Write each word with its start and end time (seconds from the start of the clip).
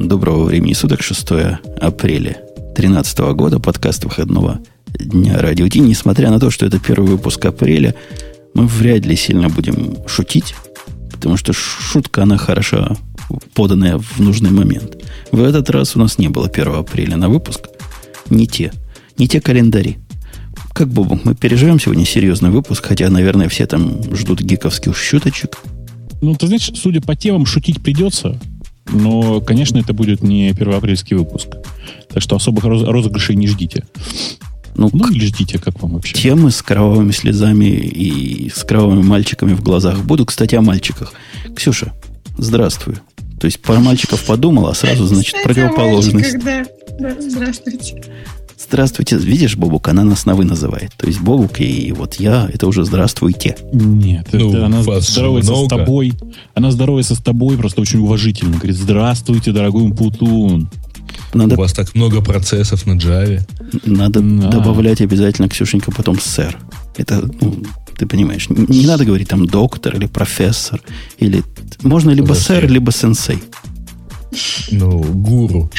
Доброго 0.00 0.44
времени 0.44 0.72
суток, 0.72 1.02
6 1.02 1.28
апреля 1.78 2.38
2013 2.56 3.18
года, 3.34 3.60
подкаст 3.60 4.02
выходного 4.04 4.58
дня 4.98 5.38
Радио 5.38 5.68
Ти. 5.68 5.80
Несмотря 5.80 6.30
на 6.30 6.40
то, 6.40 6.50
что 6.50 6.64
это 6.64 6.78
первый 6.78 7.10
выпуск 7.10 7.44
апреля, 7.44 7.94
мы 8.54 8.66
вряд 8.66 9.04
ли 9.04 9.14
сильно 9.14 9.50
будем 9.50 9.98
шутить, 10.06 10.54
потому 11.12 11.36
что 11.36 11.52
шутка, 11.52 12.22
она 12.22 12.38
хороша, 12.38 12.96
поданная 13.52 13.98
в 13.98 14.20
нужный 14.20 14.50
момент. 14.50 14.96
В 15.32 15.42
этот 15.42 15.68
раз 15.68 15.94
у 15.96 15.98
нас 15.98 16.16
не 16.16 16.30
было 16.30 16.48
1 16.48 16.76
апреля 16.76 17.18
на 17.18 17.28
выпуск. 17.28 17.68
Не 18.30 18.46
те. 18.46 18.72
Не 19.18 19.28
те 19.28 19.42
календари. 19.42 19.98
Как, 20.72 20.88
Бобок, 20.88 21.26
мы 21.26 21.34
переживем 21.34 21.78
сегодня 21.78 22.06
серьезный 22.06 22.48
выпуск, 22.48 22.86
хотя, 22.86 23.10
наверное, 23.10 23.50
все 23.50 23.66
там 23.66 24.02
ждут 24.16 24.40
гиковских 24.40 24.96
шуточек. 24.96 25.58
Ну, 26.22 26.34
ты 26.36 26.46
знаешь, 26.46 26.72
судя 26.74 27.02
по 27.02 27.14
темам, 27.14 27.44
шутить 27.44 27.82
придется. 27.82 28.40
Но, 28.92 29.40
конечно, 29.40 29.78
это 29.78 29.92
будет 29.92 30.22
не 30.22 30.52
первоапрельский 30.52 31.16
выпуск. 31.16 31.48
Так 32.08 32.22
что 32.22 32.36
особых 32.36 32.64
розыгрышей 32.64 33.36
не 33.36 33.46
ждите. 33.46 33.84
Ну, 34.74 34.88
ну 34.92 35.10
или 35.10 35.26
ждите, 35.26 35.58
как 35.58 35.80
вам 35.82 35.94
вообще? 35.94 36.14
Темы 36.14 36.50
с 36.50 36.62
кровавыми 36.62 37.12
слезами 37.12 37.66
и 37.66 38.50
с 38.50 38.64
кровавыми 38.64 39.02
мальчиками 39.02 39.54
в 39.54 39.62
глазах 39.62 40.02
буду. 40.04 40.24
Кстати, 40.24 40.54
о 40.54 40.62
мальчиках. 40.62 41.12
Ксюша, 41.54 41.92
здравствуй. 42.38 42.96
То 43.40 43.46
есть 43.46 43.60
про 43.60 43.80
мальчиков 43.80 44.22
подумала, 44.24 44.70
а 44.70 44.74
сразу, 44.74 45.06
значит, 45.06 45.34
Кстати, 45.34 45.44
противоположность. 45.44 46.44
Да. 46.44 46.64
да, 46.98 47.16
здравствуйте. 47.18 48.02
Здравствуйте. 48.62 49.16
Видишь, 49.16 49.56
Бобук, 49.56 49.88
она 49.88 50.04
нас 50.04 50.26
на 50.26 50.34
«вы» 50.34 50.44
называет. 50.44 50.92
То 50.96 51.06
есть 51.06 51.20
Бобук 51.20 51.60
и 51.60 51.92
вот 51.92 52.16
я, 52.16 52.48
это 52.52 52.66
уже 52.66 52.84
здравствуйте. 52.84 53.56
Нет, 53.72 54.28
ну, 54.32 54.50
это 54.50 54.66
она 54.66 54.82
здоровается 54.82 55.52
много. 55.52 55.66
с 55.66 55.68
тобой. 55.68 56.12
Она 56.54 56.70
здоровается 56.70 57.14
с 57.14 57.18
тобой 57.18 57.56
просто 57.56 57.80
очень 57.80 58.00
уважительно. 58.00 58.56
Говорит, 58.56 58.76
здравствуйте, 58.76 59.52
дорогой 59.52 59.90
Путун. 59.94 60.68
Надо, 61.32 61.54
У 61.54 61.58
вас 61.58 61.72
так 61.72 61.94
много 61.94 62.20
процессов 62.20 62.86
на 62.86 62.92
Java. 62.92 63.40
Надо 63.84 64.20
да. 64.20 64.50
добавлять 64.50 65.00
обязательно, 65.00 65.48
Ксюшенька, 65.48 65.90
потом 65.90 66.20
сэр. 66.20 66.58
Это, 66.96 67.28
ну, 67.40 67.62
ты 67.96 68.06
понимаешь, 68.06 68.50
не, 68.50 68.80
не 68.80 68.86
надо 68.86 69.06
говорить 69.06 69.28
там 69.28 69.46
доктор 69.46 69.96
или 69.96 70.06
профессор, 70.06 70.82
или 71.18 71.42
можно 71.82 72.10
либо 72.10 72.34
Зачем? 72.34 72.42
сэр, 72.42 72.70
либо 72.70 72.92
сенсей. 72.92 73.38
Ну, 74.70 75.02
гуру 75.02 75.70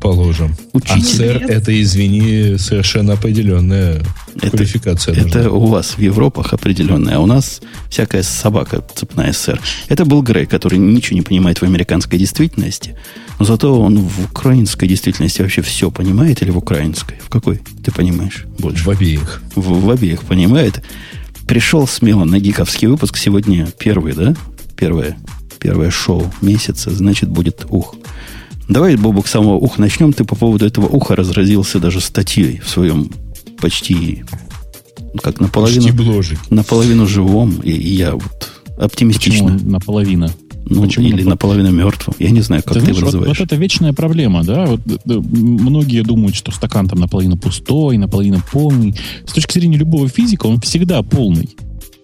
положим. 0.00 0.56
Учитель. 0.72 1.00
А 1.00 1.02
сэр, 1.02 1.36
это, 1.48 1.82
извини, 1.82 2.56
совершенно 2.58 3.14
определенная 3.14 4.02
это, 4.36 4.50
квалификация. 4.50 5.14
Это 5.14 5.42
нужна. 5.42 5.50
у 5.50 5.66
вас 5.66 5.96
в 5.96 5.98
Европах 5.98 6.52
определенная, 6.52 7.16
а 7.16 7.20
у 7.20 7.26
нас 7.26 7.60
всякая 7.90 8.22
собака 8.22 8.84
цепная 8.94 9.32
сэр. 9.32 9.60
Это 9.88 10.04
был 10.04 10.22
Грей, 10.22 10.46
который 10.46 10.78
ничего 10.78 11.16
не 11.16 11.22
понимает 11.22 11.58
в 11.58 11.64
американской 11.64 12.18
действительности, 12.18 12.96
но 13.38 13.44
зато 13.44 13.80
он 13.80 13.98
в 13.98 14.24
украинской 14.30 14.86
действительности 14.86 15.42
вообще 15.42 15.62
все 15.62 15.90
понимает, 15.90 16.42
или 16.42 16.50
в 16.50 16.58
украинской? 16.58 17.16
В 17.20 17.28
какой 17.28 17.60
ты 17.84 17.92
понимаешь 17.92 18.44
больше? 18.58 18.84
В 18.84 18.90
обеих. 18.90 19.42
В, 19.54 19.84
в 19.84 19.90
обеих 19.90 20.22
понимает. 20.22 20.82
Пришел 21.46 21.86
смело 21.86 22.24
на 22.24 22.38
гиковский 22.38 22.88
выпуск. 22.88 23.16
Сегодня 23.16 23.68
первый, 23.78 24.12
да? 24.12 24.34
Первое, 24.76 25.16
первое 25.58 25.90
шоу 25.90 26.30
месяца, 26.40 26.90
значит, 26.90 27.28
будет 27.28 27.66
ух. 27.70 27.96
Давай, 28.68 28.96
Бобок, 28.96 29.26
с 29.26 29.30
самого 29.30 29.54
уха 29.54 29.80
начнем. 29.80 30.12
Ты 30.12 30.24
по 30.24 30.36
поводу 30.36 30.66
этого 30.66 30.86
уха 30.86 31.16
разразился 31.16 31.80
даже 31.80 32.00
статьей 32.00 32.58
в 32.58 32.68
своем 32.68 33.10
почти 33.60 34.24
как 35.22 35.40
наполовину, 35.40 35.82
почти 35.82 35.96
бложик. 35.96 36.38
наполовину 36.50 37.06
живом, 37.06 37.60
и, 37.62 37.70
и 37.70 37.94
я 37.94 38.14
вот 38.14 38.50
оптимистично. 38.78 39.52
Почему 39.52 39.70
наполовину? 39.70 40.30
Ну, 40.70 40.82
Почему 40.82 41.08
или 41.08 41.22
наполовину 41.22 41.70
мертвым. 41.70 42.14
Я 42.18 42.30
не 42.30 42.42
знаю, 42.42 42.62
как 42.62 42.74
ты, 42.74 42.80
ты 42.80 42.84
знаешь, 42.84 42.98
его 42.98 43.06
называешь. 43.06 43.28
Вот, 43.28 43.38
вот 43.38 43.46
это 43.46 43.56
вечная 43.56 43.94
проблема, 43.94 44.44
да? 44.44 44.66
Вот, 44.66 44.80
да, 44.84 45.18
многие 45.18 46.02
думают, 46.02 46.36
что 46.36 46.52
стакан 46.52 46.86
там 46.88 47.00
наполовину 47.00 47.38
пустой, 47.38 47.96
наполовину 47.96 48.42
полный. 48.52 48.94
С 49.24 49.32
точки 49.32 49.54
зрения 49.54 49.78
любого 49.78 50.08
физика, 50.08 50.46
он 50.46 50.60
всегда 50.60 51.02
полный. 51.02 51.48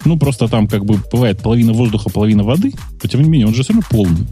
Ну, 0.04 0.18
просто 0.18 0.48
там 0.48 0.68
как 0.68 0.84
бы 0.84 0.98
бывает 1.10 1.42
половина 1.42 1.72
воздуха, 1.72 2.10
половина 2.10 2.42
воды, 2.42 2.72
но 3.02 3.08
тем 3.08 3.22
не 3.22 3.28
менее 3.28 3.46
он 3.46 3.54
же 3.54 3.62
все 3.62 3.72
равно 3.72 3.86
полный. 3.88 4.26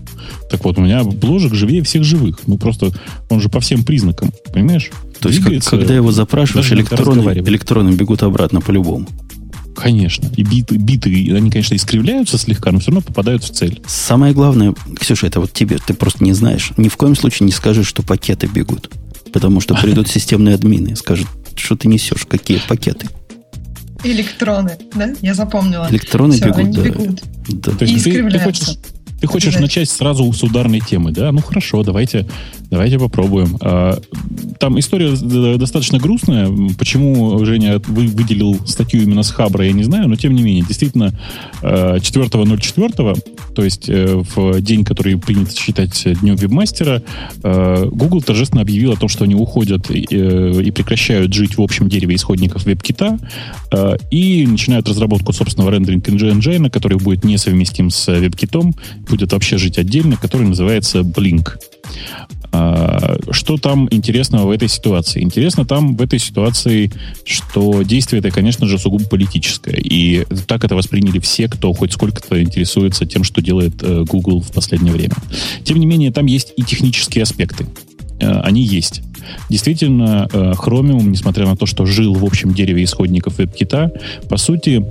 Так 0.50 0.65
вот, 0.65 0.78
у 0.78 0.83
меня 0.83 1.03
бложек 1.05 1.55
живее 1.55 1.83
всех 1.83 2.05
живых. 2.05 2.41
Ну, 2.47 2.59
просто 2.59 2.93
он 3.31 3.41
же 3.41 3.49
по 3.49 3.60
всем 3.60 3.84
признакам, 3.84 4.32
понимаешь? 4.53 4.91
То 5.21 5.28
есть, 5.28 5.43
как, 5.43 5.65
когда 5.65 5.94
его 5.94 6.11
запрашиваешь, 6.11 6.72
электроны, 6.72 7.21
электроны 7.38 7.91
бегут 7.91 8.22
обратно 8.22 8.61
по-любому. 8.61 9.06
Конечно. 9.75 10.31
И 10.37 10.43
биты, 10.43 10.77
биты, 10.77 11.34
они, 11.34 11.50
конечно, 11.50 11.75
искривляются 11.75 12.38
слегка, 12.38 12.72
но 12.72 12.81
все 12.81 12.91
равно 12.91 13.00
попадают 13.00 13.43
в 13.44 13.50
цель. 13.50 13.81
Самое 13.87 14.34
главное, 14.34 14.75
Ксюша, 14.99 15.27
это 15.27 15.41
вот 15.41 15.53
тебе, 15.53 15.78
ты 15.78 15.94
просто 15.94 16.22
не 16.25 16.32
знаешь. 16.32 16.72
Ни 16.77 16.88
в 16.88 16.97
коем 16.97 17.16
случае 17.16 17.47
не 17.47 17.53
скажешь, 17.53 17.87
что 17.87 18.03
пакеты 18.03 18.47
бегут. 18.47 18.91
Потому 19.32 19.61
что 19.61 19.75
придут 19.75 20.09
системные 20.11 20.55
админы 20.55 20.91
и 20.91 20.94
скажут, 20.94 21.28
что 21.56 21.77
ты 21.77 21.88
несешь, 21.88 22.27
какие 22.28 22.61
пакеты. 22.69 23.09
Электроны, 24.04 24.78
да? 24.94 25.10
Я 25.20 25.34
запомнила. 25.34 25.88
Электроны 25.90 26.34
Все, 26.34 26.46
бегут, 26.46 26.70
да. 26.72 26.82
бегут. 26.82 27.22
да. 27.48 27.72
То 27.72 27.84
есть 27.84 28.04
ты, 28.04 28.30
ты 28.30 28.38
хочешь 28.38 28.76
ты 29.22 29.28
хочешь 29.28 29.55
начать 29.55 29.88
сразу 29.88 30.33
с 30.33 30.43
ударной 30.43 30.81
темы, 30.81 31.12
да? 31.12 31.31
Ну 31.31 31.41
хорошо, 31.41 31.84
давайте, 31.84 32.27
давайте 32.71 32.99
попробуем. 32.99 33.56
А, 33.60 33.97
там 34.59 34.81
история 34.81 35.12
достаточно 35.56 35.99
грустная. 35.99 36.50
Почему 36.77 37.44
Женя 37.44 37.81
вы 37.87 38.09
выделил 38.09 38.66
статью 38.66 39.00
именно 39.03 39.22
с 39.22 39.31
Хабра, 39.31 39.65
я 39.65 39.71
не 39.71 39.84
знаю, 39.84 40.09
но 40.09 40.16
тем 40.16 40.34
не 40.34 40.43
менее, 40.43 40.65
действительно, 40.66 41.16
4.04, 41.62 42.93
а, 42.99 43.53
то 43.55 43.62
есть 43.62 43.88
э, 43.88 44.22
в 44.34 44.61
день, 44.61 44.84
который 44.84 45.16
принято 45.16 45.55
считать 45.56 46.05
днем 46.21 46.34
вебмастера, 46.34 47.00
Google 47.43 48.22
торжественно 48.22 48.62
объявил 48.62 48.91
о 48.93 48.97
том, 48.97 49.09
что 49.09 49.22
они 49.22 49.37
уходят 49.37 49.88
и, 49.88 50.05
э, 50.11 50.72
прекращают 50.72 51.32
жить 51.32 51.59
в 51.59 51.62
общем 51.62 51.88
дереве 51.88 52.16
исходников 52.16 52.66
WebKit 52.66 54.00
и 54.11 54.47
начинают 54.47 54.88
разработку 54.88 55.32
собственного 55.32 55.71
рендеринг 55.71 56.09
engine, 56.09 56.71
который 56.71 56.99
будет 56.99 57.22
несовместим 57.22 57.91
с 57.91 58.09
WebKit, 58.09 58.75
будет 59.12 59.33
вообще 59.33 59.59
жить 59.59 59.78
отдельно, 59.78 60.17
который 60.17 60.47
называется 60.47 61.00
Blink. 61.00 61.59
А, 62.50 63.17
что 63.31 63.59
там 63.59 63.89
интересного 63.91 64.47
в 64.47 64.50
этой 64.50 64.69
ситуации? 64.69 65.23
Интересно 65.23 65.65
там 65.67 65.97
в 65.97 66.03
этой 66.03 66.19
ситуации, 66.19 66.91
что 67.25 67.83
действие 67.83 68.21
это, 68.21 68.31
конечно 68.31 68.67
же, 68.67 68.78
сугубо 68.78 69.05
политическое. 69.05 69.77
И 69.77 70.25
так 70.47 70.65
это 70.65 70.75
восприняли 70.75 71.19
все, 71.19 71.49
кто 71.49 71.73
хоть 71.75 71.93
сколько-то 71.93 72.43
интересуется 72.43 73.05
тем, 73.05 73.23
что 73.23 73.43
делает 73.43 73.83
э, 73.83 74.05
Google 74.09 74.41
в 74.41 74.50
последнее 74.53 74.95
время. 74.95 75.15
Тем 75.65 75.79
не 75.79 75.87
менее, 75.87 76.11
там 76.11 76.27
есть 76.27 76.53
и 76.56 76.62
технические 76.62 77.23
аспекты. 77.23 77.67
Э, 78.21 78.41
они 78.41 78.62
есть. 78.62 79.03
Действительно, 79.50 80.29
э, 80.33 80.53
Chromium, 80.53 81.05
несмотря 81.05 81.47
на 81.47 81.56
то, 81.56 81.67
что 81.67 81.84
жил 81.84 82.15
в 82.15 82.25
общем 82.25 82.55
дереве 82.55 82.84
исходников 82.84 83.39
WebKit, 83.39 84.29
по 84.29 84.37
сути, 84.37 84.84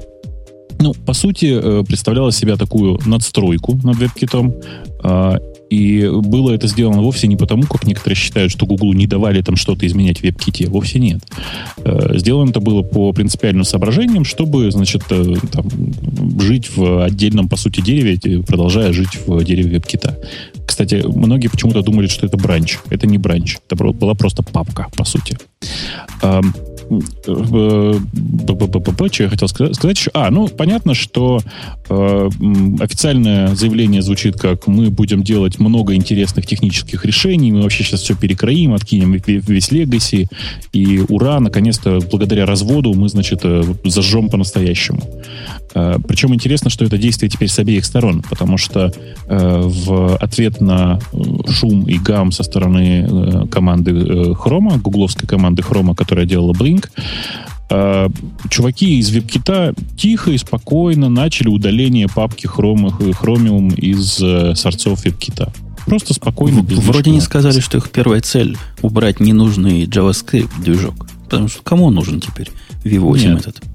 ну, 0.81 0.93
по 0.93 1.13
сути, 1.13 1.59
э, 1.61 1.83
представляла 1.83 2.31
себя 2.31 2.57
такую 2.57 2.99
надстройку 3.05 3.79
над 3.83 3.97
веб-китом. 3.97 4.55
А, 5.03 5.37
и 5.69 6.09
было 6.11 6.51
это 6.51 6.67
сделано 6.67 7.01
вовсе 7.01 7.27
не 7.27 7.37
потому, 7.37 7.63
как 7.63 7.85
некоторые 7.85 8.17
считают, 8.17 8.51
что 8.51 8.65
Google 8.65 8.93
не 8.93 9.07
давали 9.07 9.41
там 9.41 9.55
что-то 9.55 9.87
изменять 9.87 10.19
в 10.19 10.23
веб-ките. 10.23 10.67
Вовсе 10.67 10.99
нет. 10.99 11.21
Э, 11.77 12.17
сделано 12.17 12.49
это 12.49 12.59
было 12.59 12.81
по 12.81 13.13
принципиальным 13.13 13.63
соображениям, 13.63 14.25
чтобы, 14.25 14.71
значит, 14.71 15.03
э, 15.11 15.35
там, 15.51 15.69
жить 16.39 16.75
в 16.75 17.03
отдельном, 17.03 17.47
по 17.47 17.57
сути, 17.57 17.81
дереве, 17.81 18.43
продолжая 18.43 18.91
жить 18.91 19.19
в 19.25 19.43
дереве 19.43 19.71
веб-кита. 19.71 20.17
Кстати, 20.65 21.03
многие 21.05 21.47
почему-то 21.47 21.81
думали, 21.83 22.07
что 22.07 22.25
это 22.25 22.37
бранч. 22.37 22.77
Это 22.89 23.07
не 23.07 23.17
бранч. 23.17 23.57
Это 23.69 23.75
была 23.75 24.13
просто 24.13 24.43
папка, 24.43 24.87
по 24.95 25.05
сути. 25.05 25.37
Что 29.11 29.23
я 29.23 29.29
хотел 29.29 29.47
сказать 29.47 29.97
еще? 29.97 30.11
А, 30.13 30.29
ну, 30.29 30.47
понятно, 30.47 30.93
что 30.93 31.39
э, 31.89 32.29
официальное 32.79 33.55
заявление 33.55 34.01
звучит 34.01 34.35
как 34.35 34.67
мы 34.67 34.89
будем 34.89 35.23
делать 35.23 35.59
много 35.59 35.95
интересных 35.95 36.45
технических 36.45 37.05
решений, 37.05 37.51
мы 37.51 37.61
вообще 37.61 37.83
сейчас 37.83 38.01
все 38.01 38.15
перекроим, 38.15 38.73
откинем 38.73 39.13
весь 39.13 39.71
легаси, 39.71 40.27
и 40.73 40.99
ура, 41.07 41.39
наконец-то, 41.39 41.99
благодаря 42.11 42.45
разводу 42.45 42.93
мы, 42.93 43.09
значит, 43.09 43.41
зажжем 43.83 44.29
по-настоящему. 44.29 45.01
Э, 45.73 45.97
причем 46.07 46.33
интересно, 46.33 46.69
что 46.69 46.85
это 46.85 46.97
действие 46.97 47.29
теперь 47.29 47.49
с 47.49 47.59
обеих 47.59 47.85
сторон, 47.85 48.23
потому 48.29 48.57
что 48.57 48.91
э, 49.27 49.61
в 49.63 50.15
ответ 50.17 50.61
на 50.61 50.99
э, 51.13 51.51
шум 51.51 51.83
и 51.83 51.97
гам 51.97 52.31
со 52.31 52.43
стороны 52.43 53.07
э, 53.07 53.47
команды 53.47 53.91
э, 53.91 54.33
Хрома, 54.33 54.77
гугловской 54.77 55.27
команды 55.27 55.63
Хрома, 55.63 55.95
которая 55.95 56.25
делала 56.25 56.53
Blink, 56.53 56.71
Link, 56.71 56.89
чуваки 58.49 58.99
из 58.99 59.15
WebKit 59.15 59.77
тихо 59.97 60.31
и 60.31 60.37
спокойно 60.37 61.07
начали 61.09 61.47
удаление 61.47 62.07
папки 62.09 62.45
Chromium 62.45 63.73
из 63.75 64.59
сорцов 64.59 65.05
WebKit. 65.05 65.49
Просто 65.85 66.13
спокойно. 66.13 66.61
Без 66.61 66.79
Вроде 66.79 67.11
не 67.11 67.21
сказали, 67.21 67.61
что 67.61 67.77
их 67.77 67.89
первая 67.89 68.19
цель 68.19 68.57
убрать 68.81 69.21
ненужный 69.21 69.85
JavaScript 69.85 70.49
движок. 70.61 71.07
Потому 71.23 71.47
что 71.47 71.63
кому 71.63 71.85
он 71.85 71.95
нужен 71.95 72.19
теперь? 72.19 72.49
V8 72.83 73.29
Нет. 73.29 73.39
этот. 73.39 73.70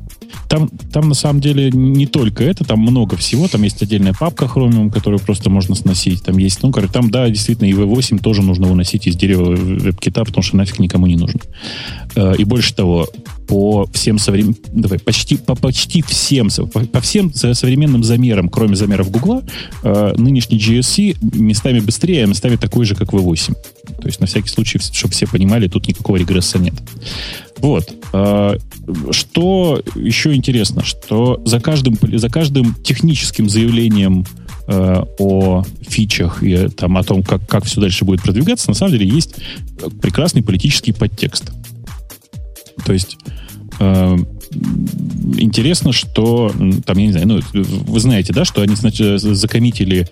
Там, 0.49 0.69
там 0.93 1.09
на 1.09 1.15
самом 1.15 1.41
деле 1.41 1.71
не 1.71 2.07
только 2.07 2.45
это, 2.45 2.65
там 2.65 2.81
много 2.81 3.17
всего. 3.17 3.49
Там 3.49 3.63
есть 3.63 3.83
отдельная 3.83 4.13
папка 4.13 4.47
Chromium, 4.47 4.91
которую 4.91 5.21
просто 5.21 5.51
можно 5.51 5.75
сносить. 5.75 6.23
Там 6.23 6.39
есть, 6.39 6.63
ну, 6.63 6.71
короче, 6.71 6.93
там, 6.93 7.11
да, 7.11 7.29
действительно, 7.29 7.69
и 7.69 7.73
V8 7.73 8.21
тоже 8.21 8.43
нужно 8.43 8.67
выносить 8.67 9.07
из 9.07 9.17
дерева 9.17 9.55
веб-кита, 9.57 10.25
потому 10.25 10.43
что 10.43 10.57
нафиг 10.57 10.79
никому 10.79 11.07
не 11.07 11.17
нужен. 11.17 11.41
Э, 12.15 12.35
и 12.37 12.45
больше 12.45 12.75
того, 12.75 13.09
по 13.47 13.87
всем 13.93 14.19
современным, 14.19 14.57
давай, 14.73 14.99
почти, 14.99 15.37
по 15.37 15.55
почти 15.55 16.03
всем, 16.03 16.49
по, 16.73 16.81
по 16.81 17.01
всем 17.01 17.33
современным 17.35 18.03
замерам, 18.03 18.49
кроме 18.49 18.77
замеров 18.77 19.11
Гугла, 19.11 19.43
э, 19.83 20.15
нынешний 20.17 20.59
GSC 20.59 21.17
местами 21.39 21.81
быстрее, 21.81 22.25
а 22.25 22.27
местами 22.27 22.57
такой 22.57 22.85
же, 22.85 22.95
как 22.95 23.13
V8. 23.13 23.55
То 24.01 24.07
есть, 24.07 24.21
на 24.21 24.27
всякий 24.27 24.49
случай, 24.49 24.79
чтобы 24.79 25.13
все 25.15 25.27
понимали, 25.27 25.69
тут 25.69 25.87
никакого 25.89 26.17
регресса 26.17 26.59
нет. 26.59 26.75
Вот. 27.59 27.93
Э, 28.13 28.57
что 29.11 29.83
еще 29.95 30.35
интересно, 30.35 30.85
что 30.85 31.41
за 31.45 31.61
каждым, 31.61 31.99
за 32.01 32.29
каждым 32.29 32.75
техническим 32.75 33.49
заявлением 33.49 34.27
э, 34.67 35.03
о 35.19 35.65
фичах 35.83 36.43
и 36.43 36.69
там, 36.69 36.97
о 36.97 37.03
том, 37.03 37.23
как, 37.23 37.47
как 37.47 37.65
все 37.65 37.81
дальше 37.81 38.05
будет 38.05 38.23
продвигаться, 38.23 38.69
на 38.69 38.75
самом 38.75 38.93
деле 38.93 39.09
есть 39.09 39.37
прекрасный 40.01 40.43
политический 40.43 40.93
подтекст. 40.93 41.53
То 42.85 42.93
есть 42.93 43.19
э, 43.81 44.17
интересно, 45.39 45.93
что 45.93 46.53
там, 46.85 46.99
я 46.99 47.07
не 47.07 47.13
знаю, 47.13 47.27
ну, 47.27 47.41
вы 47.53 48.01
знаете, 48.01 48.33
да, 48.33 48.45
что 48.45 48.63
они, 48.63 48.75
значит, 48.75 49.21
закоммитили 49.21 50.09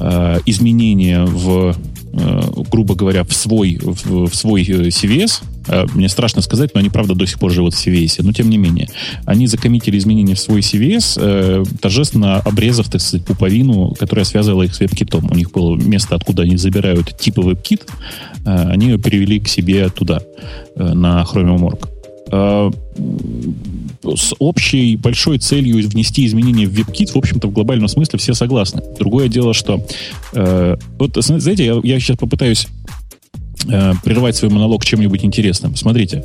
э, 0.00 0.40
изменения 0.46 1.24
в, 1.24 1.76
э, 2.12 2.40
грубо 2.70 2.94
говоря, 2.94 3.24
в 3.24 3.32
свой, 3.32 3.78
в, 3.82 4.34
свой 4.34 4.62
э, 4.62 4.88
CVS. 4.88 5.42
Мне 5.94 6.08
страшно 6.08 6.42
сказать, 6.42 6.70
но 6.74 6.80
они, 6.80 6.88
правда, 6.88 7.14
до 7.14 7.26
сих 7.26 7.38
пор 7.38 7.52
живут 7.52 7.74
в 7.74 7.86
CVS. 7.86 8.22
Но, 8.24 8.32
тем 8.32 8.50
не 8.50 8.58
менее, 8.58 8.88
они 9.24 9.46
закоммитили 9.46 9.98
изменения 9.98 10.34
в 10.34 10.40
свой 10.40 10.60
CVS, 10.60 11.78
торжественно 11.80 12.38
обрезав, 12.38 12.88
так 12.88 13.00
сказать, 13.00 13.24
пуповину, 13.24 13.94
которая 13.96 14.24
связывала 14.24 14.62
их 14.62 14.74
с 14.74 14.80
веб-китом. 14.80 15.30
У 15.30 15.34
них 15.34 15.52
было 15.52 15.76
место, 15.76 16.16
откуда 16.16 16.42
они 16.42 16.56
забирают 16.56 17.16
типы 17.16 17.42
веб-кит, 17.42 17.86
э, 18.46 18.70
они 18.70 18.86
ее 18.86 18.98
перевели 18.98 19.38
к 19.38 19.48
себе 19.48 19.90
туда, 19.90 20.22
на 20.74 21.24
Chromium 21.30 21.60
Org. 21.60 21.86
Э, 21.86 21.99
с 22.30 24.34
общей 24.38 24.96
большой 24.96 25.38
целью 25.38 25.76
внести 25.88 26.26
изменения 26.26 26.66
в 26.66 26.72
WebKit, 26.72 27.12
в 27.12 27.16
общем-то, 27.16 27.48
в 27.48 27.52
глобальном 27.52 27.88
смысле 27.88 28.18
все 28.18 28.34
согласны. 28.34 28.82
Другое 28.98 29.28
дело, 29.28 29.54
что... 29.54 29.84
Э, 30.32 30.76
вот, 30.98 31.16
знаете, 31.16 31.64
я, 31.64 31.80
я 31.82 32.00
сейчас 32.00 32.16
попытаюсь 32.16 32.66
э, 33.68 33.92
прервать 34.02 34.36
свой 34.36 34.50
монолог 34.50 34.84
чем-нибудь 34.84 35.24
интересным. 35.24 35.76
Смотрите, 35.76 36.24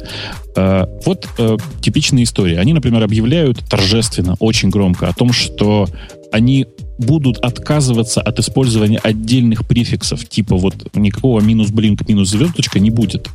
э, 0.55 0.85
вот 1.05 1.27
э, 1.37 1.57
типичная 1.81 2.23
история. 2.23 2.59
Они, 2.59 2.73
например, 2.73 3.03
объявляют 3.03 3.59
торжественно, 3.69 4.35
очень 4.39 4.69
громко 4.69 5.09
о 5.09 5.13
том, 5.13 5.33
что 5.33 5.87
они 6.31 6.65
будут 6.97 7.39
отказываться 7.39 8.21
от 8.21 8.39
использования 8.39 8.99
отдельных 8.99 9.67
префиксов, 9.67 10.27
типа 10.27 10.55
вот 10.55 10.95
никакого 10.95 11.41
минус 11.41 11.71
блинк, 11.71 12.07
минус 12.07 12.29
звездочка 12.29 12.79
не 12.79 12.89
будет 12.89 13.27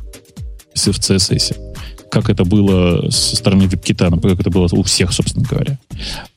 в 0.73 0.77
CSS 0.77 1.70
как 2.11 2.29
это 2.29 2.43
было 2.43 3.09
со 3.09 3.37
стороны 3.37 3.63
WebKit, 3.63 4.21
как 4.21 4.39
это 4.39 4.49
было 4.49 4.67
у 4.71 4.83
всех, 4.83 5.13
собственно 5.13 5.47
говоря. 5.49 5.79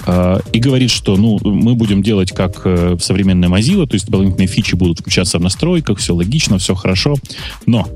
А, 0.06 0.40
и 0.52 0.60
говорит, 0.60 0.90
что 0.90 1.16
ну, 1.16 1.38
мы 1.42 1.74
будем 1.74 2.02
делать 2.02 2.30
как 2.30 2.62
э, 2.64 2.96
современная 3.00 3.48
Mozilla, 3.48 3.86
то 3.86 3.94
есть 3.94 4.06
дополнительные 4.06 4.46
фичи 4.46 4.76
будут 4.76 5.00
включаться 5.00 5.38
в 5.38 5.42
настройках, 5.42 5.98
все 5.98 6.14
логично, 6.14 6.58
все 6.58 6.76
хорошо. 6.76 7.16
Но 7.66 7.88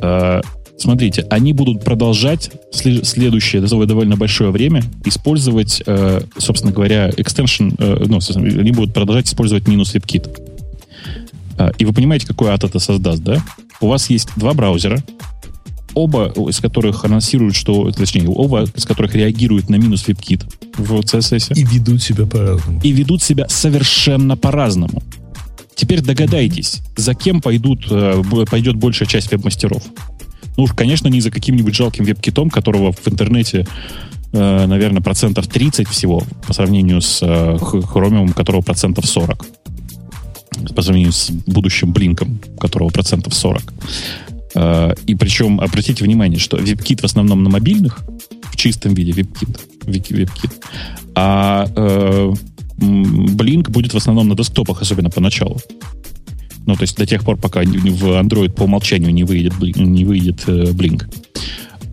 а, 0.00 0.40
смотрите, 0.78 1.26
они 1.30 1.52
будут 1.52 1.84
продолжать 1.84 2.52
следующее 2.70 3.62
довольно 3.62 4.16
большое 4.16 4.50
время 4.50 4.84
использовать, 5.04 5.82
э, 5.86 6.20
собственно 6.38 6.72
говоря, 6.72 7.10
extension, 7.10 7.74
э, 7.76 8.04
ну, 8.06 8.20
они 8.60 8.70
будут 8.70 8.94
продолжать 8.94 9.26
использовать 9.26 9.66
минус 9.66 9.94
WebKit. 9.94 10.28
А, 11.58 11.72
и 11.76 11.84
вы 11.84 11.92
понимаете, 11.92 12.26
какой 12.28 12.50
ад 12.50 12.62
это 12.62 12.78
создаст, 12.78 13.22
да? 13.22 13.42
У 13.80 13.88
вас 13.88 14.10
есть 14.10 14.28
два 14.36 14.54
браузера, 14.54 15.02
оба 15.94 16.32
из 16.48 16.60
которых 16.60 17.04
анонсируют, 17.04 17.54
что, 17.54 17.90
точнее, 17.90 18.28
оба 18.28 18.64
из 18.74 18.84
которых 18.84 19.14
реагируют 19.14 19.70
на 19.70 19.76
минус 19.76 20.06
WebKit 20.06 20.44
в 20.76 21.00
CSS. 21.00 21.54
И 21.54 21.64
ведут 21.64 22.02
себя 22.02 22.26
по-разному. 22.26 22.80
И 22.82 22.92
ведут 22.92 23.22
себя 23.22 23.46
совершенно 23.48 24.36
по-разному. 24.36 25.02
Теперь 25.74 26.00
догадайтесь, 26.00 26.82
за 26.96 27.14
кем 27.14 27.40
пойдут, 27.40 27.86
э, 27.90 28.22
пойдет 28.48 28.76
большая 28.76 29.08
часть 29.08 29.30
веб-мастеров. 29.32 29.82
Ну 30.56 30.64
уж, 30.64 30.72
конечно, 30.72 31.08
не 31.08 31.20
за 31.20 31.30
каким-нибудь 31.30 31.74
жалким 31.74 32.04
веб-китом, 32.04 32.48
которого 32.48 32.92
в 32.92 33.08
интернете, 33.08 33.66
э, 34.32 34.66
наверное, 34.66 35.02
процентов 35.02 35.48
30 35.48 35.88
всего 35.88 36.22
по 36.46 36.52
сравнению 36.52 37.00
с 37.00 37.20
э, 37.22 37.56
Chromium, 37.56 38.32
которого 38.32 38.62
процентов 38.62 39.06
40 39.06 39.44
по 40.74 40.82
сравнению 40.82 41.12
с 41.12 41.30
будущим 41.30 41.92
блинком, 41.92 42.40
которого 42.60 42.88
процентов 42.88 43.34
40. 43.34 43.62
Э, 44.54 44.94
и 45.06 45.14
причем, 45.14 45.60
обратите 45.60 46.04
внимание, 46.04 46.38
что 46.38 46.58
WebKit 46.58 47.02
в 47.02 47.04
основном 47.04 47.42
на 47.42 47.50
мобильных, 47.50 48.04
в 48.44 48.56
чистом 48.56 48.94
виде 48.94 49.12
WebKit, 49.12 49.60
WebKit 49.86 50.52
а 51.14 51.66
э, 51.74 52.32
Blink 52.78 53.70
будет 53.70 53.94
в 53.94 53.96
основном 53.96 54.28
на 54.28 54.36
десктопах, 54.36 54.82
особенно 54.82 55.10
поначалу. 55.10 55.60
Ну, 56.66 56.74
то 56.76 56.82
есть 56.82 56.96
до 56.96 57.06
тех 57.06 57.22
пор, 57.24 57.36
пока 57.36 57.60
в 57.60 58.20
Android 58.20 58.52
по 58.52 58.64
умолчанию 58.64 59.12
не 59.12 59.24
выйдет, 59.24 59.54
не 59.60 60.04
выйдет 60.04 60.42
э, 60.46 60.72
Blink. 60.72 61.04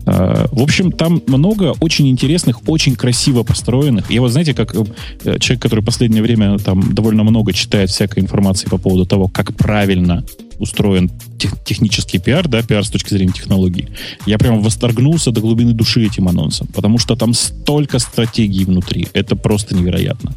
Э, 0.06 0.46
в 0.50 0.62
общем, 0.62 0.90
там 0.90 1.22
много 1.26 1.74
очень 1.80 2.08
интересных, 2.08 2.68
очень 2.68 2.96
красиво 2.96 3.42
построенных. 3.42 4.10
Я 4.10 4.20
вот, 4.20 4.32
знаете, 4.32 4.54
как 4.54 4.72
человек, 4.72 5.62
который 5.62 5.80
в 5.80 5.84
последнее 5.84 6.22
время 6.22 6.58
там 6.58 6.94
довольно 6.94 7.22
много 7.22 7.52
читает 7.52 7.90
всякой 7.90 8.20
информации 8.20 8.68
по 8.68 8.78
поводу 8.78 9.06
того, 9.06 9.28
как 9.28 9.54
правильно 9.54 10.24
устроен 10.58 11.10
тех, 11.38 11.62
технический 11.64 12.18
пиар, 12.18 12.48
да, 12.48 12.62
пиар 12.62 12.84
с 12.84 12.90
точки 12.90 13.10
зрения 13.10 13.32
технологий, 13.32 13.88
я 14.26 14.38
прям 14.38 14.60
восторгнулся 14.60 15.30
до 15.30 15.40
глубины 15.40 15.72
души 15.72 16.06
этим 16.06 16.28
анонсом, 16.28 16.68
потому 16.68 16.98
что 16.98 17.16
там 17.16 17.34
столько 17.34 17.98
стратегий 17.98 18.64
внутри. 18.64 19.08
Это 19.12 19.36
просто 19.36 19.74
невероятно. 19.74 20.34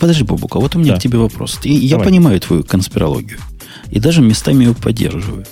Подожди, 0.00 0.24
Бобука, 0.24 0.60
вот 0.60 0.76
у 0.76 0.78
меня 0.78 0.92
да. 0.92 0.98
к 0.98 1.02
тебе 1.02 1.18
вопрос. 1.18 1.60
Я 1.64 1.90
Давай. 1.90 2.06
понимаю 2.06 2.40
твою 2.40 2.64
конспирологию. 2.64 3.38
И 3.90 4.00
даже 4.00 4.22
местами 4.22 4.64
ее 4.64 4.74
поддерживаю. 4.74 5.44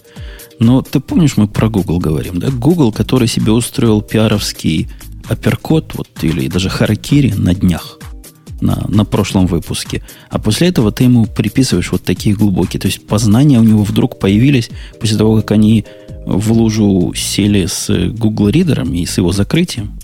Но 0.58 0.82
ты 0.82 1.00
помнишь, 1.00 1.36
мы 1.36 1.48
про 1.48 1.68
Google 1.68 1.98
говорим, 1.98 2.38
да? 2.38 2.48
Google, 2.50 2.92
который 2.92 3.28
себе 3.28 3.52
устроил 3.52 4.00
пиаровский 4.00 4.88
апперкот, 5.28 5.94
вот, 5.94 6.08
или 6.22 6.48
даже 6.48 6.68
харакири 6.68 7.32
на 7.32 7.54
днях, 7.54 7.98
на, 8.62 8.84
на 8.88 9.04
прошлом 9.04 9.46
выпуске. 9.46 10.02
А 10.30 10.38
после 10.38 10.68
этого 10.68 10.92
ты 10.92 11.04
ему 11.04 11.26
приписываешь 11.26 11.92
вот 11.92 12.02
такие 12.02 12.34
глубокие. 12.34 12.80
То 12.80 12.86
есть 12.86 13.06
познания 13.06 13.58
у 13.58 13.64
него 13.64 13.82
вдруг 13.82 14.18
появились 14.18 14.70
после 15.00 15.18
того, 15.18 15.36
как 15.36 15.50
они 15.50 15.84
в 16.24 16.52
лужу 16.52 17.12
сели 17.14 17.66
с 17.66 17.88
Google 18.10 18.48
Reader 18.50 18.96
и 18.96 19.04
с 19.04 19.18
его 19.18 19.32
закрытием. 19.32 19.98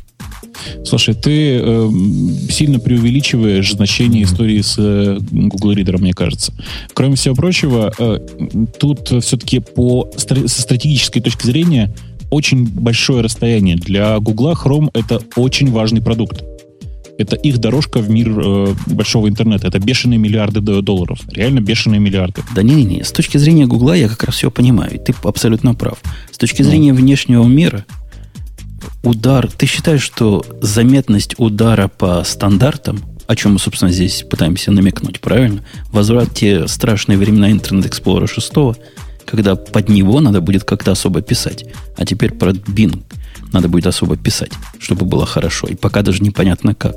Слушай, 0.85 1.15
ты 1.15 1.61
э, 1.63 1.91
сильно 2.51 2.81
преувеличиваешь 2.81 3.73
значение 3.73 4.25
истории 4.25 4.61
с 4.61 4.75
э, 4.79 5.19
Google 5.31 5.73
Reader, 5.73 5.99
мне 5.99 6.13
кажется. 6.13 6.53
Кроме 6.95 7.15
всего 7.15 7.37
прочего, 7.37 7.93
э, 7.97 8.19
тут 8.79 9.09
все-таки 9.23 9.61
по 9.61 10.11
со 10.17 10.49
стратегической 10.49 11.23
точки 11.23 11.47
зрения 11.47 11.95
очень 12.31 12.67
большое 12.67 13.23
расстояние. 13.23 13.77
Для 13.77 14.19
Google 14.19 14.53
Chrome 14.53 14.91
это 14.95 15.21
очень 15.37 15.71
важный 15.71 16.03
продукт. 16.03 16.43
Это 17.19 17.35
их 17.35 17.59
дорожка 17.59 17.99
в 17.99 18.09
мир 18.09 18.29
э, 18.29 18.75
большого 18.87 19.29
интернета. 19.29 19.67
Это 19.67 19.81
бешеные 19.81 20.19
миллиарды 20.19 20.61
долларов. 20.61 21.19
Реально 21.33 21.61
бешеные 21.61 21.99
миллиарды. 21.99 22.43
Да 22.55 22.63
не-не-не. 22.63 23.03
С 23.03 23.11
точки 23.11 23.39
зрения 23.39 23.67
Гугла 23.67 23.95
я 23.95 24.09
как 24.09 24.23
раз 24.23 24.37
все 24.37 24.53
понимаю. 24.53 24.95
И 24.95 24.99
ты 24.99 25.13
абсолютно 25.25 25.75
прав. 25.75 25.99
С 26.31 26.39
точки 26.39 26.63
ну. 26.63 26.69
зрения 26.69 26.93
внешнего 26.93 27.45
мира, 27.45 27.85
удар, 29.03 29.51
ты 29.51 29.67
считаешь, 29.67 30.03
что 30.03 30.45
заметность 30.63 31.35
удара 31.39 31.89
по 31.89 32.23
стандартам, 32.25 33.01
о 33.27 33.35
чем 33.35 33.55
мы, 33.55 33.59
собственно, 33.59 33.91
здесь 33.91 34.23
пытаемся 34.23 34.71
намекнуть, 34.71 35.21
правильно? 35.21 35.65
Возврат 35.91 36.35
те 36.35 36.69
страшные 36.69 37.19
времена 37.19 37.51
Internet 37.51 37.91
Explorer 37.91 38.29
6, 38.29 38.81
когда 39.27 39.57
под 39.57 39.89
него 39.89 40.21
надо 40.21 40.41
будет 40.41 40.63
как-то 40.63 40.93
особо 40.93 41.21
писать. 41.21 41.65
А 41.97 42.07
теперь 42.07 42.33
про 42.33 42.53
Bing 42.53 43.03
надо 43.53 43.69
будет 43.69 43.87
особо 43.87 44.17
писать, 44.17 44.53
чтобы 44.79 45.07
было 45.07 45.27
хорошо. 45.27 45.67
И 45.67 45.75
пока 45.75 46.03
даже 46.03 46.23
непонятно 46.23 46.75
как. 46.75 46.97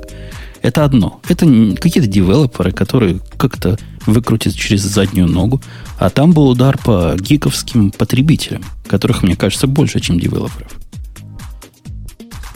Это 0.60 0.84
одно. 0.84 1.20
Это 1.28 1.46
какие-то 1.76 2.08
девелоперы, 2.08 2.72
которые 2.72 3.18
как-то 3.36 3.78
выкрутят 4.06 4.54
через 4.54 4.82
заднюю 4.82 5.26
ногу. 5.26 5.60
А 5.98 6.08
там 6.10 6.32
был 6.32 6.48
удар 6.48 6.78
по 6.78 7.16
гиковским 7.18 7.90
потребителям, 7.90 8.64
которых, 8.86 9.22
мне 9.22 9.36
кажется, 9.36 9.66
больше, 9.66 10.00
чем 10.00 10.20
девелоперов 10.20 10.81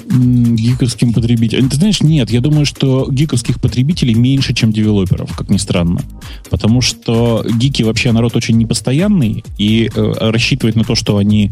гиковским 0.08 1.12
потребителям. 1.12 1.68
Ты 1.68 1.76
знаешь, 1.76 2.00
нет, 2.00 2.30
я 2.30 2.40
думаю, 2.40 2.64
что 2.64 3.08
гиковских 3.10 3.60
потребителей 3.60 4.14
меньше, 4.14 4.54
чем 4.54 4.72
девелоперов, 4.72 5.36
как 5.36 5.50
ни 5.50 5.56
странно. 5.56 6.00
Потому 6.50 6.80
что 6.80 7.44
гики 7.58 7.82
вообще 7.82 8.12
народ 8.12 8.36
очень 8.36 8.56
непостоянный, 8.56 9.44
и 9.58 9.90
э, 9.92 10.12
рассчитывать 10.30 10.76
на 10.76 10.84
то, 10.84 10.94
что 10.94 11.16
они 11.16 11.50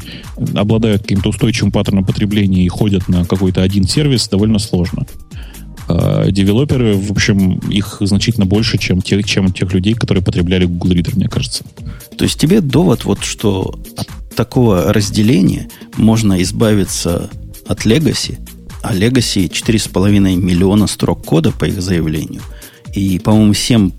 обладают 0.55 1.03
каким-то 1.03 1.31
устойчивым 1.31 1.73
паттерном 1.73 2.05
потребления 2.05 2.65
и 2.65 2.69
ходят 2.69 3.09
на 3.09 3.25
какой-то 3.25 3.63
один 3.63 3.85
сервис, 3.85 4.29
довольно 4.29 4.59
сложно. 4.59 5.07
Э, 5.89 6.29
девелоперы, 6.31 6.95
в 6.97 7.11
общем, 7.11 7.59
их 7.71 7.99
значительно 8.01 8.47
больше, 8.47 8.79
чем 8.79 9.03
тех, 9.03 9.25
чем 9.25 9.53
тех 9.53 9.73
людей, 9.75 9.95
которые 9.95 10.23
потребляли 10.23 10.65
Google 10.65 10.93
Reader, 10.93 11.17
мне 11.17 11.29
кажется. 11.29 11.65
То 12.17 12.25
есть 12.25 12.39
тебе 12.39 12.61
довод, 12.61 13.05
вот 13.05 13.25
что 13.25 13.79
от 13.97 14.09
такого 14.37 14.93
разделения 14.93 15.69
можно 15.97 16.41
избавиться 16.43 17.31
от 17.67 17.87
Legacy, 17.87 18.39
а 18.83 18.95
Legacy 18.95 19.49
4,5 19.49 20.37
миллиона 20.37 20.87
строк 20.87 21.25
кода 21.25 21.53
по 21.53 21.65
их 21.65 21.81
заявлению. 21.81 22.43
И, 22.95 23.19
по-моему, 23.19 23.55
7 23.55 23.91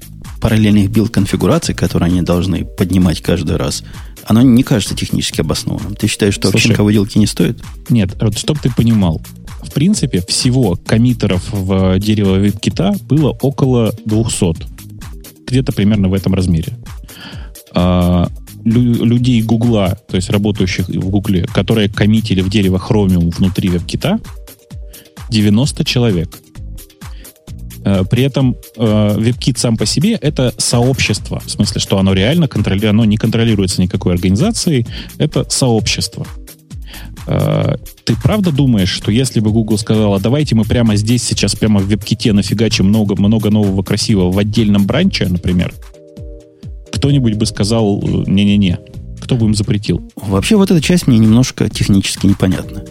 параллельных 0.41 0.91
билд-конфигураций, 0.91 1.73
которые 1.73 2.07
они 2.07 2.21
должны 2.21 2.65
поднимать 2.65 3.21
каждый 3.21 3.57
раз, 3.57 3.83
оно 4.25 4.41
не 4.41 4.63
кажется 4.63 4.95
технически 4.95 5.41
обоснованным. 5.41 5.95
Ты 5.95 6.07
считаешь, 6.07 6.35
что 6.35 6.49
Слушай, 6.49 6.69
вообще 6.69 6.83
выделки 6.83 7.17
не 7.17 7.27
стоит? 7.27 7.63
Нет, 7.89 8.15
вот 8.21 8.37
чтобы 8.37 8.59
ты 8.61 8.71
понимал, 8.71 9.21
в 9.63 9.71
принципе, 9.71 10.23
всего 10.27 10.77
коммитеров 10.85 11.43
в 11.51 11.97
дерево 11.99 12.35
веб-кита 12.35 12.93
было 13.01 13.31
около 13.41 13.93
200. 14.05 14.67
Где-то 15.47 15.71
примерно 15.73 16.09
в 16.09 16.13
этом 16.13 16.33
размере. 16.33 16.77
А, 17.73 18.29
лю- 18.65 19.05
людей 19.05 19.41
Гугла, 19.41 19.97
то 20.07 20.15
есть 20.17 20.29
работающих 20.29 20.89
в 20.89 21.09
Гугле, 21.09 21.45
которые 21.53 21.87
коммитили 21.87 22.41
в 22.41 22.49
дерево 22.49 22.81
Chromium 22.85 23.33
внутри 23.33 23.69
веб-кита, 23.69 24.19
90 25.29 25.85
человек. 25.85 26.29
А, 27.85 28.03
при 28.03 28.23
этом 28.23 28.55
э, 28.77 29.15
WebKit 29.17 29.57
сам 29.57 29.77
по 29.77 29.85
себе 29.85 30.13
это 30.13 30.53
сообщество, 30.57 31.41
в 31.45 31.49
смысле, 31.49 31.79
что 31.79 31.97
оно 31.97 32.13
реально 32.13 32.47
контроли... 32.47 32.87
оно 32.87 33.05
не 33.05 33.17
контролируется 33.17 33.81
никакой 33.81 34.13
организацией, 34.15 34.87
это 35.17 35.45
сообщество. 35.49 36.25
Э, 37.27 37.75
ты 38.03 38.15
правда 38.23 38.51
думаешь, 38.51 38.89
что 38.89 39.11
если 39.11 39.39
бы 39.39 39.51
Google 39.51 39.77
сказала, 39.77 40.19
давайте 40.19 40.55
мы 40.55 40.63
прямо 40.63 40.95
здесь 40.95 41.23
сейчас, 41.23 41.55
прямо 41.55 41.79
в 41.79 41.87
веб-ките 41.87 42.33
нафигачим 42.33 42.87
много-много 42.87 43.51
нового 43.51 43.83
красивого 43.83 44.31
в 44.31 44.39
отдельном 44.39 44.85
бранче, 44.87 45.27
например, 45.27 45.73
кто-нибудь 47.05 47.35
бы 47.35 47.45
сказал, 47.45 48.01
э, 48.01 48.23
не-не-не, 48.25 48.79
кто 49.21 49.35
бы 49.35 49.45
им 49.45 49.53
запретил? 49.53 50.11
Вообще 50.15 50.55
вот 50.55 50.71
эта 50.71 50.81
часть 50.81 51.05
мне 51.05 51.19
немножко 51.19 51.69
технически 51.69 52.25
непонятна. 52.25 52.83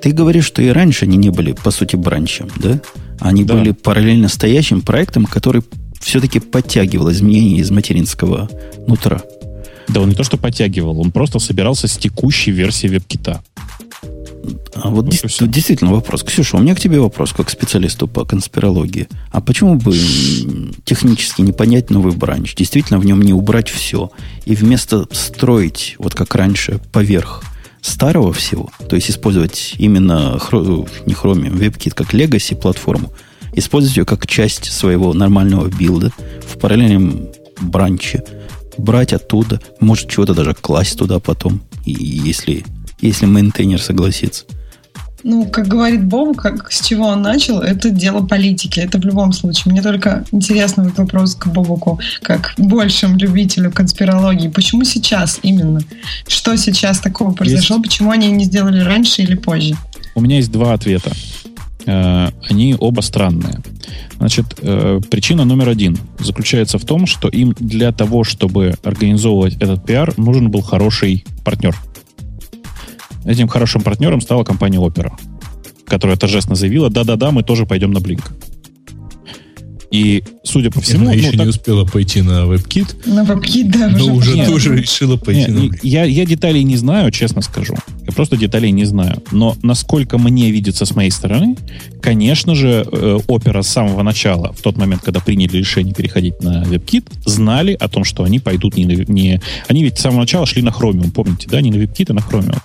Ты 0.00 0.12
говоришь, 0.12 0.46
что 0.46 0.62
и 0.62 0.68
раньше 0.68 1.04
они 1.04 1.18
не 1.18 1.28
были, 1.28 1.52
по 1.52 1.70
сути, 1.70 1.94
бранчем, 1.94 2.48
да? 2.56 2.80
Они 3.20 3.44
да. 3.44 3.52
были 3.52 3.72
параллельно 3.72 4.28
стоящим 4.28 4.80
проектом, 4.80 5.26
который 5.26 5.62
все-таки 6.00 6.40
подтягивал 6.40 7.10
изменения 7.10 7.58
из 7.58 7.70
материнского 7.70 8.48
нутра. 8.86 9.20
Да 9.88 10.00
он 10.00 10.08
не 10.08 10.14
то, 10.14 10.24
что 10.24 10.38
подтягивал, 10.38 10.98
он 10.98 11.10
просто 11.10 11.38
собирался 11.38 11.88
с 11.88 11.98
текущей 11.98 12.52
версии 12.52 12.86
веб-кита. 12.86 13.42
А 14.74 14.90
вот, 14.90 15.04
вот 15.04 15.08
дес- 15.08 15.48
действительно 15.48 15.92
вопрос. 15.92 16.22
Ксюша, 16.22 16.56
у 16.56 16.60
меня 16.60 16.74
к 16.74 16.80
тебе 16.80 17.00
вопрос, 17.00 17.32
как 17.32 17.50
специалисту 17.50 18.06
по 18.08 18.24
конспирологии. 18.24 19.08
А 19.30 19.40
почему 19.40 19.76
бы 19.76 19.96
технически 20.84 21.42
не 21.42 21.52
понять 21.52 21.90
новый 21.90 22.14
бранч? 22.14 22.54
Действительно 22.54 22.98
в 22.98 23.06
нем 23.06 23.22
не 23.22 23.32
убрать 23.32 23.68
все. 23.68 24.10
И 24.44 24.54
вместо 24.54 25.06
строить, 25.12 25.96
вот 25.98 26.14
как 26.14 26.34
раньше, 26.34 26.80
поверх 26.92 27.42
старого 27.80 28.32
всего, 28.32 28.70
то 28.88 28.96
есть 28.96 29.10
использовать 29.10 29.74
именно 29.78 30.38
не 31.06 31.14
Chromium, 31.14 31.58
WebKit 31.58 31.94
как 31.94 32.12
Legacy 32.12 32.56
платформу, 32.56 33.12
использовать 33.54 33.96
ее 33.96 34.04
как 34.04 34.26
часть 34.26 34.70
своего 34.70 35.14
нормального 35.14 35.68
билда 35.68 36.12
в 36.46 36.58
параллельном 36.58 37.28
бранче, 37.60 38.24
брать 38.76 39.12
оттуда, 39.12 39.60
может 39.80 40.08
чего-то 40.08 40.34
даже 40.34 40.54
класть 40.54 40.98
туда 40.98 41.18
потом, 41.18 41.60
и 41.84 41.92
если 41.92 42.64
если 43.00 43.26
мейнтейнер 43.26 43.80
согласится. 43.80 44.44
Ну, 45.24 45.46
как 45.46 45.66
говорит 45.66 46.04
Боб, 46.04 46.36
как, 46.36 46.70
с 46.70 46.86
чего 46.86 47.08
он 47.08 47.22
начал, 47.22 47.60
это 47.60 47.90
дело 47.90 48.24
политики. 48.24 48.78
Это 48.78 48.98
в 48.98 49.04
любом 49.04 49.32
случае. 49.32 49.72
Мне 49.72 49.82
только 49.82 50.24
интересный 50.30 50.84
вот 50.84 50.96
вопрос 50.96 51.34
к 51.34 51.48
Бобуку, 51.48 51.98
как 52.22 52.54
большим 52.56 53.16
любителю 53.16 53.72
конспирологии. 53.72 54.48
Почему 54.48 54.84
сейчас 54.84 55.40
именно? 55.42 55.80
Что 56.28 56.56
сейчас 56.56 57.00
такого 57.00 57.32
произошло? 57.32 57.76
Есть... 57.76 57.88
Почему 57.88 58.10
они 58.12 58.30
не 58.30 58.44
сделали 58.44 58.80
раньше 58.80 59.22
или 59.22 59.34
позже? 59.34 59.74
У 60.14 60.20
меня 60.20 60.36
есть 60.36 60.52
два 60.52 60.72
ответа. 60.72 61.10
Э, 61.84 62.28
они 62.48 62.76
оба 62.78 63.00
странные. 63.00 63.60
Значит, 64.18 64.46
э, 64.62 65.00
причина 65.10 65.44
номер 65.44 65.68
один 65.68 65.98
заключается 66.20 66.78
в 66.78 66.84
том, 66.84 67.06
что 67.06 67.28
им 67.28 67.56
для 67.58 67.90
того, 67.90 68.22
чтобы 68.22 68.76
организовывать 68.84 69.56
этот 69.56 69.84
пиар, 69.84 70.14
нужен 70.16 70.48
был 70.50 70.62
хороший 70.62 71.24
партнер– 71.44 71.76
Этим 73.24 73.48
хорошим 73.48 73.82
партнером 73.82 74.20
стала 74.20 74.44
компания 74.44 74.78
Opera, 74.78 75.12
которая 75.86 76.16
торжественно 76.16 76.56
заявила, 76.56 76.90
да-да-да, 76.90 77.30
мы 77.30 77.42
тоже 77.42 77.66
пойдем 77.66 77.90
на 77.90 77.98
Blink. 77.98 78.22
И, 79.90 80.22
судя 80.42 80.70
по 80.70 80.80
всему... 80.80 81.04
Она 81.04 81.12
ну, 81.12 81.18
еще 81.18 81.30
так... 81.30 81.40
не 81.40 81.46
успела 81.46 81.84
пойти 81.84 82.20
на 82.20 82.44
WebKit. 82.44 83.08
На 83.08 83.24
WebKit, 83.24 83.70
да. 83.70 83.88
Но 83.88 84.14
уже, 84.14 84.34
уже 84.34 84.46
тоже 84.46 84.76
решила 84.76 85.16
пойти 85.16 85.40
нет, 85.40 85.50
на 85.50 85.58
WebKit. 85.60 85.80
Я, 85.82 86.04
я 86.04 86.26
деталей 86.26 86.62
не 86.62 86.76
знаю, 86.76 87.10
честно 87.10 87.40
скажу. 87.40 87.74
Я 88.06 88.12
просто 88.12 88.36
деталей 88.36 88.70
не 88.70 88.84
знаю. 88.84 89.22
Но 89.32 89.56
насколько 89.62 90.18
мне 90.18 90.50
видится 90.50 90.84
с 90.84 90.94
моей 90.94 91.10
стороны, 91.10 91.56
конечно 92.02 92.54
же, 92.54 92.86
э, 92.90 93.18
Opera 93.28 93.62
с 93.62 93.68
самого 93.68 94.02
начала, 94.02 94.52
в 94.52 94.60
тот 94.60 94.76
момент, 94.76 95.02
когда 95.02 95.20
приняли 95.20 95.56
решение 95.56 95.94
переходить 95.94 96.42
на 96.42 96.64
WebKit, 96.64 97.04
знали 97.24 97.76
о 97.78 97.88
том, 97.88 98.04
что 98.04 98.24
они 98.24 98.40
пойдут 98.40 98.76
не... 98.76 98.84
не 98.84 99.40
они 99.68 99.82
ведь 99.82 99.98
с 99.98 100.02
самого 100.02 100.20
начала 100.20 100.44
шли 100.44 100.60
на 100.60 100.68
Chromium, 100.70 101.12
помните, 101.12 101.48
да? 101.50 101.62
Не 101.62 101.70
на 101.70 101.76
WebKit, 101.76 102.06
а 102.10 102.12
на 102.12 102.20
Chromium. 102.20 102.58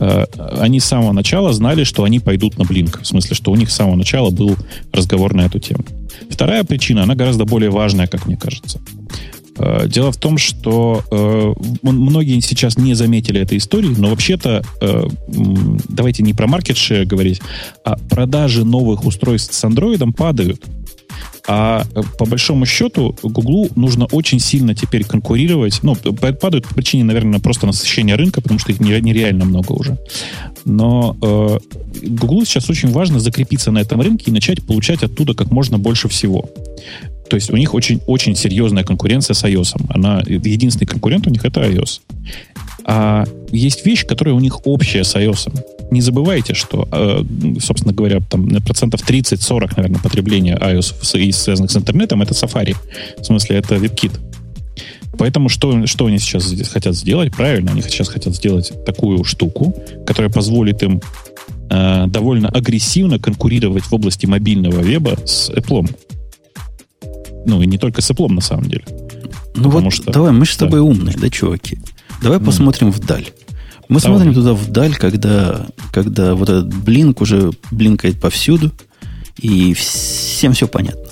Э, 0.00 0.24
они 0.60 0.80
с 0.80 0.86
самого 0.86 1.12
начала 1.12 1.52
знали, 1.52 1.84
что 1.84 2.04
они 2.04 2.20
пойдут 2.20 2.56
на 2.56 2.62
Blink. 2.62 3.02
В 3.02 3.06
смысле, 3.06 3.36
что 3.36 3.52
у 3.52 3.56
них 3.56 3.70
с 3.70 3.74
самого 3.74 3.96
начала 3.96 4.30
был 4.30 4.56
разговор 4.92 5.34
на 5.34 5.42
эту 5.42 5.58
тему. 5.58 5.84
Вторая 6.30 6.64
причина, 6.64 7.02
она 7.02 7.14
гораздо 7.14 7.44
более 7.44 7.70
важная, 7.70 8.06
как 8.06 8.26
мне 8.26 8.36
кажется. 8.36 8.80
Э, 9.56 9.86
дело 9.86 10.10
в 10.10 10.16
том, 10.16 10.38
что 10.38 11.02
э, 11.10 11.54
многие 11.82 12.40
сейчас 12.40 12.76
не 12.76 12.94
заметили 12.94 13.40
этой 13.40 13.58
истории, 13.58 13.94
но 13.96 14.08
вообще-то, 14.10 14.64
э, 14.80 15.08
давайте 15.88 16.22
не 16.22 16.34
про 16.34 16.46
маркет 16.46 16.76
говорить, 17.06 17.40
а 17.84 17.96
продажи 18.10 18.64
новых 18.64 19.04
устройств 19.04 19.54
с 19.54 19.64
андроидом 19.64 20.12
падают. 20.12 20.62
А 21.46 21.84
э, 21.94 22.02
по 22.18 22.24
большому 22.24 22.64
счету 22.64 23.14
Гуглу 23.22 23.68
нужно 23.76 24.06
очень 24.06 24.40
сильно 24.40 24.74
теперь 24.74 25.04
конкурировать. 25.04 25.80
Ну, 25.82 25.94
падают 25.94 26.66
по 26.66 26.74
причине, 26.74 27.04
наверное, 27.04 27.38
просто 27.38 27.66
насыщения 27.66 28.16
рынка, 28.16 28.40
потому 28.40 28.58
что 28.58 28.72
их 28.72 28.80
нереально 28.80 29.44
много 29.44 29.72
уже. 29.72 29.98
Но 30.64 31.16
э, 31.20 31.58
Гуглу 32.02 32.44
сейчас 32.44 32.70
очень 32.70 32.90
важно 32.90 33.20
закрепиться 33.20 33.70
на 33.70 33.78
этом 33.78 34.00
рынке 34.00 34.30
и 34.30 34.32
начать 34.32 34.64
получать 34.64 35.02
оттуда 35.02 35.34
как 35.34 35.50
можно 35.50 35.78
больше 35.78 36.08
всего. 36.08 36.48
То 37.28 37.36
есть 37.36 37.50
у 37.50 37.56
них 37.56 37.74
очень-очень 37.74 38.36
серьезная 38.36 38.84
конкуренция 38.84 39.34
с 39.34 39.44
iOS. 39.44 39.74
Она, 39.88 40.22
единственный 40.26 40.86
конкурент 40.86 41.26
у 41.26 41.30
них 41.30 41.44
это 41.44 41.62
iOS. 41.62 42.00
А 42.86 43.24
есть 43.50 43.86
вещь, 43.86 44.04
которая 44.06 44.34
у 44.34 44.40
них 44.40 44.66
общая 44.66 45.04
с 45.04 45.14
iOS. 45.16 45.64
Не 45.90 46.00
забывайте, 46.00 46.54
что, 46.54 46.88
э, 46.90 47.22
собственно 47.60 47.94
говоря, 47.94 48.20
там 48.20 48.46
на 48.48 48.60
процентов 48.60 49.02
30-40, 49.08 49.76
наверное, 49.76 50.00
потребления 50.00 50.56
iOS 50.56 51.18
и 51.18 51.32
связанных 51.32 51.70
с 51.70 51.76
интернетом 51.76 52.22
это 52.22 52.32
Safari. 52.32 52.76
В 53.18 53.24
смысле, 53.24 53.56
это 53.56 53.76
WebKit. 53.76 54.12
Поэтому 55.16 55.48
что, 55.48 55.86
что 55.86 56.06
они 56.06 56.18
сейчас 56.18 56.52
хотят 56.70 56.94
сделать? 56.96 57.34
Правильно, 57.34 57.72
они 57.72 57.82
сейчас 57.82 58.08
хотят 58.08 58.34
сделать 58.34 58.72
такую 58.84 59.24
штуку, 59.24 59.74
которая 60.06 60.30
позволит 60.30 60.82
им 60.82 61.00
э, 61.70 62.06
довольно 62.08 62.48
агрессивно 62.48 63.18
конкурировать 63.18 63.84
в 63.84 63.94
области 63.94 64.26
мобильного 64.26 64.80
веба 64.80 65.16
с 65.24 65.50
Apple. 65.50 65.88
Ну, 67.46 67.62
и 67.62 67.66
не 67.66 67.78
только 67.78 68.02
с 68.02 68.10
Apple, 68.10 68.28
на 68.32 68.40
самом 68.40 68.64
деле. 68.64 68.84
Ну 69.54 69.68
вот, 69.68 69.92
что, 69.92 70.10
давай, 70.10 70.32
мы 70.32 70.44
же 70.46 70.54
с 70.54 70.56
тобой 70.56 70.80
да. 70.80 70.84
умные, 70.84 71.16
да, 71.16 71.30
чуваки? 71.30 71.78
Давай 72.22 72.38
mm. 72.38 72.44
посмотрим 72.44 72.90
вдаль. 72.90 73.30
Мы 73.88 74.00
Давай. 74.00 74.16
смотрим 74.18 74.34
туда 74.34 74.54
вдаль, 74.54 74.94
когда, 74.94 75.66
когда 75.92 76.34
вот 76.34 76.48
этот 76.48 76.74
блинк 76.74 77.20
уже 77.20 77.50
блинкает 77.70 78.20
повсюду, 78.20 78.72
и 79.38 79.74
всем 79.74 80.52
все 80.52 80.66
понятно. 80.66 81.02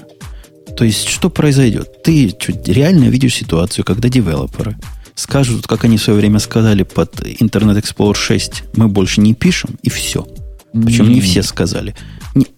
То 0.76 0.85
есть, 0.85 1.09
что 1.09 1.28
произойдет? 1.28 2.02
Ты 2.02 2.35
чуть 2.38 2.66
реально 2.68 3.04
видишь 3.04 3.35
ситуацию, 3.35 3.85
когда 3.85 4.09
девелоперы 4.09 4.78
скажут, 5.14 5.66
как 5.66 5.85
они 5.85 5.99
в 5.99 6.02
свое 6.02 6.18
время 6.18 6.38
сказали 6.38 6.82
под 6.82 7.21
Internet 7.21 7.82
Explorer 7.82 8.14
6, 8.14 8.64
мы 8.76 8.88
больше 8.88 9.21
не 9.21 9.35
пишем, 9.35 9.78
и 9.82 9.90
все. 9.90 10.26
Причем 10.73 11.11
не 11.11 11.21
все 11.21 11.42
сказали. 11.42 11.94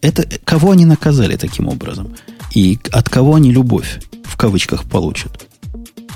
Это 0.01 0.27
кого 0.45 0.71
они 0.71 0.85
наказали 0.85 1.37
таким 1.37 1.69
образом? 1.69 2.15
И 2.55 2.79
от 2.93 3.09
кого 3.09 3.35
они 3.35 3.51
любовь 3.51 4.01
в 4.25 4.37
кавычках 4.37 4.85
получат? 4.85 5.49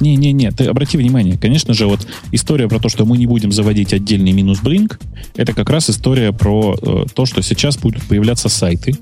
Не-не-не, 0.01 0.51
ты 0.53 0.65
обрати 0.65 0.97
внимание, 0.97 1.37
конечно 1.37 1.75
же, 1.75 1.87
вот 1.87 2.07
история 2.33 2.69
про 2.69 2.79
то, 2.79 2.89
что 2.89 3.05
мы 3.05 3.19
не 3.19 3.27
будем 3.27 3.53
заводить 3.53 3.93
отдельный 3.93 4.33
минус 4.33 4.61
Blink, 4.63 4.99
это 5.37 5.53
как 5.53 5.71
раз 5.71 5.91
история 5.91 6.33
про 6.33 6.77
э, 6.81 7.05
то, 7.15 7.27
что 7.27 7.43
сейчас 7.43 7.77
будут 7.77 8.03
появляться 8.05 8.49
сайты, 8.49 8.97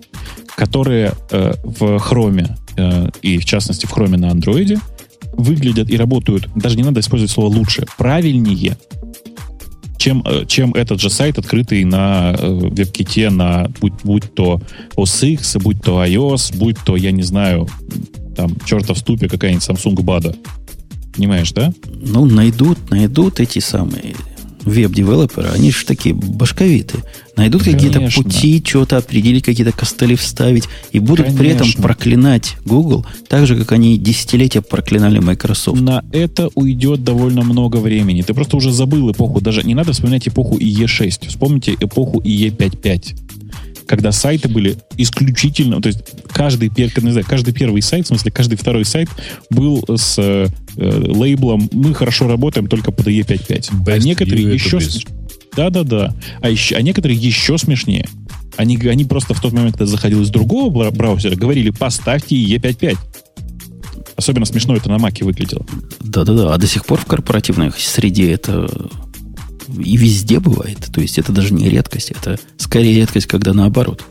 которые 0.57 1.13
э, 1.31 1.53
в 1.63 1.83
Chrome 1.97 2.49
э, 2.77 3.11
и 3.23 3.39
в 3.39 3.45
частности 3.45 3.87
в 3.87 3.93
Chrome 3.93 4.17
на 4.17 4.31
Android 4.31 4.79
выглядят 5.35 5.91
и 5.91 5.97
работают, 5.97 6.49
даже 6.55 6.77
не 6.77 6.83
надо 6.83 7.01
использовать 7.01 7.31
слово 7.31 7.55
лучше, 7.55 7.85
правильнее, 7.99 8.77
чем, 9.99 10.23
э, 10.25 10.45
чем 10.47 10.73
этот 10.73 11.01
же 11.01 11.11
сайт, 11.11 11.39
открытый 11.39 11.85
на 11.85 12.35
э, 12.39 12.47
WebKit, 12.47 13.31
на, 13.31 13.71
будь, 13.81 13.95
будь 14.05 14.35
то 14.35 14.61
OS 14.97 15.29
X, 15.29 15.57
будь 15.57 15.83
то 15.83 16.05
iOS, 16.05 16.57
будь 16.57 16.79
то, 16.85 16.97
я 16.97 17.11
не 17.11 17.23
знаю, 17.23 17.69
там, 18.37 18.55
чертов 18.65 18.99
ступе 18.99 19.29
какая-нибудь 19.29 19.65
Samsung 19.65 19.97
Bada. 19.97 20.37
Понимаешь, 21.17 21.53
да? 21.53 21.73
Ну, 22.03 22.27
найдут, 22.27 22.91
найдут 22.91 23.41
эти 23.41 23.59
самые 23.59 24.15
веб-девелоперы, 24.67 25.49
они 25.49 25.71
же 25.71 25.87
такие 25.87 26.15
башковитые. 26.15 27.05
Найдут 27.37 27.63
какие-то 27.63 28.01
пути, 28.01 28.63
что-то 28.67 28.97
определить, 28.97 29.45
какие-то 29.45 29.71
костыли 29.71 30.17
вставить, 30.17 30.65
и 30.91 30.99
будут 30.99 31.27
Конечно. 31.27 31.39
при 31.39 31.51
этом 31.51 31.73
проклинать 31.83 32.57
Google, 32.65 33.07
так 33.29 33.47
же, 33.47 33.57
как 33.57 33.73
они 33.73 33.97
десятилетия 33.97 34.63
проклинали 34.63 35.21
Microsoft. 35.21 35.81
На 35.81 36.05
это 36.13 36.51
уйдет 36.55 37.05
довольно 37.05 37.43
много 37.43 37.77
времени. 37.77 38.23
Ты 38.23 38.35
просто 38.35 38.57
уже 38.57 38.73
забыл 38.73 39.13
эпоху, 39.13 39.41
даже 39.41 39.63
не 39.63 39.75
надо 39.75 39.93
вспоминать 39.93 40.27
эпоху 40.27 40.59
IE6, 40.59 41.29
вспомните 41.29 41.77
эпоху 41.79 42.21
IE5.5 42.21 43.26
когда 43.87 44.13
сайты 44.13 44.49
были 44.49 44.77
исключительно, 44.97 45.81
то 45.81 45.89
есть 45.89 46.01
каждый, 46.33 46.71
не 46.77 47.11
знаю, 47.11 47.27
каждый 47.29 47.55
первый 47.55 47.83
сайт, 47.83 48.05
в 48.05 48.09
смысле 48.09 48.31
каждый 48.31 48.57
второй 48.57 48.85
сайт 48.85 49.09
был 49.51 49.85
с 49.89 50.19
э, 50.19 50.49
лейблом 50.77 51.69
«Мы 51.73 51.95
хорошо 51.95 52.29
работаем 52.29 52.67
только 52.67 52.91
под 52.91 53.07
E5.5». 53.07 53.71
А 53.87 53.99
некоторые 53.99 54.53
еще... 54.53 54.79
Да-да-да. 55.57 56.15
А, 56.43 56.51
еще, 56.51 56.77
а 56.77 56.83
некоторые 56.83 57.19
еще 57.19 57.57
смешнее. 57.57 58.07
Они, 58.57 58.77
они 58.77 59.05
просто 59.05 59.33
в 59.33 59.41
тот 59.41 59.53
момент, 59.53 59.77
когда 59.77 59.87
заходил 59.87 60.23
из 60.23 60.31
другого 60.31 60.91
браузера, 60.91 61.35
говорили 61.35 61.71
«поставьте 61.71 62.37
E5.5». 62.37 62.99
Особенно 64.17 64.47
смешно 64.47 64.75
это 64.75 64.89
на 64.89 64.99
Маке 64.99 65.25
выглядело. 65.25 65.65
Да-да-да. 66.01 66.55
А 66.55 66.59
до 66.59 66.67
сих 66.67 66.87
пор 66.87 66.99
в 66.99 67.05
корпоративной 67.05 67.71
среде 67.77 68.33
это 68.33 68.69
и 69.69 69.97
везде 69.97 70.41
бывает. 70.41 70.79
То 70.93 71.01
есть 71.01 71.19
это 71.19 71.33
даже 71.33 71.55
не 71.55 71.69
редкость, 71.69 72.11
это 72.11 72.39
скорее 72.57 72.95
редкость, 72.97 73.27
когда 73.27 73.53
наоборот. 73.53 74.05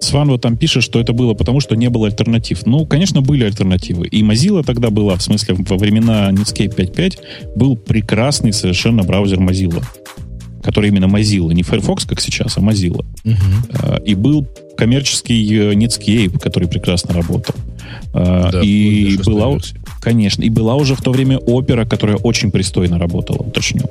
Сван 0.00 0.30
вот 0.30 0.40
там 0.40 0.56
пишет, 0.56 0.82
что 0.82 0.98
это 0.98 1.12
было 1.12 1.34
потому, 1.34 1.60
что 1.60 1.76
не 1.76 1.90
было 1.90 2.06
альтернатив. 2.06 2.64
Ну, 2.64 2.86
конечно, 2.86 3.20
были 3.20 3.44
альтернативы. 3.44 4.06
И 4.06 4.22
Mozilla 4.22 4.64
тогда 4.64 4.88
была, 4.88 5.16
в 5.16 5.22
смысле, 5.22 5.56
во 5.58 5.76
времена 5.76 6.30
Netscape 6.30 6.74
5.5 6.74 7.18
был 7.54 7.76
прекрасный 7.76 8.52
совершенно 8.54 9.02
браузер 9.02 9.38
Mozilla, 9.38 9.84
который 10.62 10.88
именно 10.88 11.04
Mozilla, 11.04 11.52
не 11.52 11.62
Firefox, 11.62 12.06
как 12.06 12.20
сейчас, 12.20 12.56
а 12.56 12.60
Mozilla. 12.60 13.04
Угу. 13.24 14.04
И 14.06 14.14
был 14.14 14.48
коммерческий 14.76 15.54
э, 15.54 15.74
Netscape, 15.74 16.38
который 16.38 16.66
прекрасно 16.66 17.12
работал. 17.12 17.54
А, 18.14 18.50
да, 18.50 18.62
и 18.62 19.18
была, 19.18 19.58
конечно, 20.00 20.42
и 20.42 20.48
была 20.48 20.76
уже 20.76 20.94
в 20.94 21.02
то 21.02 21.12
время 21.12 21.38
опера, 21.38 21.84
которая 21.84 22.16
очень 22.16 22.50
пристойно 22.50 22.98
работала, 22.98 23.38
уточню. 23.38 23.82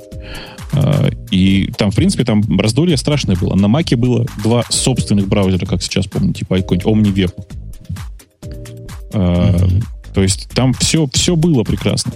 А, 0.72 1.08
и 1.30 1.70
там, 1.76 1.90
в 1.90 1.96
принципе, 1.96 2.24
там 2.24 2.42
раздолье 2.58 2.96
страшное 2.96 3.36
было. 3.36 3.54
На 3.54 3.68
Маке 3.68 3.96
было 3.96 4.26
два 4.42 4.64
собственных 4.68 5.28
браузера, 5.28 5.66
как 5.66 5.82
сейчас 5.82 6.06
помню, 6.06 6.32
типа 6.32 6.56
какой-нибудь 6.56 6.86
OmniWeb. 6.86 7.34
Mm-hmm. 9.12 9.84
То 10.14 10.22
есть 10.22 10.48
там 10.50 10.72
все, 10.74 11.08
все 11.12 11.36
было 11.36 11.64
прекрасно. 11.64 12.12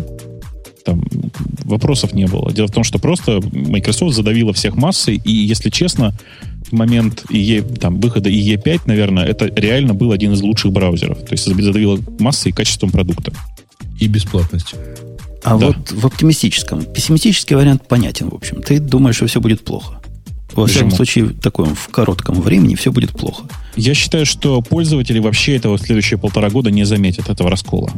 Там 0.85 1.03
вопросов 1.65 2.13
не 2.13 2.27
было. 2.27 2.53
Дело 2.53 2.67
в 2.67 2.73
том, 2.73 2.85
что 2.85 2.99
просто 2.99 3.41
Microsoft 3.53 4.15
задавила 4.15 4.53
всех 4.53 4.77
массой, 4.77 5.21
и, 5.25 5.33
если 5.33 5.71
честно, 5.71 6.13
в 6.69 6.73
момент 6.73 7.25
IE, 7.31 7.79
там, 7.79 8.01
выхода 8.01 8.29
IE5, 8.31 8.83
наверное, 8.87 9.25
это 9.25 9.47
реально 9.47 9.95
был 9.95 10.13
один 10.13 10.33
из 10.33 10.43
лучших 10.43 10.73
браузеров. 10.73 11.21
То 11.21 11.33
есть 11.33 11.45
задавила 11.45 11.99
массой 12.19 12.49
и 12.51 12.53
качеством 12.53 12.91
продукта. 12.91 13.33
И 13.99 14.09
бесплатностью. 14.09 14.79
А 15.45 15.59
да. 15.59 15.67
вот 15.67 15.93
в 15.93 16.07
оптимистическом, 16.07 16.85
пессимистический 16.85 17.55
вариант 17.55 17.87
понятен, 17.87 18.31
в 18.31 18.35
общем. 18.35 18.63
Ты 18.63 18.81
думаешь, 18.81 19.17
что 19.17 19.27
все 19.27 19.41
будет 19.41 19.65
плохо. 19.65 20.01
Во 20.55 20.67
всяком 20.67 20.91
случае, 20.91 21.25
в 21.25 21.41
таком 21.41 21.75
в 21.75 21.89
коротком 21.89 22.41
времени 22.41 22.77
все 22.77 22.93
будет 22.93 23.11
плохо. 23.11 23.45
Я 23.77 23.95
считаю, 23.95 24.25
что 24.25 24.63
пользователи 24.63 25.19
вообще 25.19 25.57
этого 25.57 25.79
следующие 25.79 26.19
полтора 26.19 26.49
года 26.49 26.71
не 26.71 26.85
заметят 26.85 27.29
этого 27.29 27.51
раскола. 27.51 27.91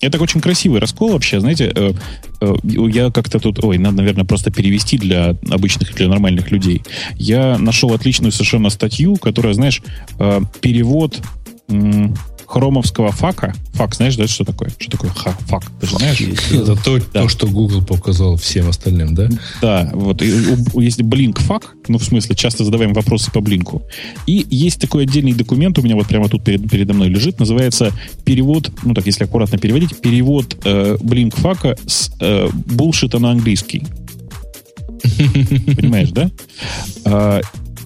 Это 0.00 0.20
очень 0.20 0.40
красивый 0.40 0.80
раскол 0.80 1.12
вообще, 1.12 1.40
знаете, 1.40 1.72
э, 1.74 1.92
э, 2.40 2.54
я 2.62 3.10
как-то 3.10 3.40
тут, 3.40 3.64
ой, 3.64 3.78
надо, 3.78 3.96
наверное, 3.96 4.24
просто 4.24 4.50
перевести 4.50 4.98
для 4.98 5.36
обычных, 5.50 5.94
для 5.94 6.08
нормальных 6.08 6.50
людей. 6.50 6.82
Я 7.16 7.58
нашел 7.58 7.92
отличную 7.92 8.30
совершенно 8.30 8.70
статью, 8.70 9.16
которая, 9.16 9.54
знаешь, 9.54 9.82
э, 10.18 10.40
перевод 10.60 11.20
хромовского 12.46 13.12
FAQ 13.12 13.54
а. 13.72 13.79
FAQ, 13.79 13.94
знаешь, 13.94 14.16
да, 14.16 14.26
что 14.26 14.44
такое? 14.44 14.70
Что 14.78 14.92
такое 14.92 15.10
ха, 15.10 15.32
FAQ? 15.46 15.64
Ты 15.80 15.86
же 15.86 15.96
знаешь? 15.96 16.20
Это 16.20 16.76
то, 16.76 16.98
да. 17.12 17.22
то, 17.22 17.28
что 17.28 17.46
Google 17.46 17.82
показал 17.82 18.36
всем 18.36 18.68
остальным, 18.68 19.14
да? 19.14 19.28
Да, 19.60 19.90
вот. 19.92 20.22
Есть 20.22 21.02
Blink 21.02 21.40
FAQ, 21.40 21.74
ну, 21.88 21.98
в 21.98 22.04
смысле, 22.04 22.34
часто 22.36 22.64
задаваем 22.64 22.92
вопросы 22.92 23.30
по 23.30 23.40
Blink 23.40 23.70
у. 23.70 23.82
И 24.26 24.46
есть 24.48 24.80
такой 24.80 25.04
отдельный 25.04 25.32
документ, 25.32 25.78
у 25.78 25.82
меня 25.82 25.96
вот 25.96 26.06
прямо 26.06 26.28
тут 26.28 26.44
перед, 26.44 26.70
передо 26.70 26.94
мной 26.94 27.08
лежит, 27.08 27.38
называется 27.38 27.92
перевод, 28.24 28.70
ну, 28.82 28.94
так, 28.94 29.06
если 29.06 29.24
аккуратно 29.24 29.58
переводить, 29.58 30.00
перевод 30.00 30.56
э, 30.64 30.96
Blink 31.00 31.36
FAQ 31.36 31.66
а 31.66 31.76
с 31.86 32.10
э, 32.20 32.48
bullshit 32.52 33.11
а 33.11 33.18
на 33.18 33.32
английский. 33.32 33.84
Понимаешь, 35.76 36.10
да? 36.10 36.30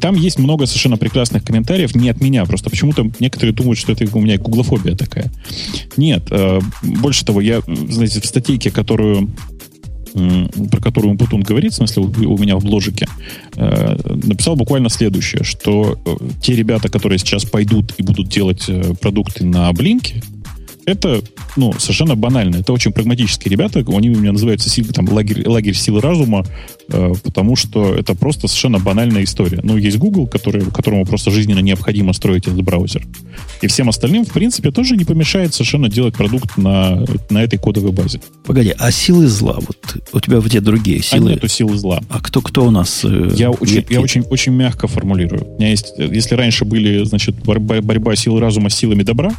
Там 0.00 0.14
есть 0.14 0.38
много 0.38 0.66
совершенно 0.66 0.96
прекрасных 0.96 1.44
комментариев, 1.44 1.94
не 1.94 2.08
от 2.08 2.20
меня, 2.20 2.44
просто 2.44 2.70
почему-то 2.70 3.10
некоторые 3.20 3.54
думают, 3.54 3.78
что 3.78 3.92
это 3.92 4.06
у 4.16 4.20
меня 4.20 4.38
гуглофобия 4.38 4.96
такая. 4.96 5.30
Нет, 5.96 6.24
э, 6.30 6.60
больше 6.82 7.24
того, 7.24 7.40
я, 7.40 7.60
знаете, 7.66 8.20
в 8.20 8.26
статейке, 8.26 8.70
которую 8.70 9.30
про 10.12 10.80
которую 10.80 11.16
Путун 11.16 11.42
говорит, 11.42 11.72
в 11.72 11.76
смысле, 11.76 12.02
у, 12.02 12.36
меня 12.36 12.56
в 12.56 12.64
бложике, 12.64 13.06
э, 13.54 13.96
написал 14.24 14.56
буквально 14.56 14.88
следующее, 14.88 15.44
что 15.44 16.00
э, 16.04 16.16
те 16.42 16.56
ребята, 16.56 16.88
которые 16.88 17.20
сейчас 17.20 17.44
пойдут 17.44 17.94
и 17.96 18.02
будут 18.02 18.28
делать 18.28 18.68
продукты 19.00 19.44
на 19.44 19.72
Блинке, 19.72 20.20
это 20.84 21.22
ну, 21.56 21.72
совершенно 21.78 22.16
банально. 22.16 22.56
Это 22.56 22.72
очень 22.72 22.92
прагматические 22.92 23.52
ребята. 23.52 23.84
Они 23.86 24.10
у 24.10 24.18
меня 24.18 24.32
называются 24.32 24.70
там, 24.92 25.08
лагерь, 25.08 25.46
лагерь 25.48 25.74
силы 25.74 26.00
разума, 26.00 26.44
потому 26.90 27.56
что 27.56 27.94
это 27.94 28.14
просто 28.14 28.48
совершенно 28.48 28.78
банальная 28.78 29.24
история. 29.24 29.60
Ну, 29.62 29.76
есть 29.76 29.98
Google, 29.98 30.26
который, 30.26 30.62
которому 30.62 31.04
просто 31.04 31.30
жизненно 31.30 31.60
необходимо 31.60 32.12
строить 32.12 32.46
этот 32.46 32.62
браузер. 32.62 33.06
И 33.62 33.66
всем 33.66 33.88
остальным, 33.88 34.24
в 34.24 34.32
принципе, 34.32 34.70
тоже 34.70 34.96
не 34.96 35.04
помешает 35.04 35.54
совершенно 35.54 35.88
делать 35.88 36.14
продукт 36.14 36.56
на, 36.56 37.04
на 37.30 37.42
этой 37.42 37.58
кодовой 37.58 37.92
базе. 37.92 38.20
Погоди, 38.44 38.74
а 38.78 38.90
силы 38.90 39.26
зла? 39.26 39.58
Вот 39.60 39.96
у 40.12 40.20
тебя 40.20 40.40
где 40.40 40.60
другие 40.60 41.02
силы? 41.02 41.30
А 41.30 41.34
нету 41.34 41.48
силы 41.48 41.76
зла. 41.76 42.00
А 42.08 42.20
кто, 42.20 42.40
кто 42.40 42.64
у 42.66 42.70
нас? 42.70 43.04
Э, 43.04 43.30
я, 43.34 43.50
очень, 43.50 43.84
я 43.88 44.00
очень, 44.00 44.22
очень 44.22 44.52
мягко 44.52 44.88
формулирую. 44.88 45.46
У 45.54 45.58
меня 45.58 45.70
есть, 45.70 45.92
если 45.98 46.34
раньше 46.34 46.64
были, 46.64 47.04
значит, 47.04 47.42
борьба, 47.44 47.80
борьба 47.80 48.16
силы 48.16 48.40
разума 48.40 48.70
с 48.70 48.74
силами 48.74 49.02
добра, 49.02 49.32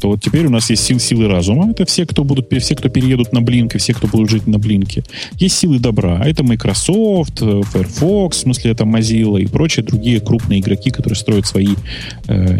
то 0.00 0.08
вот 0.08 0.22
теперь 0.22 0.46
у 0.46 0.50
нас 0.50 0.68
есть 0.70 0.82
сил, 0.82 0.98
силы 0.98 1.28
разума. 1.28 1.70
Это 1.70 1.84
все, 1.84 2.06
кто 2.06 2.24
будут, 2.24 2.48
все, 2.60 2.74
кто 2.74 2.88
переедут 2.88 3.32
на 3.32 3.40
Блинк, 3.40 3.76
и 3.76 3.78
все, 3.78 3.94
кто 3.94 4.08
будут 4.08 4.30
жить 4.30 4.46
на 4.46 4.58
Блинке. 4.58 5.04
Есть 5.34 5.56
силы 5.56 5.78
добра. 5.78 6.20
А 6.20 6.28
это 6.28 6.42
Microsoft, 6.42 6.81
э, 6.88 7.62
Firefox, 7.62 8.36
в 8.36 8.40
смысле 8.40 8.72
это 8.72 8.84
Mozilla 8.84 9.40
и 9.40 9.46
прочие 9.46 9.84
другие 9.84 10.20
крупные 10.20 10.60
игроки, 10.60 10.90
которые 10.90 11.16
строят 11.16 11.46
свои 11.46 11.74
э. 12.28 12.58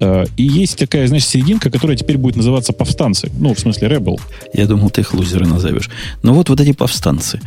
Э, 0.00 0.24
и 0.36 0.42
есть 0.42 0.78
такая, 0.78 1.06
знаешь, 1.06 1.26
серединка, 1.26 1.70
которая 1.70 1.96
теперь 1.96 2.18
будет 2.18 2.36
называться 2.36 2.72
повстанцы. 2.72 3.30
Ну, 3.38 3.54
в 3.54 3.58
смысле 3.58 3.88
Rebel. 3.88 4.20
Я 4.52 4.66
думал, 4.66 4.90
ты 4.90 5.02
их 5.02 5.14
лузеры 5.14 5.46
назовешь. 5.46 5.90
Но 6.22 6.34
вот 6.34 6.48
вот 6.48 6.60
эти 6.60 6.72
повстанцы. 6.72 7.40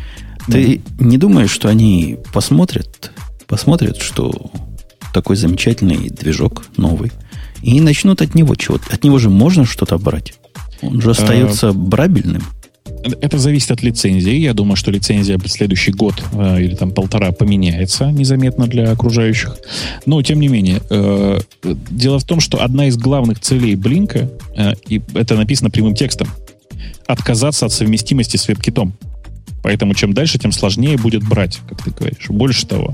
Ты 0.47 0.75
mm-hmm. 0.75 0.81
не 0.99 1.17
думаешь, 1.17 1.51
что 1.51 1.69
они 1.69 2.17
посмотрят, 2.33 3.11
посмотрят, 3.47 3.97
что 3.97 4.51
такой 5.13 5.35
замечательный 5.35 6.09
движок 6.09 6.65
новый, 6.77 7.11
и 7.61 7.79
начнут 7.81 8.21
от 8.21 8.35
него 8.35 8.55
чего-то. 8.55 8.93
От 8.93 9.03
него 9.03 9.17
же 9.17 9.29
можно 9.29 9.65
что-то 9.65 9.97
брать. 9.97 10.33
Он 10.81 11.01
же 11.01 11.11
остается 11.11 11.69
а, 11.69 11.73
брабельным. 11.73 12.43
Это 13.21 13.37
зависит 13.37 13.71
от 13.71 13.83
лицензии. 13.83 14.33
Я 14.33 14.53
думаю, 14.53 14.75
что 14.75 14.89
лицензия 14.91 15.37
в 15.37 15.47
следующий 15.47 15.91
год 15.91 16.15
э, 16.33 16.61
или 16.61 16.75
там 16.75 16.91
полтора 16.91 17.31
поменяется 17.31 18.09
незаметно 18.11 18.67
для 18.67 18.91
окружающих. 18.91 19.57
Но, 20.05 20.21
тем 20.23 20.39
не 20.39 20.47
менее, 20.47 20.81
э, 20.89 21.39
дело 21.63 22.19
в 22.19 22.23
том, 22.23 22.39
что 22.39 22.63
одна 22.63 22.87
из 22.87 22.97
главных 22.97 23.39
целей 23.39 23.75
Блинка, 23.75 24.31
э, 24.55 24.73
и 24.87 25.01
это 25.13 25.35
написано 25.35 25.69
прямым 25.69 25.93
текстом, 25.93 26.27
отказаться 27.05 27.67
от 27.67 27.71
совместимости 27.71 28.37
с 28.37 28.47
веб-китом. 28.47 28.93
Поэтому 29.65 29.95
чем 29.95 30.13
дальше, 30.13 30.37
тем 30.37 30.51
сложнее 30.51 30.95
будет 30.95 31.27
брать, 31.27 31.59
как 31.67 31.83
ты 31.83 31.89
говоришь. 31.89 32.27
Больше 32.29 32.67
того, 32.67 32.93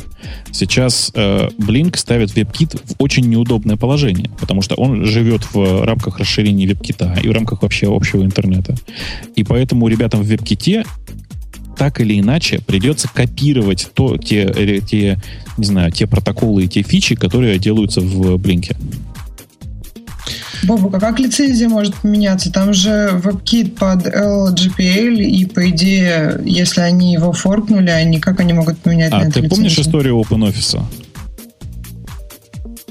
сейчас 0.53 1.11
э, 1.13 1.49
Blink 1.57 1.97
ставит 1.97 2.29
WebKit 2.29 2.79
в 2.81 2.95
очень 2.97 3.27
неудобное 3.27 3.75
положение, 3.75 4.29
потому 4.39 4.61
что 4.61 4.75
он 4.75 5.03
живет 5.03 5.53
в 5.53 5.83
рамках 5.83 6.19
расширения 6.19 6.65
WebKit 6.65 7.23
и 7.23 7.27
в 7.27 7.31
рамках 7.33 7.63
вообще 7.63 7.93
общего 7.93 8.23
интернета. 8.23 8.77
И 9.35 9.43
поэтому 9.43 9.89
ребятам 9.89 10.23
в 10.23 10.31
WebKit 10.31 10.87
так 11.77 11.99
или 11.99 12.17
иначе 12.17 12.61
придется 12.65 13.09
копировать 13.13 13.89
то, 13.93 14.15
те, 14.15 14.43
э, 14.43 14.79
те, 14.79 15.19
не 15.57 15.65
знаю, 15.65 15.91
те 15.91 16.07
протоколы 16.07 16.63
и 16.63 16.67
те 16.69 16.83
фичи, 16.83 17.15
которые 17.15 17.59
делаются 17.59 17.99
в 17.99 18.37
Блинке. 18.37 18.77
Бобука, 20.63 20.99
как 20.99 21.19
лицензия 21.19 21.67
может 21.67 21.95
поменяться? 21.95 22.51
Там 22.51 22.73
же 22.73 23.19
WebKit 23.23 23.71
под 23.71 24.05
LGPL, 24.07 25.21
и 25.21 25.45
по 25.45 25.69
идее, 25.69 26.39
если 26.45 26.81
они 26.81 27.13
его 27.13 27.33
форкнули, 27.33 27.89
они 27.89 28.19
как 28.19 28.39
они 28.39 28.53
могут 28.53 28.77
поменять 28.79 29.11
а, 29.11 29.23
на 29.23 29.31
ты 29.31 29.47
помнишь 29.47 29.77
историю 29.77 30.19
OpenOffice? 30.19 30.81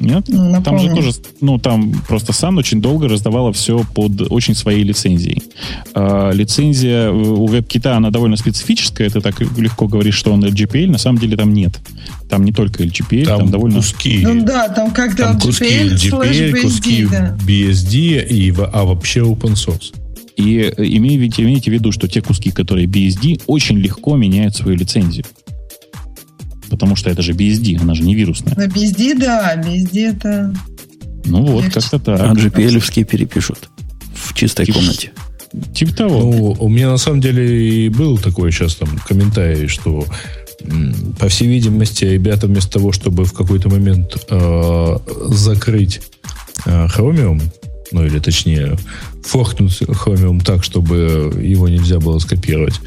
Нет? 0.01 0.25
Ну, 0.29 0.63
там 0.63 0.79
же 0.79 0.89
тоже, 0.89 1.11
ну, 1.43 1.59
там 1.59 1.93
просто 2.09 2.33
Sun 2.33 2.59
очень 2.59 2.81
долго 2.81 3.07
раздавала 3.07 3.53
все 3.53 3.85
под 3.95 4.33
очень 4.33 4.55
своей 4.55 4.83
лицензией. 4.83 5.43
А, 5.95 6.31
лицензия 6.31 7.11
у 7.11 7.47
WebKit, 7.47 7.87
она 7.89 8.11
довольно 8.11 8.37
специфическая, 8.37 9.11
ты 9.11 9.21
так 9.21 9.39
легко 9.41 9.87
говоришь, 9.87 10.15
что 10.15 10.33
он 10.33 10.43
LGPL, 10.43 10.89
на 10.89 10.99
самом 10.99 11.19
деле 11.19 11.37
там 11.37 11.53
нет. 11.53 11.79
Там 12.31 12.45
не 12.45 12.53
только 12.53 12.83
LGPL, 12.83 13.27
там, 13.27 13.39
там 13.41 13.51
довольно... 13.51 13.77
куски. 13.77 14.21
Ну 14.23 14.43
да, 14.43 14.69
там 14.69 14.91
как-то 14.91 15.25
там 15.25 15.37
LGPL, 15.37 15.43
куски 15.43 15.65
LGPL, 15.65 16.31
BSD, 16.31 16.63
куски 16.63 17.07
да. 17.07 17.37
BSD, 17.47 18.27
и, 18.27 18.55
а 18.73 18.85
вообще 18.85 19.21
open 19.21 19.53
source. 19.53 19.95
И 20.37 20.73
имейте, 20.79 21.43
имейте 21.43 21.71
в 21.71 21.75
виду, 21.75 21.93
что 21.93 22.09
те 22.09 22.23
куски, 22.23 22.51
которые 22.51 22.87
BSD, 22.87 23.43
очень 23.47 23.77
легко 23.77 24.17
меняют 24.17 24.57
свою 24.57 24.79
лицензию 24.79 25.27
потому 26.71 26.97
что 26.97 27.11
это 27.11 27.23
же 27.23 27.33
BSD, 27.33 27.81
она 27.81 27.95
же 27.95 28.03
не 28.03 28.15
вирусная. 28.15 28.55
На 28.57 28.67
BSD, 28.67 29.19
да, 29.19 29.57
BSD 29.57 30.17
это... 30.17 30.55
Ну 31.25 31.45
вот, 31.45 31.65
как-то 31.65 31.99
так. 31.99 32.21
А 32.21 32.33
GPL 32.33 33.05
перепишут 33.05 33.69
в 34.15 34.33
чистой 34.33 34.67
Тип, 34.67 34.77
комнате. 34.77 35.13
Типа 35.75 35.95
того. 35.95 36.21
Ну, 36.21 36.57
у 36.59 36.69
меня 36.69 36.91
на 36.91 36.97
самом 36.97 37.21
деле 37.21 37.85
и 37.85 37.89
был 37.89 38.17
такой 38.19 38.53
сейчас 38.53 38.77
там 38.77 38.89
комментарий, 39.07 39.67
что 39.67 40.07
по 41.19 41.29
всей 41.29 41.49
видимости, 41.49 42.05
ребята 42.05 42.47
вместо 42.47 42.73
того, 42.73 42.93
чтобы 42.93 43.25
в 43.25 43.33
какой-то 43.33 43.69
момент 43.69 44.17
э, 44.29 44.97
закрыть 45.29 46.01
э, 46.67 46.87
Chromium, 46.87 47.43
ну 47.93 48.05
или 48.05 48.19
точнее 48.19 48.77
форкнуть 49.25 49.81
Chromium 49.83 50.45
так, 50.45 50.63
чтобы 50.63 51.33
его 51.43 51.69
нельзя 51.69 51.99
было 51.99 52.19
скопировать, 52.19 52.81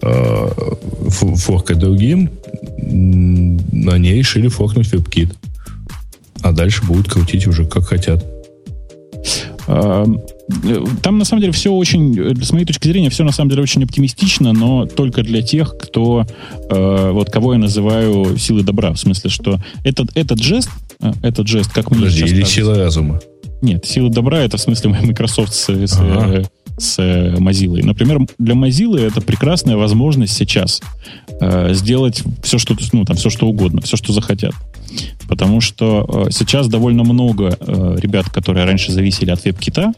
форкать 0.00 1.78
другим, 1.78 2.30
они 2.78 4.12
решили 4.12 4.48
форкнуть 4.48 4.92
WebKit. 4.92 5.34
А 6.42 6.52
дальше 6.52 6.84
будут 6.84 7.08
крутить 7.08 7.46
уже 7.46 7.66
как 7.66 7.84
хотят. 7.84 8.24
А, 9.66 10.06
там, 11.02 11.18
на 11.18 11.24
самом 11.24 11.42
деле, 11.42 11.52
все 11.52 11.72
очень, 11.72 12.42
с 12.42 12.50
моей 12.52 12.64
точки 12.64 12.88
зрения, 12.88 13.10
все 13.10 13.24
на 13.24 13.32
самом 13.32 13.50
деле 13.50 13.62
очень 13.62 13.84
оптимистично, 13.84 14.52
но 14.52 14.86
только 14.86 15.22
для 15.22 15.42
тех, 15.42 15.76
кто, 15.76 16.26
э, 16.70 17.10
вот 17.12 17.30
кого 17.30 17.52
я 17.52 17.58
называю 17.58 18.36
силой 18.38 18.64
добра. 18.64 18.92
В 18.92 18.98
смысле, 18.98 19.30
что 19.30 19.60
этот, 19.84 20.16
этот 20.16 20.42
жест, 20.42 20.70
э, 21.00 21.12
этот 21.22 21.46
жест, 21.46 21.72
как 21.72 21.90
мы 21.90 21.98
Подожди, 21.98 22.24
или 22.24 22.42
сила 22.44 22.76
разума? 22.76 23.20
Нет, 23.62 23.84
сила 23.84 24.10
добра 24.10 24.40
это 24.40 24.56
в 24.56 24.60
смысле 24.60 24.90
Microsoft 25.02 25.52
с, 25.52 25.68
с, 25.68 25.98
ага 26.00 26.44
с 26.78 26.98
э, 26.98 27.36
Mozilla. 27.36 27.84
Например, 27.84 28.20
для 28.38 28.54
Mozilla 28.54 29.00
это 29.00 29.20
прекрасная 29.20 29.76
возможность 29.76 30.36
сейчас 30.36 30.80
э, 31.40 31.74
сделать 31.74 32.22
все, 32.42 32.58
что, 32.58 32.76
ну, 32.92 33.04
там, 33.04 33.16
все, 33.16 33.30
что 33.30 33.46
угодно, 33.46 33.80
все, 33.80 33.96
что 33.96 34.12
захотят. 34.12 34.54
Потому 35.28 35.60
что 35.60 36.26
э, 36.26 36.30
сейчас 36.30 36.68
довольно 36.68 37.04
много 37.04 37.56
э, 37.60 37.96
ребят, 38.00 38.26
которые 38.30 38.64
раньше 38.64 38.92
зависели 38.92 39.30
от 39.30 39.44
веб-кита, 39.44 39.92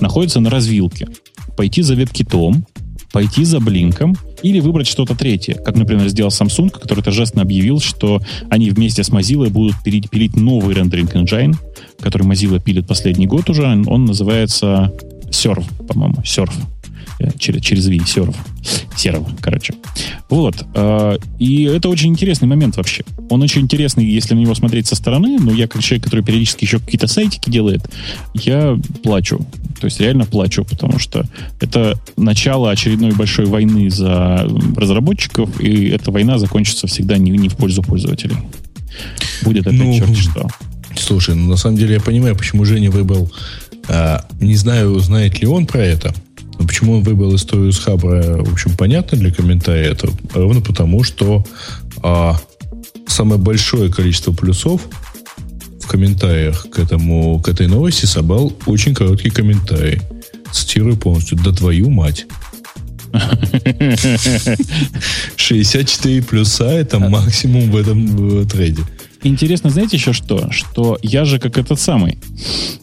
находятся 0.00 0.40
на 0.40 0.50
развилке. 0.50 1.08
Пойти 1.56 1.82
за 1.82 1.94
веб-китом, 1.94 2.64
пойти 3.12 3.44
за 3.44 3.60
блинком 3.60 4.16
или 4.42 4.60
выбрать 4.60 4.86
что-то 4.86 5.14
третье. 5.14 5.54
Как, 5.54 5.76
например, 5.76 6.08
сделал 6.08 6.30
Samsung, 6.30 6.70
который 6.70 7.02
торжественно 7.02 7.42
объявил, 7.42 7.80
что 7.80 8.20
они 8.50 8.70
вместе 8.70 9.02
с 9.02 9.10
Mozilla 9.10 9.48
будут 9.50 9.76
пилить, 9.82 10.36
новый 10.36 10.74
рендеринг 10.74 11.14
engine, 11.14 11.56
который 12.00 12.26
Mozilla 12.26 12.62
пилит 12.62 12.86
последний 12.86 13.26
год 13.26 13.50
уже. 13.50 13.64
Он 13.86 14.04
называется 14.04 14.92
Серв, 15.30 15.64
по-моему, 15.86 16.22
серф. 16.24 16.54
Э, 17.20 17.30
через, 17.38 17.62
через 17.62 17.86
V, 17.86 17.98
серв. 18.06 18.34
Серв, 18.96 19.26
короче. 19.40 19.74
Вот. 20.30 20.64
Э, 20.74 21.18
и 21.38 21.64
это 21.64 21.88
очень 21.88 22.10
интересный 22.10 22.46
момент 22.46 22.76
вообще. 22.76 23.04
Он 23.28 23.42
очень 23.42 23.62
интересный, 23.62 24.04
если 24.04 24.34
на 24.34 24.38
него 24.38 24.54
смотреть 24.54 24.86
со 24.86 24.94
стороны, 24.94 25.38
но 25.38 25.52
я 25.52 25.66
как 25.66 25.82
человек, 25.82 26.04
который 26.04 26.24
периодически 26.24 26.64
еще 26.64 26.78
какие-то 26.78 27.08
сайтики 27.08 27.50
делает, 27.50 27.88
я 28.34 28.78
плачу. 29.02 29.40
То 29.80 29.86
есть 29.86 30.00
реально 30.00 30.26
плачу, 30.26 30.64
потому 30.64 30.98
что 30.98 31.26
это 31.60 32.00
начало 32.16 32.70
очередной 32.70 33.12
большой 33.12 33.46
войны 33.46 33.90
за 33.90 34.48
разработчиков, 34.76 35.60
и 35.60 35.88
эта 35.88 36.10
война 36.10 36.38
закончится 36.38 36.86
всегда 36.86 37.18
не, 37.18 37.30
не 37.30 37.48
в 37.48 37.56
пользу 37.56 37.82
пользователей. 37.82 38.36
Будет 39.42 39.66
опять 39.66 39.78
ну, 39.80 39.98
черт 39.98 40.16
что. 40.16 40.48
Слушай, 40.96 41.34
ну 41.36 41.48
на 41.48 41.56
самом 41.56 41.76
деле 41.76 41.94
я 41.94 42.00
понимаю, 42.00 42.36
почему 42.36 42.64
Женя 42.64 42.90
выбрал 42.90 43.30
не 44.40 44.56
знаю, 44.56 44.98
знает 45.00 45.40
ли 45.40 45.46
он 45.46 45.66
про 45.66 45.80
это. 45.80 46.14
Но 46.58 46.66
почему 46.66 46.94
он 46.94 47.02
выбрал 47.02 47.34
историю 47.36 47.72
с 47.72 47.78
Хабра, 47.78 48.42
в 48.42 48.52
общем, 48.52 48.76
понятно 48.76 49.16
для 49.16 49.32
комментария. 49.32 49.92
Это 49.92 50.08
ровно 50.34 50.60
потому, 50.60 51.04
что 51.04 51.44
а, 52.02 52.36
самое 53.06 53.40
большое 53.40 53.90
количество 53.92 54.32
плюсов 54.32 54.82
в 55.80 55.86
комментариях 55.86 56.68
к, 56.70 56.78
этому, 56.78 57.40
к 57.40 57.48
этой 57.48 57.66
новости 57.68 58.06
собрал 58.06 58.52
очень 58.66 58.94
короткий 58.94 59.30
комментарий. 59.30 60.00
Цитирую 60.52 60.96
полностью. 60.96 61.38
«Да 61.38 61.52
твою 61.52 61.90
мать!» 61.90 62.26
64 65.36 66.22
плюса 66.22 66.64
это 66.66 66.98
максимум 66.98 67.70
в 67.70 67.76
этом 67.76 68.46
трейде. 68.46 68.82
Интересно, 69.22 69.70
знаете 69.70 69.96
еще 69.96 70.12
что? 70.12 70.50
Что 70.50 70.98
я 71.02 71.24
же 71.24 71.40
как 71.40 71.58
этот 71.58 71.80
самый, 71.80 72.18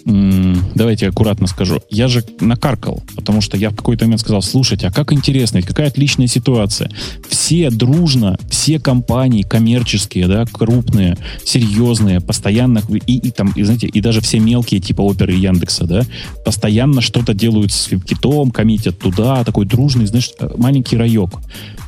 давайте 0.04 1.08
аккуратно 1.08 1.48
скажу, 1.48 1.82
я 1.90 2.08
же 2.08 2.24
накаркал, 2.42 3.04
потому 3.16 3.40
что 3.40 3.56
я 3.56 3.70
в 3.70 3.76
какой-то 3.76 4.06
момент 4.06 4.22
сказал, 4.22 4.42
слушайте, 4.42 4.88
а 4.88 4.92
как 4.92 5.14
интересно, 5.14 5.58
ведь 5.58 5.66
какая 5.66 5.88
отличная 5.88 6.28
ситуация. 6.28 6.92
Все 7.30 7.70
дружно, 7.70 8.38
все 8.50 8.80
компании 8.80 9.44
коммерческие, 9.44 10.28
да, 10.28 10.46
крупные, 10.46 11.18
серьезные, 11.46 12.20
постоянно, 12.20 12.82
и, 12.90 13.18
и 13.18 13.32
там, 13.32 13.54
и, 13.56 13.64
знаете, 13.64 13.88
и 13.88 14.02
даже 14.02 14.20
все 14.20 14.40
мелкие, 14.40 14.82
типа 14.82 15.02
Оперы 15.02 15.34
и 15.34 15.40
Яндекса, 15.40 15.86
да, 15.86 16.04
постоянно 16.44 17.00
что-то 17.02 17.34
делают 17.34 17.72
с 17.72 17.88
китом, 17.88 18.52
коммитят 18.52 19.00
туда, 19.00 19.44
такой 19.46 19.66
дружный, 19.66 20.06
знаешь, 20.06 20.32
маленький 20.58 20.98
райок. 20.98 21.40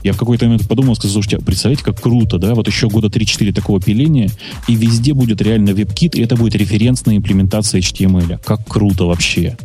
Я 0.03 0.13
в 0.13 0.17
какой-то 0.17 0.45
момент 0.45 0.67
подумал, 0.67 0.95
сказал, 0.95 1.13
слушайте, 1.13 1.37
а 1.37 1.41
представляете, 1.41 1.83
как 1.83 2.01
круто, 2.01 2.37
да, 2.37 2.55
вот 2.55 2.67
еще 2.67 2.87
года 2.87 3.07
3-4 3.07 3.51
такого 3.51 3.81
пиления, 3.81 4.31
и 4.67 4.75
везде 4.75 5.13
будет 5.13 5.41
реально 5.41 5.71
WebKit, 5.71 6.17
и 6.17 6.21
это 6.21 6.35
будет 6.35 6.55
референсная 6.55 7.17
имплементация 7.17 7.81
HTML. 7.81 8.39
Как 8.43 8.65
круто 8.67 9.05
вообще. 9.05 9.57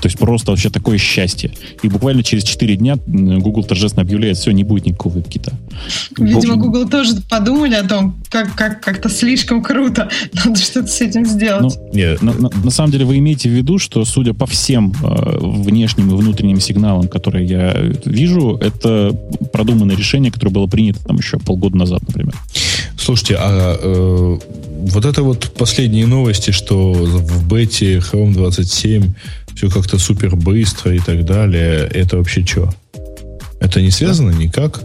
То 0.00 0.06
есть 0.06 0.18
просто 0.18 0.50
вообще 0.50 0.70
такое 0.70 0.98
счастье. 0.98 1.52
И 1.82 1.88
буквально 1.88 2.22
через 2.22 2.44
4 2.44 2.76
дня 2.76 2.96
Google 3.06 3.64
торжественно 3.64 4.02
объявляет, 4.02 4.36
все, 4.36 4.50
не 4.50 4.64
будет 4.64 4.86
никакого 4.86 5.14
веб-кита. 5.14 5.52
Видимо, 6.16 6.56
Google 6.56 6.88
тоже 6.88 7.16
подумали 7.28 7.74
о 7.74 7.84
том, 7.84 8.16
как, 8.28 8.54
как, 8.54 8.80
как-то 8.80 9.08
слишком 9.08 9.62
круто. 9.62 10.08
Надо 10.44 10.58
что-то 10.58 10.88
с 10.88 11.00
этим 11.00 11.24
сделать. 11.26 11.76
Ну, 11.76 11.90
нет, 11.92 12.22
на, 12.22 12.32
на, 12.32 12.50
на 12.50 12.70
самом 12.70 12.92
деле 12.92 13.04
вы 13.04 13.18
имеете 13.18 13.48
в 13.48 13.52
виду, 13.52 13.78
что 13.78 14.04
судя 14.04 14.34
по 14.34 14.46
всем 14.46 14.92
э, 15.02 15.38
внешним 15.40 16.10
и 16.10 16.16
внутренним 16.16 16.60
сигналам, 16.60 17.08
которые 17.08 17.46
я 17.46 17.76
вижу, 18.04 18.56
это 18.60 19.16
продуманное 19.52 19.96
решение, 19.96 20.30
которое 20.30 20.52
было 20.52 20.66
принято 20.66 21.04
там 21.04 21.16
еще 21.16 21.38
полгода 21.38 21.76
назад, 21.76 22.02
например. 22.06 22.34
Слушайте, 22.98 23.36
а 23.38 23.76
э, 23.80 24.38
вот 24.86 25.04
это 25.04 25.22
вот 25.22 25.52
последние 25.56 26.06
новости, 26.06 26.50
что 26.50 26.92
в 26.92 27.48
бете 27.48 27.98
Chrome 27.98 28.32
27 28.32 29.12
все 29.56 29.70
как-то 29.70 29.98
супер 29.98 30.36
быстро 30.36 30.94
и 30.94 30.98
так 30.98 31.24
далее, 31.24 31.88
это 31.92 32.18
вообще 32.18 32.44
что? 32.44 32.72
Это 33.58 33.80
не 33.80 33.90
связано 33.90 34.32
да. 34.32 34.38
никак? 34.38 34.84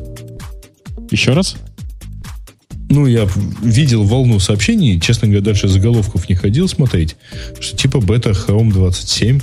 Еще 1.11 1.33
раз? 1.33 1.57
Ну, 2.89 3.05
я 3.05 3.27
видел 3.61 4.03
волну 4.03 4.39
сообщений, 4.39 4.99
честно 4.99 5.27
говоря, 5.27 5.43
дальше 5.43 5.67
заголовков 5.67 6.27
не 6.29 6.35
ходил 6.35 6.67
смотреть, 6.67 7.17
что 7.59 7.77
типа 7.77 7.99
бета 7.99 8.31
Chrome 8.31 8.71
27, 8.71 9.41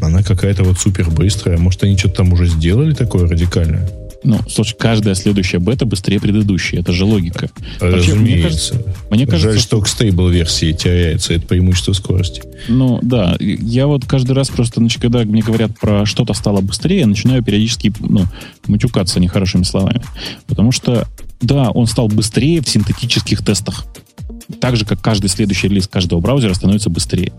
она 0.00 0.22
какая-то 0.22 0.64
вот 0.64 0.78
супер 0.78 1.10
быстрая. 1.10 1.58
Может, 1.58 1.84
они 1.84 1.96
что-то 1.96 2.16
там 2.16 2.32
уже 2.32 2.46
сделали 2.46 2.94
такое 2.94 3.26
радикальное? 3.26 3.88
Ну, 4.22 4.38
слушай, 4.48 4.76
каждая 4.78 5.14
следующая 5.14 5.58
бета 5.58 5.86
быстрее 5.86 6.20
предыдущей. 6.20 6.76
Это 6.76 6.92
же 6.92 7.04
логика. 7.04 7.50
Разумеется. 7.80 7.96
Вообще, 7.96 8.14
мне 8.14 8.42
кажется, 8.42 8.74
мне 9.10 9.26
кажется, 9.26 9.52
Жаль, 9.52 9.60
что 9.60 9.80
к 9.80 9.88
стейбл 9.88 10.28
версии 10.28 10.72
теряется 10.72 11.34
это 11.34 11.46
преимущество 11.46 11.92
скорости. 11.94 12.42
Ну, 12.68 12.98
да. 13.02 13.36
Я 13.40 13.86
вот 13.86 14.04
каждый 14.04 14.32
раз 14.32 14.48
просто, 14.48 14.80
значит, 14.80 15.00
когда 15.00 15.20
мне 15.20 15.42
говорят 15.42 15.78
про 15.78 16.04
что-то 16.04 16.34
стало 16.34 16.60
быстрее, 16.60 17.00
я 17.00 17.06
начинаю 17.06 17.42
периодически, 17.42 17.92
ну, 18.00 18.24
матюкаться 18.66 19.20
нехорошими 19.20 19.62
словами. 19.62 20.02
Потому 20.46 20.70
что, 20.70 21.08
да, 21.40 21.70
он 21.70 21.86
стал 21.86 22.08
быстрее 22.08 22.60
в 22.60 22.68
синтетических 22.68 23.42
тестах 23.42 23.86
так 24.58 24.76
же, 24.76 24.84
как 24.84 25.00
каждый 25.00 25.28
следующий 25.28 25.68
релиз 25.68 25.86
каждого 25.86 26.20
браузера 26.20 26.54
становится 26.54 26.90
быстрее. 26.90 27.32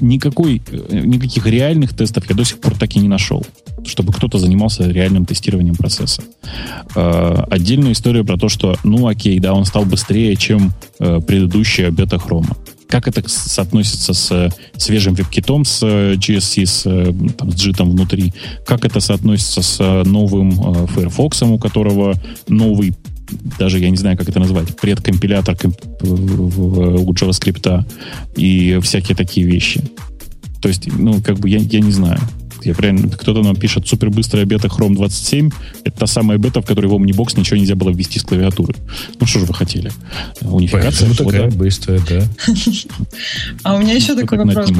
Никакой, 0.00 0.62
э, 0.70 1.00
никаких 1.04 1.46
реальных 1.46 1.96
тестов 1.96 2.28
я 2.28 2.36
до 2.36 2.44
сих 2.44 2.60
пор 2.60 2.76
так 2.76 2.94
и 2.96 2.98
не 2.98 3.08
нашел, 3.08 3.46
чтобы 3.86 4.12
кто-то 4.12 4.38
занимался 4.38 4.88
реальным 4.88 5.26
тестированием 5.26 5.76
процесса. 5.76 6.22
Э, 6.94 7.44
отдельная 7.50 7.92
история 7.92 8.24
про 8.24 8.36
то, 8.36 8.48
что, 8.48 8.76
ну 8.84 9.06
окей, 9.06 9.38
да, 9.40 9.54
он 9.54 9.64
стал 9.64 9.84
быстрее, 9.84 10.36
чем 10.36 10.72
э, 10.98 11.20
предыдущая 11.26 11.90
бета 11.90 12.18
хрома. 12.18 12.56
как 12.88 13.06
это 13.06 13.22
соотносится 13.28 14.14
с 14.14 14.50
свежим 14.76 15.14
веб-китом 15.14 15.64
с 15.64 15.80
GSC, 15.84 16.66
с, 16.66 16.82
там, 17.38 17.52
с 17.52 17.54
JIT 17.54 17.84
внутри, 17.84 18.34
как 18.66 18.84
это 18.84 18.98
соотносится 18.98 19.62
с 19.62 20.04
новым 20.04 20.50
Firefox, 20.88 21.42
у 21.42 21.58
которого 21.58 22.14
новый 22.48 22.94
даже 23.58 23.78
я 23.78 23.90
не 23.90 23.96
знаю, 23.96 24.16
как 24.16 24.28
это 24.28 24.38
назвать, 24.40 24.76
предкомпилятор 24.76 25.56
комп, 25.56 25.76
у 26.02 27.12
JavaScript 27.12 27.84
и 28.36 28.78
всякие 28.82 29.16
такие 29.16 29.46
вещи. 29.46 29.82
То 30.60 30.68
есть, 30.68 30.88
ну, 30.92 31.20
как 31.22 31.38
бы 31.38 31.48
я, 31.48 31.58
я 31.58 31.80
не 31.80 31.92
знаю. 31.92 32.20
Я 32.62 32.74
правильно, 32.74 33.08
кто-то 33.08 33.42
нам 33.42 33.56
пишет 33.56 33.88
супербыстрая 33.88 34.44
бета 34.44 34.68
Chrome 34.68 34.94
27. 34.94 35.50
Это 35.84 36.00
та 36.00 36.06
самая 36.06 36.36
бета, 36.38 36.60
в 36.60 36.66
которой 36.66 36.86
в 36.86 36.94
Omnibox 36.94 37.38
ничего 37.38 37.56
нельзя 37.56 37.74
было 37.74 37.90
ввести 37.90 38.18
с 38.18 38.22
клавиатуры. 38.22 38.74
Ну, 39.18 39.26
что 39.26 39.40
же 39.40 39.46
вы 39.46 39.54
хотели? 39.54 39.90
Унификация. 40.42 41.08
Ну, 41.08 41.14
такая 41.14 41.50
быстрая, 41.50 42.00
да. 42.08 42.22
А 43.62 43.76
у 43.76 43.78
меня 43.78 43.94
еще 43.94 44.14
такой 44.14 44.38
вопрос. 44.38 44.70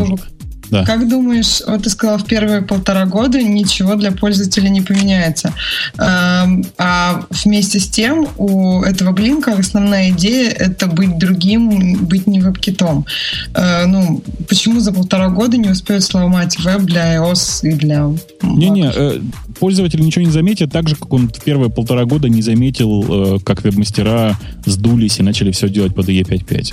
Да. 0.70 0.84
Как 0.84 1.08
думаешь, 1.08 1.62
вот 1.66 1.84
ты 1.84 1.90
сказал, 1.90 2.18
в 2.18 2.24
первые 2.24 2.62
полтора 2.62 3.06
года 3.06 3.42
ничего 3.42 3.94
для 3.96 4.12
пользователя 4.12 4.68
не 4.68 4.80
поменяется. 4.80 5.52
А 5.98 7.24
вместе 7.44 7.80
с 7.80 7.88
тем 7.88 8.28
у 8.36 8.82
этого 8.82 9.12
блинка 9.12 9.52
основная 9.52 10.10
идея 10.10 10.50
это 10.50 10.86
быть 10.86 11.18
другим, 11.18 12.04
быть 12.04 12.26
не 12.26 12.40
веб-китом. 12.40 13.06
Э, 13.54 13.86
ну, 13.86 14.22
почему 14.48 14.80
за 14.80 14.92
полтора 14.92 15.28
года 15.28 15.56
не 15.56 15.68
успеют 15.68 16.04
сломать 16.04 16.58
веб 16.58 16.82
для 16.82 17.16
iOS 17.16 17.68
и 17.68 17.72
для 17.72 18.10
Не-не, 18.42 18.90
э, 18.94 19.20
пользователь 19.58 20.00
ничего 20.00 20.24
не 20.24 20.30
заметит, 20.30 20.72
так 20.72 20.88
же, 20.88 20.96
как 20.96 21.12
он 21.12 21.28
в 21.28 21.42
первые 21.42 21.70
полтора 21.70 22.04
года 22.04 22.28
не 22.28 22.42
заметил, 22.42 23.36
э, 23.36 23.38
как 23.44 23.62
веб-мастера 23.64 24.38
сдулись 24.64 25.18
и 25.18 25.22
начали 25.22 25.50
все 25.52 25.68
делать 25.68 25.94
под 25.94 26.08
IE 26.08 26.24
5.5. 26.24 26.72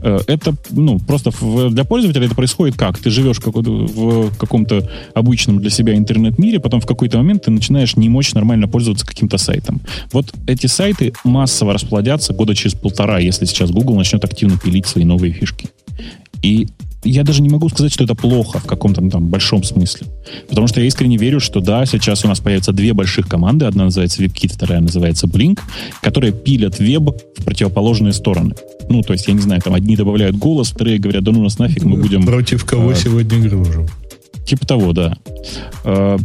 Это, 0.00 0.54
ну, 0.70 0.98
просто 0.98 1.30
для 1.70 1.84
пользователя 1.84 2.26
это 2.26 2.34
происходит 2.34 2.76
как? 2.76 2.98
Ты 2.98 3.10
живешь 3.10 3.38
в 3.38 4.36
каком-то 4.36 4.88
обычном 5.14 5.58
для 5.58 5.70
себя 5.70 5.96
интернет-мире, 5.96 6.60
потом 6.60 6.80
в 6.80 6.86
какой-то 6.86 7.18
момент 7.18 7.44
ты 7.44 7.50
начинаешь 7.50 7.96
не 7.96 8.08
мочь 8.08 8.34
нормально 8.34 8.68
пользоваться 8.68 9.06
каким-то 9.06 9.38
сайтом. 9.38 9.80
Вот 10.12 10.32
эти 10.46 10.66
сайты 10.66 11.12
массово 11.24 11.72
расплодятся 11.72 12.32
года 12.32 12.54
через 12.54 12.74
полтора, 12.74 13.18
если 13.18 13.44
сейчас 13.44 13.70
Google 13.70 13.96
начнет 13.96 14.24
активно 14.24 14.58
пилить 14.58 14.86
свои 14.86 15.04
новые 15.04 15.32
фишки. 15.32 15.68
И 16.42 16.68
я 17.04 17.22
даже 17.22 17.42
не 17.42 17.48
могу 17.48 17.68
сказать, 17.68 17.92
что 17.92 18.04
это 18.04 18.14
плохо 18.14 18.58
в 18.58 18.64
каком-то 18.64 19.08
там 19.08 19.28
большом 19.28 19.62
смысле. 19.62 20.08
Потому 20.48 20.66
что 20.66 20.80
я 20.80 20.86
искренне 20.86 21.16
верю, 21.16 21.40
что 21.40 21.60
да, 21.60 21.86
сейчас 21.86 22.24
у 22.24 22.28
нас 22.28 22.40
появятся 22.40 22.72
две 22.72 22.92
больших 22.92 23.28
команды. 23.28 23.66
Одна 23.66 23.84
называется 23.84 24.22
WebKit, 24.22 24.54
вторая 24.54 24.80
называется 24.80 25.26
Blink, 25.26 25.60
которые 26.02 26.32
пилят 26.32 26.78
веб 26.78 27.10
в 27.36 27.44
противоположные 27.44 28.12
стороны. 28.12 28.54
Ну, 28.88 29.02
то 29.02 29.12
есть, 29.12 29.28
я 29.28 29.34
не 29.34 29.40
знаю, 29.40 29.60
там 29.62 29.74
одни 29.74 29.96
добавляют 29.96 30.36
голос, 30.36 30.70
вторые 30.70 30.98
говорят, 30.98 31.22
да 31.22 31.32
ну 31.32 31.42
нас 31.42 31.58
нафиг, 31.58 31.84
мы 31.84 31.96
будем... 31.98 32.24
Против 32.24 32.64
кого 32.64 32.90
а, 32.90 32.94
сегодня 32.94 33.38
гружим? 33.48 33.86
Типа 34.46 34.66
того, 34.66 34.92
да. 34.92 35.16
А, 35.84 36.16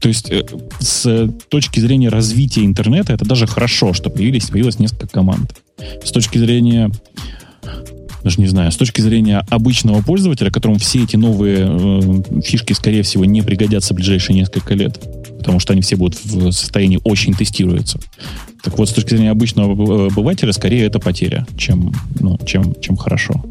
то 0.00 0.08
есть, 0.08 0.30
э, 0.30 0.44
с 0.80 1.30
точки 1.48 1.80
зрения 1.80 2.08
развития 2.08 2.64
интернета, 2.64 3.12
это 3.12 3.24
даже 3.24 3.46
хорошо, 3.46 3.92
что 3.92 4.10
появились, 4.10 4.50
появилось 4.50 4.78
несколько 4.78 5.06
команд. 5.06 5.54
С 6.04 6.10
точки 6.10 6.38
зрения 6.38 6.90
даже 8.22 8.40
не 8.40 8.46
знаю, 8.46 8.70
с 8.70 8.76
точки 8.76 9.00
зрения 9.00 9.44
обычного 9.50 10.02
пользователя, 10.02 10.50
которому 10.50 10.78
все 10.78 11.02
эти 11.02 11.16
новые 11.16 11.68
э, 11.68 12.40
фишки, 12.42 12.72
скорее 12.72 13.02
всего, 13.02 13.24
не 13.24 13.42
пригодятся 13.42 13.94
в 13.94 13.96
ближайшие 13.96 14.36
несколько 14.36 14.74
лет, 14.74 15.00
потому 15.38 15.58
что 15.58 15.72
они 15.72 15.82
все 15.82 15.96
будут 15.96 16.18
в 16.24 16.52
состоянии 16.52 17.00
очень 17.04 17.34
тестируются. 17.34 17.98
Так 18.62 18.78
вот, 18.78 18.88
с 18.88 18.92
точки 18.92 19.10
зрения 19.10 19.30
обычного 19.30 20.06
обывателя, 20.06 20.52
скорее 20.52 20.84
это 20.84 21.00
потеря, 21.00 21.46
чем, 21.56 21.92
ну, 22.20 22.38
чем, 22.46 22.74
чем 22.80 22.96
хорошо. 22.96 23.42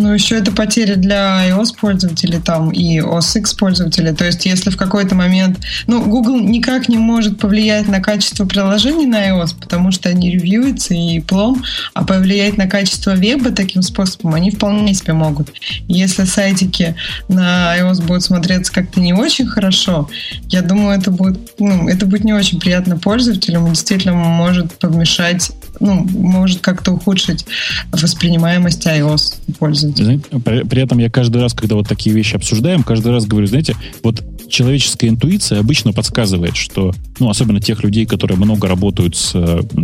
Ну, 0.00 0.14
еще 0.14 0.36
это 0.36 0.52
потеря 0.52 0.94
для 0.94 1.48
iOS 1.48 1.76
пользователей 1.76 2.38
там 2.38 2.70
и 2.70 3.00
OS 3.00 3.36
X 3.40 3.54
пользователей. 3.54 4.14
То 4.14 4.26
есть, 4.26 4.46
если 4.46 4.70
в 4.70 4.76
какой-то 4.76 5.16
момент... 5.16 5.58
Ну, 5.88 6.04
Google 6.04 6.38
никак 6.38 6.88
не 6.88 6.98
может 6.98 7.40
повлиять 7.40 7.88
на 7.88 7.98
качество 7.98 8.46
приложений 8.46 9.06
на 9.06 9.28
iOS, 9.28 9.56
потому 9.60 9.90
что 9.90 10.08
они 10.08 10.30
ревьюются 10.30 10.94
и 10.94 11.18
плом, 11.18 11.64
а 11.94 12.04
повлиять 12.04 12.56
на 12.56 12.68
качество 12.68 13.10
веба 13.16 13.50
таким 13.50 13.82
способом 13.82 14.34
они 14.34 14.52
вполне 14.52 14.94
себе 14.94 15.14
могут. 15.14 15.52
Если 15.88 16.22
сайтики 16.22 16.94
на 17.26 17.76
iOS 17.76 18.06
будут 18.06 18.22
смотреться 18.22 18.72
как-то 18.72 19.00
не 19.00 19.12
очень 19.12 19.48
хорошо, 19.48 20.08
я 20.44 20.62
думаю, 20.62 20.96
это 20.96 21.10
будет, 21.10 21.58
ну, 21.58 21.88
это 21.88 22.06
будет 22.06 22.22
не 22.22 22.34
очень 22.34 22.60
приятно 22.60 22.98
пользователям 22.98 23.68
действительно 23.68 24.14
может 24.14 24.78
помешать 24.78 25.50
ну, 25.80 26.04
может 26.04 26.60
как-то 26.60 26.92
ухудшить 26.92 27.46
воспринимаемость 27.92 28.86
iOS 28.86 29.34
пользователя. 29.58 30.20
При, 30.44 30.62
при 30.62 30.82
этом 30.82 30.98
я 30.98 31.10
каждый 31.10 31.40
раз, 31.40 31.54
когда 31.54 31.74
вот 31.74 31.88
такие 31.88 32.14
вещи 32.14 32.36
обсуждаем, 32.36 32.82
каждый 32.82 33.12
раз 33.12 33.26
говорю, 33.26 33.46
знаете, 33.46 33.76
вот 34.02 34.22
человеческая 34.48 35.08
интуиция 35.08 35.60
обычно 35.60 35.92
подсказывает, 35.92 36.56
что, 36.56 36.92
ну, 37.18 37.28
особенно 37.28 37.60
тех 37.60 37.82
людей, 37.82 38.06
которые 38.06 38.38
много 38.38 38.66
работают 38.66 39.16
с, 39.16 39.32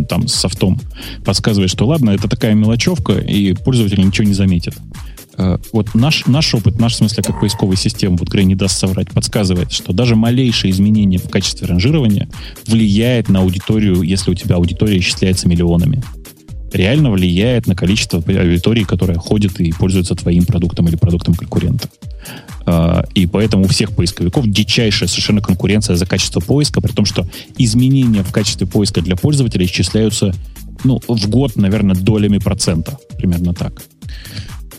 там, 0.09 0.27
с 0.27 0.33
софтом, 0.33 0.79
подсказывает, 1.23 1.69
что 1.69 1.85
ладно, 1.85 2.11
это 2.11 2.27
такая 2.27 2.53
мелочевка, 2.53 3.13
и 3.13 3.53
пользователь 3.53 4.03
ничего 4.03 4.27
не 4.27 4.33
заметит. 4.33 4.75
Э, 5.37 5.57
вот 5.73 5.93
наш, 5.93 6.25
наш 6.27 6.53
опыт, 6.53 6.79
наш 6.79 6.93
в 6.93 6.97
смысле 6.97 7.23
как 7.23 7.39
поисковой 7.39 7.77
системы, 7.77 8.17
вот 8.17 8.29
Грей 8.29 8.45
не 8.45 8.55
даст 8.55 8.77
соврать, 8.77 9.09
подсказывает, 9.09 9.71
что 9.71 9.93
даже 9.93 10.15
малейшее 10.15 10.71
изменение 10.71 11.19
в 11.19 11.29
качестве 11.29 11.67
ранжирования 11.67 12.29
влияет 12.67 13.29
на 13.29 13.39
аудиторию, 13.41 14.01
если 14.01 14.31
у 14.31 14.35
тебя 14.35 14.55
аудитория 14.55 14.97
исчисляется 14.99 15.47
миллионами. 15.47 16.01
Реально 16.71 17.11
влияет 17.11 17.67
на 17.67 17.75
количество 17.75 18.19
аудитории, 18.19 18.83
которая 18.83 19.17
ходит 19.17 19.59
и 19.59 19.71
пользуется 19.71 20.15
твоим 20.15 20.45
продуктом 20.45 20.87
или 20.87 20.95
продуктом 20.95 21.33
конкурента. 21.33 21.89
Э, 22.65 23.03
и 23.13 23.27
поэтому 23.27 23.65
у 23.65 23.67
всех 23.67 23.91
поисковиков 23.91 24.47
дичайшая 24.47 25.09
совершенно 25.09 25.41
конкуренция 25.41 25.95
за 25.95 26.05
качество 26.05 26.39
поиска, 26.39 26.81
при 26.81 26.91
том, 26.91 27.05
что 27.05 27.27
изменения 27.57 28.23
в 28.23 28.31
качестве 28.31 28.67
поиска 28.67 29.01
для 29.01 29.15
пользователя 29.15 29.65
исчисляются 29.65 30.33
ну, 30.83 31.01
в 31.07 31.29
год, 31.29 31.55
наверное, 31.55 31.95
долями 31.95 32.37
процента. 32.37 32.97
Примерно 33.17 33.53
так. 33.53 33.83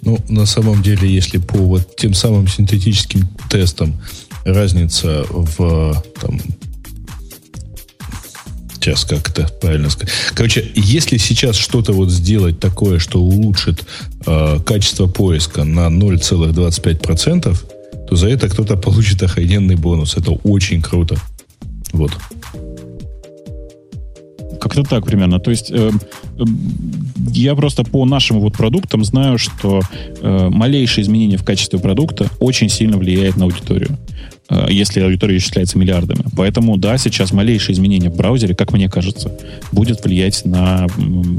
Ну, 0.07 0.21
на 0.29 0.47
самом 0.47 0.85
деле, 0.85 1.13
если 1.13 1.39
по 1.39 1.59
вот 1.59 1.97
тем 1.97 2.15
самым 2.15 2.47
синтетическим 2.47 3.29
тестам 3.51 4.01
разница 4.45 5.27
в 5.29 6.01
там, 6.21 6.41
сейчас 8.75 9.05
как 9.05 9.29
это 9.29 9.49
правильно 9.61 9.91
сказать. 9.91 10.15
Короче, 10.35 10.71
если 10.77 11.17
сейчас 11.17 11.57
что-то 11.57 11.93
вот 11.93 12.13
сделать 12.13 12.61
такое, 12.61 13.01
что 13.01 13.21
улучшит 13.21 13.85
э, 14.25 14.61
качество 14.65 15.09
поиска 15.09 15.65
на 15.65 15.89
0,25%, 15.89 17.59
то 18.09 18.17
за 18.17 18.29
это 18.29 18.49
кто-то 18.49 18.77
получит 18.77 19.25
охрененный 19.25 19.75
бонус. 19.75 20.17
Это 20.17 20.31
очень 20.31 20.83
круто. 20.83 21.17
Вот. 21.93 22.13
Как-то 24.61 24.83
так 24.83 25.05
примерно. 25.07 25.39
То 25.39 25.51
есть 25.51 25.71
э, 25.71 25.91
э, 26.39 26.45
я 27.33 27.55
просто 27.55 27.85
по 27.85 28.05
нашим 28.05 28.41
вот 28.41 28.55
продуктам 28.55 29.05
знаю, 29.05 29.39
что 29.39 29.81
э, 30.21 30.49
малейшее 30.51 31.05
изменение 31.05 31.39
в 31.39 31.45
качестве 31.45 31.79
продукта 31.79 32.29
очень 32.39 32.69
сильно 32.69 32.97
влияет 32.97 33.37
на 33.37 33.45
аудиторию, 33.45 33.99
э, 34.49 34.67
если 34.71 35.01
аудитория 35.01 35.37
исчисляется 35.37 35.79
миллиардами. 35.79 36.25
Поэтому 36.37 36.77
да, 36.77 36.99
сейчас 36.99 37.33
малейшее 37.33 37.75
изменение 37.75 38.11
в 38.11 38.17
браузере, 38.17 38.55
как 38.55 38.73
мне 38.73 38.89
кажется, 38.89 39.33
будет 39.73 40.05
влиять 40.05 40.45
на, 40.45 40.87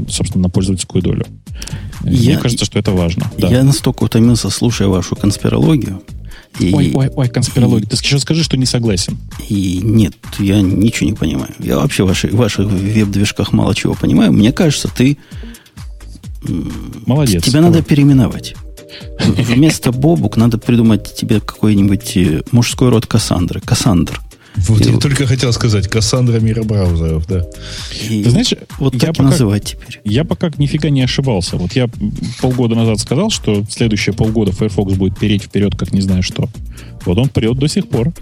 собственно, 0.08 0.44
на 0.44 0.50
пользовательскую 0.50 1.02
долю. 1.02 1.26
Я, 2.04 2.32
мне 2.32 2.38
кажется, 2.38 2.64
что 2.64 2.78
это 2.78 2.92
важно. 2.92 3.30
Я 3.38 3.50
да. 3.50 3.62
настолько 3.64 4.04
утомился, 4.04 4.50
слушая 4.50 4.88
вашу 4.88 5.16
конспирологию, 5.16 6.02
и, 6.58 6.74
ой, 6.74 6.92
ой, 6.94 7.10
ой, 7.14 7.28
конспирология. 7.28 7.86
И, 7.86 7.90
Ты 7.90 7.96
еще 7.96 8.18
скажи, 8.18 8.42
что 8.42 8.56
не 8.56 8.66
согласен. 8.66 9.18
И 9.48 9.80
нет, 9.82 10.14
я 10.38 10.60
ничего 10.60 11.08
не 11.08 11.14
понимаю. 11.14 11.52
Я 11.58 11.76
вообще 11.78 12.04
в 12.04 12.08
ваших, 12.08 12.32
ваших 12.32 12.66
веб-движках 12.66 13.52
мало 13.52 13.74
чего 13.74 13.94
понимаю. 13.94 14.32
Мне 14.32 14.52
кажется, 14.52 14.88
ты... 14.88 15.18
Молодец. 17.06 17.44
Тебя 17.44 17.60
надо 17.60 17.82
переименовать. 17.82 18.54
Вместо 19.20 19.92
Бобук 19.92 20.36
надо 20.36 20.58
придумать 20.58 21.14
тебе 21.14 21.40
какой-нибудь 21.40 22.16
э, 22.16 22.42
мужской 22.52 22.88
род 22.88 23.06
Кассандры. 23.06 23.60
Кассандр. 23.60 24.20
Вот 24.66 24.86
и 24.86 24.90
я 24.90 24.98
только 24.98 25.26
хотел 25.26 25.52
сказать, 25.52 25.88
Кассандра 25.88 26.40
мира 26.40 26.62
браузеров, 26.62 27.26
да. 27.26 27.46
И 28.08 28.24
Ты 28.24 28.30
знаешь, 28.30 28.54
вот 28.78 28.94
я 28.94 29.08
пока, 29.08 29.24
называть 29.24 29.64
теперь. 29.64 30.00
Я 30.04 30.24
пока 30.24 30.50
нифига 30.56 30.90
не 30.90 31.02
ошибался. 31.02 31.56
Вот 31.56 31.72
я 31.72 31.88
полгода 32.40 32.74
назад 32.74 32.98
сказал, 33.00 33.30
что 33.30 33.64
следующие 33.68 34.14
полгода 34.14 34.52
Firefox 34.52 34.94
будет 34.94 35.18
переть 35.18 35.44
вперед, 35.44 35.76
как 35.76 35.92
не 35.92 36.00
знаю 36.00 36.22
что. 36.22 36.48
Вот 37.04 37.18
он 37.18 37.28
прет 37.28 37.56
до 37.58 37.68
сих 37.68 37.88
пор. 37.88 38.12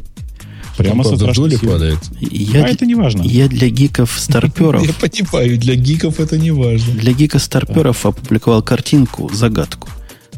Прямо 0.76 1.04
со 1.04 1.16
страшной 1.16 1.58
падает. 1.58 1.98
Я, 2.20 2.64
а 2.64 2.68
это 2.68 2.84
не 2.84 2.94
важно. 2.94 3.22
Я 3.22 3.48
для 3.48 3.70
гиков 3.70 4.14
старперов... 4.18 4.82
Я 4.86 4.92
понимаю, 4.92 5.58
для 5.58 5.74
гиков 5.74 6.20
это 6.20 6.36
не 6.36 6.50
важно. 6.50 6.92
Для 6.94 7.12
гиков 7.12 7.42
старперов 7.42 8.04
опубликовал 8.04 8.62
картинку, 8.62 9.30
загадку. 9.32 9.88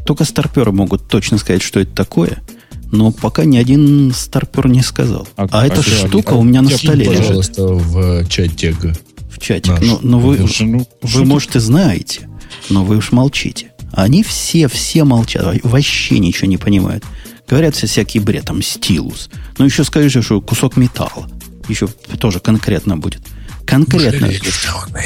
Только 0.06 0.24
старперы 0.24 0.70
могут 0.70 1.08
точно 1.08 1.38
сказать, 1.38 1.62
что 1.62 1.80
это 1.80 1.92
такое– 1.92 2.38
но 2.90 3.10
пока 3.10 3.44
ни 3.44 3.56
один 3.56 4.12
старпер 4.14 4.68
не 4.68 4.82
сказал. 4.82 5.28
А, 5.36 5.44
а, 5.44 5.62
а 5.62 5.66
эта 5.66 5.82
штука 5.82 6.32
а, 6.32 6.36
у 6.36 6.42
меня 6.42 6.62
на 6.62 6.70
столе 6.70 7.04
лежит. 7.04 7.18
пожалуйста, 7.18 7.66
в 7.66 8.28
чатик. 8.28 8.76
В 9.30 9.38
чатик. 9.38 9.80
Но, 9.80 9.98
но 10.02 10.18
вы, 10.18 10.38
ну, 10.60 10.88
вы, 11.02 11.24
может, 11.24 11.56
и 11.56 11.60
знаете, 11.60 12.28
но 12.70 12.84
вы 12.84 12.96
уж 12.96 13.12
молчите. 13.12 13.72
Они 13.92 14.22
все, 14.22 14.68
все 14.68 15.04
молчат, 15.04 15.56
вообще 15.62 16.18
ничего 16.18 16.48
не 16.48 16.56
понимают. 16.56 17.04
Говорят 17.48 17.74
все 17.74 17.86
всякий 17.86 18.18
бред, 18.18 18.44
там, 18.44 18.62
стилус. 18.62 19.30
Ну, 19.56 19.64
еще 19.64 19.84
скажи, 19.84 20.22
что 20.22 20.40
кусок 20.40 20.76
металла. 20.76 21.28
Еще 21.68 21.88
тоже 22.18 22.40
конкретно 22.40 22.96
будет. 22.96 23.22
Конкретно. 23.64 24.30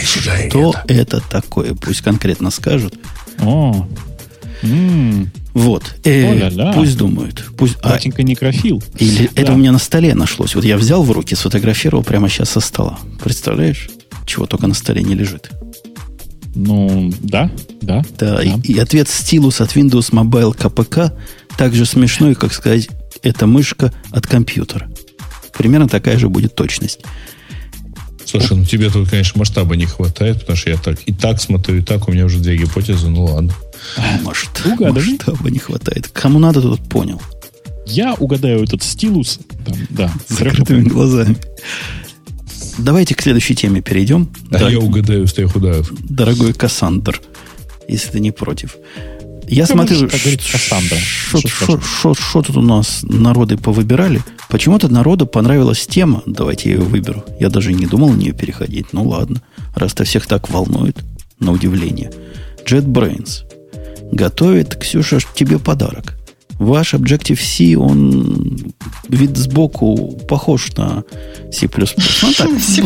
Что 0.05 0.75
это 0.87 1.21
такое? 1.21 1.75
Пусть 1.75 2.01
конкретно 2.01 2.51
скажут. 2.51 2.95
О, 3.40 3.88
Вот. 5.55 5.95
Э, 6.05 6.31
О-ля-ля. 6.33 6.73
пусть 6.73 6.97
думают. 6.97 7.45
Пусть, 7.59 7.77
а, 7.83 7.91
батенька 7.91 8.23
некрофил. 8.23 8.83
или 8.99 9.27
это 9.35 9.49
Да. 9.49 9.53
у 9.55 9.57
меня 9.57 9.73
на 9.73 9.79
столе 9.79 10.15
нашлось. 10.15 10.55
Вот 10.55 10.65
я 10.65 10.77
взял 10.79 11.03
в 11.03 11.11
руки, 11.11 11.35
сфотографировал 11.35 12.03
прямо 12.03 12.29
сейчас 12.29 12.51
со 12.51 12.61
стола. 12.61 12.99
Представляешь? 13.23 13.88
Чего 14.27 14.47
только 14.47 14.67
на 14.67 14.75
столе 14.75 15.03
не 15.03 15.15
лежит. 15.15 15.51
Ну, 16.55 17.12
да, 17.21 17.51
да. 17.81 18.03
Да, 18.19 18.43
И, 18.43 18.53
и 18.73 18.79
ответ 18.79 19.09
стилус 19.09 19.61
от 19.61 19.75
Windows 19.77 20.11
Mobile 20.12 20.57
KPK 20.57 21.12
так 21.57 21.75
же 21.75 21.85
смешной, 21.87 22.35
как 22.35 22.53
сказать, 22.53 22.88
это 23.23 23.47
мышка 23.47 23.93
от 24.11 24.27
компьютера. 24.27 24.91
Примерно 25.57 25.88
такая 25.88 26.19
же 26.19 26.29
будет 26.29 26.55
точность. 26.55 27.01
Слушай, 28.25 28.57
ну 28.57 28.65
тебе 28.65 28.88
тут, 28.91 29.09
конечно, 29.11 29.38
масштаба 29.38 29.77
не 29.77 29.85
хватает, 29.87 30.41
потому 30.41 30.57
что 30.57 30.71
я 30.71 30.77
так 30.77 30.99
и 31.07 31.12
так 31.12 31.41
смотрю, 31.41 31.79
и 31.79 31.83
так 31.83 32.09
у 32.09 32.12
меня 32.12 32.25
уже 32.25 32.38
две 32.38 32.57
гипотезы, 32.57 33.09
ну 33.09 33.25
ладно. 33.25 33.53
Может, 34.23 34.51
Угадывай. 34.64 35.12
масштаба 35.12 35.51
не 35.51 35.59
хватает. 35.59 36.09
Кому 36.09 36.38
надо, 36.38 36.62
тот 36.62 36.81
понял. 36.88 37.21
Я 37.87 38.14
угадаю 38.14 38.62
этот 38.62 38.83
стилус. 38.83 39.40
Там, 39.66 39.77
да, 39.90 40.12
С 40.29 40.38
закрытыми 40.38 40.83
глазами. 40.88 41.37
Давайте 42.79 43.14
к 43.14 43.23
следующей 43.23 43.55
теме 43.55 43.83
перейдем. 43.83 44.31
А 44.51 44.59
Да, 44.59 44.71
я 44.71 44.79
угадаю 44.79 45.27
с 45.27 45.33
трех 45.33 45.55
ударов. 45.57 45.90
Дорогой 46.09 46.53
Кассандр, 46.55 47.21
если 47.88 48.11
ты 48.12 48.21
не 48.21 48.31
против. 48.31 48.77
Я 49.49 49.66
Ну, 49.68 49.75
смотрю. 49.75 50.09
Что 50.09 51.81
что 52.14 52.42
тут 52.42 52.57
у 52.57 52.62
нас 52.62 53.01
народы 53.03 53.59
повыбирали. 53.59 54.23
Почему-то 54.49 54.88
народу 54.88 55.27
понравилась 55.27 55.87
тема. 55.87 56.23
Давайте 56.25 56.71
я 56.71 56.77
ее 56.77 56.83
выберу. 56.83 57.25
Я 57.40 57.51
даже 57.51 57.73
не 57.73 57.87
думал 57.87 58.11
на 58.11 58.16
нее 58.16 58.33
переходить. 58.33 58.92
Ну 58.92 59.07
ладно, 59.09 59.42
раз-то 59.75 60.05
всех 60.05 60.27
так 60.27 60.49
волнует, 60.49 60.97
на 61.40 61.53
удивление. 61.53 62.11
JetBrains 62.64 63.42
готовит, 64.12 64.77
Ксюша, 64.77 65.18
тебе 65.35 65.59
подарок. 65.59 66.14
Ваш 66.59 66.94
Objective-C, 66.94 67.77
он 67.77 68.72
вид 69.09 69.37
сбоку 69.37 70.16
похож 70.29 70.70
на 70.77 71.03
C++. 71.51 71.68
Ну, 72.22 72.33
так, 72.37 72.48
C++? 72.61 72.83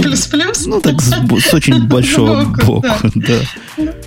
ну, 0.67 0.81
так 0.81 1.03
с, 1.03 1.11
с 1.51 1.55
очень 1.55 1.87
большого 1.89 2.45
Сбоку, 2.45 2.67
боку. 2.81 3.11
Да. 3.17 3.39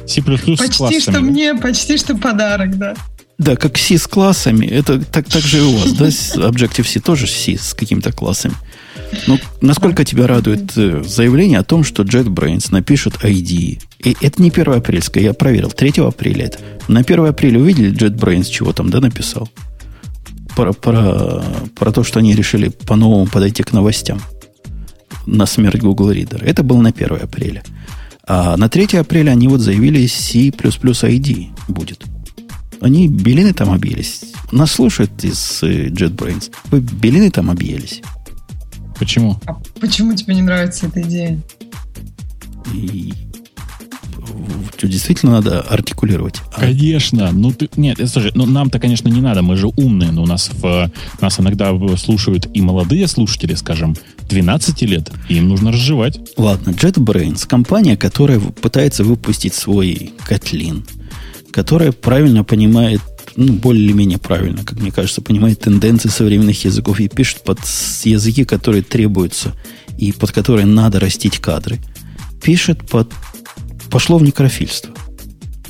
C++ 0.07 0.21
с 0.21 0.23
Почти 0.23 0.77
классами. 0.77 0.99
что 0.99 1.19
мне, 1.21 1.53
почти 1.55 1.97
что 1.97 2.15
подарок, 2.17 2.77
да. 2.77 2.95
Да, 3.37 3.55
как 3.55 3.77
C 3.77 3.97
с 3.97 4.07
классами, 4.07 4.65
это 4.65 4.99
так, 4.99 5.25
так 5.29 5.43
же 5.43 5.59
и 5.59 5.61
у 5.61 5.77
вас, 5.77 5.93
да? 5.93 6.09
с 6.09 6.35
Objective-C 6.35 6.99
тоже 6.99 7.27
C 7.27 7.55
с 7.57 7.73
какими-то 7.73 8.11
классами. 8.11 8.55
Ну, 9.27 9.37
насколько 9.61 10.05
тебя 10.05 10.27
радует 10.27 10.77
э, 10.77 11.03
заявление 11.03 11.59
о 11.59 11.63
том, 11.63 11.83
что 11.83 12.03
JetBrains 12.03 12.67
напишет 12.71 13.15
ID? 13.23 13.81
И 14.03 14.17
это 14.21 14.41
не 14.41 14.49
1 14.49 14.73
апрельское, 14.73 15.23
я 15.23 15.33
проверил, 15.33 15.71
3 15.71 15.93
апреля 16.03 16.45
это. 16.45 16.59
На 16.87 17.01
1 17.01 17.25
апреля 17.25 17.59
увидели 17.59 17.91
JetBrains, 17.91 18.49
чего 18.49 18.73
там, 18.73 18.89
да, 18.89 18.99
написал? 18.99 19.49
Про, 20.55 20.73
про, 20.73 21.43
про 21.77 21.91
то, 21.91 22.03
что 22.03 22.19
они 22.19 22.35
решили 22.35 22.69
по-новому 22.69 23.27
подойти 23.27 23.63
к 23.63 23.71
новостям 23.71 24.21
на 25.25 25.45
смерть 25.45 25.81
Google 25.81 26.11
Reader. 26.11 26.43
Это 26.43 26.63
было 26.63 26.81
на 26.81 26.89
1 26.89 27.13
апреля. 27.21 27.63
А 28.27 28.57
на 28.57 28.69
3 28.69 28.97
апреля 28.97 29.31
они 29.31 29.47
вот 29.47 29.61
заявили 29.61 30.05
C++ 30.07 30.49
ID 30.49 31.47
будет. 31.67 32.03
Они 32.81 33.07
белины 33.07 33.53
там 33.53 33.71
объелись. 33.71 34.21
Нас 34.51 34.71
слушают 34.71 35.23
из 35.23 35.61
э, 35.63 35.87
JetBrains. 35.87 36.51
Вы 36.71 36.79
белины 36.79 37.29
там 37.29 37.49
объелись. 37.49 38.01
Почему? 38.99 39.39
А 39.45 39.53
почему 39.79 40.13
тебе 40.13 40.35
не 40.35 40.41
нравится 40.41 40.87
эта 40.87 41.01
идея? 41.01 41.39
И 42.73 43.13
в- 44.17 44.87
действительно 44.87 45.33
надо 45.33 45.61
артикулировать. 45.61 46.41
А, 46.53 46.61
Конечно. 46.61 47.31
Ну, 47.31 47.51
ты, 47.51 47.69
нет, 47.77 47.97
слушай, 48.09 48.31
ну 48.35 48.45
нам-то, 48.45 48.79
конечно, 48.79 49.07
не 49.09 49.21
надо, 49.21 49.41
мы 49.41 49.55
же 49.57 49.67
умные, 49.67 50.11
но 50.11 50.23
у 50.23 50.25
нас, 50.25 50.49
в, 50.53 50.91
нас 51.21 51.39
иногда 51.39 51.71
слушают 51.97 52.47
и 52.53 52.61
молодые 52.61 53.07
слушатели, 53.07 53.55
скажем, 53.55 53.95
12 54.29 54.81
лет, 54.83 55.11
и 55.27 55.35
им 55.35 55.49
нужно 55.49 55.71
разжевать. 55.71 56.19
Ладно, 56.37 56.71
JetBrains, 56.71 57.47
компания, 57.47 57.97
которая 57.97 58.39
пытается 58.39 59.03
выпустить 59.03 59.53
свой 59.53 60.13
Kotlin, 60.29 60.85
которая 61.51 61.91
правильно 61.91 62.43
понимает, 62.43 63.01
ну, 63.35 63.53
более 63.53 63.83
или 63.83 63.93
менее 63.93 64.17
правильно, 64.17 64.63
как 64.63 64.79
мне 64.79 64.91
кажется, 64.91 65.21
понимает 65.21 65.59
тенденции 65.59 66.09
современных 66.09 66.63
языков 66.65 66.99
и 66.99 67.07
пишет 67.07 67.43
под 67.43 67.59
языки, 68.03 68.45
которые 68.45 68.83
требуются 68.83 69.55
и 69.97 70.11
под 70.11 70.31
которые 70.31 70.65
надо 70.65 70.99
растить 70.99 71.39
кадры. 71.39 71.79
Пишет 72.41 72.87
под... 72.87 73.11
Пошло 73.89 74.17
в 74.17 74.23
некрофильство. 74.23 74.93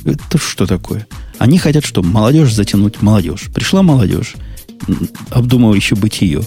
Это 0.04 0.38
что 0.38 0.66
такое? 0.66 1.06
Они 1.38 1.58
хотят 1.58 1.84
что? 1.84 2.02
Молодежь 2.02 2.52
затянуть 2.52 3.02
молодежь. 3.02 3.48
Пришла 3.54 3.82
молодежь, 3.82 4.34
м, 4.88 5.08
обдумывающая 5.30 5.96
бытие. 5.96 6.42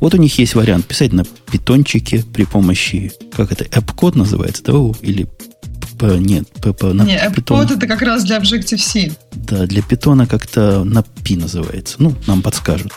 Вот 0.00 0.14
у 0.14 0.16
них 0.16 0.38
есть 0.38 0.54
вариант 0.54 0.86
писать 0.86 1.12
на 1.12 1.24
питончике 1.24 2.24
при 2.32 2.44
помощи, 2.44 3.12
как 3.34 3.50
это, 3.52 3.64
AppCode 3.64 4.16
называется, 4.16 4.62
да? 4.64 4.72
Или 5.02 5.28
п- 5.98 6.18
нет, 6.18 6.48
п- 6.62 6.92
на 6.92 7.02
Не, 7.02 7.16
Python. 7.16 7.34
AppCode 7.44 7.76
это 7.76 7.86
как 7.86 8.02
раз 8.02 8.24
для 8.24 8.38
Objective-C. 8.38 9.12
Да, 9.34 9.66
для 9.66 9.82
питона 9.82 10.26
как-то 10.26 10.84
на 10.84 11.02
P 11.02 11.36
называется. 11.36 11.96
Ну, 11.98 12.14
нам 12.26 12.42
подскажут. 12.42 12.92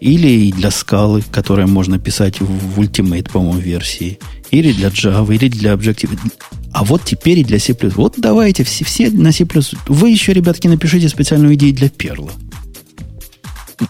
Или 0.00 0.28
и 0.28 0.52
для 0.52 0.70
скалы, 0.70 1.22
которая 1.30 1.66
можно 1.66 1.98
писать 1.98 2.40
в, 2.40 2.46
в 2.46 2.80
Ultimate, 2.80 3.30
по-моему, 3.30 3.58
версии. 3.60 4.18
Или 4.50 4.72
для 4.72 4.88
Java, 4.88 5.34
или 5.34 5.48
для 5.48 5.74
Objective. 5.74 6.18
А 6.72 6.84
вот 6.84 7.04
теперь 7.04 7.38
и 7.40 7.44
для 7.44 7.58
C++. 7.58 7.76
Вот 7.96 8.14
давайте 8.16 8.64
все, 8.64 8.84
все 8.84 9.10
на 9.10 9.30
C++. 9.32 9.46
Вы 9.88 10.10
еще, 10.10 10.32
ребятки, 10.32 10.68
напишите 10.68 11.08
специальную 11.08 11.54
идею 11.54 11.74
для 11.74 11.88
Перла. 11.90 12.30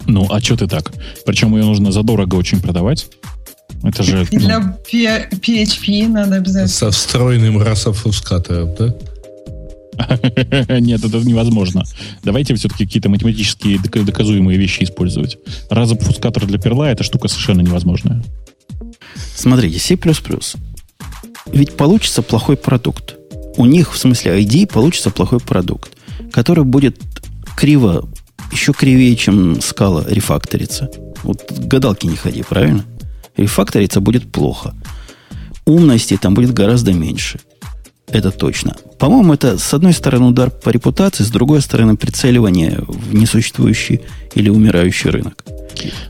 Ну, 0.06 0.26
а 0.30 0.40
что 0.40 0.56
ты 0.56 0.66
так? 0.66 0.92
Причем 1.26 1.56
ее 1.56 1.64
нужно 1.64 1.92
задорого 1.92 2.36
очень 2.36 2.60
продавать. 2.60 3.08
Это 3.82 4.02
же... 4.02 4.26
И 4.30 4.38
ну, 4.38 4.74
для 4.90 5.28
PHP 5.28 6.08
надо 6.08 6.36
обязательно. 6.36 6.68
Со 6.68 6.90
встроенным 6.90 7.62
расофускатором, 7.62 8.74
да? 8.74 8.94
Нет, 10.80 11.04
это 11.04 11.18
невозможно. 11.18 11.82
Давайте 12.22 12.54
все-таки 12.54 12.86
какие-то 12.86 13.08
математические 13.08 13.78
дока- 13.78 14.02
доказуемые 14.02 14.58
вещи 14.58 14.84
использовать. 14.84 15.38
Разобфускатор 15.68 16.46
для 16.46 16.58
перла 16.58 16.90
это 16.90 17.04
штука 17.04 17.28
совершенно 17.28 17.60
невозможная. 17.60 18.22
Смотрите, 19.34 19.78
C++. 19.78 19.98
Ведь 21.52 21.76
получится 21.76 22.22
плохой 22.22 22.56
продукт. 22.56 23.16
У 23.56 23.66
них, 23.66 23.92
в 23.92 23.98
смысле 23.98 24.42
ID, 24.42 24.66
получится 24.66 25.10
плохой 25.10 25.40
продукт, 25.40 25.92
который 26.32 26.64
будет 26.64 26.98
криво, 27.56 28.08
еще 28.52 28.72
кривее, 28.72 29.16
чем 29.16 29.60
скала 29.60 30.04
рефакторится. 30.08 30.90
Вот 31.22 31.52
гадалки 31.52 32.06
не 32.06 32.16
ходи, 32.16 32.42
правильно? 32.42 32.84
Рефакториться 33.40 34.00
будет 34.00 34.30
плохо. 34.30 34.74
Умности 35.64 36.18
там 36.20 36.34
будет 36.34 36.52
гораздо 36.52 36.92
меньше. 36.92 37.40
Это 38.06 38.30
точно. 38.30 38.76
По-моему, 38.98 39.32
это 39.32 39.56
с 39.56 39.72
одной 39.72 39.94
стороны 39.94 40.26
удар 40.26 40.50
по 40.50 40.68
репутации, 40.68 41.24
с 41.24 41.30
другой 41.30 41.62
стороны 41.62 41.96
прицеливание 41.96 42.80
в 42.86 43.14
несуществующий 43.14 44.02
или 44.34 44.50
умирающий 44.50 45.10
рынок. 45.10 45.42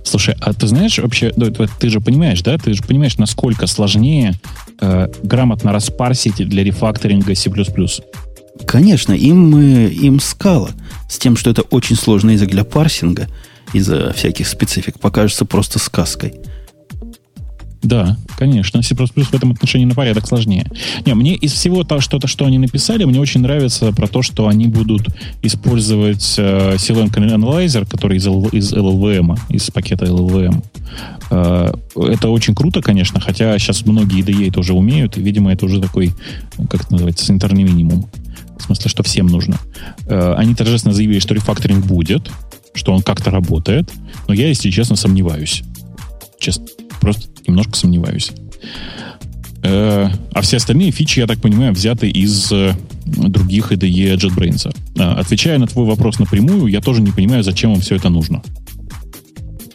Слушай, 0.02 0.34
а 0.40 0.52
ты 0.52 0.66
знаешь 0.66 0.98
вообще, 0.98 1.32
ты 1.78 1.88
же 1.88 2.00
понимаешь, 2.00 2.42
да? 2.42 2.58
Ты 2.58 2.72
же 2.74 2.82
понимаешь, 2.82 3.16
насколько 3.18 3.68
сложнее 3.68 4.34
э, 4.80 5.08
грамотно 5.22 5.72
распарсить 5.72 6.36
для 6.48 6.64
рефакторинга 6.64 7.36
C++. 7.36 7.50
Конечно, 8.66 9.12
им, 9.12 9.56
э, 9.56 9.88
им 9.90 10.18
скала 10.18 10.70
с 11.08 11.18
тем, 11.18 11.36
что 11.36 11.50
это 11.50 11.62
очень 11.62 11.94
сложный 11.94 12.34
язык 12.34 12.50
для 12.50 12.64
парсинга 12.64 13.28
из-за 13.72 14.12
всяких 14.14 14.48
специфик, 14.48 14.98
покажется 14.98 15.44
просто 15.44 15.78
сказкой. 15.78 16.34
Да, 17.82 18.18
конечно. 18.36 18.82
C++ 18.82 18.94
в 18.94 19.34
этом 19.34 19.52
отношении 19.52 19.86
на 19.86 19.94
порядок 19.94 20.26
сложнее. 20.26 20.66
Не, 21.06 21.14
мне 21.14 21.34
из 21.34 21.52
всего 21.52 21.82
того, 21.82 22.00
что, 22.00 22.24
что 22.26 22.44
они 22.44 22.58
написали, 22.58 23.04
мне 23.04 23.18
очень 23.18 23.40
нравится 23.40 23.92
про 23.92 24.06
то, 24.06 24.22
что 24.22 24.48
они 24.48 24.66
будут 24.66 25.08
использовать 25.42 26.34
э, 26.36 26.76
C-Lang 26.78 27.10
Analyzer, 27.10 27.88
который 27.88 28.18
из, 28.18 28.26
из 28.26 28.72
LLVM, 28.74 29.38
из 29.48 29.70
пакета 29.70 30.05
LLVM. 30.05 30.62
Э, 31.30 31.72
это 31.96 32.28
очень 32.28 32.55
круто, 32.55 32.82
конечно, 32.82 33.18
хотя 33.18 33.59
сейчас 33.59 33.86
многие 33.86 34.22
IDE 34.22 34.48
это 34.50 34.61
уже 34.61 34.74
умеют, 34.74 35.16
и, 35.16 35.22
видимо, 35.22 35.50
это 35.50 35.64
уже 35.64 35.80
такой, 35.80 36.12
как 36.68 36.82
это 36.82 36.92
называется, 36.92 37.24
санитарный 37.24 37.62
минимум. 37.62 38.07
В 38.59 38.62
смысле, 38.62 38.90
что 38.90 39.02
всем 39.02 39.26
нужно. 39.26 39.57
Э, 40.07 40.34
они 40.36 40.55
торжественно 40.55 40.92
заявили, 40.92 41.18
что 41.18 41.34
рефакторинг 41.34 41.86
будет, 41.86 42.30
что 42.74 42.92
он 42.92 43.00
как-то 43.00 43.30
работает, 43.30 43.90
но 44.28 44.34
я, 44.34 44.48
если 44.48 44.70
честно, 44.70 44.96
сомневаюсь. 44.96 45.62
Честно, 46.38 46.66
просто 47.00 47.28
немножко 47.51 47.76
сомневаюсь. 47.76 48.32
Э, 49.62 50.09
а 50.32 50.40
все 50.40 50.57
остальные 50.57 50.90
фичи, 50.90 51.20
я 51.20 51.26
так 51.26 51.40
понимаю, 51.40 51.72
взяты 51.72 52.09
из, 52.09 52.51
э, 52.51 52.74
других 53.05 53.72
IDE 53.72 54.16
JetBrains. 54.16 54.74
А, 54.98 55.14
отвечая 55.20 55.59
на 55.59 55.66
твой 55.66 55.86
вопрос 55.86 56.18
напрямую, 56.18 56.66
я 56.66 56.80
тоже 56.80 57.03
не 57.03 57.11
понимаю, 57.11 57.42
зачем 57.42 57.72
вам 57.72 57.80
все 57.80 57.96
это 57.96 58.09
нужно. 58.09 58.42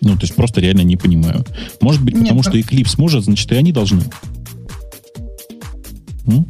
Ну, 0.02 0.16
то 0.16 0.22
есть 0.22 0.36
просто 0.36 0.62
реально 0.62 0.82
не 0.82 0.98
понимаю. 0.98 1.46
Может 1.82 2.04
быть, 2.04 2.14
потому 2.16 2.36
Нет, 2.36 2.46
что 2.46 2.58
Eclipse 2.58 2.96
может, 2.98 3.24
значит, 3.24 3.52
и 3.52 3.56
они 3.56 3.72
должны. 3.72 4.04
М? 6.28 6.46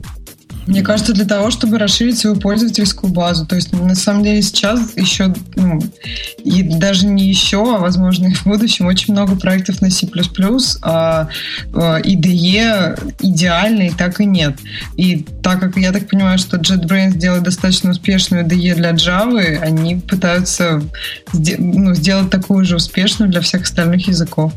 Мне 0.67 0.81
кажется, 0.81 1.13
для 1.13 1.25
того, 1.25 1.51
чтобы 1.51 1.77
расширить 1.77 2.17
свою 2.17 2.37
пользовательскую 2.37 3.13
базу. 3.13 3.45
То 3.45 3.55
есть, 3.55 3.71
на 3.71 3.93
самом 3.93 4.23
деле, 4.23 4.41
сейчас 4.41 4.95
еще, 4.95 5.33
ну, 5.55 5.79
и 6.43 6.63
даже 6.63 7.05
не 7.05 7.27
еще, 7.27 7.61
а, 7.61 7.77
возможно, 7.77 8.27
и 8.27 8.33
в 8.33 8.45
будущем 8.45 8.87
очень 8.87 9.13
много 9.13 9.35
проектов 9.35 9.81
на 9.81 9.91
C++, 9.91 10.07
а, 10.81 11.29
а 11.73 11.99
IDE 12.01 13.15
идеальный 13.19 13.91
так 13.95 14.19
и 14.19 14.25
нет. 14.25 14.57
И 14.97 15.25
так 15.43 15.59
как 15.59 15.77
я 15.77 15.91
так 15.91 16.07
понимаю, 16.07 16.39
что 16.39 16.57
JetBrains 16.57 17.17
делает 17.17 17.43
достаточно 17.43 17.91
успешную 17.91 18.43
IDE 18.43 18.75
для 18.75 18.91
Java, 18.91 19.59
они 19.59 19.97
пытаются 19.97 20.81
ну, 21.33 21.93
сделать 21.93 22.29
такую 22.31 22.65
же 22.65 22.77
успешную 22.77 23.29
для 23.29 23.41
всех 23.41 23.63
остальных 23.63 24.07
языков. 24.07 24.51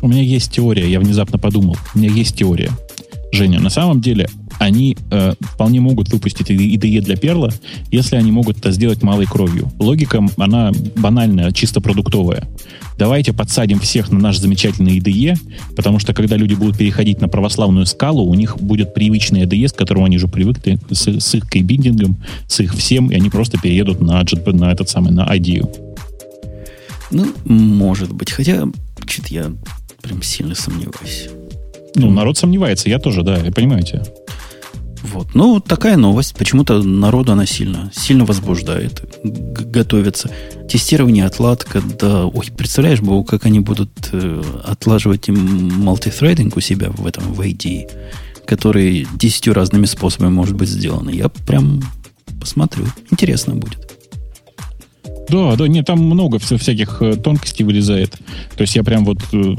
У 0.00 0.08
меня 0.08 0.22
есть 0.22 0.52
теория, 0.52 0.88
я 0.88 1.00
внезапно 1.00 1.38
подумал. 1.38 1.76
У 1.94 1.98
меня 1.98 2.10
есть 2.10 2.36
теория. 2.36 2.70
Женя, 3.32 3.60
на 3.60 3.70
самом 3.70 4.00
деле 4.00 4.28
они 4.58 4.96
э, 5.10 5.34
вполне 5.40 5.80
могут 5.80 6.08
выпустить 6.08 6.50
IDE 6.50 7.00
для 7.00 7.16
перла, 7.16 7.52
если 7.90 8.16
они 8.16 8.32
могут 8.32 8.58
это 8.58 8.72
сделать 8.72 9.02
малой 9.02 9.26
кровью. 9.26 9.70
Логика, 9.78 10.24
она 10.36 10.72
банальная, 10.96 11.52
чисто 11.52 11.80
продуктовая. 11.80 12.44
Давайте 12.98 13.32
подсадим 13.32 13.78
всех 13.78 14.10
на 14.10 14.18
наш 14.18 14.38
замечательный 14.38 14.98
IDE, 14.98 15.38
потому 15.76 16.00
что 16.00 16.12
когда 16.12 16.36
люди 16.36 16.54
будут 16.54 16.76
переходить 16.76 17.20
на 17.20 17.28
православную 17.28 17.86
скалу, 17.86 18.28
у 18.28 18.34
них 18.34 18.58
будет 18.58 18.92
привычный 18.92 19.44
IDE, 19.44 19.68
с 19.68 19.72
которым 19.72 20.04
они 20.04 20.16
уже 20.16 20.26
привыкли, 20.26 20.78
с, 20.90 21.06
с 21.06 21.34
их 21.34 21.48
кейбиндингом, 21.48 22.16
с 22.48 22.60
их 22.60 22.74
всем, 22.74 23.10
и 23.10 23.14
они 23.14 23.30
просто 23.30 23.58
переедут 23.58 24.00
на, 24.00 24.24
на 24.46 24.72
этот 24.72 24.88
самый, 24.88 25.12
на 25.12 25.32
IDE. 25.32 25.68
Ну, 27.10 27.32
может 27.44 28.12
быть. 28.12 28.32
Хотя, 28.32 28.66
что-то 29.06 29.32
я 29.32 29.52
прям 30.02 30.22
сильно 30.22 30.54
сомневаюсь. 30.54 31.28
Ну, 31.94 32.10
народ 32.10 32.36
сомневается, 32.36 32.88
я 32.88 32.98
тоже, 32.98 33.22
да, 33.22 33.38
понимаете. 33.54 34.02
Вот. 35.02 35.34
Ну, 35.34 35.60
такая 35.60 35.96
новость. 35.96 36.36
Почему-то 36.36 36.82
народу 36.82 37.32
она 37.32 37.46
сильно, 37.46 37.90
сильно 37.94 38.24
возбуждает. 38.24 39.02
Готовится. 39.24 40.30
Тестирование, 40.68 41.26
отладка, 41.26 41.80
да. 41.80 42.26
Ой, 42.26 42.46
представляешь, 42.56 43.00
Богу, 43.00 43.24
как 43.24 43.46
они 43.46 43.60
будут 43.60 43.90
э, 44.12 44.42
отлаживать 44.64 45.28
мультитрейдинг 45.28 46.56
у 46.56 46.60
себя 46.60 46.90
в 46.90 47.06
этом, 47.06 47.32
в 47.32 47.40
IDE, 47.40 47.90
который 48.46 49.06
десятью 49.14 49.54
разными 49.54 49.86
способами 49.86 50.30
может 50.30 50.54
быть 50.54 50.68
сделан. 50.68 51.08
Я 51.08 51.28
прям 51.28 51.82
посмотрю. 52.40 52.86
Интересно 53.10 53.54
будет. 53.54 53.87
Да, 55.28 55.56
да, 55.56 55.68
нет, 55.68 55.86
там 55.86 56.00
много 56.00 56.38
всяких 56.38 57.02
э, 57.02 57.16
тонкостей 57.16 57.64
вылезает. 57.64 58.16
То 58.56 58.62
есть 58.62 58.74
я 58.76 58.82
прям 58.82 59.04
вот, 59.04 59.18
э, 59.32 59.54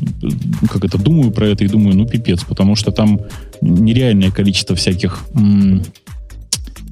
как 0.70 0.84
это, 0.84 0.98
думаю 0.98 1.32
про 1.32 1.48
это 1.48 1.64
и 1.64 1.68
думаю, 1.68 1.96
ну, 1.96 2.08
пипец, 2.08 2.44
потому 2.44 2.76
что 2.76 2.92
там 2.92 3.20
нереальное 3.62 4.32
количество 4.32 4.76
всяких 4.76 5.26
м- 5.36 5.84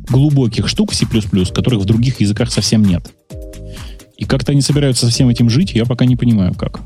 глубоких 0.09 0.67
штук 0.67 0.93
C++, 0.93 1.05
которых 1.53 1.81
в 1.81 1.85
других 1.85 2.21
языках 2.21 2.51
совсем 2.51 2.83
нет. 2.83 3.11
И 4.17 4.25
как-то 4.25 4.51
они 4.51 4.61
собираются 4.61 5.05
со 5.05 5.11
всем 5.11 5.29
этим 5.29 5.49
жить, 5.49 5.73
я 5.73 5.85
пока 5.85 6.05
не 6.05 6.15
понимаю, 6.15 6.53
как. 6.53 6.81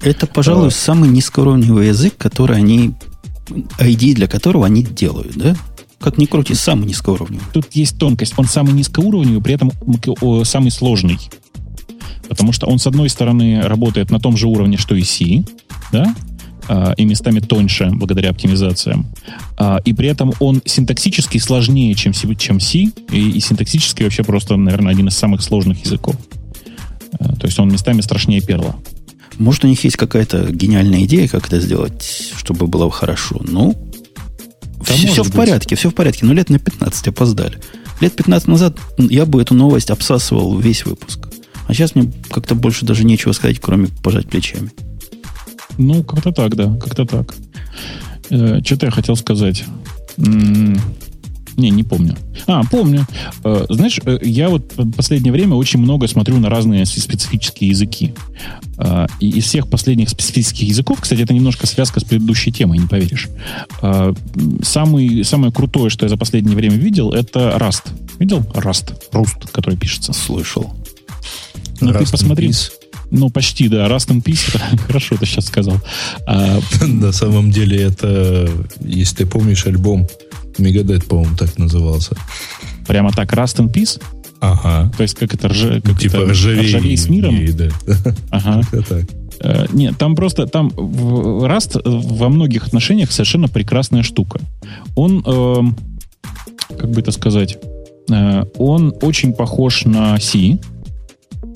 Это, 0.00 0.26
пожалуй, 0.26 0.68
а... 0.68 0.70
самый 0.70 1.08
низкоуровневый 1.08 1.88
язык, 1.88 2.14
который 2.16 2.56
они, 2.56 2.92
ID 3.78 4.14
для 4.14 4.26
которого 4.26 4.66
они 4.66 4.82
делают, 4.82 5.36
да? 5.36 5.56
Как 6.02 6.18
ни 6.18 6.26
крути, 6.26 6.54
самый 6.54 6.86
низкоуровневый. 6.86 7.46
Тут 7.52 7.72
есть 7.72 7.96
тонкость. 7.98 8.34
Он 8.36 8.46
самый 8.46 8.72
низкоуровневый, 8.74 9.40
при 9.40 9.54
этом 9.54 9.72
самый 10.44 10.70
сложный. 10.70 11.18
Потому 12.28 12.52
что 12.52 12.66
он, 12.66 12.78
с 12.78 12.86
одной 12.86 13.08
стороны, 13.08 13.62
работает 13.62 14.10
на 14.10 14.18
том 14.18 14.36
же 14.36 14.48
уровне, 14.48 14.76
что 14.78 14.94
и 14.94 15.02
C, 15.02 15.44
да, 15.92 16.14
а, 16.68 16.92
и 16.96 17.04
местами 17.04 17.40
тоньше 17.40 17.90
благодаря 17.92 18.30
оптимизациям. 18.30 19.06
А, 19.58 19.80
и 19.84 19.92
при 19.92 20.08
этом 20.08 20.32
он 20.40 20.62
синтаксически 20.64 21.38
сложнее, 21.38 21.94
чем 21.94 22.14
C, 22.14 22.34
чем 22.36 22.60
C 22.60 22.78
и, 22.78 23.30
и 23.30 23.40
синтаксически 23.40 24.02
вообще 24.02 24.24
просто, 24.24 24.56
наверное, 24.56 24.92
один 24.92 25.08
из 25.08 25.16
самых 25.16 25.42
сложных 25.42 25.84
языков. 25.84 26.16
А, 27.20 27.34
то 27.36 27.46
есть 27.46 27.58
он 27.58 27.70
местами 27.70 28.00
страшнее 28.00 28.40
перла. 28.40 28.76
Может, 29.38 29.64
у 29.64 29.68
них 29.68 29.82
есть 29.84 29.96
какая-то 29.96 30.52
гениальная 30.52 31.04
идея, 31.04 31.28
как 31.28 31.46
это 31.46 31.60
сделать, 31.60 32.32
чтобы 32.36 32.66
было 32.66 32.90
хорошо. 32.90 33.40
Ну, 33.46 33.76
да 34.86 34.94
все, 34.94 35.08
все 35.08 35.22
в 35.22 35.32
порядке, 35.32 35.76
все 35.76 35.90
в 35.90 35.94
порядке. 35.94 36.24
Но 36.26 36.32
лет 36.32 36.50
на 36.50 36.58
15 36.58 37.08
опоздали. 37.08 37.58
Лет 38.00 38.14
15 38.14 38.48
назад 38.48 38.78
я 38.98 39.26
бы 39.26 39.40
эту 39.40 39.54
новость 39.54 39.90
обсасывал 39.90 40.58
весь 40.58 40.84
выпуск. 40.84 41.28
А 41.66 41.74
сейчас 41.74 41.94
мне 41.94 42.12
как-то 42.30 42.54
больше 42.54 42.84
даже 42.84 43.04
нечего 43.04 43.32
сказать, 43.32 43.60
кроме 43.60 43.88
пожать 44.02 44.28
плечами. 44.28 44.70
Ну, 45.78 46.02
как-то 46.04 46.32
так, 46.32 46.54
да, 46.56 46.76
как-то 46.76 47.06
так. 47.06 47.34
Э, 48.30 48.60
что-то 48.64 48.86
я 48.86 48.92
хотел 48.92 49.16
сказать. 49.16 49.64
Не, 51.56 51.70
не 51.70 51.84
помню. 51.84 52.16
А, 52.46 52.62
помню. 52.64 53.06
Э, 53.44 53.66
знаешь, 53.68 54.00
э, 54.04 54.18
я 54.22 54.48
вот 54.48 54.72
в 54.74 54.92
последнее 54.92 55.32
время 55.32 55.54
очень 55.54 55.80
много 55.80 56.08
смотрю 56.08 56.38
на 56.38 56.48
разные 56.48 56.86
специфические 56.86 57.70
языки. 57.70 58.14
Э, 58.78 59.06
и 59.20 59.30
из 59.30 59.44
всех 59.44 59.68
последних 59.68 60.08
специфических 60.08 60.68
языков, 60.68 61.00
кстати, 61.00 61.20
это 61.20 61.34
немножко 61.34 61.66
связка 61.66 62.00
с 62.00 62.04
предыдущей 62.04 62.52
темой, 62.52 62.78
не 62.78 62.86
поверишь. 62.86 63.28
Самый, 64.62 65.24
самое 65.24 65.52
крутое, 65.52 65.90
что 65.90 66.06
я 66.06 66.08
за 66.08 66.16
последнее 66.16 66.56
время 66.56 66.76
видел, 66.76 67.12
это 67.12 67.56
Rust. 67.58 67.90
Видел? 68.18 68.40
Rust. 68.54 68.94
Rust, 69.12 69.50
который 69.52 69.78
пишется. 69.78 70.12
Слышал. 70.12 70.74
Ну, 71.80 71.92
ты 71.92 72.10
посмотри. 72.10 72.52
Ну, 73.10 73.28
почти, 73.28 73.68
да. 73.68 73.86
Rust 73.88 74.08
in 74.08 74.22
Peace. 74.22 74.58
Хорошо 74.86 75.16
ты 75.16 75.26
сейчас 75.26 75.46
сказал. 75.46 75.78
А, 76.26 76.60
на 76.86 77.12
самом 77.12 77.50
деле 77.50 77.82
это, 77.82 78.48
если 78.80 79.16
ты 79.16 79.26
помнишь 79.26 79.66
альбом 79.66 80.08
Мегадет, 80.58 81.06
по-моему, 81.06 81.36
так 81.36 81.58
назывался. 81.58 82.16
Прямо 82.86 83.12
так, 83.12 83.32
Rust 83.32 83.58
in 83.58 83.72
Peace? 83.72 84.00
Ага. 84.40 84.90
То 84.96 85.02
есть, 85.04 85.14
как 85.14 85.34
это, 85.34 85.48
рже, 85.48 85.80
как 85.80 85.98
типа 85.98 86.16
это, 86.16 86.32
ржавей, 86.32 86.66
ржавей 86.66 86.96
с 86.96 87.08
миром? 87.08 87.36
И, 87.36 87.52
да. 87.52 87.68
Ага. 88.30 88.62
так. 88.88 89.04
Uh, 89.40 89.68
нет, 89.72 89.98
там 89.98 90.14
просто, 90.14 90.46
там 90.46 90.68
Rust 90.68 91.80
во 91.84 92.28
многих 92.28 92.66
отношениях 92.66 93.10
совершенно 93.10 93.48
прекрасная 93.48 94.02
штука. 94.04 94.40
Он, 94.94 95.22
э, 95.26 96.76
как 96.78 96.90
бы 96.90 97.00
это 97.00 97.10
сказать, 97.10 97.58
э, 98.08 98.44
он 98.56 98.94
очень 99.02 99.32
похож 99.32 99.84
на 99.84 100.18
C, 100.20 100.58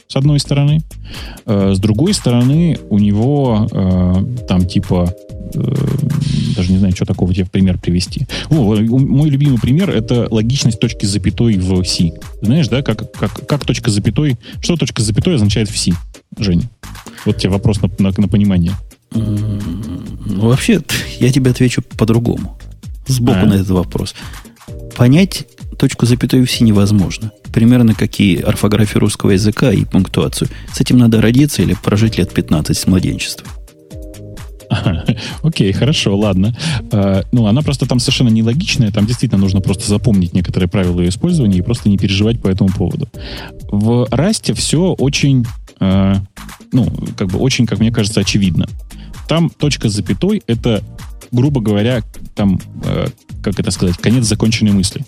с 0.09 0.17
одной 0.17 0.41
стороны. 0.41 0.81
Э, 1.45 1.75
с 1.75 1.79
другой 1.79 2.13
стороны, 2.15 2.79
у 2.91 2.99
него 2.99 3.69
э, 3.71 4.45
там 4.49 4.67
типа 4.67 5.15
Э, 5.31 5.36
даже 5.53 6.73
не 6.73 6.79
знаю, 6.79 6.95
что 6.95 7.05
такого 7.05 7.33
тебе 7.33 7.45
в 7.45 7.51
пример 7.51 7.79
привести. 7.79 8.27
О, 8.51 8.75
мой 8.77 9.31
любимый 9.31 9.59
пример 9.59 9.91
это 9.91 10.27
логичность 10.31 10.81
точки 10.81 11.05
с 11.05 11.11
запятой 11.11 11.57
в 11.57 11.85
C. 11.85 12.13
Знаешь, 12.43 12.69
да, 12.69 12.83
как, 12.83 13.13
как, 13.13 13.47
как 13.47 13.65
точка 13.65 13.91
с 13.91 13.95
запятой, 13.95 14.37
что 14.61 14.77
точка 14.77 15.03
с 15.03 15.05
запятой 15.05 15.37
означает 15.37 15.69
в 15.69 15.79
C, 15.79 15.93
Жень? 16.39 16.69
Вот 17.25 17.39
тебе 17.39 17.51
вопрос 17.51 17.81
на, 17.81 17.91
на, 17.99 18.13
на 18.17 18.29
понимание. 18.29 18.73
Ну, 19.13 20.49
вообще, 20.49 20.81
я 21.21 21.33
тебе 21.33 21.51
отвечу 21.51 21.83
по-другому. 21.83 22.59
Сбоку 23.07 23.41
а? 23.41 23.47
на 23.47 23.55
этот 23.55 23.71
вопрос. 23.71 24.15
Понять 24.97 25.47
точку 25.79 26.07
запятой 26.07 26.43
в 26.43 26.51
C 26.51 26.65
невозможно. 26.65 27.31
Примерно 27.53 27.95
какие 27.95 28.41
орфографии 28.41 28.99
русского 28.99 29.31
языка 29.31 29.71
и 29.73 29.85
пунктуацию. 29.85 30.49
С 30.73 30.81
этим 30.81 30.99
надо 30.99 31.21
родиться 31.21 31.63
или 31.63 31.75
прожить 31.75 32.19
лет 32.19 32.33
15 32.33 32.77
с 32.77 32.87
младенчества. 32.87 33.47
Окей, 35.43 35.73
хорошо, 35.73 36.17
ладно. 36.17 36.57
А, 36.93 37.23
ну, 37.33 37.47
она 37.47 37.63
просто 37.63 37.87
там 37.87 37.99
совершенно 37.99 38.29
нелогичная. 38.29 38.91
Там 38.91 39.07
действительно 39.07 39.41
нужно 39.41 39.61
просто 39.61 39.89
запомнить 39.89 40.33
некоторые 40.33 40.69
правила 40.69 41.01
ее 41.01 41.09
использования 41.09 41.59
и 41.59 41.63
просто 41.63 41.89
не 41.89 41.99
переживать 41.99 42.41
по 42.41 42.49
этому 42.49 42.71
поводу. 42.71 43.09
В 43.71 44.09
Расте 44.11 44.55
все 44.55 44.93
очень, 44.93 45.47
а, 45.81 46.17
ну, 46.73 46.91
как 47.17 47.29
бы 47.29 47.39
очень, 47.39 47.67
как 47.67 47.79
мне 47.79 47.93
кажется, 47.93 48.21
очевидно. 48.21 48.67
Там 49.29 49.51
точка 49.51 49.89
с 49.89 49.93
запятой— 49.93 50.43
это, 50.47 50.83
грубо 51.33 51.61
говоря, 51.61 52.03
там, 52.35 52.61
а, 52.85 53.07
как 53.43 53.59
это 53.59 53.71
сказать, 53.71 53.97
конец 53.97 54.25
законченной 54.25 54.73
мысли. 54.73 55.05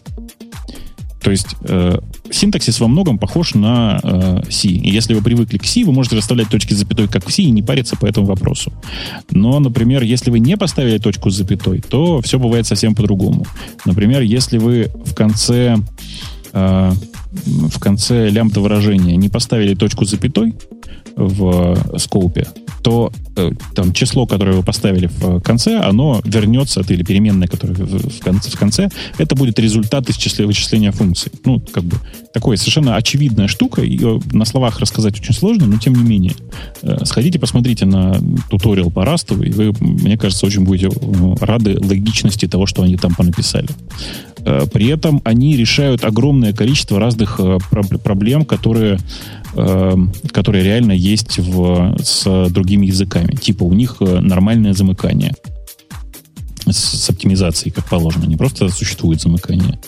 То 1.22 1.30
есть 1.30 1.56
э, 1.62 1.98
синтаксис 2.30 2.80
во 2.80 2.88
многом 2.88 3.18
похож 3.18 3.54
на 3.54 4.00
э, 4.02 4.42
C. 4.50 4.68
И 4.68 4.90
если 4.90 5.14
вы 5.14 5.22
привыкли 5.22 5.58
к 5.58 5.64
C, 5.64 5.84
вы 5.84 5.92
можете 5.92 6.16
расставлять 6.16 6.48
точки 6.48 6.74
с 6.74 6.78
запятой 6.78 7.08
как 7.08 7.26
в 7.26 7.32
C 7.32 7.42
и 7.42 7.50
не 7.50 7.62
париться 7.62 7.96
по 7.96 8.06
этому 8.06 8.26
вопросу. 8.26 8.72
Но, 9.30 9.58
например, 9.58 10.02
если 10.02 10.30
вы 10.30 10.38
не 10.38 10.56
поставили 10.56 10.98
точку 10.98 11.30
с 11.30 11.36
запятой, 11.36 11.80
то 11.80 12.20
все 12.22 12.38
бывает 12.38 12.66
совсем 12.66 12.94
по-другому. 12.94 13.46
Например, 13.84 14.22
если 14.22 14.58
вы 14.58 14.90
в 15.04 15.14
конце 15.14 15.76
э, 16.52 16.92
в 17.32 17.78
конце 17.78 18.30
лямбда 18.30 18.60
выражения 18.60 19.16
не 19.16 19.28
поставили 19.28 19.74
точку 19.74 20.04
с 20.04 20.10
запятой 20.10 20.54
в 21.16 21.76
скопе, 21.98 22.46
то 22.82 23.12
э, 23.36 23.50
там 23.74 23.92
число, 23.92 24.26
которое 24.26 24.56
вы 24.56 24.62
поставили 24.62 25.06
в 25.06 25.40
конце, 25.40 25.78
оно 25.78 26.20
вернется, 26.24 26.82
или 26.88 27.02
переменная, 27.02 27.48
которая 27.48 27.76
в 27.76 28.20
конце, 28.20 28.50
в 28.50 28.58
конце, 28.58 28.88
это 29.18 29.34
будет 29.34 29.58
результат 29.58 30.08
исчисления 30.10 30.46
вычисления 30.46 30.92
функций. 30.92 31.32
Ну, 31.44 31.60
как 31.60 31.84
бы 31.84 31.96
такая 32.32 32.56
совершенно 32.56 32.96
очевидная 32.96 33.48
штука, 33.48 33.82
ее 33.82 34.20
на 34.32 34.44
словах 34.44 34.80
рассказать 34.80 35.18
очень 35.20 35.34
сложно, 35.34 35.66
но 35.66 35.78
тем 35.78 35.94
не 35.94 36.02
менее. 36.02 36.34
Э, 36.82 37.04
сходите, 37.04 37.38
посмотрите 37.38 37.86
на 37.86 38.20
туториал 38.50 38.90
по 38.90 39.00
Rust, 39.00 39.34
и 39.44 39.50
вы, 39.50 39.74
мне 39.80 40.16
кажется, 40.16 40.46
очень 40.46 40.64
будете 40.64 40.88
э, 40.88 41.34
рады 41.40 41.78
логичности 41.78 42.46
того, 42.46 42.66
что 42.66 42.82
они 42.82 42.96
там 42.96 43.14
понаписали. 43.14 43.68
Э, 44.44 44.66
при 44.72 44.88
этом 44.88 45.20
они 45.24 45.56
решают 45.56 46.04
огромное 46.04 46.52
количество 46.52 46.98
разных 46.98 47.38
э, 47.38 47.58
проблем, 48.02 48.44
которые 48.44 48.98
Эм, 49.59 50.12
которые 50.30 50.62
реально 50.62 50.92
есть 50.92 51.38
в, 51.38 51.96
с 52.00 52.48
другими 52.50 52.86
языками. 52.86 53.34
Типа 53.34 53.64
у 53.64 53.72
них 53.72 53.96
э, 53.98 54.20
нормальное 54.20 54.72
замыкание 54.72 55.34
с, 56.64 56.76
с 56.76 57.11
оптимизацией, 57.11 57.72
как 57.72 57.88
положено. 57.88 58.26
Не 58.26 58.36
просто 58.36 58.68
существует 58.68 59.20
замыкание. 59.20 59.80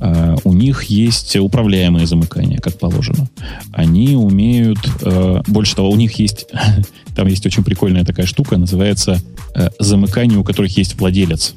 А 0.00 0.36
у 0.44 0.54
них 0.54 0.84
есть 0.84 1.36
управляемое 1.36 2.06
замыкание, 2.06 2.60
как 2.60 2.78
положено. 2.78 3.28
Они 3.72 4.14
умеют... 4.14 4.78
Э, 5.02 5.42
больше 5.46 5.76
того, 5.76 5.90
у 5.90 5.96
них 5.96 6.14
есть... 6.14 6.46
Там 7.14 7.26
есть 7.26 7.44
очень 7.44 7.62
прикольная 7.62 8.06
такая 8.06 8.24
штука, 8.24 8.56
называется 8.56 9.20
э, 9.54 9.68
замыкание, 9.78 10.38
у 10.38 10.44
которых 10.44 10.74
есть 10.78 10.98
владелец. 10.98 11.54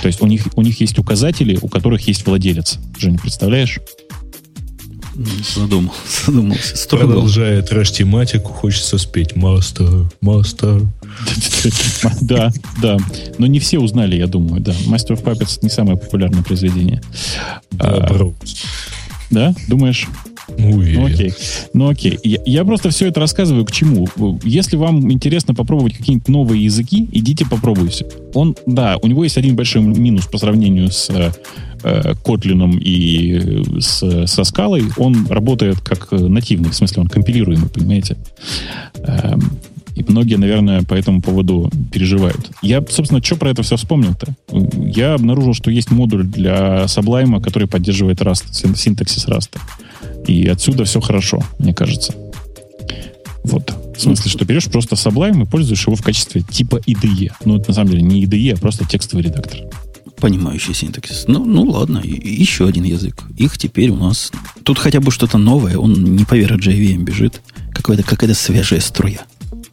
То 0.00 0.08
есть 0.08 0.20
у 0.20 0.26
них, 0.26 0.48
у 0.56 0.62
них 0.62 0.80
есть 0.80 0.98
указатели, 0.98 1.56
у 1.62 1.68
которых 1.68 2.08
есть 2.08 2.26
владелец. 2.26 2.80
Жень, 2.98 3.16
представляешь? 3.18 3.78
Задумал, 5.54 5.94
задумался. 6.26 6.76
С 6.76 6.86
Продолжая 6.86 7.62
трэш-тематику, 7.62 8.52
хочется 8.52 8.98
спеть 8.98 9.36
«Мастер, 9.36 10.10
мастер». 10.20 10.82
Да, 12.20 12.50
да. 12.80 12.96
Но 13.38 13.46
не 13.46 13.58
все 13.60 13.78
узнали, 13.78 14.16
я 14.16 14.26
думаю, 14.26 14.60
да. 14.60 14.72
«Master 14.86 15.10
of 15.10 15.22
Puppets» 15.22 15.58
не 15.62 15.68
самое 15.68 15.96
популярное 15.96 16.42
произведение. 16.42 17.02
Да, 17.72 18.06
а, 18.08 18.32
да? 19.30 19.54
Думаешь? 19.68 20.08
Уверен. 20.48 21.00
Ну 21.00 21.06
окей. 21.06 21.34
Ну 21.72 21.88
окей. 21.88 22.18
Я, 22.22 22.38
я 22.44 22.64
просто 22.64 22.90
все 22.90 23.06
это 23.08 23.20
рассказываю 23.20 23.64
к 23.64 23.72
чему. 23.72 24.08
Если 24.42 24.76
вам 24.76 25.10
интересно 25.10 25.54
попробовать 25.54 25.96
какие-нибудь 25.96 26.28
новые 26.28 26.64
языки, 26.64 27.08
идите 27.12 27.46
попробуйте. 27.46 28.06
Он, 28.34 28.56
да, 28.66 28.98
у 29.02 29.06
него 29.06 29.24
есть 29.24 29.38
один 29.38 29.56
большой 29.56 29.82
минус 29.82 30.26
по 30.26 30.38
сравнению 30.38 30.90
с 30.90 31.10
э, 31.10 31.30
Kotlin 32.24 32.78
и 32.78 33.80
с, 33.80 34.26
со 34.26 34.44
скалой. 34.44 34.84
Он 34.96 35.26
работает 35.28 35.80
как 35.80 36.10
нативный, 36.12 36.70
в 36.70 36.74
смысле 36.74 37.02
он 37.02 37.08
компилируемый, 37.08 37.68
понимаете? 37.68 38.16
Эм, 39.04 39.40
и 39.94 40.04
многие, 40.04 40.36
наверное, 40.36 40.82
по 40.82 40.94
этому 40.94 41.20
поводу 41.20 41.70
переживают. 41.92 42.50
Я, 42.62 42.82
собственно, 42.88 43.22
что 43.22 43.36
про 43.36 43.50
это 43.50 43.62
все 43.62 43.76
вспомнил-то? 43.76 44.34
Я 44.50 45.14
обнаружил, 45.14 45.54
что 45.54 45.70
есть 45.70 45.90
модуль 45.90 46.24
для 46.24 46.84
Sublime, 46.84 47.42
который 47.42 47.68
поддерживает 47.68 48.20
Rust, 48.20 48.74
синтаксис 48.76 49.26
Rust. 49.26 49.58
И 50.26 50.46
отсюда 50.46 50.84
все 50.84 51.00
хорошо, 51.00 51.42
мне 51.58 51.74
кажется. 51.74 52.14
Вот. 53.44 53.72
В 53.96 54.00
смысле, 54.00 54.30
что 54.30 54.44
берешь 54.44 54.66
просто 54.66 54.94
Sublime 54.94 55.42
и 55.42 55.46
пользуешь 55.46 55.86
его 55.86 55.96
в 55.96 56.02
качестве 56.02 56.42
типа 56.42 56.80
IDE. 56.86 57.32
Ну, 57.44 57.56
это 57.56 57.70
на 57.70 57.74
самом 57.74 57.90
деле 57.90 58.02
не 58.02 58.24
IDE, 58.24 58.54
а 58.54 58.56
просто 58.56 58.86
текстовый 58.86 59.24
редактор. 59.24 59.60
Понимающий 60.18 60.72
синтаксис. 60.72 61.24
Ну, 61.26 61.44
ну 61.44 61.62
ладно, 61.64 62.00
еще 62.04 62.68
один 62.68 62.84
язык. 62.84 63.24
Их 63.36 63.58
теперь 63.58 63.90
у 63.90 63.96
нас... 63.96 64.30
Тут 64.62 64.78
хотя 64.78 65.00
бы 65.00 65.10
что-то 65.10 65.38
новое, 65.38 65.76
он 65.76 65.92
не 66.16 66.24
поверх 66.24 66.58
JVM 66.58 67.02
бежит. 67.02 67.40
Какая-то 67.74 68.04
какая 68.04 68.32
свежая 68.34 68.80
струя. 68.80 69.22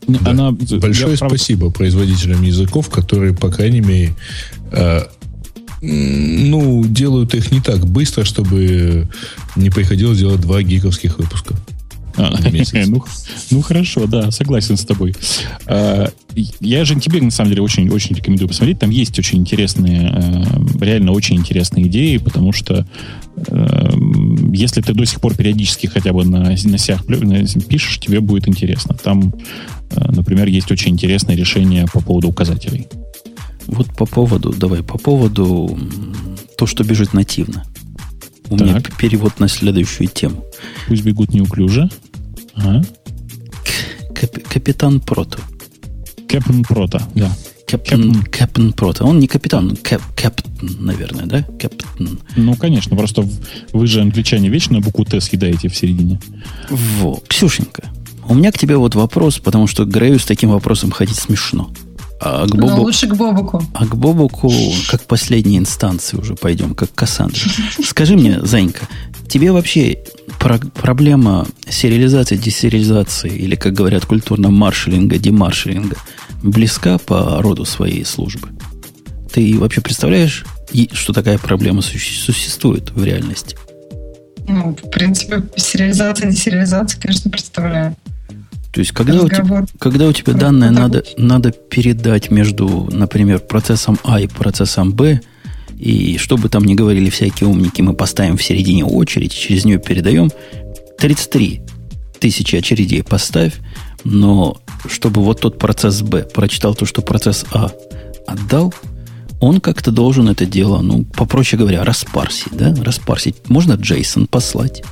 Да. 0.07 0.31
Она, 0.31 0.51
Большое 0.51 1.17
спасибо 1.17 1.67
прав... 1.67 1.75
производителям 1.75 2.41
языков, 2.41 2.89
которые, 2.89 3.33
по 3.33 3.51
крайней 3.51 3.81
мере, 3.81 4.15
э, 4.71 5.01
ну, 5.81 6.83
делают 6.85 7.33
их 7.33 7.51
не 7.51 7.61
так 7.61 7.85
быстро, 7.85 8.23
чтобы 8.23 9.07
не 9.55 9.69
приходилось 9.69 10.19
делать 10.19 10.41
два 10.41 10.61
гиковских 10.61 11.17
выпуска. 11.17 11.55
А, 12.19 12.33
ну, 12.87 13.03
ну 13.51 13.61
хорошо, 13.61 14.05
да, 14.05 14.29
согласен 14.31 14.77
с 14.77 14.83
тобой. 14.83 15.15
А, 15.65 16.09
я 16.59 16.85
же 16.85 16.99
тебе 16.99 17.21
на 17.21 17.31
самом 17.31 17.51
деле 17.51 17.61
очень, 17.61 17.89
очень 17.89 18.15
рекомендую 18.15 18.49
посмотреть. 18.49 18.79
Там 18.79 18.89
есть 18.89 19.17
очень 19.17 19.39
интересные, 19.39 20.11
э, 20.13 20.43
реально 20.81 21.11
очень 21.11 21.37
интересные 21.37 21.87
идеи, 21.87 22.17
потому 22.17 22.51
что 22.51 22.85
э, 23.35 23.89
если 24.53 24.81
ты 24.81 24.93
до 24.93 25.05
сих 25.05 25.21
пор 25.21 25.35
периодически 25.35 25.87
хотя 25.87 26.11
бы 26.11 26.25
на, 26.25 26.49
на 26.49 26.77
сях 26.77 27.05
пишешь, 27.67 27.99
тебе 27.99 28.19
будет 28.19 28.47
интересно. 28.47 28.95
Там, 29.01 29.33
э, 29.91 30.11
например, 30.11 30.47
есть 30.47 30.71
очень 30.71 30.91
интересное 30.91 31.35
решение 31.35 31.85
по 31.91 32.01
поводу 32.01 32.27
указателей. 32.27 32.87
Вот 33.69 33.95
по 33.95 34.05
поводу, 34.05 34.51
давай, 34.51 34.83
по 34.83 34.97
поводу 34.97 35.77
то, 36.57 36.65
что 36.65 36.83
бежит 36.83 37.13
нативно. 37.13 37.65
У 38.49 38.57
так. 38.57 38.67
меня 38.67 38.81
перевод 38.97 39.39
на 39.39 39.47
следующую 39.47 40.07
тему. 40.07 40.43
Пусть 40.87 41.03
бегут 41.03 41.33
неуклюже. 41.33 41.89
Ага. 42.55 42.83
Кап- 44.13 44.43
капитан 44.49 44.99
Прото. 44.99 45.39
Капитан 46.27 46.63
Прото, 46.63 47.01
да. 47.15 47.31
Капитан, 47.67 48.23
Капитан 48.23 48.73
Прото. 48.73 49.05
Он 49.05 49.19
не 49.19 49.27
капитан, 49.27 49.77
кап, 49.77 50.01
капитан, 50.15 50.77
наверное, 50.79 51.27
да? 51.27 51.43
Капитан. 51.43 52.19
Ну, 52.35 52.55
конечно, 52.55 52.97
просто 52.97 53.27
вы 53.71 53.85
же, 53.85 54.01
англичане, 54.01 54.49
вечно 54.49 54.79
букву 54.79 55.05
Т 55.05 55.21
съедаете 55.21 55.69
в 55.69 55.75
середине. 55.75 56.19
Во, 56.71 57.21
Ксюшенька, 57.27 57.83
у 58.27 58.33
меня 58.33 58.51
к 58.51 58.57
тебе 58.57 58.77
вот 58.77 58.95
вопрос, 58.95 59.37
потому 59.37 59.67
что 59.67 59.85
Грею 59.85 60.17
с 60.17 60.25
таким 60.25 60.49
вопросом 60.49 60.89
ходить 60.89 61.17
смешно. 61.17 61.71
А 62.21 62.45
к 62.45 62.51
Бобу... 62.51 62.67
Но 62.67 62.81
лучше 62.81 63.07
к 63.07 63.15
Бобуку. 63.15 63.63
А 63.73 63.85
к 63.85 63.95
Бобуку, 63.95 64.51
как 64.89 65.03
последней 65.05 65.57
инстанции 65.57 66.17
уже 66.17 66.35
пойдем, 66.35 66.75
как 66.75 66.93
Кассандра. 66.93 67.39
Скажи 67.83 68.15
мне, 68.15 68.39
Занька, 68.41 68.87
тебе 69.27 69.51
вообще 69.51 69.99
про- 70.37 70.59
проблема 70.59 71.47
сериализации, 71.69 72.35
десериализации, 72.35 73.29
или, 73.29 73.55
как 73.55 73.73
говорят 73.73 74.05
культурно, 74.05 74.49
маршалинга, 74.49 75.17
демаршалинга, 75.17 75.95
близка 76.43 76.97
по 76.97 77.41
роду 77.41 77.63
своей 77.63 78.03
службы? 78.03 78.49
Ты 79.31 79.57
вообще 79.57 79.79
представляешь, 79.79 80.45
что 80.91 81.13
такая 81.13 81.37
проблема 81.37 81.81
существует 81.81 82.91
в 82.91 83.03
реальности? 83.03 83.55
Ну, 84.47 84.75
в 84.75 84.89
принципе, 84.89 85.43
сериализация, 85.55 86.31
десериализация, 86.31 86.99
конечно, 86.99 87.29
представляю. 87.31 87.95
То 88.71 88.81
есть, 88.81 88.91
когда, 88.91 89.21
у 89.21 89.29
тебя, 89.29 89.65
когда 89.79 90.07
у 90.07 90.13
тебя 90.13 90.33
данные 90.33 90.69
надо, 90.69 91.03
надо 91.17 91.51
передать 91.51 92.29
между, 92.29 92.87
например, 92.91 93.39
процессом 93.39 93.97
А 94.03 94.19
и 94.19 94.27
процессом 94.27 94.91
Б, 94.91 95.21
и 95.77 96.17
чтобы 96.17 96.49
там 96.49 96.65
не 96.65 96.75
говорили 96.75 97.09
всякие 97.09 97.49
умники, 97.49 97.81
мы 97.81 97.93
поставим 97.93 98.37
в 98.37 98.43
середине 98.43 98.85
очередь, 98.85 99.33
через 99.33 99.65
нее 99.65 99.79
передаем 99.79 100.29
33 100.99 101.61
тысячи 102.19 102.55
очередей 102.57 103.01
поставь, 103.01 103.53
но 104.03 104.57
чтобы 104.87 105.23
вот 105.23 105.41
тот 105.41 105.57
процесс 105.57 106.01
Б 106.01 106.23
прочитал 106.31 106.75
то, 106.75 106.85
что 106.85 107.01
процесс 107.01 107.45
А 107.51 107.71
отдал, 108.27 108.73
он 109.39 109.61
как-то 109.61 109.91
должен 109.91 110.29
это 110.29 110.45
дело, 110.45 110.81
ну, 110.81 111.05
попроще 111.05 111.57
говоря, 111.57 111.83
распарсить, 111.83 112.51
да? 112.51 112.75
Распарсить. 112.83 113.49
Можно 113.49 113.73
JSON 113.73 114.27
послать 114.27 114.83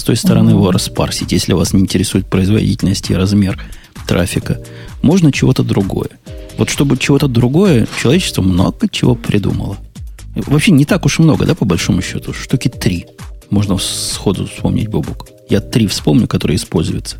с 0.00 0.02
той 0.02 0.16
стороны 0.16 0.50
его 0.50 0.72
распарсить, 0.72 1.32
если 1.32 1.52
вас 1.52 1.72
не 1.72 1.80
интересует 1.80 2.26
производительность 2.26 3.10
и 3.10 3.14
размер 3.14 3.62
трафика. 4.06 4.58
Можно 5.02 5.30
чего-то 5.30 5.62
другое. 5.62 6.08
Вот 6.56 6.70
чтобы 6.70 6.96
чего-то 6.96 7.28
другое, 7.28 7.86
человечество 8.00 8.42
много 8.42 8.88
чего 8.88 9.14
придумало. 9.14 9.76
Вообще 10.34 10.72
не 10.72 10.84
так 10.84 11.04
уж 11.04 11.18
много, 11.18 11.44
да, 11.44 11.54
по 11.54 11.64
большому 11.64 12.02
счету. 12.02 12.32
Штуки 12.32 12.68
три. 12.68 13.06
Можно 13.50 13.78
сходу 13.78 14.46
вспомнить, 14.46 14.88
Бобук. 14.88 15.28
Я 15.48 15.60
три 15.60 15.86
вспомню, 15.86 16.26
которые 16.26 16.56
используются. 16.56 17.16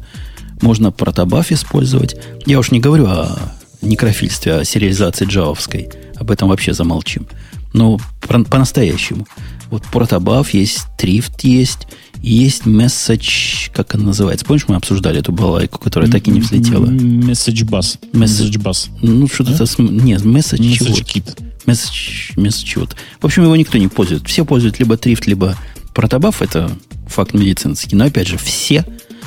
Можно 0.62 0.90
протобаф 0.90 1.52
использовать. 1.52 2.16
Я 2.46 2.58
уж 2.58 2.70
не 2.70 2.80
говорю 2.80 3.06
о 3.06 3.38
некрофильстве, 3.82 4.54
о 4.54 4.64
сериализации 4.64 5.26
джавовской. 5.26 5.90
Об 6.16 6.30
этом 6.30 6.48
вообще 6.48 6.72
замолчим. 6.72 7.26
Но 7.72 7.98
по-настоящему. 8.20 9.26
Вот 9.70 9.84
протобаф 9.84 10.50
есть, 10.50 10.86
трифт 10.96 11.42
есть, 11.42 11.86
есть 12.22 12.62
message, 12.62 13.70
как 13.72 13.94
она 13.94 14.04
называется? 14.04 14.44
Помнишь, 14.44 14.68
мы 14.68 14.76
обсуждали 14.76 15.20
эту 15.20 15.32
балайку, 15.32 15.78
которая 15.78 16.10
так 16.10 16.26
и 16.26 16.30
не 16.30 16.40
взлетела? 16.40 16.86
Message 16.86 17.64
bus. 17.64 17.98
Message 18.12 18.58
bus. 18.58 18.88
Ну, 19.02 19.26
что-то... 19.28 19.56
Да? 19.56 19.82
Нет, 19.82 20.22
message, 20.22 20.58
message 20.58 20.72
чего 20.72 20.94
kit. 20.94 21.38
Message, 21.66 22.34
message 22.36 22.64
чего-то. 22.64 22.96
В 23.20 23.24
общем, 23.26 23.44
его 23.44 23.56
никто 23.56 23.78
не 23.78 23.88
пользует. 23.88 24.26
Все 24.26 24.44
пользуют 24.44 24.78
либо 24.78 24.96
трифт, 24.96 25.26
либо 25.26 25.56
протобаф. 25.94 26.42
Это 26.42 26.70
факт 27.06 27.34
медицинский. 27.34 27.96
Но, 27.96 28.04
опять 28.04 28.28
же, 28.28 28.38
все, 28.38 28.84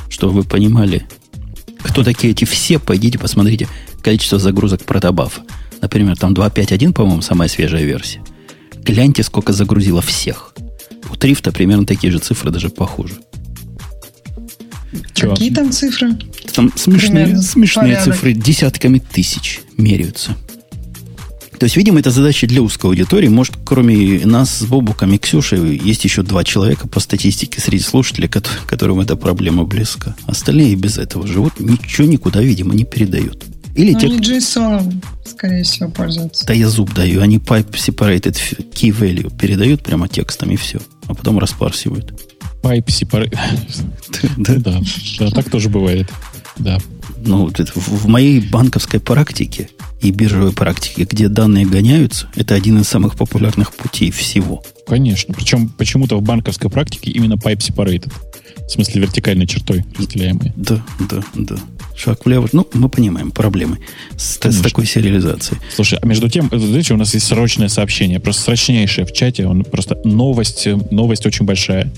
чтобы 0.10 0.34
вы 0.34 0.44
понимали, 0.44 1.08
кто 1.80 2.04
такие 2.04 2.32
эти 2.32 2.46
все, 2.46 2.80
пойдите 2.80 3.20
посмотрите 3.20 3.68
количество 4.02 4.40
загрузок 4.40 4.84
протобафа. 4.84 5.42
Например, 5.82 6.16
там 6.18 6.34
2.5.1, 6.34 6.94
по-моему, 6.94 7.22
самая 7.22 7.50
свежая 7.50 7.84
версия. 7.84 8.22
Гляньте, 8.84 9.24
сколько 9.24 9.54
загрузило 9.54 10.02
всех. 10.02 10.53
У 11.14 11.16
Трифта 11.16 11.52
примерно 11.52 11.86
такие 11.86 12.12
же 12.12 12.18
цифры, 12.18 12.50
даже 12.50 12.70
похуже. 12.70 13.14
Чего? 15.14 15.36
Какие 15.36 15.54
там 15.54 15.72
цифры? 15.72 16.18
Там 16.56 16.72
смешные, 16.76 17.40
смешные 17.40 18.02
цифры 18.04 18.34
десятками 18.34 18.98
тысяч 18.98 19.62
меряются. 19.78 20.36
То 21.60 21.66
есть, 21.66 21.78
видимо, 21.78 22.00
это 22.00 22.10
задача 22.10 22.48
для 22.48 22.64
узкой 22.64 22.88
аудитории. 22.88 23.28
Может, 23.28 23.58
кроме 23.64 24.26
нас 24.26 24.58
с 24.58 24.64
Бобуком 24.64 25.14
и 25.14 25.20
Ксюшей, 25.20 25.78
есть 25.78 26.04
еще 26.04 26.24
два 26.24 26.44
человека 26.44 26.88
по 26.88 27.00
статистике 27.00 27.62
среди 27.62 27.84
слушателей, 27.84 28.28
которым 28.28 29.00
эта 29.00 29.16
проблема 29.16 29.66
близка. 29.66 30.16
Остальные 30.26 30.76
без 30.76 30.98
этого 30.98 31.28
живут, 31.28 31.60
ничего 31.60 32.08
никуда, 32.08 32.42
видимо, 32.42 32.74
не 32.74 32.86
передают. 32.86 33.46
Или 33.76 33.94
ну, 33.94 34.00
те, 34.00 34.08
они 34.08 34.18
JSON, 34.18 35.04
скорее 35.26 35.64
всего, 35.64 35.90
пользуются. 35.90 36.46
Да 36.46 36.54
я 36.54 36.70
зуб 36.70 36.94
даю. 36.94 37.22
Они 37.22 37.38
pipe 37.38 37.72
separated 37.72 38.36
key 38.72 38.90
value 38.90 39.32
передают 39.36 39.84
прямо 39.84 40.08
текстом 40.08 40.52
и 40.52 40.56
все. 40.56 40.80
А 41.08 41.14
потом 41.14 41.40
распарсивают. 41.40 42.14
Pipe 42.62 42.86
separated. 42.86 43.38
Да, 44.38 44.80
да, 45.20 45.30
так 45.32 45.50
тоже 45.50 45.70
бывает. 45.70 46.10
Да. 46.58 46.78
Ну, 47.18 47.52
в 47.76 48.08
моей 48.08 48.40
банковской 48.40 49.00
практике 49.00 49.70
и 50.02 50.12
биржевой 50.12 50.54
практике, 50.54 51.04
где 51.04 51.28
данные 51.28 51.66
гоняются, 51.66 52.28
это 52.36 52.56
один 52.56 52.80
из 52.80 52.88
самых 52.88 53.16
популярных 53.16 53.74
путей 53.74 54.12
всего. 54.12 54.64
Конечно. 54.86 55.34
Причем 55.34 55.70
почему-то 55.70 56.18
в 56.18 56.22
банковской 56.22 56.70
практике 56.70 57.12
именно 57.12 57.34
pipe 57.34 57.60
separated. 57.60 58.12
В 58.68 58.72
смысле 58.72 59.02
вертикальной 59.02 59.48
чертой 59.48 59.86
разделяемой. 59.98 60.54
Да, 60.56 60.84
да, 61.10 61.24
да. 61.36 61.56
Шаг 61.96 62.26
влево. 62.26 62.48
Ну, 62.52 62.68
мы 62.74 62.90
понимаем 62.90 63.32
проблемы 63.32 63.80
с, 64.18 64.40
с 64.42 64.62
такой 64.62 64.86
сериализацией. 64.86 65.60
Слушай, 65.74 66.00
а 66.02 66.06
между 66.06 66.30
тем, 66.30 66.50
знаете, 66.52 66.94
у 66.94 66.98
нас 66.98 67.14
есть 67.14 67.28
срочное 67.28 67.70
сообщение, 67.70 68.20
просто 68.20 68.44
срочнейшее 68.44 69.06
в 69.06 69.14
чате, 69.14 69.46
он 69.46 69.64
просто 69.64 70.00
новость, 70.04 70.68
новость 70.92 71.26
очень 71.26 71.46
большая. 71.46 71.92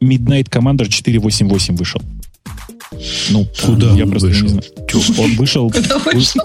Midnight 0.00 0.48
Commander 0.48 0.88
488 0.88 1.76
вышел. 1.76 2.00
Ну, 3.30 3.46
куда 3.64 3.92
я 3.92 4.06
просто 4.06 4.28
вышел? 4.28 4.46
не 4.46 4.48
знаю. 4.48 4.64
Он 5.18 5.36
вышел, 5.36 5.68
вышел 5.68 6.42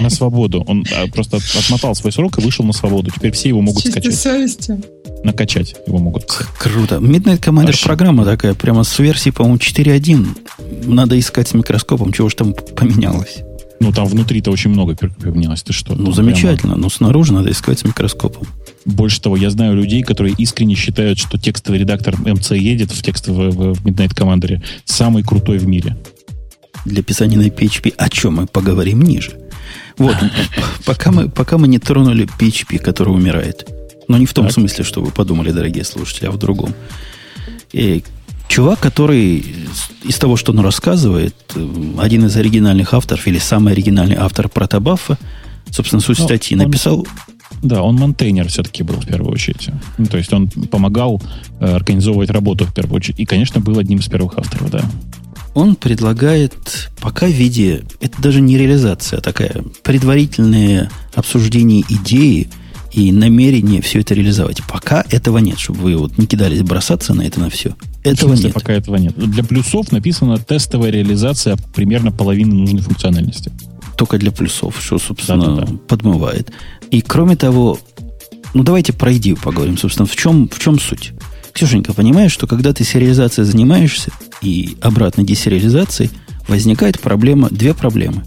на 0.00 0.10
свободу. 0.10 0.64
Он 0.66 0.84
а, 0.94 1.06
просто 1.08 1.36
отмотал 1.36 1.94
свой 1.94 2.12
срок 2.12 2.38
и 2.38 2.40
вышел 2.40 2.64
на 2.64 2.72
свободу. 2.72 3.10
Теперь 3.10 3.32
все 3.32 3.48
его 3.50 3.60
могут 3.60 3.84
скачать. 3.84 4.14
совестью. 4.14 4.82
Накачать 5.24 5.74
его 5.86 5.98
могут. 5.98 6.26
Круто. 6.58 6.96
Midnight 6.96 7.40
Commander 7.40 7.66
Вообще. 7.66 7.86
программа 7.86 8.24
такая, 8.26 8.54
прямо 8.54 8.84
с 8.84 8.98
версии, 8.98 9.30
по-моему, 9.30 9.56
4.1. 9.56 10.86
Надо 10.86 11.18
искать 11.18 11.48
с 11.48 11.54
микроскопом, 11.54 12.12
чего 12.12 12.28
же 12.28 12.36
там 12.36 12.52
поменялось. 12.52 13.42
Ну, 13.80 13.90
там 13.90 14.06
внутри-то 14.06 14.50
очень 14.50 14.70
много 14.70 14.94
поменялось. 14.94 15.62
Ты 15.62 15.72
что? 15.72 15.94
Ну, 15.94 16.12
замечательно. 16.12 16.74
Прямо... 16.74 16.76
Но 16.76 16.90
снаружи 16.90 17.32
надо 17.32 17.50
искать 17.50 17.78
с 17.78 17.84
микроскопом. 17.84 18.46
Больше 18.84 19.20
того, 19.20 19.36
я 19.36 19.48
знаю 19.48 19.74
людей, 19.74 20.02
которые 20.02 20.34
искренне 20.36 20.74
считают, 20.74 21.18
что 21.18 21.38
текстовый 21.38 21.80
редактор 21.80 22.14
MC 22.14 22.58
едет 22.58 22.92
в 22.92 23.02
текстовый 23.02 23.50
в 23.50 23.84
Midnight 23.84 24.14
Commander 24.14 24.62
самый 24.84 25.22
крутой 25.22 25.56
в 25.58 25.66
мире. 25.66 25.96
Для 26.84 27.02
писания 27.02 27.38
на 27.38 27.46
PHP, 27.46 27.94
о 27.96 28.10
чем 28.10 28.34
мы 28.34 28.46
поговорим 28.46 29.00
ниже. 29.00 29.32
Вот, 29.96 30.16
пока 30.84 31.12
мы, 31.12 31.30
пока 31.30 31.56
мы 31.56 31.66
не 31.66 31.78
тронули 31.78 32.28
PHP, 32.38 32.78
который 32.78 33.14
умирает. 33.14 33.66
Но 34.08 34.18
не 34.18 34.26
в 34.26 34.34
том 34.34 34.46
так. 34.46 34.54
смысле, 34.54 34.84
что 34.84 35.02
вы 35.02 35.10
подумали, 35.10 35.50
дорогие 35.50 35.84
слушатели, 35.84 36.26
а 36.26 36.30
в 36.30 36.38
другом. 36.38 36.74
И 37.72 38.04
чувак, 38.48 38.80
который 38.80 39.44
из 40.04 40.18
того, 40.18 40.36
что 40.36 40.52
он 40.52 40.60
рассказывает, 40.60 41.34
один 41.98 42.26
из 42.26 42.36
оригинальных 42.36 42.94
авторов 42.94 43.26
или 43.26 43.38
самый 43.38 43.72
оригинальный 43.72 44.16
автор 44.16 44.48
протобафа, 44.48 45.18
собственно, 45.70 46.00
суть 46.00 46.18
ну, 46.18 46.24
статьи, 46.24 46.56
написал 46.56 47.06
да, 47.62 47.82
он 47.82 47.96
монтейнер 47.96 48.48
все-таки 48.48 48.82
был 48.82 48.96
в 48.96 49.06
первую 49.06 49.32
очередь. 49.32 49.70
Ну, 49.96 50.06
то 50.06 50.18
есть 50.18 50.32
он 50.32 50.48
помогал 50.48 51.22
э, 51.60 51.74
организовывать 51.74 52.28
работу 52.30 52.66
в 52.66 52.74
первую 52.74 52.96
очередь. 52.96 53.20
И, 53.20 53.24
конечно, 53.24 53.60
был 53.60 53.78
одним 53.78 54.00
из 54.00 54.06
первых 54.06 54.38
авторов, 54.38 54.70
да. 54.70 54.82
Он 55.54 55.74
предлагает 55.76 56.90
пока 57.00 57.26
в 57.26 57.30
виде, 57.30 57.84
это 58.00 58.20
даже 58.20 58.40
не 58.40 58.58
реализация, 58.58 59.18
а 59.18 59.22
такая 59.22 59.64
предварительное 59.82 60.90
обсуждение 61.14 61.84
идеи 61.88 62.50
и 62.94 63.10
намерение 63.10 63.82
все 63.82 64.00
это 64.00 64.14
реализовать. 64.14 64.62
Пока 64.68 65.04
этого 65.10 65.38
нет, 65.38 65.58
чтобы 65.58 65.80
вы 65.80 65.96
вот 65.96 66.16
не 66.16 66.26
кидались 66.26 66.62
бросаться 66.62 67.12
на 67.12 67.22
это 67.22 67.40
на 67.40 67.50
все. 67.50 67.74
Этого 68.04 68.28
смысле, 68.28 68.46
нет. 68.46 68.54
Пока 68.54 68.72
этого 68.72 68.96
нет. 68.96 69.14
Для 69.16 69.42
плюсов 69.42 69.90
написана 69.90 70.38
тестовая 70.38 70.90
реализация 70.90 71.56
примерно 71.74 72.12
половины 72.12 72.54
нужной 72.54 72.82
функциональности 72.82 73.50
только 73.96 74.18
для 74.18 74.32
плюсов, 74.32 74.76
что, 74.80 74.98
собственно, 74.98 75.56
да, 75.56 75.60
да, 75.62 75.66
да. 75.66 75.78
подмывает. 75.88 76.52
И 76.90 77.00
кроме 77.00 77.36
того, 77.36 77.78
ну 78.52 78.62
давайте 78.62 78.92
про 78.92 79.14
идею 79.14 79.36
поговорим, 79.36 79.78
собственно, 79.78 80.06
в 80.06 80.16
чем, 80.16 80.48
в 80.48 80.58
чем 80.58 80.78
суть? 80.78 81.12
Ксюшенька, 81.52 81.92
понимаешь, 81.94 82.32
что 82.32 82.46
когда 82.46 82.72
ты 82.72 82.84
сериализацией 82.84 83.46
занимаешься 83.46 84.10
и 84.42 84.76
обратно 84.80 85.22
десериализацией, 85.22 86.10
возникает 86.48 87.00
проблема, 87.00 87.48
две 87.50 87.74
проблемы. 87.74 88.24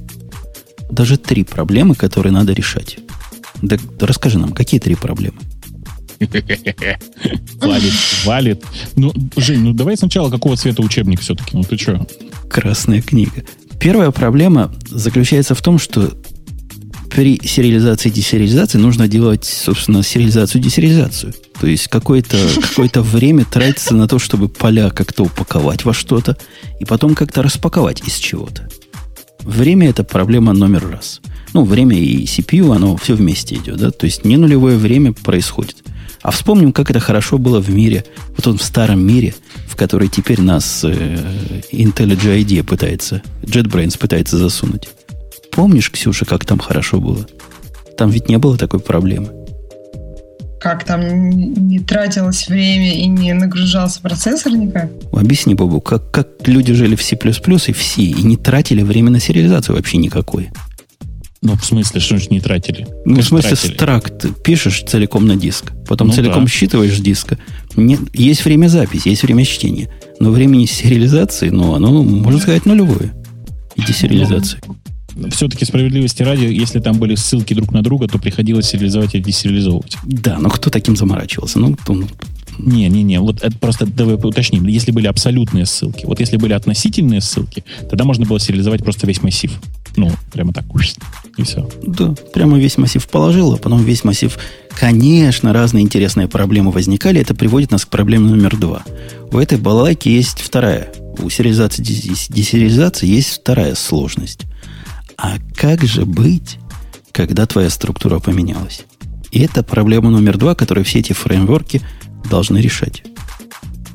Даже 0.89 1.18
три 1.18 1.43
проблемы, 1.43 1.95
которые 1.95 2.32
надо 2.32 2.53
решать. 2.53 2.99
Да, 3.62 3.78
расскажи 3.99 4.38
нам, 4.39 4.51
какие 4.51 4.80
три 4.80 4.95
проблемы? 4.95 5.38
Валит, 7.60 7.93
валит. 8.26 8.64
Ну, 8.95 9.14
Жень, 9.36 9.60
ну 9.60 9.74
давай 9.74 9.97
сначала, 9.97 10.32
какого 10.32 10.58
цвета 10.58 10.82
учебник 10.82 11.22
все-таки? 11.22 11.55
Ну 11.55 11.64
ты 11.64 11.78
что? 11.78 12.08
Красная 12.49 13.01
книга. 13.01 13.43
Первая 13.80 14.10
проблема 14.10 14.74
заключается 14.89 15.53
в 15.53 15.62
том, 15.62 15.78
что 15.78 16.18
при 17.10 17.39
сериализации 17.43 18.10
и 18.10 18.12
десериализации 18.12 18.78
нужно 18.78 19.08
делать, 19.08 19.45
собственно, 19.45 20.03
сериализацию 20.03 20.62
и 20.62 20.64
десериализацию. 20.64 21.34
То 21.60 21.68
есть 21.68 21.88
какое-то 21.88 22.38
какое 22.76 22.89
время 23.03 23.45
тратится 23.45 23.95
на 23.95 24.08
то, 24.08 24.20
чтобы 24.20 24.49
поля 24.49 24.89
как-то 24.89 25.24
упаковать 25.24 25.86
во 25.86 25.93
что-то 25.93 26.38
и 26.80 26.86
потом 26.86 27.16
как-то 27.16 27.41
распаковать 27.43 28.08
из 28.08 28.16
чего-то. 28.16 28.68
Время– 29.41 29.89
это 29.89 30.03
проблема 30.03 30.53
номер 30.53 30.89
раз. 30.89 31.22
Ну, 31.54 31.64
время 31.64 31.98
и 31.98 32.26
CPU, 32.26 32.76
оно 32.76 32.98
все 32.98 33.16
вместе 33.16 33.56
идет, 33.56 33.78
да? 33.78 33.91
То 33.91 34.06
есть 34.06 34.26
не 34.26 34.38
нулевое 34.38 34.78
время 34.78 35.14
происходит. 35.14 35.78
А 36.22 36.32
вспомним, 36.32 36.74
как 36.74 36.89
это 36.89 37.00
хорошо 37.00 37.38
было 37.38 37.62
в 37.62 37.70
мире, 37.70 38.04
вот 38.36 38.48
он 38.48 38.58
в 38.58 38.64
старом 38.64 39.00
мире, 39.06 39.34
в 39.68 39.76
который 39.76 40.10
теперь 40.10 40.41
нас 40.41 40.84
э, 40.84 41.18
IntelliJ 41.72 42.43
IDEA 42.43 42.64
пытается, 42.64 43.22
JetBrains 43.43 43.98
пытается 43.98 44.38
засунуть. 44.38 44.89
Помнишь, 45.52 45.89
Ксюша, 45.91 46.26
как 46.26 46.45
там 46.45 46.60
хорошо 46.60 47.00
было? 47.00 47.26
Там 47.98 48.10
ведь 48.10 48.30
не 48.30 48.38
было 48.38 48.58
такой 48.58 48.80
проблемы. 48.80 49.30
Как 50.60 50.84
там 50.84 51.30
не 51.30 51.80
тратилось 51.80 52.48
время 52.48 52.93
и 52.93 53.06
не 53.08 53.34
нагружался 53.34 54.02
процессор 54.02 54.52
никак? 54.54 54.89
Объясни, 55.12 55.54
Бобу, 55.54 55.82
как, 55.82 56.12
как 56.12 56.28
люди 56.45 56.74
жили 56.74 56.95
в 56.95 57.02
C++ 57.04 57.16
и 57.16 57.72
в 57.72 57.82
C 57.82 58.02
и 58.02 58.24
не 58.24 58.38
тратили 58.38 58.82
время 58.82 59.12
на 59.12 59.20
сериализацию 59.20 59.76
вообще 59.76 59.98
никакой? 59.98 60.50
Ну, 61.42 61.56
в 61.56 61.64
смысле, 61.64 62.00
что 62.00 62.18
же 62.18 62.28
не 62.30 62.40
тратили? 62.40 62.88
Ну, 63.06 63.22
в 63.22 63.24
смысле, 63.24 63.52
тратили? 63.52 63.74
стракт 63.74 64.26
пишешь 64.44 64.84
целиком 64.84 65.28
на 65.28 65.36
диск, 65.36 65.72
потом 65.88 66.08
ну, 66.08 66.14
целиком 66.14 66.46
да. 66.46 66.50
считываешь 66.50 66.98
с 66.98 67.00
диска. 67.00 67.38
Нет, 67.76 68.00
есть 68.14 68.44
время 68.44 68.68
записи, 68.68 69.10
есть 69.10 69.24
время 69.24 69.46
чтения. 69.46 69.90
Но 70.20 70.32
времени 70.32 70.66
сериализации, 70.66 71.50
ну, 71.50 71.76
оно, 71.76 72.04
можно 72.04 72.40
сказать, 72.40 72.66
нулевое. 72.66 73.14
И 73.76 73.82
десериализации. 73.82 74.60
Ну, 75.16 75.30
все-таки 75.30 75.66
справедливости 75.66 76.24
ради, 76.24 76.46
если 76.46 76.80
там 76.80 76.98
были 76.98 77.16
ссылки 77.16 77.54
друг 77.54 77.72
на 77.72 77.82
друга, 77.82 78.08
то 78.08 78.20
приходилось 78.20 78.68
сериализовать 78.68 79.16
и 79.16 79.20
десериализовывать. 79.20 79.98
Да, 80.04 80.38
но 80.40 80.50
кто 80.50 80.70
таким 80.70 80.96
заморачивался? 80.96 81.60
Ну, 81.60 81.76
кто, 81.76 81.94
ну, 81.94 82.08
не, 82.60 82.88
не, 82.90 83.04
не. 83.04 83.20
Вот 83.20 83.42
это 83.42 83.58
просто 83.58 83.86
давай 83.86 84.16
уточним. 84.16 84.66
Если 84.68 84.92
были 84.92 85.08
абсолютные 85.08 85.66
ссылки, 85.66 86.06
вот 86.06 86.20
если 86.20 86.38
были 86.38 86.54
относительные 86.54 87.22
ссылки, 87.22 87.64
тогда 87.90 88.04
можно 88.04 88.26
было 88.26 88.40
сериализовать 88.40 88.84
просто 88.84 89.06
весь 89.08 89.22
массив. 89.22 89.52
Ну, 89.98 90.12
прямо 90.32 90.54
так. 90.54 90.64
И 91.38 91.43
все. 91.43 91.68
Да, 91.82 92.14
прямо 92.32 92.58
весь 92.60 92.78
массив 92.78 93.06
положил, 93.08 93.54
а 93.54 93.58
потом 93.58 93.84
весь 93.84 94.04
массив. 94.04 94.38
Конечно, 94.80 95.54
разные 95.54 95.84
интересные 95.84 96.28
проблемы 96.28 96.72
возникали. 96.72 97.20
Это 97.20 97.34
приводит 97.34 97.72
нас 97.72 97.84
к 97.84 97.89
проблеме 97.89 98.30
номер 98.30 98.56
два. 98.58 98.84
У 99.32 99.39
этой 99.39 99.58
балалайки 99.58 100.08
есть 100.08 100.39
вторая. 100.39 100.93
У 101.18 101.30
сериализации 101.32 101.82
десериализации 101.82 103.08
есть 103.08 103.30
вторая 103.30 103.74
сложность. 103.74 104.41
А 105.18 105.38
как 105.56 105.84
же 105.84 106.06
быть, 106.06 106.60
когда 107.12 107.48
твоя 107.48 107.72
структура 107.72 108.20
поменялась? 108.20 108.84
И 109.32 109.39
это 109.39 109.64
проблема 109.64 110.12
номер 110.12 110.38
два, 110.38 110.54
которую 110.54 110.86
все 110.86 111.00
эти 111.00 111.14
фреймворки 111.14 111.82
должны 112.30 112.60
решать. 112.60 113.04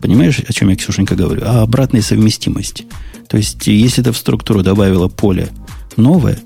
Понимаешь, 0.00 0.40
о 0.40 0.52
чем 0.52 0.68
я, 0.68 0.74
Ксюшенька, 0.74 1.14
говорю? 1.14 1.42
О 1.44 1.62
обратной 1.62 2.02
совместимости. 2.02 2.86
То 3.28 3.36
есть, 3.36 3.68
если 3.68 4.02
ты 4.02 4.10
в 4.10 4.16
структуру 4.16 4.64
добавила 4.64 5.06
поле 5.06 5.48
новое, 5.96 6.38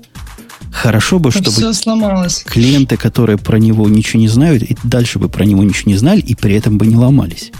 хорошо 0.71 1.19
бы, 1.19 1.31
чтобы 1.31 1.51
все 1.51 1.73
сломалось. 1.73 2.43
клиенты, 2.45 2.97
которые 2.97 3.37
про 3.37 3.57
него 3.57 3.87
ничего 3.87 4.19
не 4.19 4.27
знают, 4.27 4.63
и 4.63 4.77
дальше 4.83 5.19
бы 5.19 5.29
про 5.29 5.45
него 5.45 5.63
ничего 5.63 5.91
не 5.91 5.97
знали, 5.97 6.21
и 6.21 6.35
при 6.35 6.55
этом 6.55 6.77
бы 6.77 6.85
не 6.85 6.95
ломались. 6.95 7.51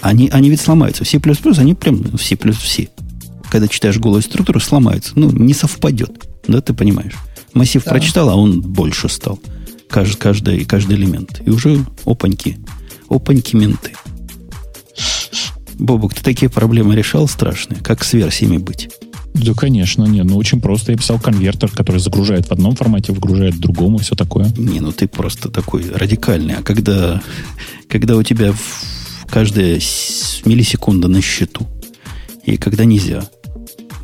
Они, 0.00 0.28
они 0.28 0.50
ведь 0.50 0.60
сломаются. 0.60 1.04
В 1.04 1.08
C++, 1.08 1.20
они 1.58 1.74
прям 1.74 1.96
в 1.96 2.22
C++ 2.22 2.36
все. 2.52 2.88
Когда 3.50 3.66
читаешь 3.68 3.98
голую 3.98 4.22
структуру, 4.22 4.60
сломаются. 4.60 5.12
Ну, 5.16 5.30
не 5.30 5.54
совпадет. 5.54 6.28
Да, 6.46 6.60
ты 6.60 6.74
понимаешь. 6.74 7.14
Массив 7.54 7.82
да. 7.82 7.90
прочитал, 7.90 8.28
а 8.30 8.36
он 8.36 8.60
больше 8.60 9.08
стал. 9.08 9.40
Каждый, 9.88 10.16
каждый, 10.18 10.64
каждый 10.64 10.96
элемент. 10.96 11.42
И 11.44 11.50
уже 11.50 11.84
опаньки. 12.04 12.58
Опаньки 13.08 13.56
менты. 13.56 13.92
Бобук, 15.74 16.14
ты 16.14 16.22
такие 16.22 16.50
проблемы 16.50 16.94
решал 16.94 17.28
страшные? 17.28 17.80
Как 17.80 18.04
с 18.04 18.12
версиями 18.12 18.58
быть? 18.58 18.90
Да, 19.44 19.54
конечно, 19.54 20.04
не, 20.04 20.22
ну 20.22 20.36
очень 20.36 20.60
просто. 20.60 20.92
Я 20.92 20.98
писал 20.98 21.18
конвертер, 21.18 21.70
который 21.70 22.00
загружает 22.00 22.46
в 22.46 22.52
одном 22.52 22.74
формате, 22.74 23.12
выгружает 23.12 23.54
в 23.54 23.60
другом 23.60 23.96
и 23.96 23.98
все 24.02 24.14
такое. 24.14 24.52
Не, 24.56 24.80
ну 24.80 24.92
ты 24.92 25.08
просто 25.08 25.50
такой 25.50 25.90
радикальный. 25.90 26.56
А 26.56 26.62
когда, 26.62 27.22
когда 27.88 28.16
у 28.16 28.22
тебя 28.22 28.54
каждая 29.28 29.80
миллисекунда 30.44 31.08
на 31.08 31.20
счету, 31.20 31.66
и 32.44 32.56
когда 32.56 32.84
нельзя, 32.84 33.24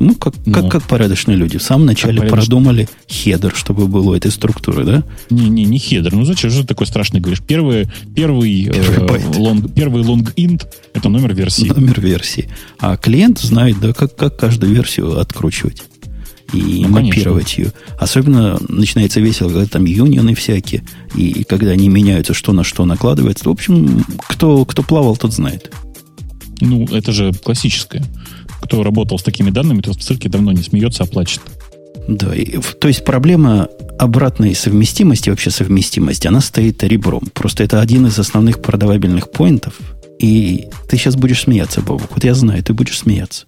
ну, 0.03 0.15
как, 0.15 0.33
ну, 0.45 0.53
как, 0.53 0.69
как 0.69 0.83
порядочные 0.83 1.37
люди. 1.37 1.57
В 1.57 1.63
самом 1.63 1.85
начале 1.85 2.21
продумали 2.21 2.87
header, 3.09 3.53
чтобы 3.55 3.87
было 3.87 4.11
у 4.11 4.13
этой 4.13 4.31
структуры, 4.31 4.83
да? 4.83 5.03
Не, 5.29 5.49
не, 5.49 5.65
не 5.65 5.79
header. 5.79 6.13
Ну, 6.13 6.25
зачем 6.25 6.49
же 6.49 6.65
такой 6.65 6.87
страшный 6.87 7.19
говоришь? 7.19 7.41
Первый, 7.41 7.87
первый, 8.15 8.65
первый, 8.65 9.21
э, 9.21 9.37
long, 9.37 9.73
первый 9.73 10.03
long 10.03 10.33
int– 10.35 10.65
это 10.93 11.09
номер 11.09 11.33
версии. 11.33 11.67
Номер 11.67 12.01
версии. 12.01 12.49
А 12.79 12.97
клиент 12.97 13.39
знает, 13.39 13.79
да, 13.79 13.93
как, 13.93 14.15
как 14.15 14.37
каждую 14.37 14.73
версию 14.73 15.19
откручивать 15.19 15.83
и 16.51 16.85
ну, 16.85 16.89
мапировать 16.89 17.57
ее. 17.57 17.71
Особенно 17.97 18.59
начинается 18.67 19.19
весело, 19.19 19.49
когда 19.49 19.65
там 19.65 19.85
юнионы 19.85 20.35
всякие, 20.35 20.83
и, 21.15 21.29
и 21.29 21.43
когда 21.43 21.71
они 21.71 21.89
меняются, 21.89 22.33
что 22.33 22.53
на 22.53 22.63
что 22.63 22.85
накладывается. 22.85 23.45
В 23.45 23.51
общем, 23.51 24.05
кто, 24.27 24.65
кто 24.65 24.83
плавал, 24.83 25.17
тот 25.17 25.33
знает. 25.33 25.71
Ну, 26.61 26.85
это 26.85 27.11
же 27.11 27.33
классическое 27.33 28.03
кто 28.63 28.83
работал 28.83 29.19
с 29.19 29.23
такими 29.23 29.49
данными, 29.49 29.81
то 29.81 29.91
в 29.91 30.01
ссылке 30.01 30.29
давно 30.29 30.51
не 30.51 30.63
смеется, 30.63 31.03
а 31.03 31.05
плачет. 31.05 31.41
Да, 32.07 32.35
и, 32.35 32.57
то 32.57 32.87
есть 32.87 33.05
проблема 33.05 33.69
обратной 33.97 34.55
совместимости, 34.55 35.29
вообще 35.29 35.49
совместимости, 35.51 36.27
она 36.27 36.41
стоит 36.41 36.83
ребром. 36.83 37.23
Просто 37.33 37.63
это 37.63 37.79
один 37.79 38.07
из 38.07 38.17
основных 38.19 38.61
продавабельных 38.61 39.31
поинтов. 39.31 39.79
И 40.19 40.67
ты 40.89 40.97
сейчас 40.97 41.15
будешь 41.15 41.41
смеяться, 41.41 41.81
Бобок. 41.81 42.11
Вот 42.13 42.23
я 42.23 42.33
знаю, 42.33 42.63
ты 42.63 42.73
будешь 42.73 42.99
смеяться. 42.99 43.45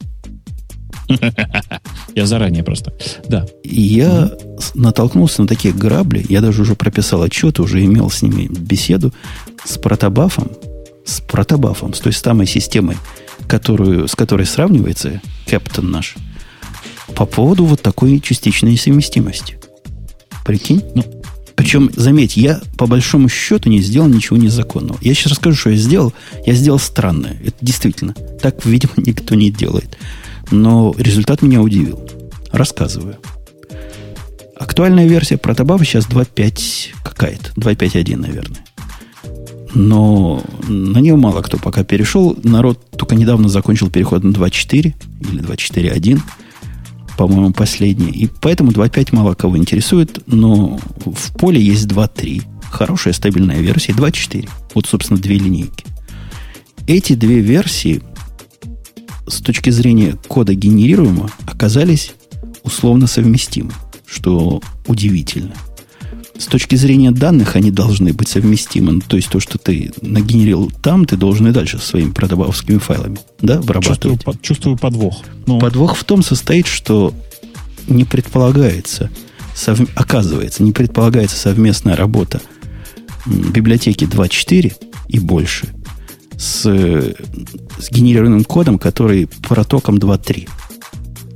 Я 2.16 2.26
заранее 2.26 2.63
просто. 2.63 2.93
Да. 3.28 3.45
Я 3.63 4.32
натолкнулся 4.74 5.41
на 5.41 5.47
такие 5.47 5.74
грабли. 5.74 6.26
Я 6.28 6.41
даже 6.41 6.63
уже 6.63 6.76
прописал 6.76 7.22
отчет, 7.22 7.59
уже 7.59 7.84
имел 7.84 8.09
с 8.09 8.22
ними 8.22 8.47
беседу 8.47 9.13
с 9.63 9.78
протобафом. 9.78 10.51
С 11.05 11.22
протобафом, 11.22 11.93
с 11.93 11.99
той 11.99 12.13
самой 12.13 12.47
системой, 12.47 12.97
которую, 13.48 14.08
с 14.08 14.16
которой 14.16 14.46
сравнивается 14.46 15.22
Кэптон 15.46 15.91
наш, 15.91 16.16
по 17.16 17.26
поводу 17.26 17.66
вот 17.66 17.82
такой 17.82 18.20
частичной 18.20 18.78
совместимости. 18.78 19.58
Прикинь? 20.43 20.84
Ну, 20.96 21.04
причем, 21.56 21.89
заметь, 21.96 22.38
я 22.38 22.62
по 22.78 22.86
большому 22.86 23.30
счету 23.30 23.70
не 23.70 23.82
сделал 23.82 24.08
ничего 24.08 24.38
незаконного. 24.38 25.00
Я 25.02 25.14
сейчас 25.14 25.34
расскажу, 25.34 25.58
что 25.58 25.70
я 25.72 25.78
сделал. 25.78 26.14
Я 26.46 26.54
сделал 26.54 26.80
странное. 26.80 27.38
Это 27.43 27.56
действительно. 27.62 28.14
Так, 28.41 28.66
видимо, 28.66 28.93
никто 28.98 29.36
не 29.36 29.52
делает. 29.52 29.98
Но 30.52 30.93
результат 30.98 31.41
меня 31.41 31.62
удивил. 31.62 32.08
Рассказываю. 32.52 33.18
Актуальная 34.58 35.08
версия 35.08 35.38
протобафа 35.38 35.84
сейчас 35.86 36.06
2.5 36.08 36.96
какая-то. 37.04 37.52
2.5.1, 37.54 38.16
наверное 38.18 38.64
но 39.76 40.42
на 40.68 41.00
нее 41.00 41.16
мало 41.16 41.42
кто 41.42 41.58
пока 41.58 41.84
перешел. 41.84 42.36
Народ 42.44 42.80
только 42.92 43.16
недавно 43.16 43.50
закончил 43.50 43.92
переход 43.92 44.24
на 44.24 44.32
2.4 44.32 44.94
или 45.22 45.44
2.4.1, 45.44 46.22
по-моему, 47.18 47.54
последний. 47.54 48.12
И 48.12 48.28
поэтому 48.42 48.72
2.5 48.72 49.10
мало 49.12 49.36
кого 49.36 49.58
интересует, 49.58 50.24
но 50.26 50.80
в 51.06 51.38
поле 51.38 51.62
есть 51.62 51.86
2.3. 51.88 52.44
Хорошая 52.72 53.14
стабильная 53.14 53.60
версия, 53.60 53.92
2.4. 53.92 54.50
Вот, 54.74 54.86
собственно, 54.88 55.20
две 55.20 55.38
линейки. 55.38 55.86
Эти 56.88 57.14
две 57.14 57.42
версии 57.42 58.02
с 59.28 59.42
точки 59.42 59.72
зрения 59.72 60.18
кода 60.28 60.54
генерируемого 60.54 61.30
оказались 61.46 62.14
условно 62.64 63.08
совместимы, 63.08 63.72
что 64.06 64.62
удивительно– 64.88 65.54
с 66.38 66.48
точки 66.48 66.76
зрения 66.76 67.12
данных 67.12 67.56
они 67.56 67.72
должны 67.72 68.14
быть 68.14 68.28
совместимы. 68.28 68.94
Ну, 68.94 69.02
то 69.02 69.16
есть 69.16 69.30
то, 69.30 69.40
что 69.40 69.58
ты 69.58 69.92
нагенерил 70.02 70.72
там, 70.82 71.06
ты 71.06 71.16
должен 71.16 71.48
и 71.48 71.52
дальше 71.52 71.78
со 71.80 71.86
своими 71.86 72.12
продававскими 72.12 72.78
файлами 72.78 73.18
да, 73.42 73.58
обрабатывать. 73.58 74.02
Чувствую, 74.02 74.18
под, 74.18 74.42
чувствую 74.42 74.78
подвох. 74.78 75.24
Ну. 75.48 75.60
Подвох 75.60 75.96
в 75.96 76.04
том 76.04 76.24
состоит, 76.24 76.68
что 76.68 77.14
не 77.88 78.04
предполагается, 78.04 79.10
сов... 79.56 79.80
оказывается, 79.96 80.64
не 80.64 80.72
предполагается 80.72 81.38
совместная 81.38 81.96
работа 81.96 82.42
библиотеки 83.26 84.06
2.4 84.06 84.74
и 85.08 85.20
больше 85.20 85.74
с, 86.38 86.64
с 86.64 87.92
генерированным 87.92 88.44
кодом, 88.44 88.78
который 88.78 89.28
протоком 89.28 89.96
2.3. 89.96 90.50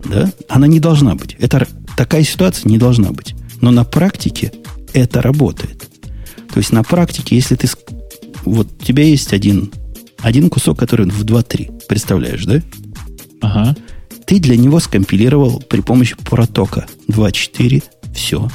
Да? 0.05 0.31
Она 0.47 0.67
не 0.67 0.79
должна 0.79 1.15
быть. 1.15 1.35
Это, 1.39 1.67
такая 1.95 2.23
ситуация 2.23 2.69
не 2.69 2.77
должна 2.77 3.11
быть. 3.11 3.35
Но 3.61 3.71
на 3.71 3.83
практике 3.83 4.51
это 4.93 5.21
работает. 5.21 5.87
То 6.51 6.57
есть 6.57 6.71
на 6.71 6.83
практике, 6.83 7.35
если 7.35 7.55
ты... 7.55 7.67
Вот 8.45 8.67
у 8.79 8.83
тебя 8.83 9.03
есть 9.03 9.33
один, 9.33 9.71
один 10.19 10.49
кусок, 10.49 10.79
который 10.79 11.07
в 11.07 11.23
2.3. 11.23 11.87
Представляешь, 11.87 12.45
да? 12.45 12.61
Ага. 13.41 13.75
Ты 14.25 14.39
для 14.39 14.57
него 14.57 14.79
скомпилировал 14.79 15.59
при 15.61 15.81
помощи 15.81 16.15
протока 16.15 16.85
2.4. 17.07 17.83
Все. 18.13 18.49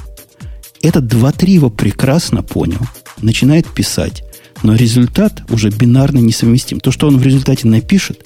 Этот 0.82 1.05
2.3 1.05 1.51
его 1.51 1.70
прекрасно 1.70 2.43
понял. 2.43 2.80
Начинает 3.20 3.66
писать. 3.68 4.24
Но 4.62 4.74
результат 4.74 5.43
уже 5.51 5.70
бинарно 5.70 6.18
несовместим. 6.18 6.80
То, 6.80 6.91
что 6.91 7.07
он 7.07 7.18
в 7.18 7.22
результате 7.22 7.66
напишет, 7.66 8.24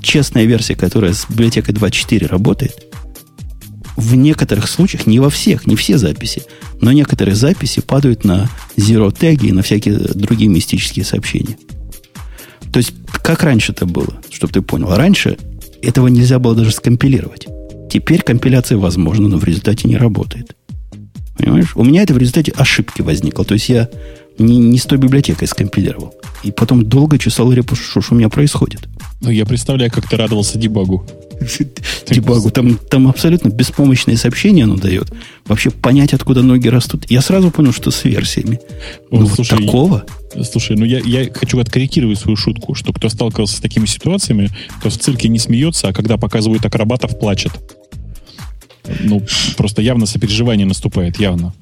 честная 0.00 0.44
версия, 0.44 0.74
которая 0.74 1.12
с 1.12 1.26
библиотекой 1.28 1.74
2.4 1.74 2.26
работает, 2.26 2.86
в 3.96 4.14
некоторых 4.14 4.68
случаях, 4.68 5.06
не 5.06 5.20
во 5.20 5.30
всех, 5.30 5.66
не 5.66 5.76
все 5.76 5.98
записи, 5.98 6.42
но 6.80 6.92
некоторые 6.92 7.34
записи 7.34 7.80
падают 7.80 8.24
на 8.24 8.48
zero 8.76 9.14
теги 9.16 9.46
и 9.46 9.52
на 9.52 9.62
всякие 9.62 9.96
другие 9.96 10.48
мистические 10.48 11.04
сообщения. 11.04 11.56
То 12.72 12.78
есть, 12.78 12.94
как 13.22 13.42
раньше 13.42 13.72
это 13.72 13.84
было, 13.86 14.20
чтобы 14.30 14.52
ты 14.52 14.62
понял. 14.62 14.94
Раньше 14.94 15.36
этого 15.82 16.08
нельзя 16.08 16.38
было 16.38 16.54
даже 16.54 16.72
скомпилировать. 16.72 17.46
Теперь 17.90 18.22
компиляция 18.22 18.78
возможна, 18.78 19.28
но 19.28 19.36
в 19.36 19.44
результате 19.44 19.88
не 19.88 19.96
работает. 19.96 20.56
Понимаешь? 21.36 21.76
У 21.76 21.84
меня 21.84 22.02
это 22.02 22.14
в 22.14 22.18
результате 22.18 22.52
ошибки 22.52 23.02
возникло. 23.02 23.44
То 23.44 23.54
есть 23.54 23.68
я 23.68 23.88
не, 24.38 24.58
не 24.58 24.78
с 24.78 24.84
той 24.84 24.98
библиотекой 24.98 25.48
скомпилировал. 25.48 26.14
И 26.42 26.50
потом 26.50 26.84
долго 26.84 27.18
чесал 27.18 27.52
репу, 27.52 27.76
что, 27.76 28.00
у 28.10 28.14
меня 28.14 28.28
происходит. 28.28 28.88
Ну, 29.20 29.30
я 29.30 29.46
представляю, 29.46 29.90
как 29.92 30.08
ты 30.08 30.16
радовался 30.16 30.58
дебагу. 30.58 31.06
дебагу. 32.10 32.50
Там, 32.50 32.76
там 32.76 33.08
абсолютно 33.08 33.48
беспомощные 33.48 34.16
сообщения 34.16 34.64
оно 34.64 34.76
дает. 34.76 35.12
Вообще 35.46 35.70
понять, 35.70 36.12
откуда 36.12 36.42
ноги 36.42 36.68
растут. 36.68 37.10
Я 37.10 37.20
сразу 37.20 37.50
понял, 37.50 37.72
что 37.72 37.90
с 37.90 38.04
версиями. 38.04 38.60
Ну, 39.10 39.26
слушай, 39.26 39.54
вот 39.54 39.66
такого... 39.66 40.04
Слушай, 40.50 40.76
ну 40.76 40.84
я, 40.86 41.00
я 41.00 41.30
хочу 41.32 41.58
откорректировать 41.60 42.18
свою 42.18 42.36
шутку, 42.36 42.74
что 42.74 42.92
кто 42.92 43.10
сталкивался 43.10 43.56
с 43.56 43.60
такими 43.60 43.84
ситуациями, 43.84 44.48
то 44.82 44.88
в 44.88 44.96
цирке 44.96 45.28
не 45.28 45.38
смеется, 45.38 45.88
а 45.88 45.92
когда 45.92 46.16
показывают 46.16 46.64
акробатов, 46.64 47.18
плачет. 47.18 47.52
Ну, 49.00 49.22
просто 49.56 49.82
явно 49.82 50.06
сопереживание 50.06 50.66
наступает, 50.66 51.20
явно. 51.20 51.52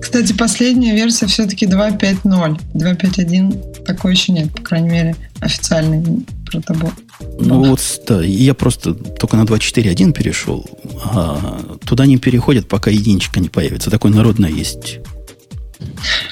Кстати, 0.00 0.32
последняя 0.32 0.94
версия 0.94 1.26
все-таки 1.26 1.66
2.5.0. 1.66 2.60
2.5.1 2.74 3.84
такой 3.84 4.12
еще 4.12 4.32
нет, 4.32 4.52
по 4.52 4.62
крайней 4.62 4.90
мере, 4.90 5.16
официальный 5.40 6.26
протобот. 6.46 6.92
Ну 7.38 7.64
вот, 7.64 7.80
да, 8.06 8.22
я 8.22 8.54
просто 8.54 8.94
только 8.94 9.36
на 9.36 9.44
2.4.1 9.44 10.12
перешел, 10.12 10.66
а 11.04 11.78
туда 11.84 12.06
не 12.06 12.18
переходят, 12.18 12.68
пока 12.68 12.90
единичка 12.90 13.40
не 13.40 13.48
появится. 13.48 13.90
Такой 13.90 14.10
народное 14.10 14.50
есть 14.50 14.98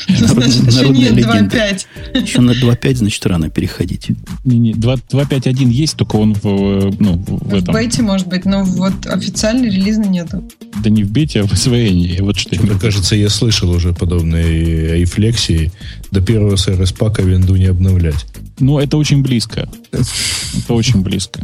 Значит, 0.08 0.72
еще 0.72 0.88
нет 0.88 1.12
2.5. 1.12 1.86
Еще 2.22 2.40
на 2.40 2.52
2.5, 2.52 2.94
значит, 2.94 3.26
рано 3.26 3.50
переходить. 3.50 4.08
Не-не, 4.44 4.72
2.5.1 4.72 5.68
есть, 5.68 5.96
только 5.96 6.16
он 6.16 6.34
в, 6.34 6.92
ну, 6.98 7.22
в, 7.26 7.54
этом. 7.54 7.74
В 7.74 7.76
бете, 7.76 8.02
может 8.02 8.26
быть, 8.26 8.44
но 8.44 8.64
вот 8.64 9.06
официальный 9.06 9.68
релиза 9.68 10.02
нету. 10.02 10.42
Да 10.82 10.90
не 10.90 11.04
в 11.04 11.10
бете, 11.10 11.40
а 11.40 11.46
в 11.46 11.52
освоении. 11.52 12.20
Вот 12.20 12.38
что 12.38 12.60
Мне 12.62 12.78
кажется, 12.78 13.16
я 13.16 13.28
слышал 13.28 13.70
уже 13.70 13.92
подобные 13.92 14.98
рефлексии. 15.00 15.72
До 16.10 16.20
первого 16.20 16.56
сервис 16.56 16.92
пака 16.92 17.22
винду 17.22 17.56
не 17.56 17.66
обновлять. 17.66 18.26
Ну, 18.58 18.78
это 18.78 18.96
очень 18.96 19.22
близко. 19.22 19.68
Это 19.92 20.74
очень 20.74 21.02
близко. 21.02 21.40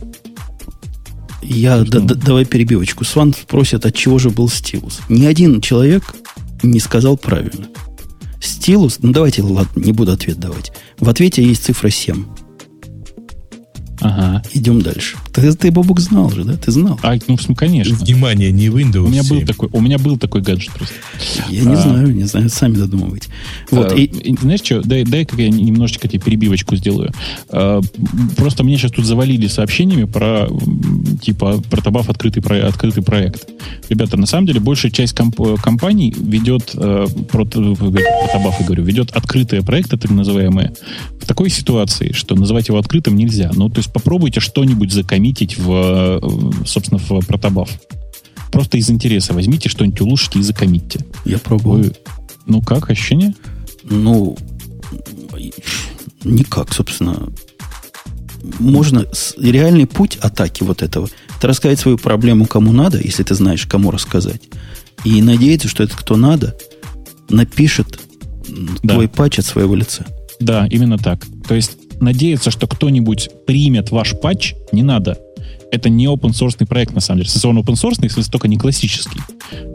Я, 1.42 1.84
да, 1.84 2.00
да, 2.00 2.14
давай 2.14 2.46
перебивочку. 2.46 3.04
Сван 3.04 3.34
спросит, 3.34 3.84
от 3.84 3.94
чего 3.94 4.18
же 4.18 4.30
был 4.30 4.48
стилус. 4.48 5.00
Ни 5.10 5.26
один 5.26 5.60
человек 5.60 6.14
не 6.62 6.80
сказал 6.80 7.18
правильно. 7.18 7.68
Стилус, 8.44 8.98
ну 9.00 9.12
давайте, 9.12 9.42
ладно, 9.42 9.80
не 9.80 9.92
буду 9.92 10.12
ответ 10.12 10.38
давать. 10.38 10.72
В 10.98 11.08
ответе 11.08 11.42
есть 11.42 11.64
цифра 11.64 11.88
7. 11.88 12.24
Ага. 14.00 14.42
Идем 14.52 14.82
дальше. 14.82 15.16
Ты, 15.34 15.52
ты 15.54 15.70
Бобук 15.72 15.98
знал 15.98 16.30
же, 16.30 16.44
да? 16.44 16.56
Ты 16.56 16.70
знал. 16.70 16.98
А, 17.02 17.16
ну, 17.26 17.36
конечно. 17.56 17.96
Внимание, 17.96 18.52
не 18.52 18.68
Windows 18.68 19.00
у 19.00 19.08
меня 19.08 19.24
7. 19.24 19.36
был 19.36 19.46
такой, 19.46 19.68
У 19.72 19.80
меня 19.80 19.98
был 19.98 20.16
такой 20.16 20.42
гаджет 20.42 20.72
просто. 20.72 20.94
Я 21.50 21.62
а, 21.62 21.64
не 21.64 21.76
знаю, 21.76 22.14
не 22.14 22.24
знаю, 22.24 22.48
сами 22.48 22.76
додумывайте. 22.76 23.28
Вот, 23.72 23.92
а, 23.92 23.94
и, 23.96 24.04
и, 24.04 24.36
знаешь 24.36 24.60
что, 24.62 24.80
дай, 24.82 25.02
дай 25.02 25.24
как 25.24 25.38
я 25.40 25.50
немножечко 25.50 26.06
тебе 26.06 26.20
перебивочку 26.20 26.76
сделаю. 26.76 27.12
А, 27.48 27.80
просто 28.36 28.62
мне 28.62 28.76
сейчас 28.76 28.92
тут 28.92 29.06
завалили 29.06 29.48
сообщениями 29.48 30.04
про, 30.04 30.48
типа, 31.20 31.60
про 31.68 31.82
Табаф 31.82 32.08
открытый, 32.10 32.40
про, 32.40 32.68
открытый 32.68 33.02
проект. 33.02 33.48
Ребята, 33.88 34.16
на 34.16 34.26
самом 34.26 34.46
деле, 34.46 34.60
большая 34.60 34.92
часть 34.92 35.14
комп, 35.14 35.40
компаний 35.60 36.14
ведет, 36.16 36.70
э, 36.74 37.06
про, 37.30 37.44
про 37.44 37.74
Табаф, 38.32 38.60
я 38.60 38.66
говорю, 38.66 38.84
ведет 38.84 39.10
открытые 39.10 39.62
проекты, 39.62 39.96
так 39.96 40.10
называемые, 40.10 40.72
в 41.20 41.26
такой 41.26 41.50
ситуации, 41.50 42.12
что 42.12 42.34
называть 42.34 42.68
его 42.68 42.78
открытым 42.78 43.16
нельзя. 43.16 43.50
Ну, 43.54 43.68
то 43.68 43.78
есть 43.78 43.92
попробуйте 43.92 44.40
что-нибудь 44.40 44.92
закоммитить 45.24 45.56
в, 45.56 46.20
собственно, 46.66 46.98
в 46.98 47.26
протобаф. 47.26 47.70
Просто 48.52 48.78
из 48.78 48.90
интереса 48.90 49.32
возьмите 49.32 49.68
что-нибудь 49.68 50.00
улучшите 50.00 50.38
и 50.38 50.42
закоммитьте. 50.42 51.00
Я 51.24 51.38
пробую. 51.38 51.84
Вы, 51.84 51.92
ну 52.46 52.62
как, 52.62 52.90
ощущение? 52.90 53.34
Ну, 53.82 54.36
никак, 56.22 56.72
собственно. 56.72 57.28
Можно... 58.58 59.06
Реальный 59.38 59.86
путь 59.86 60.16
атаки 60.16 60.62
вот 60.62 60.82
этого– 60.82 61.08
это 61.38 61.48
рассказать 61.48 61.80
свою 61.80 61.96
проблему 61.96 62.46
кому 62.46 62.72
надо, 62.72 63.00
если 63.02 63.22
ты 63.22 63.34
знаешь, 63.34 63.66
кому 63.66 63.90
рассказать. 63.90 64.42
И 65.04 65.22
надеяться, 65.22 65.68
что 65.68 65.82
этот 65.82 65.96
кто 65.96 66.16
надо 66.16 66.56
напишет 67.30 67.98
да. 68.82 68.94
твой 68.94 69.08
патч 69.08 69.38
от 69.38 69.46
своего 69.46 69.74
лица. 69.74 70.06
Да, 70.38 70.66
именно 70.70 70.98
так. 70.98 71.24
То 71.48 71.54
есть 71.54 71.78
надеяться, 72.04 72.50
что 72.50 72.66
кто-нибудь 72.66 73.30
примет 73.46 73.90
ваш 73.90 74.14
патч, 74.20 74.54
не 74.72 74.82
надо. 74.82 75.18
Это 75.72 75.88
не 75.88 76.06
open 76.06 76.30
source 76.30 76.64
проект, 76.66 76.94
на 76.94 77.00
самом 77.00 77.20
деле. 77.20 77.30
Если 77.32 77.46
он 77.48 77.58
open 77.58 77.74
source, 77.74 77.94
смысле, 77.94 78.22
только 78.30 78.48
не 78.48 78.56
классический. 78.56 79.20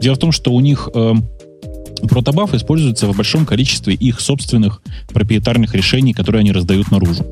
Дело 0.00 0.14
в 0.14 0.18
том, 0.18 0.32
что 0.32 0.52
у 0.52 0.60
них 0.60 0.88
э, 0.94 1.14
протобаф 2.08 2.54
используется 2.54 3.06
в 3.06 3.16
большом 3.16 3.44
количестве 3.44 3.94
их 3.94 4.20
собственных 4.20 4.82
проприетарных 5.12 5.74
решений, 5.74 6.12
которые 6.14 6.40
они 6.40 6.52
раздают 6.52 6.90
наружу. 6.90 7.26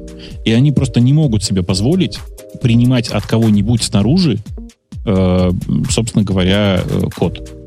И 0.45 0.53
они 0.53 0.73
просто 0.73 1.01
не 1.01 1.13
могут 1.13 1.43
себе 1.43 1.63
позволить 1.63 2.19
принимать 2.61 3.09
от 3.09 3.27
кого-нибудь 3.27 3.83
снаружи, 3.83 4.39
э, 5.07 5.51
собственно 5.91 6.25
говоря, 6.25 6.83
э, 6.85 7.09
код. 7.17 7.58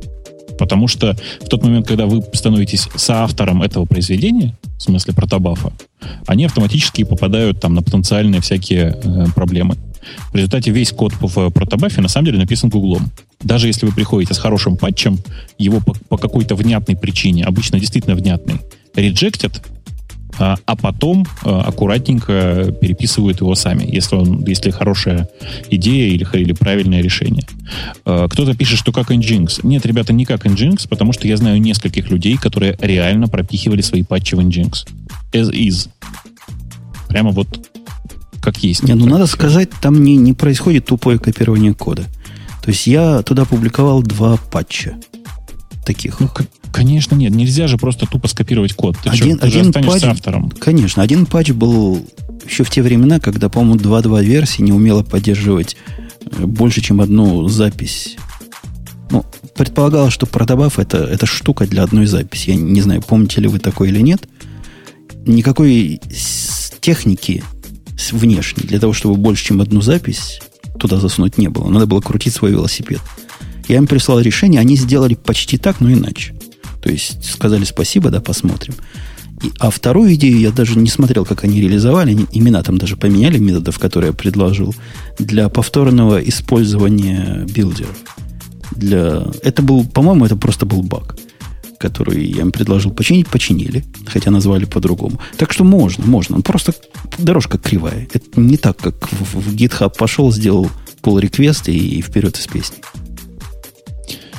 Потому 0.57 0.87
что 0.87 1.15
в 1.41 1.47
тот 1.47 1.63
момент, 1.63 1.87
когда 1.87 2.05
вы 2.05 2.23
становитесь 2.33 2.87
соавтором 2.95 3.61
этого 3.61 3.85
произведения, 3.85 4.55
в 4.77 4.83
смысле 4.83 5.13
протобафа, 5.13 5.73
они 6.27 6.45
автоматически 6.45 7.03
попадают 7.03 7.59
там 7.59 7.73
на 7.73 7.81
потенциальные 7.81 8.41
всякие 8.41 8.97
э, 9.03 9.25
проблемы. 9.35 9.75
В 10.31 10.35
результате 10.35 10.71
весь 10.71 10.91
код 10.91 11.13
в 11.19 11.49
протобафе 11.51 12.01
на 12.01 12.07
самом 12.07 12.25
деле 12.25 12.39
написан 12.39 12.69
Гуглом. 12.69 13.11
Даже 13.41 13.67
если 13.67 13.85
вы 13.85 13.91
приходите 13.91 14.33
с 14.33 14.37
хорошим 14.37 14.77
патчем, 14.77 15.19
его 15.57 15.79
по, 15.79 15.93
по 16.09 16.17
какой-то 16.17 16.55
внятной 16.55 16.95
причине, 16.95 17.43
обычно 17.45 17.79
действительно 17.79 18.15
внятной, 18.15 18.61
реджектят, 18.95 19.61
а, 20.41 20.57
а 20.65 20.75
потом 20.75 21.23
а, 21.43 21.61
аккуратненько 21.61 22.75
переписывают 22.81 23.41
его 23.41 23.53
сами, 23.53 23.85
если, 23.85 24.15
он, 24.15 24.43
если 24.45 24.71
хорошая 24.71 25.29
идея 25.69 26.07
или, 26.07 26.25
или 26.33 26.53
правильное 26.53 27.03
решение. 27.03 27.45
А, 28.05 28.27
кто-то 28.27 28.55
пишет, 28.55 28.79
что 28.79 28.91
как 28.91 29.11
Nginx. 29.11 29.59
Нет, 29.61 29.85
ребята, 29.85 30.13
не 30.13 30.25
как 30.25 30.47
Nginx, 30.47 30.89
потому 30.89 31.13
что 31.13 31.27
я 31.27 31.37
знаю 31.37 31.61
нескольких 31.61 32.09
людей, 32.09 32.37
которые 32.37 32.75
реально 32.81 33.27
пропихивали 33.27 33.81
свои 33.81 34.01
патчи 34.01 34.33
в 34.33 34.39
Nginx. 34.39 34.87
As 35.31 35.51
is. 35.51 35.89
Прямо 37.07 37.29
вот 37.29 37.69
как 38.41 38.57
есть. 38.63 38.81
Не, 38.81 38.95
ну 38.95 39.05
надо 39.05 39.27
сказать, 39.27 39.69
там 39.79 40.03
не, 40.03 40.17
не 40.17 40.33
происходит 40.33 40.87
тупое 40.87 41.19
копирование 41.19 41.75
кода. 41.75 42.05
То 42.63 42.71
есть 42.71 42.87
я 42.87 43.21
туда 43.21 43.45
публиковал 43.45 44.01
два 44.01 44.37
патча 44.37 44.95
таких. 45.85 46.19
Ну, 46.19 46.29
конечно, 46.71 47.15
нет. 47.15 47.33
Нельзя 47.33 47.67
же 47.67 47.77
просто 47.77 48.05
тупо 48.05 48.27
скопировать 48.27 48.73
код. 48.73 48.97
Ты 49.03 49.09
один, 49.09 49.37
что, 49.37 49.47
ты 49.47 49.47
один 49.47 49.73
патч, 49.73 50.03
автором. 50.03 50.49
Конечно, 50.51 51.03
один 51.03 51.25
патч 51.25 51.51
был 51.51 52.05
еще 52.45 52.63
в 52.63 52.69
те 52.69 52.81
времена, 52.81 53.19
когда, 53.19 53.49
по-моему, 53.49 53.79
2.2 53.79 54.23
версии 54.23 54.61
не 54.61 54.71
умела 54.71 55.03
поддерживать 55.03 55.77
э, 56.25 56.45
больше, 56.45 56.81
чем 56.81 57.01
одну 57.01 57.47
запись. 57.47 58.17
Ну, 59.09 59.25
предполагалось, 59.55 60.13
что 60.13 60.25
продабаф 60.25 60.79
это, 60.79 60.97
это 60.97 61.25
штука 61.25 61.67
для 61.67 61.83
одной 61.83 62.05
записи. 62.05 62.51
Я 62.51 62.55
не 62.55 62.81
знаю, 62.81 63.01
помните 63.01 63.41
ли 63.41 63.47
вы 63.47 63.59
такое 63.59 63.89
или 63.89 63.99
нет. 63.99 64.27
Никакой 65.25 66.01
техники 66.79 67.43
внешней 68.11 68.63
для 68.63 68.79
того, 68.79 68.93
чтобы 68.93 69.15
больше, 69.15 69.45
чем 69.45 69.61
одну 69.61 69.81
запись 69.81 70.41
туда 70.79 70.97
засунуть 70.97 71.37
не 71.37 71.47
было. 71.47 71.69
Надо 71.69 71.85
было 71.85 72.01
крутить 72.01 72.33
свой 72.33 72.51
велосипед. 72.51 72.99
Я 73.67 73.77
им 73.77 73.87
прислал 73.87 74.19
решение, 74.19 74.59
они 74.59 74.75
сделали 74.75 75.15
почти 75.15 75.57
так, 75.57 75.79
но 75.79 75.91
иначе. 75.91 76.33
То 76.81 76.89
есть 76.89 77.23
сказали 77.23 77.63
спасибо, 77.63 78.09
да, 78.09 78.21
посмотрим. 78.21 78.73
И, 79.43 79.51
а 79.59 79.69
вторую 79.69 80.13
идею 80.15 80.39
я 80.39 80.51
даже 80.51 80.77
не 80.77 80.89
смотрел, 80.89 81.25
как 81.25 81.43
они 81.43 81.61
реализовали. 81.61 82.11
Они 82.11 82.25
имена 82.31 82.61
там 82.63 82.77
даже 82.77 82.95
поменяли 82.95 83.37
методов, 83.37 83.79
которые 83.79 84.09
я 84.09 84.13
предложил, 84.13 84.75
для 85.17 85.49
повторного 85.49 86.17
использования 86.17 87.45
билдеров. 87.49 87.97
Для... 88.75 89.23
Это 89.43 89.61
был, 89.61 89.85
по-моему, 89.85 90.25
это 90.25 90.35
просто 90.35 90.65
был 90.65 90.81
баг 90.81 91.15
который 91.81 92.23
я 92.27 92.41
им 92.41 92.51
предложил 92.51 92.91
починить, 92.91 93.27
починили, 93.27 93.83
хотя 94.05 94.29
назвали 94.29 94.65
по-другому. 94.65 95.19
Так 95.35 95.51
что 95.51 95.63
можно, 95.63 96.05
можно. 96.05 96.39
Просто 96.41 96.75
дорожка 97.17 97.57
кривая. 97.57 98.07
Это 98.13 98.39
не 98.39 98.57
так, 98.57 98.77
как 98.77 99.11
в, 99.11 99.39
в 99.39 99.55
GitHub 99.55 99.91
пошел, 99.97 100.31
сделал 100.31 100.69
pull 101.01 101.19
реквест 101.19 101.67
и, 101.69 101.97
и 101.97 102.01
вперед 102.03 102.37
из 102.37 102.45
песни. 102.45 102.77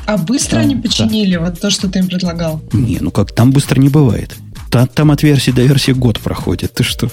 А 0.06 0.16
быстро 0.16 0.58
а, 0.58 0.60
они 0.62 0.76
починили 0.76 1.36
да. 1.36 1.40
вот 1.40 1.60
то, 1.60 1.70
что 1.70 1.88
ты 1.88 2.00
им 2.00 2.06
предлагал? 2.08 2.60
Не, 2.72 2.98
ну 3.00 3.10
как, 3.10 3.32
там 3.32 3.52
быстро 3.52 3.80
не 3.80 3.88
бывает. 3.88 4.34
Там, 4.70 4.88
там 4.88 5.10
от 5.10 5.22
версии 5.22 5.50
до 5.50 5.62
версии 5.62 5.92
год 5.92 6.20
проходит. 6.20 6.74
Ты 6.74 6.82
что? 6.82 7.10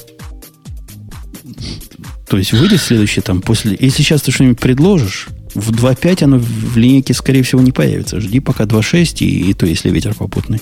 То 2.27 2.37
есть 2.37 2.53
выйдет 2.53 2.79
следующий 2.79 3.21
там 3.21 3.41
после... 3.41 3.75
Если 3.79 4.03
сейчас 4.03 4.21
ты 4.21 4.31
что-нибудь 4.31 4.59
предложишь, 4.59 5.29
в 5.55 5.71
2.5 5.71 6.23
оно 6.23 6.37
в 6.37 6.77
линейке, 6.77 7.13
скорее 7.13 7.43
всего, 7.43 7.61
не 7.61 7.71
появится. 7.71 8.19
Жди 8.19 8.39
пока 8.39 8.65
2.6, 8.65 9.25
и, 9.25 9.49
и 9.49 9.53
то, 9.53 9.65
если 9.65 9.89
ветер 9.89 10.13
попутный. 10.13 10.61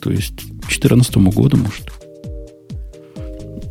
То 0.00 0.10
есть, 0.10 0.36
к 0.36 0.68
2014 0.68 1.16
году, 1.16 1.58
может. 1.58 1.92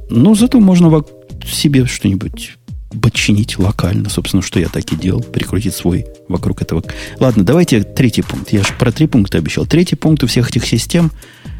Ну, 0.09 0.35
зато 0.35 0.59
можно 0.59 1.03
себе 1.45 1.85
что-нибудь 1.85 2.57
подчинить 3.01 3.57
локально. 3.57 4.09
Собственно, 4.09 4.41
что 4.41 4.59
я 4.59 4.67
так 4.67 4.91
и 4.91 4.95
делал. 4.95 5.21
Прикрутить 5.21 5.75
свой 5.75 6.05
вокруг 6.27 6.61
этого. 6.61 6.83
Ладно, 7.19 7.43
давайте 7.43 7.83
третий 7.83 8.21
пункт. 8.21 8.51
Я 8.51 8.63
же 8.63 8.73
про 8.77 8.91
три 8.91 9.07
пункта 9.07 9.37
обещал. 9.37 9.65
Третий 9.65 9.95
пункт 9.95 10.23
у 10.23 10.27
всех 10.27 10.49
этих 10.49 10.65
систем. 10.65 11.11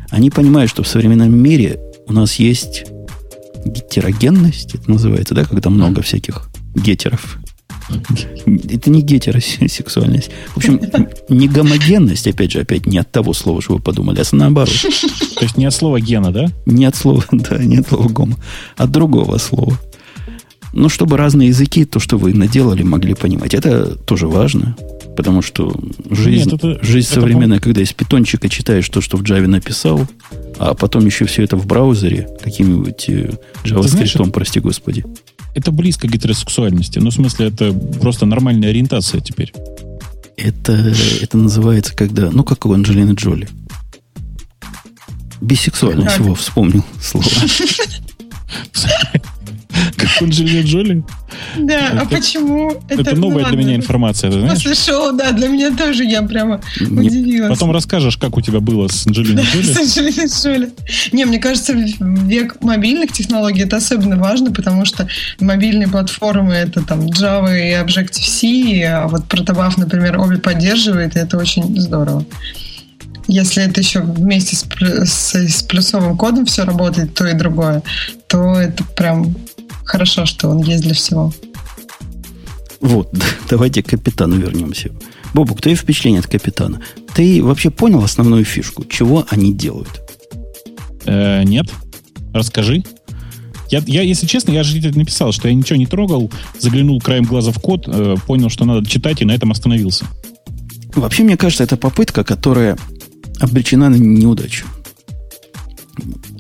Они 0.09 0.29
понимают, 0.29 0.69
что 0.69 0.83
в 0.83 0.87
современном 0.87 1.37
мире 1.37 1.79
у 2.07 2.13
нас 2.13 2.35
есть 2.35 2.85
гетерогенность, 3.63 4.75
это 4.75 4.89
называется, 4.89 5.35
да, 5.35 5.45
когда 5.45 5.69
много 5.69 6.01
всяких 6.01 6.49
гетеров 6.75 7.37
это 8.45 8.89
не 8.89 9.01
гетеросексуальность. 9.01 10.31
В 10.53 10.57
общем, 10.57 10.79
не 11.29 11.47
гомогенность, 11.47 12.27
опять 12.27 12.51
же, 12.51 12.59
опять 12.59 12.85
не 12.85 12.97
от 12.97 13.11
того 13.11 13.33
слова, 13.33 13.61
что 13.61 13.73
вы 13.73 13.79
подумали, 13.79 14.19
а 14.21 14.35
наоборот. 14.35 14.73
То 15.35 15.43
есть 15.43 15.57
не 15.57 15.65
от 15.65 15.73
слова 15.73 15.99
гена, 15.99 16.31
да? 16.31 16.47
Не 16.65 16.85
от 16.85 16.95
слова, 16.95 17.23
да, 17.31 17.57
не 17.57 17.77
от 17.77 17.87
слова 17.87 18.07
гомо, 18.07 18.37
а 18.77 18.83
от 18.83 18.91
другого 18.91 19.37
слова. 19.37 19.77
Ну, 20.73 20.89
чтобы 20.89 21.17
разные 21.17 21.49
языки, 21.49 21.85
то, 21.85 21.99
что 21.99 22.17
вы 22.17 22.33
наделали, 22.33 22.83
могли 22.83 23.13
понимать. 23.13 23.53
Это 23.53 23.95
тоже 23.95 24.27
важно, 24.27 24.75
потому 25.17 25.41
что 25.41 25.75
жизнь, 26.09 26.49
Нет, 26.49 26.53
это, 26.53 26.83
жизнь 26.83 27.09
это 27.11 27.21
современная, 27.21 27.57
пом... 27.57 27.63
когда 27.63 27.81
из 27.81 27.91
питончика 27.91 28.49
читаешь 28.49 28.87
то, 28.87 29.01
что 29.01 29.17
в 29.17 29.23
Java 29.23 29.47
написал, 29.47 30.07
а 30.57 30.73
потом 30.73 31.05
еще 31.05 31.25
все 31.25 31.43
это 31.43 31.57
в 31.57 31.65
браузере, 31.65 32.29
каким-нибудь 32.41 33.09
э, 33.09 33.31
JavaScript, 33.65 34.31
прости 34.31 34.59
господи 34.59 35.03
это 35.53 35.71
близко 35.71 36.07
к 36.07 36.11
гетеросексуальности. 36.11 36.99
Ну, 36.99 37.09
в 37.09 37.13
смысле, 37.13 37.47
это 37.47 37.73
просто 37.73 38.25
нормальная 38.25 38.69
ориентация 38.69 39.21
теперь. 39.21 39.53
Это, 40.37 40.93
это 41.21 41.37
называется, 41.37 41.95
когда... 41.95 42.31
Ну, 42.31 42.43
как 42.43 42.65
у 42.65 42.73
Анджелины 42.73 43.13
Джоли. 43.13 43.49
Бисексуальность 45.41 46.19
его 46.19 46.35
вспомнил 46.35 46.85
слово. 47.01 47.25
Как 49.95 50.21
Анджелина 50.21 50.65
Джоли? 50.65 51.03
Да, 51.57 52.01
а 52.01 52.05
почему? 52.05 52.81
Это, 52.89 53.15
новая 53.15 53.45
для 53.45 53.57
меня 53.57 53.75
информация, 53.75 54.31
ты 54.31 54.39
знаешь? 54.39 54.63
После 54.63 54.75
шоу, 54.75 55.13
да, 55.13 55.31
для 55.31 55.47
меня 55.47 55.75
тоже 55.75 56.03
я 56.03 56.21
прямо 56.21 56.61
удивилась. 56.79 57.49
Потом 57.49 57.71
расскажешь, 57.71 58.17
как 58.17 58.37
у 58.37 58.41
тебя 58.41 58.59
было 58.59 58.87
с 58.87 59.07
Анджелиной 59.07 59.43
Джоли. 59.43 59.63
С 59.73 59.77
Анджелиной 59.77 60.27
Джоли. 60.27 60.71
Не, 61.11 61.25
мне 61.25 61.39
кажется, 61.39 61.73
век 61.73 62.61
мобильных 62.61 63.11
технологий 63.11 63.63
это 63.63 63.77
особенно 63.77 64.17
важно, 64.17 64.51
потому 64.51 64.85
что 64.85 65.07
мобильные 65.39 65.87
платформы 65.87 66.53
это 66.53 66.81
там 66.81 67.07
Java 67.07 67.57
и 67.57 67.73
Objective-C, 67.73 68.83
а 68.83 69.07
вот 69.07 69.23
Protobuf, 69.27 69.73
например, 69.77 70.19
обе 70.19 70.37
поддерживает, 70.37 71.15
и 71.15 71.19
это 71.19 71.37
очень 71.37 71.79
здорово. 71.79 72.25
Если 73.27 73.63
это 73.63 73.79
еще 73.79 74.01
вместе 74.01 74.55
с, 74.55 74.65
с, 75.05 75.35
с 75.35 75.63
плюсовым 75.63 76.17
кодом 76.17 76.45
все 76.45 76.65
работает, 76.65 77.13
то 77.13 77.25
и 77.25 77.33
другое, 77.33 77.81
то 78.27 78.55
это 78.55 78.83
прям 78.83 79.35
хорошо, 79.85 80.25
что 80.25 80.49
он 80.49 80.59
есть 80.59 80.83
для 80.83 80.93
всего. 80.93 81.33
Вот, 82.79 83.09
давайте 83.49 83.83
к 83.83 83.87
капитану 83.87 84.37
вернемся. 84.37 84.91
Бобук, 85.33 85.61
твои 85.61 85.75
впечатления 85.75 86.19
от 86.19 86.27
капитана? 86.27 86.81
Ты 87.13 87.43
вообще 87.43 87.69
понял 87.69 88.03
основную 88.03 88.43
фишку? 88.43 88.83
Чего 88.85 89.25
они 89.29 89.53
делают? 89.53 90.01
Э, 91.05 91.43
нет. 91.43 91.67
Расскажи. 92.33 92.83
Я, 93.69 93.81
я, 93.87 94.01
если 94.01 94.27
честно, 94.27 94.51
я 94.51 94.63
же 94.63 94.77
написал, 94.97 95.31
что 95.31 95.47
я 95.47 95.53
ничего 95.53 95.79
не 95.79 95.85
трогал, 95.85 96.29
заглянул 96.59 96.99
краем 96.99 97.23
глаза 97.23 97.51
в 97.51 97.59
код, 97.59 97.87
э, 97.87 98.15
понял, 98.27 98.49
что 98.49 98.65
надо 98.65 98.85
читать, 98.85 99.21
и 99.21 99.25
на 99.25 99.31
этом 99.31 99.51
остановился. 99.51 100.05
Вообще, 100.93 101.23
мне 101.23 101.37
кажется, 101.37 101.63
это 101.63 101.77
попытка, 101.77 102.25
которая 102.25 102.77
обречена 103.39 103.89
на 103.89 103.95
неудачу. 103.95 104.65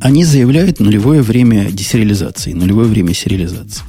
Они 0.01 0.25
заявляют 0.25 0.79
нулевое 0.79 1.21
время 1.21 1.71
десериализации, 1.71 2.53
нулевое 2.53 2.87
время 2.87 3.13
сериализации. 3.13 3.83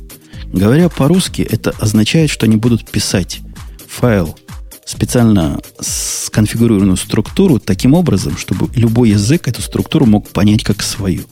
Говоря 0.53 0.91
по-русски, 0.91 1.41
это 1.41 1.71
означает, 1.81 2.29
что 2.29 2.45
они 2.45 2.57
будут 2.57 2.91
писать 2.91 3.41
файл 3.89 4.37
специально 4.85 5.59
сконфигурированную 5.81 6.99
структуру 6.99 7.59
таким 7.59 7.95
образом, 7.95 8.37
чтобы 8.37 8.69
любой 8.75 9.11
язык 9.11 9.49
эту 9.49 9.63
структуру 9.63 10.05
мог 10.05 10.29
понять 10.29 10.65
как 10.65 10.83
свою. 10.83 11.23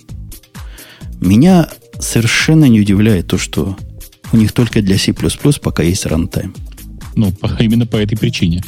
Меня 1.21 1.69
совершенно 1.99 2.65
не 2.65 2.81
удивляет 2.81 3.27
то, 3.27 3.37
что 3.37 3.77
у 4.33 4.37
них 4.39 4.53
только 4.53 4.81
для 4.81 4.97
C++ 4.97 5.13
пока 5.61 5.83
есть 5.83 6.07
рантайм. 6.07 6.55
Ну, 7.17 7.33
именно 7.59 7.87
по 7.87 7.97
этой 7.97 8.17
причине. 8.17 8.63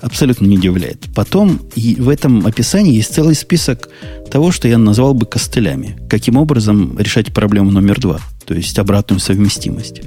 Абсолютно 0.00 0.46
не 0.46 0.58
удивляет. 0.58 1.08
Потом 1.14 1.60
в 1.74 2.08
этом 2.08 2.46
описании 2.46 2.94
есть 2.94 3.14
целый 3.14 3.34
список 3.34 3.88
того, 4.30 4.52
что 4.52 4.68
я 4.68 4.78
назвал 4.78 5.14
бы 5.14 5.26
костылями. 5.26 5.98
Каким 6.08 6.36
образом 6.36 6.98
решать 6.98 7.32
проблему 7.32 7.70
номер 7.70 8.00
два, 8.00 8.20
то 8.46 8.54
есть 8.54 8.78
обратную 8.78 9.20
совместимость. 9.20 10.02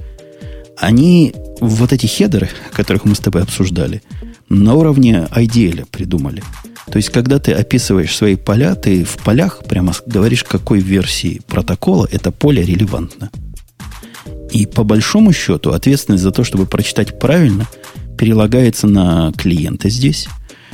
Они 0.78 1.34
вот 1.60 1.94
эти 1.94 2.08
хедеры, 2.08 2.50
которых 2.74 3.06
мы 3.06 3.16
с 3.16 3.20
тобой 3.20 3.44
обсуждали, 3.44 4.02
на 4.50 4.74
уровне 4.74 5.28
IDL 5.32 5.86
придумали. 5.90 6.44
То 6.92 6.98
есть, 6.98 7.10
когда 7.10 7.40
ты 7.40 7.54
описываешь 7.54 8.16
свои 8.16 8.36
поля, 8.36 8.76
ты 8.76 9.06
в 9.06 9.18
полях 9.24 9.64
прямо 9.64 9.94
говоришь, 10.06 10.44
какой 10.44 10.80
версии 10.80 11.42
протокола 11.48 12.08
это 12.12 12.32
поле 12.32 12.64
релевантно. 12.64 13.30
И 14.52 14.66
по 14.66 14.84
большому 14.84 15.34
счету 15.34 15.72
ответственность 15.72 16.24
за 16.24 16.32
то, 16.32 16.43
чтобы 16.43 16.66
прочитать 16.66 17.20
правильно, 17.20 17.68
перелагается 18.18 18.88
на 18.88 19.32
клиента 19.38 19.89
здесь. 19.89 20.28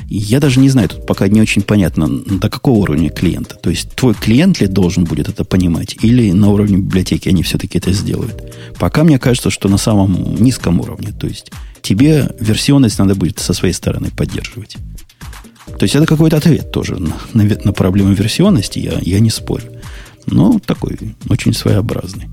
Я 0.10 0.40
даже 0.40 0.60
не 0.60 0.70
знаю, 0.70 0.90
тут 0.90 1.06
пока 1.06 1.28
не 1.28 1.42
очень 1.42 1.62
понятно, 1.62 2.08
до 2.08 2.50
какого 2.50 2.80
уровня 2.80 3.10
клиента. 3.10 3.56
То 3.56 3.70
есть 3.70 3.92
твой 3.92 4.14
клиент 4.14 4.62
ли 4.62 4.68
должен 4.68 5.04
будет 5.04 5.28
это 5.28 5.44
понимать, 5.44 5.98
или 6.02 6.32
на 6.32 6.50
уровне 6.50 6.78
библиотеки 6.78 7.28
они 7.30 7.44
все-таки 7.44 7.78
это 7.78 7.92
сделают. 7.92 8.54
Пока 8.80 9.04
мне 9.04 9.20
кажется, 9.20 9.50
что 9.50 9.68
на 9.68 9.78
самом 9.78 10.36
низком 10.42 10.80
уровне. 10.80 11.12
То 11.12 11.28
есть 11.28 11.52
тебе 11.82 12.32
версионность 12.40 13.00
надо 13.00 13.16
будет 13.16 13.40
со 13.40 13.54
своей 13.54 13.74
стороны 13.74 14.10
поддерживать. 14.10 14.78
То 15.78 15.84
есть 15.84 15.96
это 15.96 16.06
какой-то 16.06 16.38
ответ 16.38 16.72
тоже 16.72 16.96
на, 16.96 17.18
на, 17.34 17.44
на 17.44 17.74
проблему 17.74 18.14
версионности, 18.14 18.80
я, 18.80 18.98
я 19.02 19.20
не 19.20 19.30
спорю. 19.30 19.66
Но 20.26 20.60
такой 20.60 20.98
очень 21.30 21.54
своеобразный. 21.54 22.30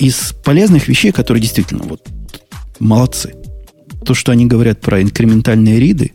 Из 0.00 0.34
полезных 0.44 0.88
вещей, 0.88 1.12
которые 1.12 1.40
действительно 1.40 1.84
вот 1.84 2.02
молодцы, 2.80 3.34
то, 4.04 4.14
что 4.14 4.32
они 4.32 4.46
говорят 4.46 4.80
про 4.80 5.00
инкрементальные 5.00 5.78
риды, 5.78 6.12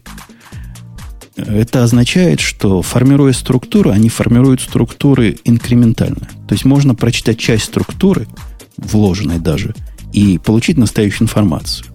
это 1.38 1.83
означает, 1.83 2.39
что 2.39 2.81
формируя 2.81 3.33
структуру, 3.33 3.91
они 3.91 4.09
формируют 4.09 4.61
структуры 4.61 5.38
инкрементально. 5.43 6.27
То 6.47 6.53
есть 6.53 6.65
можно 6.65 6.95
прочитать 6.95 7.38
часть 7.38 7.65
структуры, 7.65 8.27
вложенной 8.77 9.39
даже, 9.39 9.73
и 10.13 10.38
получить 10.38 10.77
настоящую 10.77 11.25
информацию. 11.25 11.88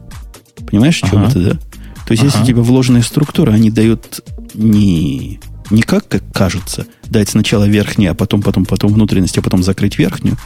Понимаешь, 0.70 1.01
ага. 1.03 1.11
чем 1.11 1.24
это, 1.24 1.41
да? 1.41 1.59
То 2.07 2.12
есть, 2.12 2.22
ага. 2.22 2.26
если 2.26 2.43
у 2.43 2.47
тебя 2.47 2.62
вложенные 2.62 3.03
структуры, 3.03 3.53
они 3.53 3.70
дают 3.70 4.20
не, 4.55 5.41
не 5.70 5.82
как, 5.82 6.07
как 6.09 6.22
кажется, 6.32 6.86
дать 7.05 7.30
сначала 7.30 7.66
верхние, 7.66 8.11
а 8.11 8.14
потом, 8.14 8.43
потом, 8.43 8.66
потом 8.66 8.93
внутренность, 8.93 9.38
а 9.38 9.43
потом 9.43 9.62
закрыть 9.62 9.99
верхнюю. 9.99 10.36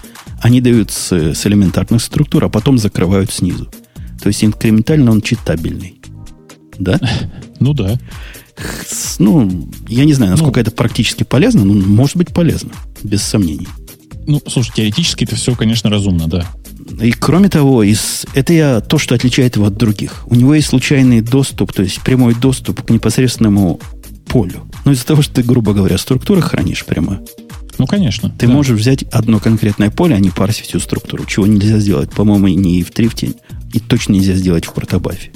Они 0.44 0.60
дают 0.60 0.90
с, 0.90 1.10
с 1.10 1.46
элементарных 1.46 2.02
структур, 2.02 2.44
а 2.44 2.50
потом 2.50 2.76
закрывают 2.76 3.32
снизу. 3.32 3.66
То 4.20 4.28
есть 4.28 4.44
инкрементально 4.44 5.10
он 5.10 5.22
читабельный. 5.22 5.98
Да? 6.78 7.00
Ну 7.60 7.72
да. 7.72 7.98
Ну, 9.18 9.70
я 9.88 10.04
не 10.04 10.12
знаю, 10.12 10.32
насколько 10.32 10.60
ну, 10.60 10.62
это 10.62 10.70
практически 10.70 11.22
полезно, 11.22 11.64
но 11.64 11.72
может 11.72 12.16
быть 12.16 12.34
полезно, 12.34 12.72
без 13.02 13.22
сомнений. 13.22 13.68
Ну, 14.26 14.42
слушай, 14.46 14.72
теоретически 14.74 15.24
это 15.24 15.36
все, 15.36 15.54
конечно, 15.54 15.88
разумно, 15.88 16.28
да. 16.28 16.44
И 17.00 17.12
кроме 17.12 17.48
того, 17.48 17.82
из, 17.82 18.26
это 18.34 18.52
я, 18.52 18.80
то, 18.82 18.98
что 18.98 19.14
отличает 19.14 19.56
его 19.56 19.66
от 19.66 19.78
других. 19.78 20.24
У 20.26 20.34
него 20.34 20.54
есть 20.54 20.68
случайный 20.68 21.22
доступ, 21.22 21.72
то 21.72 21.82
есть 21.82 22.02
прямой 22.02 22.34
доступ 22.34 22.82
к 22.82 22.90
непосредственному 22.90 23.80
полю. 24.26 24.64
Ну, 24.84 24.92
из-за 24.92 25.06
того, 25.06 25.22
что 25.22 25.36
ты, 25.36 25.42
грубо 25.42 25.72
говоря, 25.72 25.96
структуры 25.96 26.42
хранишь 26.42 26.84
прямо. 26.84 27.22
Ну, 27.78 27.86
конечно. 27.86 28.30
Ты 28.38 28.46
да. 28.46 28.52
можешь 28.52 28.78
взять 28.78 29.02
одно 29.04 29.40
конкретное 29.40 29.90
поле, 29.90 30.14
а 30.14 30.18
не 30.18 30.30
парсить 30.30 30.66
всю 30.66 30.80
структуру, 30.80 31.24
чего 31.24 31.46
нельзя 31.46 31.78
сделать, 31.78 32.10
по-моему, 32.10 32.48
ни 32.48 32.82
в 32.82 32.90
Трифте, 32.90 33.32
и 33.72 33.80
точно 33.80 34.12
нельзя 34.12 34.34
сделать 34.34 34.64
в 34.64 34.72
протобафе. 34.72 35.30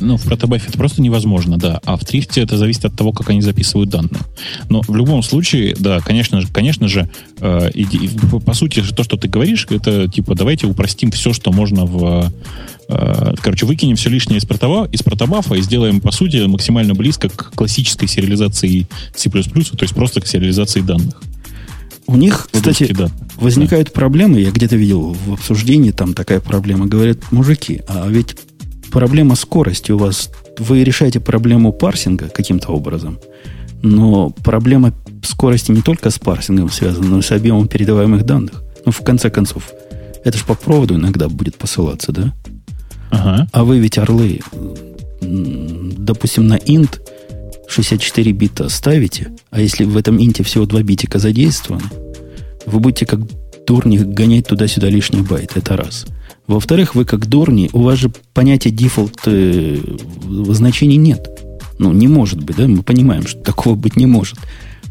Ну, 0.00 0.16
в 0.16 0.24
протобафе 0.24 0.66
это 0.68 0.78
просто 0.78 1.00
невозможно, 1.00 1.56
да. 1.56 1.80
А 1.84 1.96
в 1.96 2.04
трифте 2.04 2.42
это 2.42 2.58
зависит 2.58 2.84
от 2.84 2.94
того, 2.94 3.12
как 3.12 3.30
они 3.30 3.40
записывают 3.40 3.88
данные. 3.88 4.20
Но 4.68 4.82
в 4.82 4.94
любом 4.94 5.22
случае, 5.22 5.74
да, 5.78 6.00
конечно 6.00 6.40
же, 6.40 6.48
конечно 6.48 6.86
же, 6.86 7.08
э, 7.40 7.70
и, 7.72 7.82
и, 7.82 8.08
по 8.44 8.52
сути, 8.52 8.82
то, 8.82 9.04
что 9.04 9.16
ты 9.16 9.28
говоришь, 9.28 9.66
это 9.70 10.06
типа 10.08 10.34
давайте 10.34 10.66
упростим 10.66 11.10
все, 11.10 11.32
что 11.32 11.50
можно 11.50 11.86
в 11.86 12.30
э, 12.88 13.34
короче, 13.40 13.64
выкинем 13.64 13.96
все 13.96 14.10
лишнее 14.10 14.38
из, 14.38 14.44
протоба, 14.44 14.86
из 14.92 15.02
протобафа 15.02 15.54
и 15.54 15.62
сделаем, 15.62 16.00
по 16.00 16.12
сути, 16.12 16.44
максимально 16.44 16.94
близко 16.94 17.28
к 17.30 17.52
классической 17.54 18.06
сериализации 18.06 18.86
C++, 19.14 19.30
то 19.30 19.38
есть 19.38 19.94
просто 19.94 20.20
к 20.20 20.26
сериализации 20.26 20.82
данных. 20.82 21.22
У 22.06 22.16
них, 22.16 22.48
кстати, 22.50 22.92
да. 22.92 23.08
возникают 23.36 23.88
да. 23.88 23.94
проблемы, 23.94 24.40
я 24.40 24.50
где-то 24.50 24.76
видел 24.76 25.12
в 25.12 25.32
обсуждении, 25.32 25.90
там 25.90 26.14
такая 26.14 26.40
проблема. 26.40 26.86
Говорят, 26.86 27.32
мужики, 27.32 27.82
а 27.88 28.06
ведь 28.08 28.36
проблема 28.90 29.34
скорости 29.34 29.92
у 29.92 29.98
вас. 29.98 30.30
Вы 30.58 30.84
решаете 30.84 31.20
проблему 31.20 31.72
парсинга 31.72 32.28
каким-то 32.28 32.68
образом, 32.68 33.18
но 33.82 34.30
проблема 34.30 34.92
скорости 35.22 35.70
не 35.72 35.82
только 35.82 36.10
с 36.10 36.18
парсингом 36.18 36.70
связана, 36.70 37.08
но 37.08 37.18
и 37.18 37.22
с 37.22 37.30
объемом 37.32 37.68
передаваемых 37.68 38.24
данных. 38.24 38.62
Ну, 38.84 38.92
в 38.92 39.00
конце 39.02 39.30
концов, 39.30 39.70
это 40.24 40.38
же 40.38 40.44
по 40.44 40.54
проводу 40.54 40.94
иногда 40.94 41.28
будет 41.28 41.56
посылаться, 41.56 42.12
да? 42.12 42.32
Ага. 43.10 43.48
А 43.52 43.64
вы 43.64 43.78
ведь 43.78 43.98
орлы, 43.98 44.40
допустим, 45.20 46.46
на 46.46 46.56
int 46.56 47.00
64 47.68 48.32
бита 48.32 48.68
ставите, 48.68 49.32
а 49.50 49.60
если 49.60 49.84
в 49.84 49.96
этом 49.96 50.20
инте 50.20 50.42
всего 50.42 50.66
2 50.66 50.82
битика 50.82 51.18
задействованы, 51.18 51.84
вы 52.66 52.80
будете 52.80 53.06
как 53.06 53.20
дурни 53.66 53.98
гонять 53.98 54.46
туда-сюда 54.46 54.88
лишний 54.88 55.22
байт. 55.22 55.56
Это 55.56 55.76
раз. 55.76 56.06
Во-вторых, 56.46 56.94
вы 56.94 57.04
как 57.04 57.26
дурни, 57.26 57.68
у 57.72 57.82
вас 57.82 57.98
же 57.98 58.12
понятия 58.32 58.70
дефолт 58.70 59.18
э, 59.26 59.78
значений 60.50 60.96
нет. 60.96 61.28
Ну, 61.78 61.92
не 61.92 62.08
может 62.08 62.42
быть, 62.42 62.56
да? 62.56 62.68
Мы 62.68 62.82
понимаем, 62.82 63.26
что 63.26 63.40
такого 63.40 63.74
быть 63.74 63.96
не 63.96 64.06
может. 64.06 64.38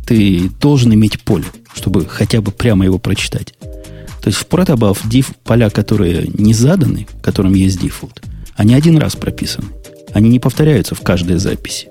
Ты 0.05 0.51
должен 0.61 0.93
иметь 0.93 1.21
поле, 1.21 1.45
чтобы 1.73 2.05
хотя 2.05 2.41
бы 2.41 2.51
прямо 2.51 2.85
его 2.85 2.99
прочитать. 2.99 3.53
То 4.21 4.29
есть 4.29 4.37
в 4.37 4.47
protobuf 4.47 5.05
diff, 5.05 5.27
поля, 5.43 5.69
которые 5.69 6.29
не 6.33 6.53
заданы, 6.53 7.07
которым 7.21 7.53
есть 7.53 7.79
дефолт, 7.79 8.21
они 8.55 8.73
один 8.73 8.97
раз 8.97 9.15
прописаны. 9.15 9.67
Они 10.13 10.29
не 10.29 10.39
повторяются 10.39 10.95
в 10.95 11.01
каждой 11.01 11.37
записи. 11.37 11.87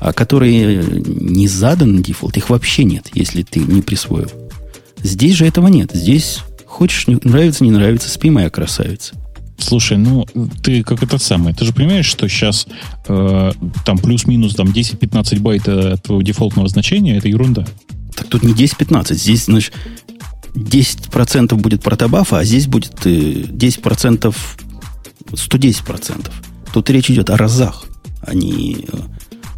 А 0.00 0.12
которые 0.12 0.84
не 1.06 1.48
заданы 1.48 2.02
дефолт, 2.02 2.36
их 2.36 2.50
вообще 2.50 2.84
нет, 2.84 3.08
если 3.14 3.42
ты 3.42 3.60
не 3.60 3.82
присвоил. 3.82 4.30
Здесь 5.02 5.34
же 5.34 5.46
этого 5.46 5.68
нет. 5.68 5.90
Здесь 5.92 6.40
Хочешь, 6.76 7.06
не, 7.06 7.18
нравится, 7.22 7.64
не 7.64 7.70
нравится, 7.70 8.10
спи, 8.10 8.28
моя 8.28 8.50
красавица. 8.50 9.14
Слушай, 9.56 9.96
ну 9.96 10.26
ты 10.62 10.82
как 10.82 11.02
этот 11.02 11.22
самый, 11.22 11.54
ты 11.54 11.64
же 11.64 11.72
понимаешь, 11.72 12.04
что 12.04 12.28
сейчас 12.28 12.66
э, 13.08 13.52
там 13.86 13.96
плюс-минус 13.96 14.54
там 14.54 14.66
10-15 14.66 15.40
байт 15.40 15.66
от 15.66 16.02
твоего 16.02 16.20
дефолтного 16.20 16.68
значения 16.68 17.16
это 17.16 17.28
ерунда. 17.28 17.64
Так 18.14 18.26
тут 18.26 18.42
не 18.42 18.52
10-15, 18.52 19.14
здесь, 19.14 19.46
значит, 19.46 19.72
10% 20.54 21.54
будет 21.54 21.82
протобафа, 21.82 22.40
а 22.40 22.44
здесь 22.44 22.66
будет 22.66 23.06
10%, 23.06 24.34
110%. 25.30 26.30
Тут 26.74 26.90
речь 26.90 27.10
идет 27.10 27.30
о 27.30 27.38
разах, 27.38 27.86
а 28.20 28.34
не, 28.34 28.84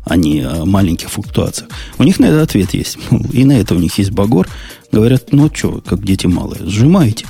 а 0.08 0.16
не 0.16 0.40
о 0.40 0.64
маленьких 0.64 1.10
флуктуациях. 1.10 1.70
У 1.98 2.04
них 2.04 2.18
на 2.18 2.26
это 2.26 2.42
ответ 2.42 2.74
есть. 2.74 2.98
И 3.32 3.44
на 3.44 3.52
это 3.52 3.74
у 3.74 3.78
них 3.78 3.98
есть 3.98 4.10
багор. 4.10 4.48
Говорят, 4.90 5.32
ну 5.32 5.50
что, 5.52 5.82
как 5.84 6.04
дети 6.04 6.26
малые, 6.26 6.66
сжимайте, 6.66 7.26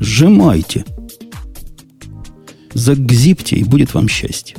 сжимайте. 0.00 0.84
Загзипте, 2.74 3.56
и 3.56 3.64
будет 3.64 3.92
вам 3.92 4.08
счастье. 4.08 4.56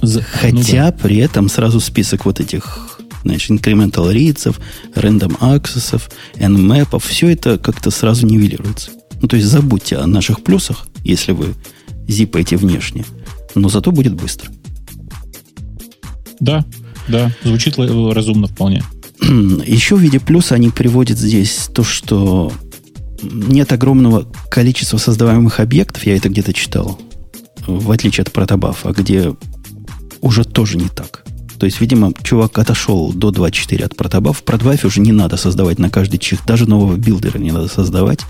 За... 0.00 0.22
Хотя 0.22 0.52
ну, 0.52 0.62
да. 0.62 0.92
при 0.92 1.18
этом 1.18 1.50
сразу 1.50 1.78
список 1.78 2.24
вот 2.24 2.40
этих 2.40 2.98
значит, 3.22 3.50
incremental 3.50 4.10
reads, 4.10 4.56
random 4.94 5.38
access, 5.40 6.02
nmap, 6.36 6.98
все 7.00 7.28
это 7.28 7.58
как-то 7.58 7.90
сразу 7.90 8.26
нивелируется. 8.26 8.92
Ну, 9.20 9.28
то 9.28 9.36
есть 9.36 9.48
забудьте 9.48 9.96
о 9.96 10.06
наших 10.06 10.42
плюсах, 10.42 10.86
если 11.04 11.32
вы 11.32 11.54
зипаете 12.08 12.56
внешне. 12.56 13.04
Но 13.54 13.68
зато 13.68 13.92
будет 13.92 14.14
быстро. 14.14 14.50
Да, 16.42 16.64
да, 17.06 17.30
звучит 17.44 17.78
разумно 17.78 18.48
вполне. 18.48 18.82
Еще 19.20 19.94
в 19.94 20.00
виде 20.00 20.18
плюса 20.18 20.56
они 20.56 20.70
приводят 20.70 21.16
здесь 21.16 21.68
то, 21.72 21.84
что 21.84 22.52
нет 23.22 23.72
огромного 23.72 24.26
количества 24.50 24.98
создаваемых 24.98 25.60
объектов, 25.60 26.04
я 26.04 26.16
это 26.16 26.28
где-то 26.28 26.52
читал, 26.52 26.98
в 27.64 27.92
отличие 27.92 28.22
от 28.22 28.32
протобафа, 28.32 28.90
где 28.90 29.36
уже 30.20 30.42
тоже 30.42 30.78
не 30.78 30.88
так. 30.88 31.24
То 31.60 31.66
есть, 31.66 31.80
видимо, 31.80 32.12
чувак 32.24 32.58
отошел 32.58 33.12
до 33.12 33.30
2.4 33.30 33.84
от 33.84 33.96
протобаф. 33.96 34.38
В 34.38 34.42
продбафе 34.42 34.88
уже 34.88 35.00
не 35.00 35.12
надо 35.12 35.36
создавать 35.36 35.78
на 35.78 35.90
каждый 35.90 36.18
чих, 36.18 36.44
даже 36.44 36.68
нового 36.68 36.96
билдера 36.96 37.38
не 37.38 37.52
надо 37.52 37.68
создавать. 37.68 38.22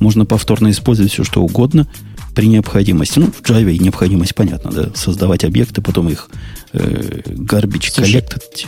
Можно 0.00 0.26
повторно 0.26 0.70
использовать 0.70 1.10
все, 1.10 1.24
что 1.24 1.40
угодно 1.40 1.88
при 2.34 2.46
необходимости. 2.46 3.18
Ну, 3.18 3.26
в 3.26 3.42
Java 3.42 3.76
необходимость 3.78 4.34
понятно, 4.34 4.70
да, 4.70 4.90
создавать 4.94 5.44
объекты, 5.44 5.80
потом 5.80 6.08
их 6.08 6.28
э, 6.72 7.22
garbage 7.26 7.94
коллектить. 7.94 8.66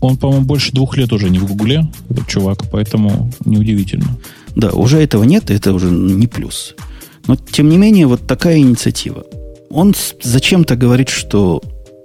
Он, 0.00 0.16
по-моему, 0.16 0.46
больше 0.46 0.72
двух 0.72 0.96
лет 0.96 1.12
уже 1.12 1.28
не 1.28 1.38
в 1.38 1.46
Гугле, 1.46 1.86
этот 2.08 2.26
чувак, 2.26 2.64
поэтому 2.70 3.30
неудивительно. 3.44 4.16
Да, 4.56 4.70
уже 4.70 4.98
этого 4.98 5.24
нет, 5.24 5.50
это 5.50 5.72
уже 5.72 5.90
не 5.90 6.26
плюс. 6.26 6.74
Но, 7.26 7.36
тем 7.36 7.68
не 7.68 7.76
менее, 7.76 8.06
вот 8.06 8.26
такая 8.26 8.58
инициатива. 8.58 9.24
Он 9.68 9.94
зачем-то 10.22 10.74
говорит, 10.74 11.10
что 11.10 11.62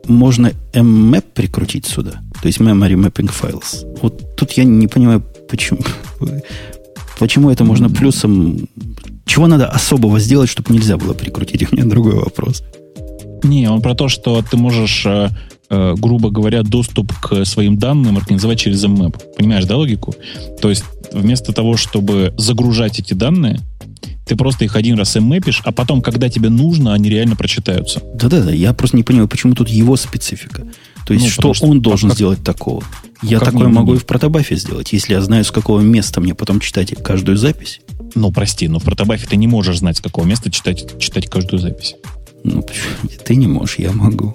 можно 0.07 0.51
mmap 0.73 1.23
прикрутить 1.33 1.85
сюда. 1.85 2.21
То 2.41 2.47
есть 2.47 2.59
memory 2.59 2.95
mapping 2.95 3.31
files. 3.31 3.85
Вот 4.01 4.35
тут 4.35 4.51
я 4.51 4.63
не 4.63 4.87
понимаю, 4.87 5.23
почему, 5.49 5.79
почему 7.19 7.49
это 7.49 7.63
можно 7.63 7.89
плюсом... 7.89 8.67
Чего 9.25 9.47
надо 9.47 9.67
особого 9.67 10.19
сделать, 10.19 10.49
чтобы 10.49 10.73
нельзя 10.73 10.97
было 10.97 11.13
прикрутить? 11.13 11.71
У 11.71 11.75
меня 11.75 11.85
другой 11.85 12.15
вопрос. 12.15 12.63
Не, 13.43 13.69
он 13.69 13.81
про 13.81 13.95
то, 13.95 14.07
что 14.07 14.41
ты 14.41 14.57
можешь 14.57 15.05
э, 15.05 15.29
э, 15.69 15.95
грубо 15.97 16.29
говоря, 16.29 16.63
доступ 16.63 17.13
к 17.19 17.45
своим 17.45 17.77
данным 17.77 18.17
организовать 18.17 18.59
через 18.59 18.83
mmap. 18.83 19.21
Понимаешь, 19.37 19.65
да, 19.65 19.77
логику? 19.77 20.15
То 20.61 20.69
есть 20.69 20.83
вместо 21.11 21.53
того, 21.53 21.77
чтобы 21.77 22.33
загружать 22.37 22.99
эти 22.99 23.13
данные, 23.13 23.59
ты 24.25 24.35
просто 24.35 24.65
их 24.65 24.75
один 24.75 24.97
раз 24.97 25.15
mmapишь, 25.15 25.61
а 25.63 25.71
потом, 25.71 26.01
когда 26.01 26.29
тебе 26.29 26.49
нужно, 26.49 26.93
они 26.93 27.09
реально 27.09 27.35
прочитаются. 27.35 28.01
Да-да-да, 28.15 28.51
я 28.51 28.73
просто 28.73 28.97
не 28.97 29.03
понимаю, 29.03 29.27
почему 29.27 29.53
тут 29.53 29.69
его 29.69 29.95
специфика. 29.97 30.63
То 31.05 31.13
есть, 31.13 31.25
ну, 31.25 31.31
что 31.31 31.49
он 31.49 31.53
что, 31.55 31.89
должен 31.89 32.09
как, 32.09 32.17
сделать 32.17 32.43
такого? 32.43 32.83
Я 33.21 33.39
такое 33.39 33.67
могу 33.67 33.93
и 33.93 33.97
в 33.97 34.05
протобафе 34.05 34.55
сделать, 34.55 34.91
если 34.93 35.13
я 35.13 35.21
знаю, 35.21 35.43
с 35.43 35.51
какого 35.51 35.79
места 35.81 36.19
мне 36.21 36.33
потом 36.33 36.59
читать 36.59 36.95
каждую 37.03 37.37
запись. 37.37 37.81
Ну, 38.13 38.31
прости, 38.31 38.67
но 38.67 38.79
в 38.79 38.83
протобафе 38.83 39.27
ты 39.27 39.35
не 39.35 39.47
можешь 39.47 39.79
знать, 39.79 39.97
с 39.97 40.01
какого 40.01 40.25
места 40.25 40.51
читать, 40.51 40.99
читать 40.99 41.29
каждую 41.29 41.59
запись. 41.59 41.95
Ну, 42.43 42.63
ты 43.25 43.35
не 43.35 43.47
можешь, 43.47 43.79
я 43.79 43.91
могу. 43.91 44.33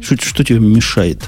Что, 0.00 0.16
что 0.16 0.44
тебе 0.44 0.60
мешает? 0.60 1.22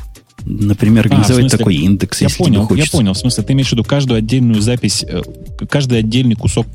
Например, 0.45 1.05
организовать 1.05 1.45
а, 1.45 1.49
смысле, 1.49 1.59
такой 1.59 1.76
индекс, 1.76 2.20
я 2.20 2.26
если 2.26 2.38
понял, 2.38 2.66
тебе 2.66 2.80
Я 2.80 2.86
понял. 2.86 3.12
В 3.12 3.18
смысле, 3.18 3.45
ты 3.45 3.53
имеешь 3.53 3.68
в 3.68 3.72
виду 3.72 3.84
каждую 3.84 4.18
отдельную 4.18 4.61
запись, 4.61 5.05
э, 5.07 5.22
каждый 5.68 5.99
отдельный 5.99 6.34
кусок, 6.34 6.66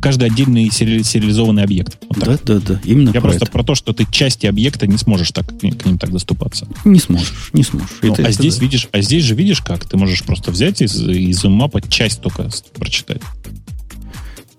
каждый 0.00 0.28
отдельный 0.28 0.70
сериализованный 0.70 1.62
объект. 1.62 1.98
Вот 2.08 2.18
да, 2.18 2.38
да, 2.44 2.60
да. 2.60 2.80
Именно 2.84 3.08
Я 3.08 3.20
про 3.20 3.20
просто 3.22 3.44
это. 3.44 3.52
про 3.52 3.64
то, 3.64 3.74
что 3.74 3.92
ты 3.92 4.06
части 4.10 4.46
объекта 4.46 4.86
не 4.86 4.96
сможешь 4.96 5.30
так 5.32 5.46
к 5.46 5.62
ним 5.62 5.98
так 5.98 6.10
доступаться. 6.10 6.66
Не 6.84 6.98
сможешь, 6.98 7.50
не 7.52 7.62
сможешь. 7.62 7.98
Ну, 8.02 8.12
это, 8.12 8.22
а 8.22 8.24
это 8.26 8.32
здесь 8.32 8.56
да. 8.56 8.62
видишь, 8.62 8.88
а 8.92 9.00
здесь 9.00 9.24
же 9.24 9.34
видишь 9.34 9.60
как? 9.60 9.84
Ты 9.84 9.96
можешь 9.98 10.22
просто 10.22 10.50
взять 10.50 10.80
из, 10.80 11.00
из 11.06 11.44
мапа 11.44 11.82
часть 11.82 12.22
только 12.22 12.48
прочитать. 12.76 13.20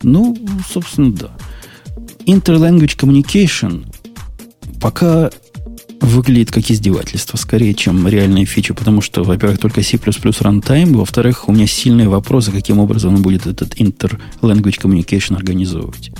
Ну, 0.03 0.37
собственно, 0.71 1.11
да. 1.11 1.31
Interlanguage 2.25 2.97
Communication 2.97 3.85
пока 4.79 5.31
выглядит 6.01 6.51
как 6.51 6.69
издевательство, 6.69 7.37
скорее, 7.37 7.73
чем 7.73 8.07
реальная 8.07 8.45
фича, 8.45 8.73
потому 8.73 9.01
что, 9.01 9.23
во-первых, 9.23 9.59
только 9.59 9.83
C++ 9.83 9.97
runtime, 9.97 10.95
во-вторых, 10.95 11.47
у 11.47 11.51
меня 11.51 11.67
сильные 11.67 12.09
вопросы, 12.09 12.51
каким 12.51 12.79
образом 12.79 13.15
он 13.15 13.21
будет 13.21 13.47
этот 13.47 13.75
inter-language 13.75 14.81
communication 14.81 15.35
организовывать. 15.35 16.11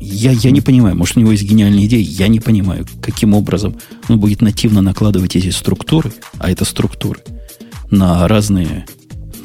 Я, 0.00 0.32
я 0.32 0.50
не 0.50 0.60
понимаю, 0.60 0.96
может, 0.96 1.16
у 1.16 1.20
него 1.20 1.32
есть 1.32 1.44
гениальная 1.44 1.86
идея, 1.86 2.02
я 2.02 2.28
не 2.28 2.40
понимаю, 2.40 2.86
каким 3.00 3.34
образом 3.34 3.76
он 4.08 4.20
будет 4.20 4.42
нативно 4.42 4.82
накладывать 4.82 5.36
эти 5.36 5.50
структуры, 5.50 6.12
а 6.38 6.50
это 6.50 6.64
структуры, 6.64 7.20
на 7.90 8.26
разные, 8.28 8.86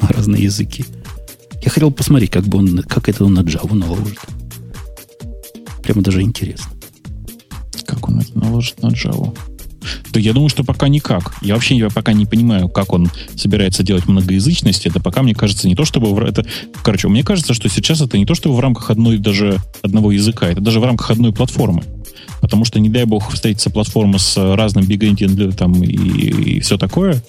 на 0.02 0.08
разные 0.08 0.44
языки. 0.44 0.84
Я 1.62 1.70
хотел 1.70 1.90
посмотреть, 1.90 2.30
как, 2.30 2.44
бы 2.44 2.58
он, 2.58 2.82
как 2.82 3.08
это 3.08 3.24
он 3.24 3.34
на 3.34 3.40
Java 3.40 3.74
наложит. 3.74 4.18
Прямо 5.82 6.02
даже 6.02 6.22
интересно. 6.22 6.70
Как 7.86 8.08
он 8.08 8.20
это 8.20 8.38
наложит 8.38 8.82
на 8.82 8.88
Java? 8.88 9.36
То 10.12 10.20
я 10.20 10.32
думаю, 10.32 10.48
что 10.48 10.64
пока 10.64 10.88
никак. 10.88 11.34
Я 11.42 11.54
вообще 11.54 11.76
я 11.76 11.88
пока 11.88 12.12
не 12.12 12.26
понимаю, 12.26 12.68
как 12.68 12.92
он 12.92 13.10
собирается 13.36 13.82
делать 13.82 14.06
многоязычность. 14.06 14.86
Это 14.86 15.00
пока, 15.00 15.22
мне 15.22 15.34
кажется, 15.34 15.68
не 15.68 15.74
то, 15.74 15.84
чтобы... 15.84 16.22
Это, 16.22 16.44
короче, 16.82 17.08
мне 17.08 17.22
кажется, 17.22 17.54
что 17.54 17.68
сейчас 17.68 18.00
это 18.00 18.18
не 18.18 18.26
то, 18.26 18.34
чтобы 18.34 18.56
в 18.56 18.60
рамках 18.60 18.90
одной 18.90 19.18
даже 19.18 19.58
одного 19.82 20.12
языка, 20.12 20.48
это 20.48 20.60
даже 20.60 20.80
в 20.80 20.84
рамках 20.84 21.10
одной 21.10 21.32
платформы. 21.32 21.82
Потому 22.40 22.64
что, 22.64 22.80
не 22.80 22.88
дай 22.88 23.04
бог, 23.04 23.30
встретится 23.32 23.70
платформа 23.70 24.18
с 24.18 24.36
разным 24.54 24.84
big 24.84 25.52
там, 25.54 25.82
и, 25.82 25.94
и 25.94 26.60
все 26.60 26.78
такое, 26.78 27.22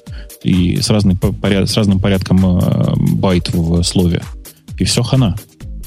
и 0.44 0.80
с, 0.82 0.90
разной, 0.90 1.16
поряд, 1.16 1.70
с 1.70 1.76
разным 1.76 2.00
порядком 2.00 2.46
э, 2.46 2.94
байт 2.96 3.50
в 3.54 3.84
слове. 3.84 4.22
И 4.80 4.84
все 4.86 5.04
хана. 5.04 5.36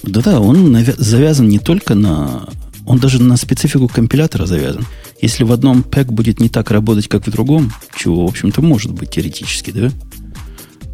Да-да, 0.03 0.41
он 0.41 0.77
завязан 0.99 1.49
не 1.49 1.59
только 1.59 1.95
на... 1.95 2.47
Он 2.87 2.99
даже 2.99 3.23
на 3.23 3.37
специфику 3.37 3.89
компилятора 3.89 4.47
завязан. 4.47 4.85
Если 5.21 5.45
в 5.45 5.53
одном 5.53 5.83
пэк 5.83 6.13
будет 6.13 6.41
не 6.41 6.49
так 6.49 6.71
работать, 6.71 7.09
как 7.09 7.27
в 7.27 7.31
другом, 7.31 7.73
чего, 7.97 8.27
в 8.27 8.29
общем-то, 8.29 8.61
может 8.61 8.93
быть 8.93 9.11
теоретически, 9.11 9.71
да, 9.71 9.91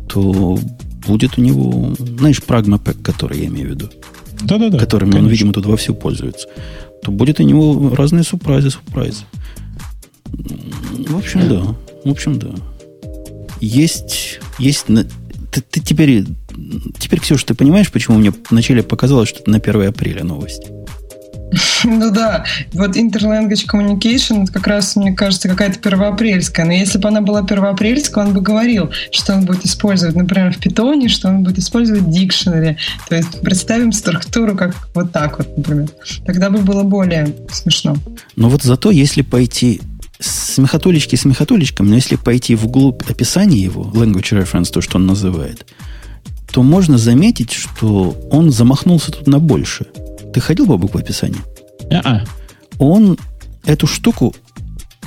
то 0.08 0.58
будет 1.06 1.38
у 1.38 1.40
него, 1.40 1.94
знаешь, 1.98 2.42
прагма 2.42 2.78
пэк, 2.78 3.02
который 3.02 3.40
я 3.40 3.46
имею 3.46 3.68
в 3.68 3.70
виду. 3.70 3.90
Да-да-да. 4.42 4.78
Которым 4.78 5.10
конечно. 5.10 5.26
он, 5.26 5.32
видимо, 5.32 5.52
тут 5.52 5.66
вовсю 5.66 5.94
пользуется. 5.94 6.48
То 7.02 7.10
будет 7.10 7.40
у 7.40 7.42
него 7.42 7.94
разные 7.94 8.24
сюрпризы, 8.24 8.70
сюрпризы. 8.70 9.24
В 10.26 11.16
общем, 11.16 11.48
да. 11.48 11.74
В 12.04 12.10
общем, 12.10 12.38
да. 12.38 12.54
Есть, 13.60 14.40
есть 14.58 14.86
ты, 14.86 15.60
ты 15.60 15.80
теперь, 15.80 16.24
теперь, 16.98 17.20
Ксюша, 17.20 17.46
ты 17.46 17.54
понимаешь, 17.54 17.90
почему 17.90 18.18
мне 18.18 18.32
вначале 18.48 18.82
показалось, 18.82 19.28
что 19.28 19.40
это 19.40 19.50
на 19.50 19.58
1 19.58 19.88
апреля 19.88 20.24
новость? 20.24 20.62
Ну 21.84 22.10
да, 22.10 22.44
вот 22.72 22.96
Interlanguage 22.96 23.66
Communication, 23.66 24.44
это 24.44 24.52
как 24.52 24.66
раз, 24.66 24.96
мне 24.96 25.12
кажется, 25.12 25.48
какая-то 25.48 25.78
первоапрельская. 25.78 26.66
Но 26.66 26.72
если 26.72 26.98
бы 26.98 27.08
она 27.08 27.20
была 27.20 27.42
первоапрельская, 27.42 28.26
он 28.26 28.34
бы 28.34 28.40
говорил, 28.40 28.90
что 29.10 29.34
он 29.34 29.44
будет 29.44 29.64
использовать, 29.64 30.16
например, 30.16 30.52
в 30.52 30.58
питоне, 30.58 31.08
что 31.08 31.28
он 31.28 31.42
будет 31.42 31.58
использовать 31.58 32.02
dictionary. 32.02 32.76
То 33.08 33.16
есть 33.16 33.40
представим 33.40 33.92
структуру 33.92 34.56
как 34.56 34.74
вот 34.94 35.12
так 35.12 35.38
вот, 35.38 35.56
например. 35.56 35.88
Тогда 36.24 36.50
бы 36.50 36.58
было 36.58 36.82
более 36.82 37.34
смешно. 37.52 37.96
Но 38.36 38.48
вот 38.48 38.62
зато, 38.62 38.90
если 38.90 39.22
пойти 39.22 39.80
смехотулечки 40.18 41.16
смехотулечком, 41.16 41.88
но 41.88 41.94
если 41.94 42.16
пойти 42.16 42.54
вглубь 42.54 43.02
описания 43.08 43.58
его, 43.58 43.84
language 43.84 44.38
reference, 44.38 44.70
то, 44.70 44.82
что 44.82 44.98
он 44.98 45.06
называет, 45.06 45.66
то 46.52 46.62
можно 46.62 46.98
заметить, 46.98 47.52
что 47.52 48.16
он 48.30 48.50
замахнулся 48.50 49.12
тут 49.12 49.26
на 49.26 49.38
больше– 49.38 49.86
ты 50.32 50.40
ходил, 50.40 50.66
Бабук, 50.66 50.92
по 50.92 51.00
описанию? 51.00 51.42
А-а. 51.90 52.24
Он 52.78 53.18
эту 53.64 53.86
штуку, 53.86 54.34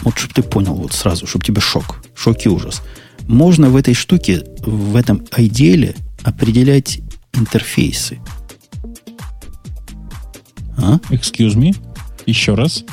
вот 0.02 0.18
чтобы 0.18 0.34
ты 0.34 0.44
понял 0.44 0.76
вот 0.76 0.94
сразу, 0.94 1.28
чтобы 1.28 1.46
тебе 1.46 1.62
шок, 1.62 2.04
шок 2.16 2.46
и 2.46 2.50
ужас. 2.50 2.82
Можно 3.28 3.70
в 3.70 3.76
этой 3.76 3.94
штуке, 3.94 4.44
в 4.60 4.96
этом 4.96 5.26
айделе 5.32 5.96
определять 6.24 7.00
интерфейсы. 7.34 8.20
А? 10.78 11.00
Excuse 11.10 11.56
me? 11.56 11.76
Еще 12.26 12.56
раз? 12.56 12.84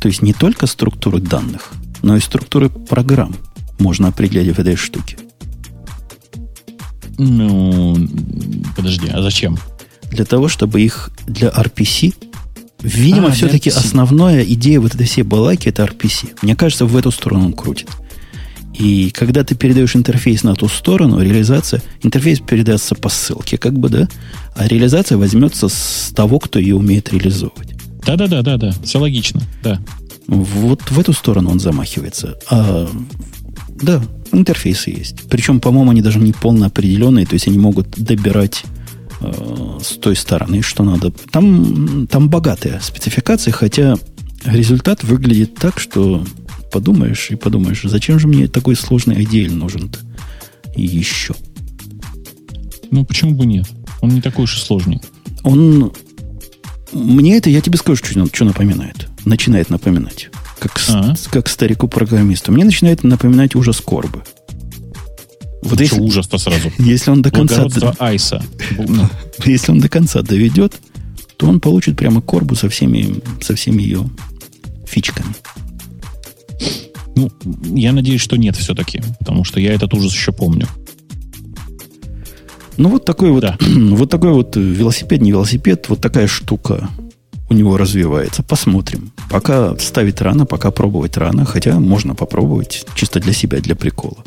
То 0.00 0.08
есть 0.08 0.22
не 0.22 0.32
только 0.32 0.66
структуры 0.66 1.20
данных, 1.20 1.72
но 2.02 2.16
и 2.16 2.20
структуры 2.20 2.68
программ 2.68 3.34
можно 3.78 4.08
определять 4.08 4.54
в 4.54 4.58
этой 4.58 4.76
штуке. 4.76 5.18
Ну, 7.18 7.96
подожди, 8.76 9.08
а 9.08 9.22
зачем? 9.22 9.58
Для 10.10 10.24
того, 10.24 10.48
чтобы 10.48 10.80
их 10.80 11.10
для 11.26 11.48
RPC 11.48 12.14
Видимо, 12.82 13.28
а, 13.28 13.30
все-таки 13.32 13.70
основная 13.70 14.44
идея 14.44 14.80
вот 14.80 14.94
этой 14.94 15.06
всей 15.06 15.22
балаки 15.22 15.68
это 15.68 15.84
RPC. 15.84 16.34
Мне 16.42 16.54
кажется, 16.54 16.84
в 16.86 16.96
эту 16.96 17.10
сторону 17.10 17.46
он 17.46 17.52
крутит. 17.52 17.88
И 18.78 19.10
когда 19.10 19.42
ты 19.42 19.54
передаешь 19.54 19.96
интерфейс 19.96 20.42
на 20.42 20.54
ту 20.54 20.68
сторону, 20.68 21.20
реализация, 21.20 21.82
интерфейс 22.02 22.40
передастся 22.40 22.94
по 22.94 23.08
ссылке, 23.08 23.56
как 23.56 23.78
бы, 23.78 23.88
да, 23.88 24.08
а 24.54 24.68
реализация 24.68 25.16
возьмется 25.16 25.68
с 25.68 26.12
того, 26.14 26.38
кто 26.38 26.58
ее 26.58 26.76
умеет 26.76 27.10
реализовывать. 27.12 27.70
Да-да-да, 28.04 28.42
да, 28.42 28.56
да, 28.58 28.72
все 28.84 29.00
логично, 29.00 29.40
да. 29.62 29.80
Вот 30.28 30.82
в 30.90 31.00
эту 31.00 31.12
сторону 31.12 31.50
он 31.50 31.58
замахивается. 31.58 32.38
А, 32.50 32.88
да, 33.80 34.02
интерфейсы 34.32 34.90
есть. 34.90 35.28
Причем, 35.30 35.60
по-моему, 35.60 35.92
они 35.92 36.02
даже 36.02 36.18
не 36.18 36.32
полно 36.32 36.66
определенные, 36.66 37.24
то 37.24 37.34
есть 37.34 37.48
они 37.48 37.58
могут 37.58 37.88
добирать 37.96 38.64
с 39.80 39.96
той 39.98 40.16
стороны, 40.16 40.62
что 40.62 40.84
надо. 40.84 41.12
Там, 41.30 42.06
там 42.06 42.28
богатые 42.28 42.80
спецификации, 42.80 43.50
хотя 43.50 43.96
результат 44.44 45.04
выглядит 45.04 45.54
так, 45.54 45.80
что 45.80 46.24
подумаешь 46.72 47.30
и 47.30 47.36
подумаешь, 47.36 47.82
зачем 47.84 48.18
же 48.18 48.28
мне 48.28 48.48
такой 48.48 48.76
сложный 48.76 49.16
IDL 49.16 49.52
нужен-то? 49.52 49.98
И 50.74 50.84
еще. 50.84 51.34
Ну, 52.90 53.04
почему 53.04 53.32
бы 53.32 53.46
нет? 53.46 53.66
Он 54.00 54.10
не 54.10 54.20
такой 54.20 54.44
уж 54.44 54.56
и 54.56 54.60
сложный. 54.60 55.00
Он... 55.42 55.92
Мне 56.92 57.36
это, 57.36 57.50
я 57.50 57.60
тебе 57.60 57.78
скажу, 57.78 57.96
что, 58.04 58.26
что 58.26 58.44
напоминает. 58.44 59.08
Начинает 59.24 59.70
напоминать. 59.70 60.30
Как, 60.58 60.78
а? 60.88 61.14
как 61.30 61.48
старику-программисту. 61.48 62.52
Мне 62.52 62.64
начинает 62.64 63.04
напоминать 63.04 63.54
ужас 63.54 63.80
Корбы. 63.80 64.22
Вот 65.66 65.80
если, 65.80 66.00
ужас-то 66.00 66.38
сразу. 66.38 66.72
Если 66.78 67.10
он 67.10 67.22
до 67.22 67.30
конца... 67.30 67.66
Айса. 67.98 68.42
Если 69.44 69.72
он 69.72 69.80
до 69.80 69.88
конца 69.88 70.22
доведет, 70.22 70.74
то 71.36 71.46
он 71.46 71.60
получит 71.60 71.96
прямо 71.96 72.20
корбу 72.20 72.54
со 72.54 72.68
всеми, 72.68 73.22
со 73.40 73.54
всеми 73.54 73.82
ее 73.82 74.08
фичками. 74.86 75.34
Ну, 77.14 77.30
я 77.74 77.92
надеюсь, 77.92 78.20
что 78.20 78.36
нет 78.36 78.56
все-таки, 78.56 79.02
потому 79.18 79.44
что 79.44 79.60
я 79.60 79.72
этот 79.72 79.92
ужас 79.94 80.12
еще 80.12 80.32
помню. 80.32 80.66
Ну, 82.76 82.90
вот 82.90 83.04
такой 83.04 83.30
вот, 83.30 83.40
да. 83.40 83.56
вот 83.60 84.10
такой 84.10 84.32
вот 84.32 84.56
велосипед, 84.56 85.22
не 85.22 85.30
велосипед, 85.30 85.88
вот 85.88 86.00
такая 86.00 86.26
штука 86.26 86.88
у 87.48 87.54
него 87.54 87.76
развивается. 87.76 88.42
Посмотрим. 88.42 89.12
Пока 89.30 89.76
ставить 89.78 90.20
рано, 90.20 90.46
пока 90.46 90.70
пробовать 90.70 91.16
рано, 91.16 91.44
хотя 91.44 91.78
можно 91.78 92.14
попробовать 92.14 92.86
чисто 92.94 93.20
для 93.20 93.32
себя, 93.32 93.60
для 93.60 93.76
прикола. 93.76 94.18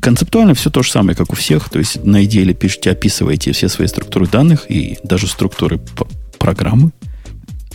Концептуально 0.00 0.54
все 0.54 0.70
то 0.70 0.82
же 0.82 0.90
самое, 0.90 1.16
как 1.16 1.32
у 1.32 1.36
всех. 1.36 1.68
То 1.68 1.78
есть 1.78 2.04
на 2.04 2.24
идее 2.24 2.52
пишете, 2.54 2.90
описываете 2.90 3.52
все 3.52 3.68
свои 3.68 3.88
структуры 3.88 4.26
данных 4.26 4.70
и 4.70 4.98
даже 5.02 5.26
структуры 5.26 5.80
программы. 6.38 6.92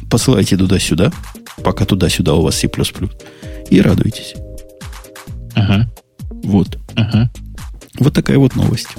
Посылаете 0.09 0.57
туда-сюда, 0.57 1.11
пока 1.63 1.85
туда-сюда 1.85 2.33
у 2.33 2.41
вас 2.41 2.55
C++. 2.55 2.69
И 3.69 3.81
радуйтесь. 3.81 4.35
Ага. 5.55 5.89
Вот. 6.43 6.77
Ага. 6.95 7.31
Вот 7.99 8.13
такая 8.13 8.37
вот 8.37 8.55
новость. 8.55 8.89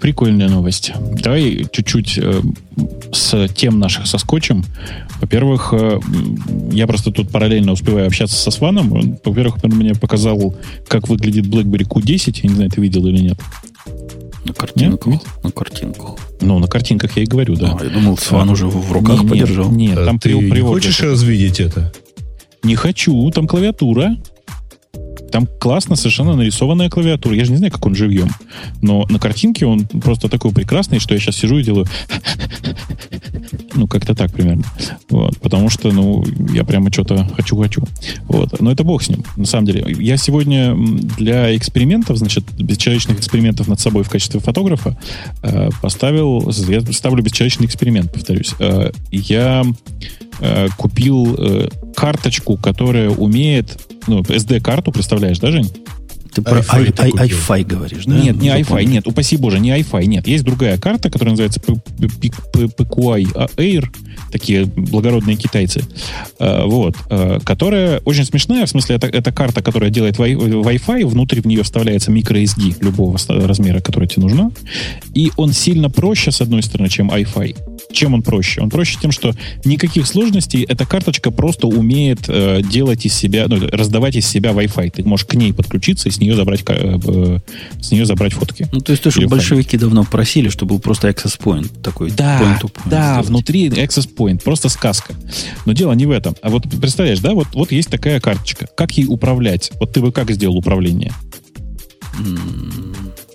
Прикольная 0.00 0.48
новость. 0.48 0.92
Давай 1.22 1.66
чуть-чуть 1.70 2.18
э, 2.18 2.42
с 3.12 3.48
тем 3.48 3.78
наших 3.78 4.06
соскочим. 4.06 4.64
Во-первых, 5.20 5.72
э, 5.72 6.00
я 6.70 6.86
просто 6.86 7.10
тут 7.10 7.30
параллельно 7.30 7.72
успеваю 7.72 8.06
общаться 8.06 8.36
со 8.36 8.50
Сваном. 8.50 8.92
Он, 8.92 9.18
во-первых, 9.24 9.56
он 9.62 9.70
мне 9.70 9.94
показал, 9.94 10.54
как 10.88 11.08
выглядит 11.08 11.46
BlackBerry 11.46 11.86
Q10. 11.86 12.40
Я 12.42 12.48
не 12.50 12.54
знаю, 12.54 12.70
ты 12.70 12.80
видел 12.80 13.06
или 13.06 13.18
нет. 13.18 13.38
На 14.44 14.52
картинках. 14.52 15.06
Нет? 15.06 15.22
На 15.42 15.50
картинках. 15.50 16.16
Ну, 16.40 16.58
на 16.58 16.68
картинках 16.68 17.16
я 17.16 17.22
и 17.24 17.26
говорю, 17.26 17.56
да. 17.56 17.76
А, 17.80 17.84
я 17.84 17.90
думал, 17.90 18.16
Сван 18.16 18.48
а, 18.48 18.52
уже 18.52 18.66
в 18.66 18.92
руках 18.92 19.22
нет, 19.22 19.30
подержал. 19.30 19.70
Нет, 19.72 19.96
там 19.96 20.16
а 20.16 20.18
ты 20.18 20.32
не 20.34 20.60
хочешь 20.60 21.00
развидеть 21.00 21.58
это? 21.58 21.92
Не 22.62 22.76
хочу, 22.76 23.30
там 23.30 23.48
клавиатура. 23.48 24.16
Там 25.30 25.46
классно 25.58 25.96
совершенно 25.96 26.34
нарисованная 26.36 26.88
клавиатура. 26.88 27.34
Я 27.34 27.44
же 27.44 27.50
не 27.50 27.58
знаю, 27.58 27.72
как 27.72 27.84
он 27.86 27.94
живьем. 27.94 28.30
Но 28.82 29.06
на 29.08 29.18
картинке 29.18 29.66
он 29.66 29.86
просто 29.86 30.28
такой 30.28 30.52
прекрасный, 30.52 30.98
что 30.98 31.14
я 31.14 31.20
сейчас 31.20 31.36
сижу 31.36 31.58
и 31.58 31.62
делаю... 31.62 31.86
Ну, 33.74 33.86
как-то 33.86 34.14
так 34.14 34.32
примерно. 34.32 34.64
Вот. 35.10 35.38
Потому 35.38 35.68
что, 35.68 35.92
ну, 35.92 36.24
я 36.52 36.64
прямо 36.64 36.90
что-то 36.90 37.28
хочу-хочу. 37.36 37.84
Вот. 38.26 38.58
Но 38.60 38.72
это 38.72 38.84
бог 38.84 39.02
с 39.02 39.08
ним, 39.08 39.22
на 39.36 39.44
самом 39.44 39.66
деле. 39.66 39.94
Я 39.98 40.16
сегодня 40.16 40.74
для 41.18 41.54
экспериментов, 41.56 42.16
значит, 42.16 42.44
бесчеловечных 42.58 43.18
экспериментов 43.18 43.68
над 43.68 43.78
собой 43.78 44.02
в 44.02 44.08
качестве 44.08 44.40
фотографа 44.40 44.96
э, 45.42 45.68
поставил... 45.82 46.50
Я 46.68 46.80
ставлю 46.92 47.22
бесчеловечный 47.22 47.66
эксперимент, 47.66 48.12
повторюсь. 48.12 48.54
Э, 48.58 48.90
я 49.10 49.64
э, 50.40 50.68
купил 50.76 51.34
э, 51.38 51.68
карточку, 51.94 52.56
которая 52.56 53.10
умеет 53.10 53.85
ну, 54.06 54.20
SD-карту, 54.22 54.92
представляешь, 54.92 55.38
да, 55.38 55.50
Жень? 55.50 55.70
Ты 56.36 56.42
про 56.42 56.60
i 56.60 57.64
говоришь, 57.64 58.04
да? 58.04 58.14
Нет, 58.14 58.36
не 58.36 58.50
i 58.50 58.84
нет, 58.84 59.06
упаси 59.06 59.38
боже, 59.38 59.58
не 59.58 59.70
i 59.70 60.06
нет. 60.06 60.26
Есть 60.26 60.44
другая 60.44 60.76
карта, 60.76 61.08
которая 61.08 61.32
называется 61.32 61.60
PQI 61.60 63.50
Air, 63.56 63.88
такие 64.30 64.66
благородные 64.66 65.36
китайцы, 65.36 65.80
э, 66.38 66.64
вот, 66.64 66.94
э, 67.08 67.38
которая 67.42 68.00
очень 68.04 68.24
смешная, 68.24 68.66
в 68.66 68.68
смысле, 68.68 68.96
это, 68.96 69.06
это 69.06 69.32
карта, 69.32 69.62
которая 69.62 69.88
делает 69.88 70.16
Wi-Fi, 70.16 71.06
внутри 71.06 71.40
в 71.40 71.46
нее 71.46 71.62
вставляется 71.62 72.12
microSD 72.12 72.76
любого 72.80 73.16
размера, 73.28 73.80
который 73.80 74.08
тебе 74.08 74.24
нужно, 74.24 74.50
и 75.14 75.32
он 75.36 75.54
сильно 75.54 75.88
проще, 75.88 76.32
с 76.32 76.42
одной 76.42 76.62
стороны, 76.62 76.90
чем 76.90 77.10
i 77.10 77.24
чем 77.92 78.14
он 78.14 78.22
проще? 78.22 78.60
Он 78.60 78.68
проще 78.68 78.98
тем, 79.00 79.12
что 79.12 79.34
никаких 79.64 80.06
сложностей, 80.06 80.64
эта 80.64 80.84
карточка 80.84 81.30
просто 81.30 81.66
умеет 81.66 82.28
э, 82.28 82.60
делать 82.62 83.06
из 83.06 83.14
себя, 83.14 83.46
ну, 83.48 83.58
раздавать 83.72 84.16
из 84.16 84.26
себя 84.26 84.50
Wi-Fi. 84.50 84.90
Ты 84.90 85.04
можешь 85.04 85.26
к 85.26 85.34
ней 85.34 85.52
подключиться 85.52 86.08
и 86.08 86.12
с 86.12 86.20
нее 86.26 86.36
забрать, 86.36 86.62
э, 86.68 87.38
с 87.80 87.90
нее 87.90 88.04
забрать 88.04 88.32
фотки. 88.32 88.68
Ну, 88.72 88.80
то 88.80 88.92
есть 88.92 89.02
то, 89.02 89.10
что 89.10 89.26
большевики 89.28 89.76
давно 89.76 90.04
просили, 90.04 90.48
чтобы 90.48 90.74
был 90.74 90.80
просто 90.80 91.08
access 91.08 91.38
point 91.38 91.68
такой. 91.82 92.10
Да, 92.10 92.40
point 92.40 92.60
-point 92.60 92.80
да, 92.86 93.12
сделать. 93.14 93.28
внутри 93.28 93.68
access 93.68 94.08
point, 94.12 94.42
просто 94.42 94.68
сказка. 94.68 95.14
Но 95.64 95.72
дело 95.72 95.92
не 95.92 96.06
в 96.06 96.10
этом. 96.10 96.34
А 96.42 96.50
вот 96.50 96.64
представляешь, 96.80 97.20
да, 97.20 97.34
вот, 97.34 97.48
вот 97.54 97.72
есть 97.72 97.88
такая 97.88 98.20
карточка. 98.20 98.66
Как 98.76 98.92
ей 98.92 99.06
управлять? 99.06 99.70
Вот 99.80 99.92
ты 99.92 100.00
бы 100.00 100.12
как 100.12 100.30
сделал 100.30 100.56
управление? 100.56 101.12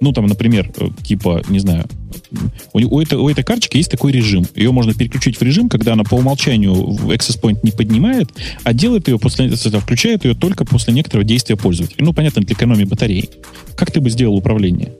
Ну, 0.01 0.11
там, 0.13 0.25
например, 0.25 0.71
э, 0.77 0.89
типа, 1.03 1.43
не 1.47 1.59
знаю, 1.59 1.85
у, 2.73 2.79
у, 2.79 2.99
этой, 2.99 3.19
у 3.19 3.29
этой 3.29 3.43
карточки 3.43 3.77
есть 3.77 3.91
такой 3.91 4.11
режим. 4.11 4.45
Ее 4.55 4.71
можно 4.71 4.93
переключить 4.95 5.39
в 5.39 5.43
режим, 5.43 5.69
когда 5.69 5.93
она 5.93 6.03
по 6.03 6.15
умолчанию 6.15 6.73
Access 6.73 7.39
Point 7.39 7.59
не 7.61 7.71
поднимает, 7.71 8.29
а 8.63 8.73
делает 8.73 9.07
ее 9.07 9.19
после, 9.19 9.49
включает 9.49 10.25
ее 10.25 10.33
только 10.33 10.65
после 10.65 10.93
некоторого 10.93 11.23
действия 11.23 11.55
пользователя. 11.55 12.03
Ну, 12.03 12.13
понятно, 12.13 12.41
для 12.41 12.55
экономии 12.55 12.83
батареи. 12.83 13.29
Как 13.75 13.91
ты 13.91 14.01
бы 14.01 14.09
сделал 14.09 14.35
управление? 14.35 14.91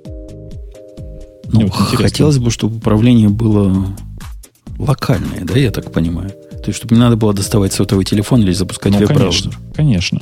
Ну, 1.51 1.61
вот 1.61 1.71
хотелось 1.71 2.37
бы, 2.37 2.51
чтобы 2.51 2.77
управление 2.77 3.29
было 3.29 3.87
локальное, 4.77 5.43
да, 5.43 5.57
я 5.57 5.71
так 5.71 5.91
понимаю. 5.91 6.29
То 6.29 6.67
есть, 6.67 6.77
чтобы 6.77 6.93
не 6.93 7.01
надо 7.01 7.15
было 7.15 7.33
доставать 7.33 7.73
сотовый 7.73 8.05
телефон 8.05 8.41
или 8.41 8.53
запускать 8.53 8.93
ну, 8.93 8.99
веб-браузер. 8.99 9.51
Конечно, 9.75 10.21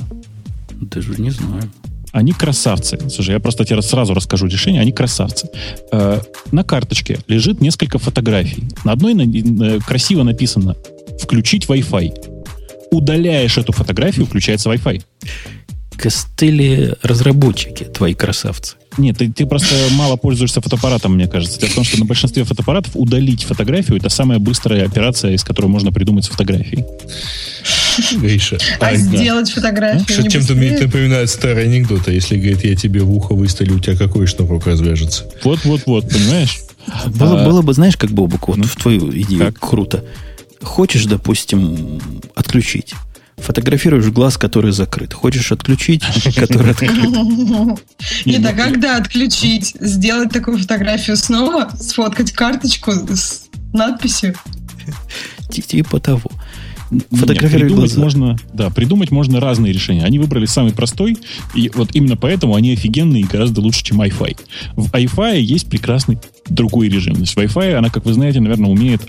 Даже 0.80 1.20
не 1.20 1.30
знаю. 1.30 1.70
Они 2.12 2.32
красавцы. 2.32 2.98
Слушай, 3.08 3.34
я 3.34 3.40
просто 3.40 3.64
тебе 3.64 3.80
сразу 3.82 4.14
расскажу 4.14 4.46
решение. 4.46 4.80
Они 4.80 4.92
красавцы. 4.92 5.48
Э, 5.92 6.20
на 6.50 6.64
карточке 6.64 7.18
лежит 7.28 7.60
несколько 7.60 7.98
фотографий. 7.98 8.64
На 8.84 8.92
одной 8.92 9.14
красиво 9.86 10.22
написано 10.22 10.76
«Включить 11.20 11.66
Wi-Fi». 11.66 12.40
Удаляешь 12.90 13.56
эту 13.58 13.72
фотографию, 13.72 14.26
включается 14.26 14.70
Wi-Fi. 14.70 15.02
Костыли 15.96 16.94
разработчики, 17.02 17.84
твои 17.84 18.14
красавцы. 18.14 18.76
Нет, 18.98 19.18
ты, 19.18 19.30
ты 19.30 19.46
просто 19.46 19.74
мало 19.92 20.16
пользуешься 20.16 20.60
фотоаппаратом, 20.60 21.14
мне 21.14 21.28
кажется. 21.28 21.60
Дело 21.60 21.70
в 21.70 21.74
том, 21.74 21.84
что 21.84 21.98
на 21.98 22.06
большинстве 22.06 22.42
фотоаппаратов 22.42 22.92
удалить 22.94 23.44
фотографию 23.44 23.98
это 23.98 24.08
самая 24.08 24.38
быстрая 24.38 24.84
операция, 24.84 25.32
из 25.32 25.44
которой 25.44 25.66
можно 25.66 25.92
придумать 25.92 26.24
с 26.24 26.28
фотографией. 26.28 26.84
Гриша. 28.12 28.58
А, 28.80 28.88
а 28.88 28.96
сделать 28.96 29.48
да. 29.48 29.54
фотографию 29.54 30.08
Что 30.08 30.30
чем-то 30.30 30.54
мне 30.54 30.78
напоминает 30.78 31.30
старый 31.30 31.64
анекдот. 31.64 32.08
А 32.08 32.12
если, 32.12 32.36
говорит, 32.36 32.64
я 32.64 32.74
тебе 32.76 33.02
в 33.02 33.12
ухо 33.12 33.34
выставлю, 33.34 33.76
у 33.76 33.78
тебя 33.80 33.96
какой 33.96 34.26
шнурок 34.26 34.66
развяжется? 34.66 35.24
Вот-вот-вот, 35.44 36.08
понимаешь? 36.08 36.58
Было, 37.06 37.42
а, 37.42 37.44
было 37.44 37.62
бы, 37.62 37.72
знаешь, 37.74 37.96
как 37.96 38.10
Бобок, 38.10 38.48
вот 38.48 38.56
ну, 38.56 38.64
в 38.64 38.76
твою 38.76 39.10
идею 39.10 39.52
как? 39.52 39.58
круто. 39.58 40.04
Хочешь, 40.62 41.04
допустим, 41.04 42.00
отключить 42.34 42.94
Фотографируешь 43.40 44.06
глаз, 44.06 44.36
который 44.36 44.72
закрыт. 44.72 45.14
Хочешь 45.14 45.50
отключить, 45.50 46.04
который 46.36 46.72
открыт. 46.72 46.92
Нет, 48.26 48.46
а 48.46 48.52
когда 48.52 48.96
отключить? 48.96 49.76
Сделать 49.80 50.30
такую 50.30 50.58
фотографию 50.58 51.16
снова? 51.16 51.70
Сфоткать 51.80 52.32
карточку 52.32 52.92
с 52.92 53.46
надписью? 53.72 54.34
Типа 55.50 56.00
того. 56.00 56.30
Фотографировать 57.10 57.68
придумать 57.68 57.96
можно, 57.96 58.36
да, 58.52 58.70
придумать 58.70 59.10
можно 59.10 59.40
разные 59.40 59.72
решения. 59.72 60.04
Они 60.04 60.18
выбрали 60.18 60.46
самый 60.46 60.72
простой, 60.72 61.16
и 61.54 61.70
вот 61.74 61.90
именно 61.94 62.16
поэтому 62.16 62.54
они 62.54 62.72
офигенные 62.72 63.22
и 63.22 63.26
гораздо 63.26 63.60
лучше, 63.60 63.84
чем 63.84 64.00
Wi-Fi. 64.02 64.36
В 64.76 64.90
Wi-Fi 64.90 65.40
есть 65.40 65.68
прекрасный 65.68 66.18
другой 66.48 66.88
режим. 66.88 67.14
То 67.14 67.20
есть 67.20 67.36
Wi-Fi, 67.36 67.74
она, 67.74 67.90
как 67.90 68.04
вы 68.04 68.12
знаете, 68.12 68.40
наверное, 68.40 68.70
умеет 68.70 69.02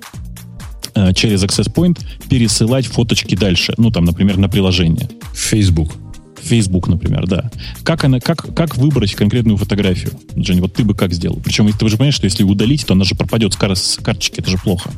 Э, 0.93 1.13
через 1.13 1.43
Access 1.43 1.73
Point 1.73 1.99
пересылать 2.29 2.87
фоточки 2.87 3.35
дальше. 3.35 3.73
Ну, 3.77 3.91
там, 3.91 4.05
например, 4.05 4.37
на 4.37 4.49
приложение. 4.49 5.09
Facebook. 5.33 5.93
Facebook, 6.41 6.87
например, 6.87 7.27
да. 7.27 7.51
Как, 7.83 8.03
она, 8.03 8.19
как, 8.19 8.53
как 8.55 8.75
выбрать 8.75 9.13
конкретную 9.13 9.57
фотографию? 9.57 10.11
Жень, 10.35 10.59
вот 10.59 10.73
ты 10.73 10.83
бы 10.83 10.95
как 10.95 11.13
сделал? 11.13 11.39
Причем 11.43 11.71
ты 11.71 11.87
же 11.87 11.97
понимаешь, 11.97 12.15
что 12.15 12.25
если 12.25 12.43
удалить, 12.43 12.85
то 12.85 12.93
она 12.93 13.05
же 13.05 13.15
пропадет 13.15 13.53
с, 13.53 13.57
кар- 13.57 13.75
с 13.75 13.99
карточки, 14.01 14.39
это 14.39 14.49
же 14.49 14.57
плохо. 14.57 14.91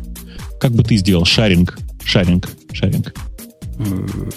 Как 0.59 0.71
бы 0.71 0.83
ты 0.83 0.95
сделал? 0.95 1.25
Шаринг, 1.25 1.77
шаринг, 2.03 2.49
шаринг. 2.73 3.13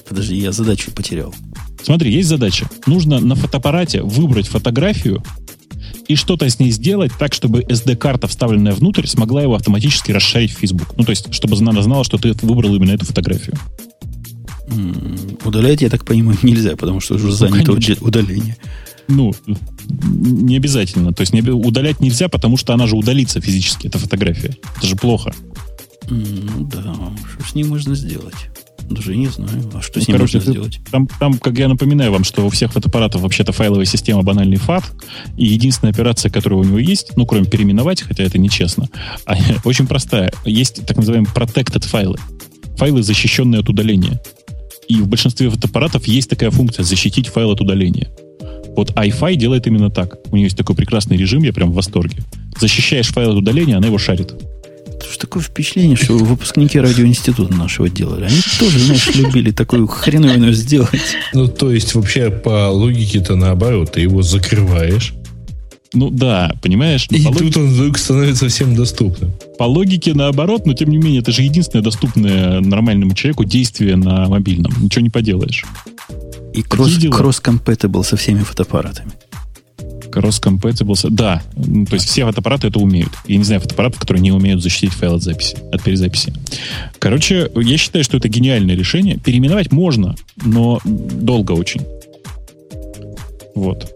Подожди, 0.09 0.37
я 0.37 0.53
задачу 0.53 0.91
потерял. 0.93 1.35
Смотри, 1.83 2.13
есть 2.13 2.29
задача. 2.29 2.69
Нужно 2.87 3.21
на 3.21 3.35
фотоаппарате 3.35 4.03
выбрать 4.03 4.49
фотографию, 4.49 5.23
и 6.09 6.15
что-то 6.15 6.49
с 6.49 6.59
ней 6.59 6.71
сделать 6.71 7.13
так, 7.19 7.35
чтобы 7.35 7.63
SD-карта, 7.63 8.29
вставленная 8.29 8.73
внутрь, 8.73 9.07
смогла 9.07 9.43
его 9.43 9.55
автоматически 9.55 10.13
расшарить 10.13 10.53
в 10.53 10.59
Facebook. 10.59 10.95
Ну, 10.97 11.05
то 11.05 11.11
есть, 11.11 11.33
чтобы 11.35 11.57
она 11.57 11.83
знала, 11.83 12.05
что 12.05 12.17
ты 12.17 12.33
выбрал 12.43 12.75
именно 12.77 12.93
эту 12.93 13.05
фотографию. 13.05 13.57
Удалять, 15.45 15.83
я 15.83 15.91
так 15.91 16.05
понимаю, 16.05 16.39
нельзя, 16.43 16.77
потому 16.77 17.01
что 17.01 17.15
уже 17.15 17.27
ну, 17.27 17.33
занято 17.33 17.73
конечно. 17.73 18.07
удаление. 18.07 18.57
Ну, 19.09 19.33
не 19.89 20.57
обязательно. 20.57 21.13
То 21.13 21.21
есть 21.23 21.33
не, 21.33 21.41
удалять 21.41 22.01
нельзя, 22.01 22.29
потому 22.29 22.57
что 22.57 22.75
она 22.75 22.87
же 22.87 22.97
удалится 22.97 23.41
физически, 23.41 23.87
эта 23.87 23.99
фотография. 23.99 24.57
Это 24.77 24.87
же 24.87 24.97
плохо. 24.97 25.33
Ну 26.09 26.65
да, 26.65 26.95
что 27.33 27.49
с 27.49 27.55
ней 27.55 27.65
можно 27.65 27.95
сделать? 27.95 28.49
Даже 28.89 29.17
не 29.17 29.27
знаю. 29.27 29.71
А 29.75 29.83
что 29.83 29.99
ну, 29.99 30.05
с 30.05 30.09
ним 30.09 30.17
короче, 30.17 30.39
можно 30.39 30.53
сделать? 30.53 30.79
Там, 30.91 31.09
там, 31.19 31.39
как 31.39 31.59
я 31.59 31.69
напоминаю 31.69 32.13
вам, 32.13 32.23
что 32.23 32.47
у 32.47 32.51
всех 32.51 32.73
фотоаппаратов 32.73 33.23
вообще-то 33.23 33.53
файловая 33.53 33.85
система 33.85 34.23
банальный 34.23 34.59
FAT, 34.59 34.85
и 35.37 35.47
единственная 35.47 35.93
операция, 35.93 36.31
которая 36.31 36.61
у 36.61 36.65
него 36.65 36.79
есть, 36.79 37.17
ну, 37.17 37.27
кроме 37.27 37.47
переименовать, 37.47 38.03
хотя 38.03 38.23
это 38.23 38.39
нечестно, 38.39 38.89
а, 39.25 39.37
очень 39.65 39.87
простая. 39.87 40.33
Есть 40.45 40.87
так 40.87 40.97
называемые 40.97 41.33
protected 41.35 41.87
файлы. 41.87 42.19
Файлы, 42.77 43.03
защищенные 43.03 43.61
от 43.61 43.69
удаления. 43.69 44.21
И 44.89 45.01
в 45.01 45.09
большинстве 45.09 45.51
фотоаппаратов 45.51 46.07
есть 46.07 46.31
такая 46.31 46.51
функция 46.51 46.85
защитить 46.85 47.27
файл 47.27 47.51
от 47.51 47.61
удаления. 47.61 48.09
Вот 48.77 48.91
iFi 48.91 49.35
делает 49.37 49.67
именно 49.67 49.91
так. 49.91 50.19
У 50.31 50.37
нее 50.37 50.45
есть 50.45 50.57
такой 50.57 50.77
прекрасный 50.77 51.17
режим, 51.17 51.43
я 51.43 51.53
прям 51.53 51.73
в 51.73 51.75
восторге. 51.75 52.23
Защищаешь 52.61 53.09
файл 53.09 53.33
от 53.33 53.39
удаления, 53.39 53.79
она 53.79 53.87
его 53.87 53.99
шарит. 53.99 54.35
Что 55.11 55.21
такое 55.21 55.43
впечатление, 55.43 55.97
что 55.97 56.15
выпускники 56.15 56.79
радиоинститута 56.79 57.55
нашего 57.55 57.89
делали. 57.89 58.25
Они 58.25 58.41
тоже, 58.59 58.79
знаешь, 58.79 59.15
любили 59.15 59.51
такую 59.51 59.87
хреновину 59.87 60.53
сделать. 60.53 61.17
Ну, 61.33 61.49
то 61.49 61.71
есть, 61.71 61.95
вообще, 61.95 62.31
по 62.31 62.69
логике-то 62.71 63.37
наоборот, 63.37 63.93
ты 63.93 64.01
его 64.01 64.23
закрываешь. 64.23 65.15
Ну 65.93 66.11
да, 66.11 66.53
понимаешь? 66.63 67.07
И 67.11 67.23
тут 67.23 67.41
логике... 67.41 67.61
он 67.61 67.69
вдруг 67.69 67.99
становится 67.99 68.49
всем 68.49 68.75
доступным. 68.75 69.33
По 69.59 69.65
логике 69.65 70.13
наоборот, 70.15 70.67
но 70.67 70.75
тем 70.75 70.91
не 70.91 70.99
менее, 70.99 71.21
это 71.21 71.33
же 71.33 71.43
единственное 71.43 71.83
доступное 71.83 72.61
нормальному 72.61 73.15
человеку 73.15 73.45
действие 73.45 73.97
на 73.97 74.29
мобильном. 74.29 74.73
Ничего 74.81 75.03
не 75.03 75.11
поделаешь. 75.11 75.65
И 76.53 76.63
кросс-компатибл 76.63 78.03
со 78.05 78.17
всеми 78.17 78.41
фотоаппаратами 78.41 79.13
cross-compatible. 80.17 80.97
Да, 81.11 81.43
то 81.55 81.95
есть 81.95 82.07
все 82.07 82.25
фотоаппараты 82.25 82.69
это 82.69 82.79
умеют. 82.79 83.13
Я 83.27 83.37
не 83.37 83.45
знаю 83.45 83.61
фотоаппаратов, 83.61 84.01
которые 84.01 84.23
не 84.23 84.33
умеют 84.33 84.63
защитить 84.63 84.93
файл 84.93 85.17
от 85.17 85.23
записи, 85.23 85.57
от 85.73 85.83
перезаписи. 85.83 86.33
Короче, 86.99 87.51
я 87.55 87.77
считаю, 87.77 88.05
что 88.05 88.17
это 88.17 88.29
гениальное 88.29 88.75
решение. 88.75 89.19
Переименовать 89.19 89.73
можно, 89.73 90.17
но 90.37 90.81
долго 90.85 91.53
очень. 91.53 91.83
Вот. 93.55 93.93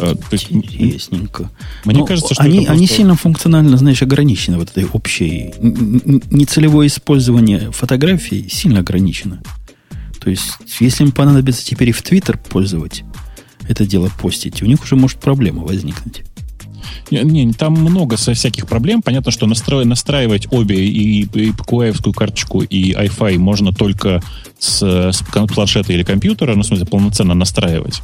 А, 0.00 0.14
то 0.14 0.32
есть, 0.32 0.50
Интересненько. 0.50 1.50
Мне 1.84 2.00
Но 2.00 2.06
кажется, 2.06 2.34
что 2.34 2.42
они, 2.42 2.58
просто... 2.58 2.72
они 2.72 2.86
сильно 2.86 3.14
функционально, 3.14 3.76
знаешь, 3.76 4.02
ограничены 4.02 4.58
вот 4.58 4.70
этой 4.70 4.86
общей. 4.86 5.52
Нецелевое 5.60 6.86
использование 6.86 7.70
фотографий 7.72 8.48
сильно 8.48 8.80
ограничено. 8.80 9.42
То 10.20 10.30
есть, 10.30 10.56
если 10.80 11.04
им 11.04 11.12
понадобится 11.12 11.64
теперь 11.64 11.90
и 11.90 11.92
в 11.92 12.02
Твиттер 12.02 12.38
пользовать, 12.38 13.04
это 13.68 13.86
дело 13.86 14.10
постить, 14.20 14.62
у 14.62 14.66
них 14.66 14.82
уже 14.82 14.96
может 14.96 15.18
проблема 15.18 15.62
возникнуть. 15.62 16.24
Не, 17.10 17.22
не, 17.22 17.52
там 17.52 17.74
много 17.74 18.16
со 18.16 18.34
всяких 18.34 18.66
проблем. 18.66 19.02
Понятно, 19.02 19.30
что 19.30 19.46
настро, 19.46 19.84
настраивать 19.84 20.48
обе 20.50 20.76
и, 20.76 21.22
и 21.22 21.50
PQI 21.50 22.12
карточку, 22.12 22.62
и 22.62 22.92
iFi 22.92 23.38
можно 23.38 23.72
только 23.72 24.22
с, 24.58 24.82
с 24.82 25.22
планшета 25.54 25.92
или 25.92 26.02
компьютера, 26.02 26.54
ну, 26.54 26.62
в 26.62 26.66
смысле, 26.66 26.86
полноценно 26.86 27.34
настраивать 27.34 28.02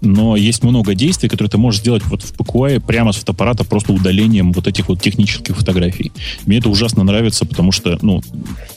но 0.00 0.36
есть 0.36 0.62
много 0.62 0.94
действий, 0.94 1.28
которые 1.28 1.50
ты 1.50 1.58
можешь 1.58 1.80
сделать 1.80 2.04
вот 2.06 2.22
в 2.22 2.32
PQI 2.32 2.80
прямо 2.80 3.12
с 3.12 3.16
фотоаппарата 3.16 3.64
просто 3.64 3.92
удалением 3.92 4.52
вот 4.52 4.66
этих 4.66 4.88
вот 4.88 5.00
технических 5.00 5.56
фотографий. 5.56 6.12
Мне 6.46 6.58
это 6.58 6.68
ужасно 6.68 7.04
нравится, 7.04 7.44
потому 7.44 7.72
что, 7.72 7.98
ну, 8.02 8.22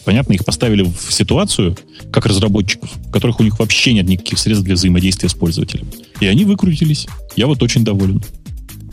понятно, 0.05 0.33
их 0.33 0.45
поставили 0.45 0.83
в 0.83 1.13
ситуацию, 1.13 1.77
как 2.11 2.25
разработчиков, 2.25 2.89
в 2.95 3.11
которых 3.11 3.39
у 3.39 3.43
них 3.43 3.59
вообще 3.59 3.93
нет 3.93 4.07
никаких 4.07 4.39
средств 4.39 4.65
для 4.65 4.75
взаимодействия 4.75 5.29
с 5.29 5.33
пользователем. 5.33 5.87
И 6.19 6.25
они 6.25 6.45
выкрутились. 6.45 7.07
Я 7.35 7.47
вот 7.47 7.61
очень 7.63 7.83
доволен. 7.83 8.23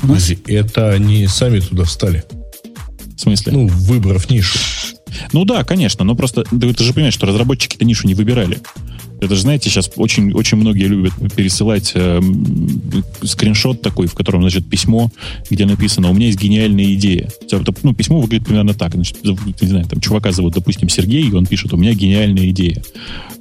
Подожди, 0.01 0.39
это 0.47 0.91
они 0.93 1.27
сами 1.27 1.61
туда 1.61 1.85
встали? 1.85 2.25
В 3.17 3.21
смысле? 3.21 3.53
Ну, 3.53 3.67
выбрав 3.67 4.31
нишу. 4.31 4.59
Ну 5.33 5.45
да, 5.45 5.65
конечно, 5.65 6.05
но 6.05 6.15
просто 6.15 6.45
ты, 6.45 6.73
ты 6.73 6.85
же 6.85 6.93
понимаешь, 6.93 7.15
что 7.15 7.27
разработчики 7.27 7.77
эту 7.77 7.85
нишу 7.85 8.07
не 8.07 8.15
выбирали. 8.15 8.59
Это 9.21 9.35
же, 9.35 9.43
знаете, 9.43 9.69
сейчас 9.69 9.91
очень, 9.97 10.33
очень 10.33 10.59
многие 10.59 10.85
любят 10.85 11.13
пересылать 11.35 11.93
э, 11.95 12.21
скриншот 13.23 13.83
такой, 13.83 14.07
в 14.07 14.15
котором, 14.15 14.43
значит, 14.43 14.69
письмо, 14.69 15.11
где 15.51 15.67
написано 15.67 16.11
«У 16.11 16.15
меня 16.15 16.27
есть 16.27 16.41
гениальная 16.41 16.95
идея». 16.95 17.29
Ну, 17.83 17.95
письмо 17.95 18.21
выглядит 18.21 18.47
примерно 18.47 18.75
так. 18.75 18.95
Значит, 18.95 19.19
не 19.25 19.69
знаю, 19.69 19.87
там 19.87 20.01
чувака 20.01 20.31
зовут, 20.33 20.55
допустим, 20.55 20.89
Сергей, 20.89 21.29
и 21.29 21.33
он 21.33 21.47
пишет 21.47 21.73
«У 21.73 21.77
меня 21.77 21.95
гениальная 21.95 22.51
идея». 22.51 22.83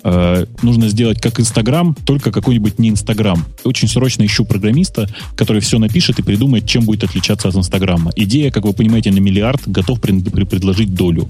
Э, 0.04 0.46
нужно 0.62 0.90
сделать 0.90 1.22
как 1.22 1.40
Инстаграм, 1.40 1.96
только 2.06 2.32
какой-нибудь 2.32 2.80
не 2.80 2.90
Инстаграм. 2.90 3.44
Очень 3.64 3.88
срочно 3.88 4.26
ищу 4.26 4.46
программиста, 4.46 5.08
который 5.36 5.62
все 5.62 5.80
напишет 5.80 6.20
и 6.20 6.24
придумает, 6.24 6.68
чем 6.68 6.86
будет 6.86 7.04
отличаться 7.04 7.50
от 7.50 7.56
Инстаграма. 7.56 8.12
Идея, 8.16 8.52
как 8.52 8.66
вы 8.66 8.74
понимаете, 8.74 9.12
на 9.12 9.20
миллиард 9.20 9.62
готов 9.68 10.02
предложить 10.02 10.94
долю. 10.94 11.30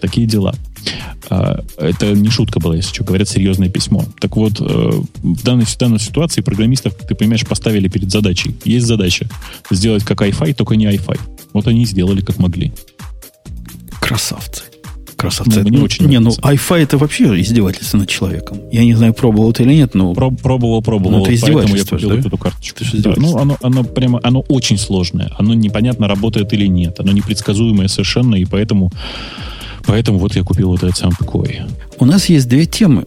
Такие 0.00 0.26
дела. 0.26 0.54
А, 1.28 1.60
это 1.78 2.12
не 2.12 2.30
шутка 2.30 2.60
была, 2.60 2.76
если 2.76 2.94
что, 2.94 3.04
говорят, 3.04 3.28
серьезное 3.28 3.68
письмо. 3.68 4.04
Так 4.20 4.36
вот, 4.36 4.60
э, 4.60 4.64
в 4.64 5.42
данной, 5.42 5.64
в 5.64 5.76
данной 5.76 5.98
ситуации 5.98 6.40
программистов, 6.40 6.94
ты 6.94 7.14
понимаешь, 7.14 7.46
поставили 7.46 7.88
перед 7.88 8.10
задачей. 8.10 8.56
Есть 8.64 8.86
задача 8.86 9.28
сделать 9.70 10.04
как 10.04 10.22
Wi-Fi, 10.22 10.54
только 10.54 10.74
не 10.76 10.86
Wi-Fi. 10.86 11.18
Вот 11.52 11.66
они 11.66 11.84
сделали 11.86 12.20
как 12.20 12.38
могли. 12.38 12.72
Красавцы. 14.00 14.62
Красавцы. 15.16 15.62
Ну, 15.62 15.68
мне 15.68 15.80
очень 15.80 16.06
не, 16.06 16.20
ну 16.20 16.30
Wi-Fi 16.30 16.82
это 16.82 16.98
вообще 16.98 17.40
издевательство 17.40 17.96
над 17.96 18.08
человеком. 18.08 18.60
Я 18.70 18.84
не 18.84 18.94
знаю, 18.94 19.14
пробовал 19.14 19.50
это 19.50 19.62
или 19.62 19.74
нет, 19.74 19.94
но... 19.94 20.12
Про 20.12 20.30
пробовал, 20.30 20.82
пробовал. 20.82 21.18
Ну, 21.18 21.26
это 21.26 21.40
поэтому 21.40 21.76
я 21.76 21.84
купил 21.84 22.10
да? 22.10 22.18
эту 22.18 22.38
карточку. 22.38 22.84
Да, 22.92 23.14
ну, 23.16 23.36
оно, 23.38 23.56
оно 23.62 23.82
прямо, 23.82 24.20
оно 24.22 24.40
очень 24.48 24.76
сложное. 24.76 25.32
Оно 25.38 25.54
непонятно, 25.54 26.06
работает 26.06 26.52
или 26.52 26.66
нет. 26.66 27.00
Оно 27.00 27.12
непредсказуемое 27.12 27.88
совершенно, 27.88 28.34
и 28.34 28.44
поэтому 28.44 28.92
Поэтому 29.86 30.18
вот 30.18 30.34
я 30.36 30.42
купил 30.42 30.70
вот 30.70 30.82
этот 30.82 30.96
сам 30.96 31.10
PQI. 31.10 31.70
У 31.98 32.04
нас 32.04 32.26
есть 32.26 32.48
две 32.48 32.66
темы, 32.66 33.04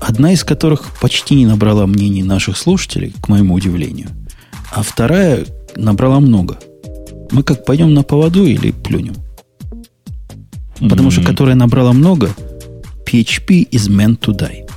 одна 0.00 0.32
из 0.32 0.44
которых 0.44 0.98
почти 1.00 1.34
не 1.34 1.46
набрала 1.46 1.86
мнений 1.86 2.22
наших 2.22 2.56
слушателей, 2.56 3.12
к 3.20 3.28
моему 3.28 3.54
удивлению, 3.54 4.08
а 4.72 4.82
вторая 4.82 5.44
набрала 5.76 6.20
много. 6.20 6.58
Мы 7.30 7.42
как 7.42 7.64
пойдем 7.64 7.94
на 7.94 8.02
поводу 8.02 8.44
или 8.44 8.70
плюнем? 8.70 9.14
Потому 10.80 11.08
mm-hmm. 11.08 11.12
что 11.12 11.22
которая 11.22 11.54
набрала 11.54 11.92
много, 11.92 12.34
PHP 13.06 13.68
is 13.70 13.88
meant 13.88 14.20
to 14.20 14.36
die. 14.36 14.68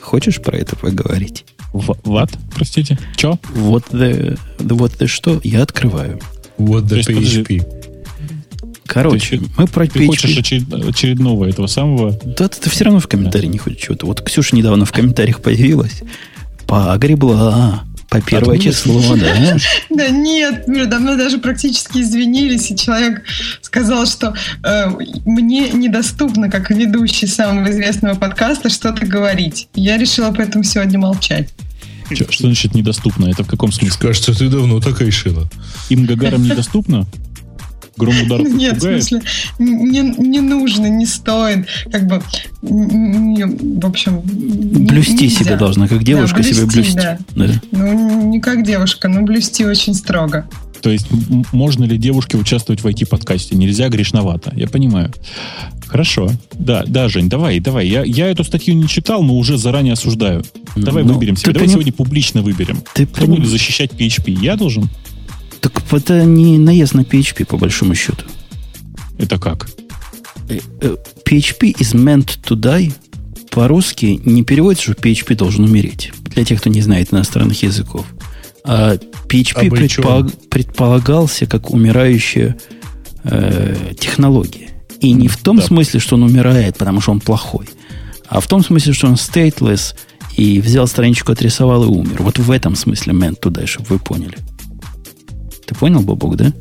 Хочешь 0.00 0.40
про 0.40 0.56
это 0.56 0.76
поговорить? 0.76 1.44
What? 1.72 2.30
Простите? 2.54 2.98
Че? 3.16 3.38
Вот 3.54 3.84
the, 3.90 4.38
the, 4.58 4.74
вот 4.74 4.92
the 4.98 5.06
что? 5.06 5.40
Я 5.44 5.62
открываю. 5.62 6.18
Вот 6.56 6.84
the 6.84 7.00
PHP. 7.00 7.77
Короче, 8.88 9.38
ты, 9.38 9.44
мы 9.56 9.66
про 9.66 9.86
ты 9.86 10.00
PHP... 10.00 10.06
хочешь 10.06 10.36
очеред... 10.36 10.72
очередного 10.72 11.44
этого 11.44 11.66
самого... 11.66 12.18
Да, 12.24 12.48
ты, 12.48 12.60
ты 12.60 12.70
все 12.70 12.84
равно 12.84 13.00
в 13.00 13.06
комментарии 13.06 13.46
да. 13.46 13.52
не 13.52 13.58
хочешь 13.58 13.80
чего-то. 13.80 14.06
Вот 14.06 14.22
Ксюша 14.22 14.56
недавно 14.56 14.86
в 14.86 14.92
комментариях 14.92 15.40
появилась. 15.40 16.02
Погребла. 16.66 17.84
По 18.08 18.22
первое 18.22 18.56
а 18.56 18.58
число, 18.58 19.16
да? 19.16 19.58
Да 19.90 20.08
нет, 20.08 20.64
давно 20.88 21.16
даже 21.16 21.36
практически 21.36 21.98
извинились, 21.98 22.70
и 22.70 22.76
человек 22.76 23.22
сказал, 23.60 24.06
что 24.06 24.34
э, 24.64 24.86
мне 25.26 25.68
недоступно, 25.68 26.50
как 26.50 26.70
ведущий 26.70 27.26
самого 27.26 27.70
известного 27.70 28.14
подкаста, 28.14 28.70
что-то 28.70 29.04
говорить. 29.04 29.68
Я 29.74 29.98
решила 29.98 30.32
поэтому 30.34 30.64
сегодня 30.64 30.98
молчать. 30.98 31.50
Что, 32.10 32.32
что 32.32 32.44
значит 32.44 32.74
недоступно? 32.74 33.26
Это 33.26 33.44
в 33.44 33.46
каком 33.46 33.72
смысле? 33.72 33.98
Кажется, 34.00 34.32
ты 34.32 34.48
давно 34.48 34.80
так 34.80 35.02
решила. 35.02 35.46
Им 35.90 36.06
Гагарам 36.06 36.42
недоступно? 36.48 37.06
Гром 37.98 38.14
удар 38.22 38.40
Нет, 38.40 38.78
в 38.78 38.80
смысле, 38.80 39.22
не, 39.58 40.00
не 40.00 40.40
нужно, 40.40 40.86
не 40.86 41.06
стоит. 41.06 41.66
Как 41.90 42.06
бы, 42.06 42.22
не, 42.62 43.44
в 43.80 43.86
общем... 43.86 44.20
Блюсти 44.22 45.24
нельзя. 45.24 45.44
себя 45.44 45.56
должна, 45.56 45.88
как 45.88 46.02
девушка 46.02 46.36
да, 46.36 46.42
блюсти, 46.42 46.54
себя 46.54 46.66
блюсти. 46.66 46.94
Да. 46.94 47.18
Да. 47.34 47.46
Ну, 47.72 48.30
не 48.30 48.40
как 48.40 48.64
девушка, 48.64 49.08
но 49.08 49.22
блюсти 49.22 49.64
очень 49.64 49.94
строго. 49.94 50.48
То 50.80 50.90
есть, 50.90 51.06
можно 51.52 51.84
ли 51.84 51.98
девушке 51.98 52.36
участвовать 52.36 52.82
в 52.82 52.86
IT-подкасте? 52.86 53.56
Нельзя, 53.56 53.88
грешновато. 53.88 54.52
Я 54.54 54.68
понимаю. 54.68 55.12
Хорошо. 55.86 56.30
Да, 56.52 56.84
да, 56.86 57.08
Жень, 57.08 57.28
давай, 57.28 57.60
давай. 57.60 57.88
Я, 57.88 58.04
я 58.04 58.30
эту 58.30 58.44
статью 58.44 58.74
не 58.74 58.86
читал, 58.86 59.22
но 59.22 59.36
уже 59.36 59.56
заранее 59.56 59.94
осуждаю. 59.94 60.44
Давай 60.76 61.02
ну, 61.02 61.14
выберем 61.14 61.36
себя. 61.36 61.52
Давай 61.52 61.66
поним... 61.66 61.72
сегодня 61.72 61.92
публично 61.92 62.42
выберем. 62.42 62.82
Ты 62.94 63.06
Кто 63.06 63.22
поним... 63.22 63.36
будет 63.36 63.48
защищать 63.48 63.92
PHP? 63.92 64.38
Я 64.40 64.56
должен? 64.56 64.88
Так 65.60 65.82
это 65.92 66.24
не 66.24 66.58
наезд 66.58 66.94
на 66.94 67.00
PHP, 67.00 67.44
по 67.44 67.56
большому 67.56 67.94
счету. 67.94 68.24
Это 69.18 69.38
как? 69.38 69.68
Э, 70.48 70.58
э, 70.80 70.96
PHP 71.24 71.74
is 71.78 71.94
meant 71.94 72.38
to 72.44 72.56
die. 72.56 72.92
По-русски 73.50 74.20
не 74.24 74.44
переводится, 74.44 74.92
что 74.92 75.02
PHP 75.02 75.34
должен 75.34 75.64
умереть. 75.64 76.12
Для 76.24 76.44
тех, 76.44 76.60
кто 76.60 76.70
не 76.70 76.80
знает 76.82 77.12
иностранных 77.12 77.62
языков. 77.62 78.06
А 78.64 78.96
PHP 79.28 79.70
предполаг, 79.70 80.32
предполагался 80.50 81.46
как 81.46 81.70
умирающая 81.70 82.56
э, 83.24 83.94
технология. 83.98 84.68
И 85.00 85.12
не 85.12 85.28
в 85.28 85.36
том 85.36 85.58
да. 85.58 85.62
смысле, 85.62 86.00
что 86.00 86.16
он 86.16 86.24
умирает, 86.24 86.76
потому 86.76 87.00
что 87.00 87.12
он 87.12 87.20
плохой, 87.20 87.66
а 88.28 88.40
в 88.40 88.46
том 88.46 88.62
смысле, 88.62 88.92
что 88.92 89.06
он 89.06 89.14
stateless 89.14 89.94
и 90.36 90.60
взял 90.60 90.86
страничку, 90.86 91.32
отрисовал 91.32 91.84
и 91.84 91.86
умер. 91.86 92.22
Вот 92.22 92.38
в 92.38 92.50
этом 92.50 92.76
смысле 92.76 93.12
meant 93.12 93.40
to 93.40 93.50
die, 93.50 93.66
чтобы 93.66 93.88
вы 93.90 93.98
поняли. 93.98 94.38
Ты 95.68 95.74
понял, 95.74 96.00
Бобок, 96.00 96.36
да? 96.36 96.52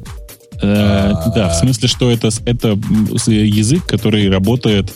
Э, 0.62 1.14
да, 1.34 1.50
в 1.50 1.56
смысле, 1.56 1.88
что 1.88 2.12
это, 2.12 2.30
это 2.46 2.78
язык, 3.28 3.86
который 3.86 4.30
работает, 4.30 4.94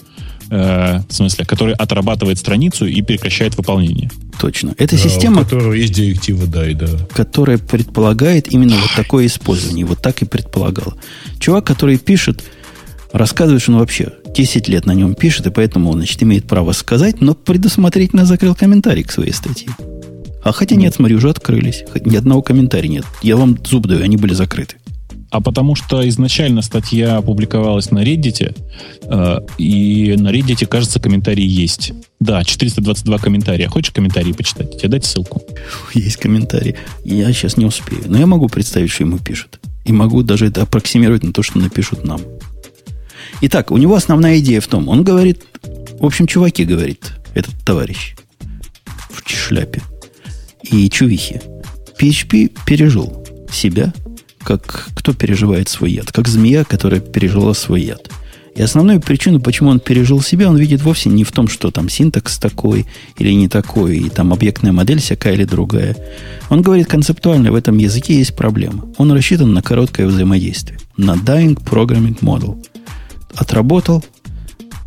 э, 0.49 0.99
в 1.07 1.13
смысле, 1.13 1.45
который 1.45 1.73
отрабатывает 1.75 2.37
страницу 2.37 2.85
и 2.85 3.01
прекращает 3.01 3.55
выполнение. 3.55 4.11
Точно. 4.37 4.75
Это 4.77 4.97
система, 4.97 5.43
которая 5.45 5.77
есть 5.77 5.93
директива 5.93 6.45
да, 6.45 6.65
да. 6.73 6.87
которая 7.13 7.57
предполагает 7.57 8.51
именно 8.51 8.75
вот 8.75 8.89
такое 8.97 9.27
использование. 9.27 9.85
Вот 9.85 10.01
так 10.01 10.21
и 10.21 10.25
предполагал. 10.25 10.93
Чувак, 11.39 11.65
который 11.65 11.97
пишет, 11.97 12.43
рассказывает, 13.13 13.61
что 13.61 13.71
он 13.71 13.79
вообще 13.79 14.11
10 14.35 14.67
лет 14.67 14.85
на 14.85 14.93
нем 14.93 15.13
пишет, 15.13 15.47
и 15.47 15.51
поэтому 15.51 15.89
он, 15.91 15.99
значит, 15.99 16.21
имеет 16.23 16.45
право 16.47 16.73
сказать, 16.73 17.21
но 17.21 17.33
предусмотрительно 17.33 18.25
закрыл 18.25 18.55
комментарий 18.55 19.03
к 19.03 19.11
своей 19.11 19.31
статье. 19.31 19.69
А 20.43 20.51
хотя 20.51 20.75
нет, 20.75 20.95
смотри, 20.95 21.15
уже 21.15 21.29
открылись. 21.29 21.83
Ни 22.03 22.15
одного 22.15 22.41
комментария 22.41 22.89
нет. 22.89 23.05
Я 23.21 23.37
вам 23.37 23.57
зуб 23.63 23.87
даю, 23.87 24.03
они 24.03 24.17
были 24.17 24.33
закрыты. 24.33 24.77
А 25.31 25.39
потому 25.39 25.75
что 25.75 26.07
изначально 26.09 26.61
статья 26.61 27.17
опубликовалась 27.17 27.89
на 27.89 28.03
Reddit, 28.03 28.53
э, 29.03 29.39
и 29.57 30.15
на 30.17 30.29
Reddit, 30.29 30.65
кажется, 30.65 30.99
комментарии 30.99 31.45
есть. 31.45 31.93
Да, 32.19 32.43
422 32.43 33.17
комментария. 33.17 33.69
Хочешь 33.69 33.93
комментарии 33.93 34.33
почитать? 34.33 34.77
Тебе 34.77 34.89
дать 34.89 35.05
ссылку? 35.05 35.41
Есть 35.93 36.17
комментарии. 36.17 36.75
Я 37.05 37.31
сейчас 37.31 37.55
не 37.55 37.65
успею. 37.65 38.03
Но 38.07 38.17
я 38.17 38.25
могу 38.25 38.49
представить, 38.49 38.91
что 38.91 39.03
ему 39.03 39.19
пишут. 39.19 39.61
И 39.85 39.93
могу 39.93 40.21
даже 40.21 40.47
это 40.47 40.63
аппроксимировать 40.63 41.23
на 41.23 41.31
то, 41.31 41.43
что 41.43 41.59
напишут 41.59 42.03
нам. 42.03 42.19
Итак, 43.39 43.71
у 43.71 43.77
него 43.77 43.95
основная 43.95 44.37
идея 44.39 44.59
в 44.59 44.67
том, 44.67 44.89
он 44.89 45.03
говорит, 45.03 45.43
в 45.97 46.05
общем, 46.05 46.27
чуваки 46.27 46.65
говорит, 46.65 47.13
этот 47.33 47.53
товарищ 47.63 48.15
в 49.09 49.29
шляпе 49.29 49.81
и 50.71 50.89
чувихи. 50.89 51.41
PHP 51.99 52.51
пережил 52.65 53.25
себя 53.51 53.93
как 54.43 54.89
кто 54.95 55.13
переживает 55.13 55.69
свой 55.69 55.91
яд, 55.91 56.11
как 56.11 56.27
змея, 56.27 56.63
которая 56.63 56.99
пережила 56.99 57.53
свой 57.53 57.81
яд. 57.81 58.09
И 58.55 58.61
основную 58.61 58.99
причину, 58.99 59.39
почему 59.39 59.69
он 59.69 59.79
пережил 59.79 60.21
себя, 60.21 60.49
он 60.49 60.57
видит 60.57 60.81
вовсе 60.81 61.09
не 61.09 61.23
в 61.23 61.31
том, 61.31 61.47
что 61.47 61.71
там 61.71 61.87
синтакс 61.87 62.37
такой 62.37 62.85
или 63.17 63.31
не 63.31 63.47
такой, 63.47 63.97
и 63.97 64.09
там 64.09 64.33
объектная 64.33 64.73
модель 64.73 64.99
всякая 64.99 65.35
или 65.35 65.45
другая. 65.45 65.95
Он 66.49 66.61
говорит 66.61 66.87
концептуально, 66.87 67.51
в 67.51 67.55
этом 67.55 67.77
языке 67.77 68.17
есть 68.17 68.35
проблема. 68.35 68.85
Он 68.97 69.11
рассчитан 69.13 69.53
на 69.53 69.61
короткое 69.61 70.07
взаимодействие, 70.07 70.79
на 70.97 71.13
dying 71.13 71.57
programming 71.63 72.19
model. 72.19 72.61
Отработал, 73.35 74.03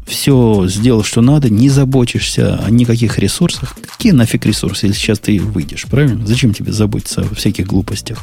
все 0.06 0.66
сделал, 0.68 1.02
что 1.02 1.20
надо, 1.20 1.48
не 1.50 1.70
заботишься 1.70 2.56
о 2.56 2.70
никаких 2.70 3.18
ресурсах. 3.18 3.76
Какие 3.90 4.12
нафиг 4.12 4.44
ресурсы, 4.46 4.86
если 4.86 4.98
сейчас 4.98 5.18
ты 5.18 5.40
выйдешь, 5.40 5.84
правильно? 5.84 6.26
Зачем 6.26 6.52
тебе 6.52 6.72
заботиться 6.72 7.22
о 7.22 7.34
всяких 7.34 7.66
глупостях? 7.66 8.20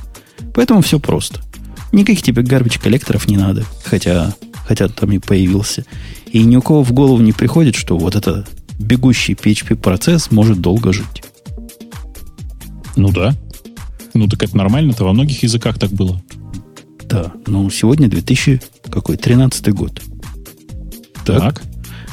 Поэтому 0.54 0.82
все 0.82 1.00
просто. 1.00 1.42
Никаких 1.92 2.24
тебе 2.24 2.44
гарбич 2.44 2.80
коллекторов 2.80 3.28
не 3.28 3.38
надо, 3.38 3.66
хотя, 3.84 4.34
хотя 4.66 4.88
там 4.88 5.12
и 5.12 5.20
появился. 5.20 5.86
И 6.32 6.44
ни 6.44 6.56
у 6.56 6.62
кого 6.62 6.84
в 6.84 6.92
голову 6.94 7.22
не 7.22 7.34
приходит, 7.34 7.76
что 7.76 7.98
вот 7.98 8.16
этот 8.16 8.48
бегущий 8.80 9.34
PHP-процесс 9.34 10.32
может 10.32 10.62
долго 10.62 10.94
жить. 10.94 11.24
Ну 12.96 13.12
да. 13.12 13.36
Ну 14.14 14.28
так 14.28 14.44
это 14.44 14.56
нормально, 14.58 14.92
это 14.92 15.04
во 15.04 15.14
многих 15.14 15.44
языках 15.44 15.80
так 15.80 15.92
было. 15.92 16.22
Да, 17.06 17.32
ну 17.48 17.70
сегодня 17.70 18.08
2013 18.08 19.74
год. 19.74 20.02
Так. 21.26 21.40
так. 21.40 21.71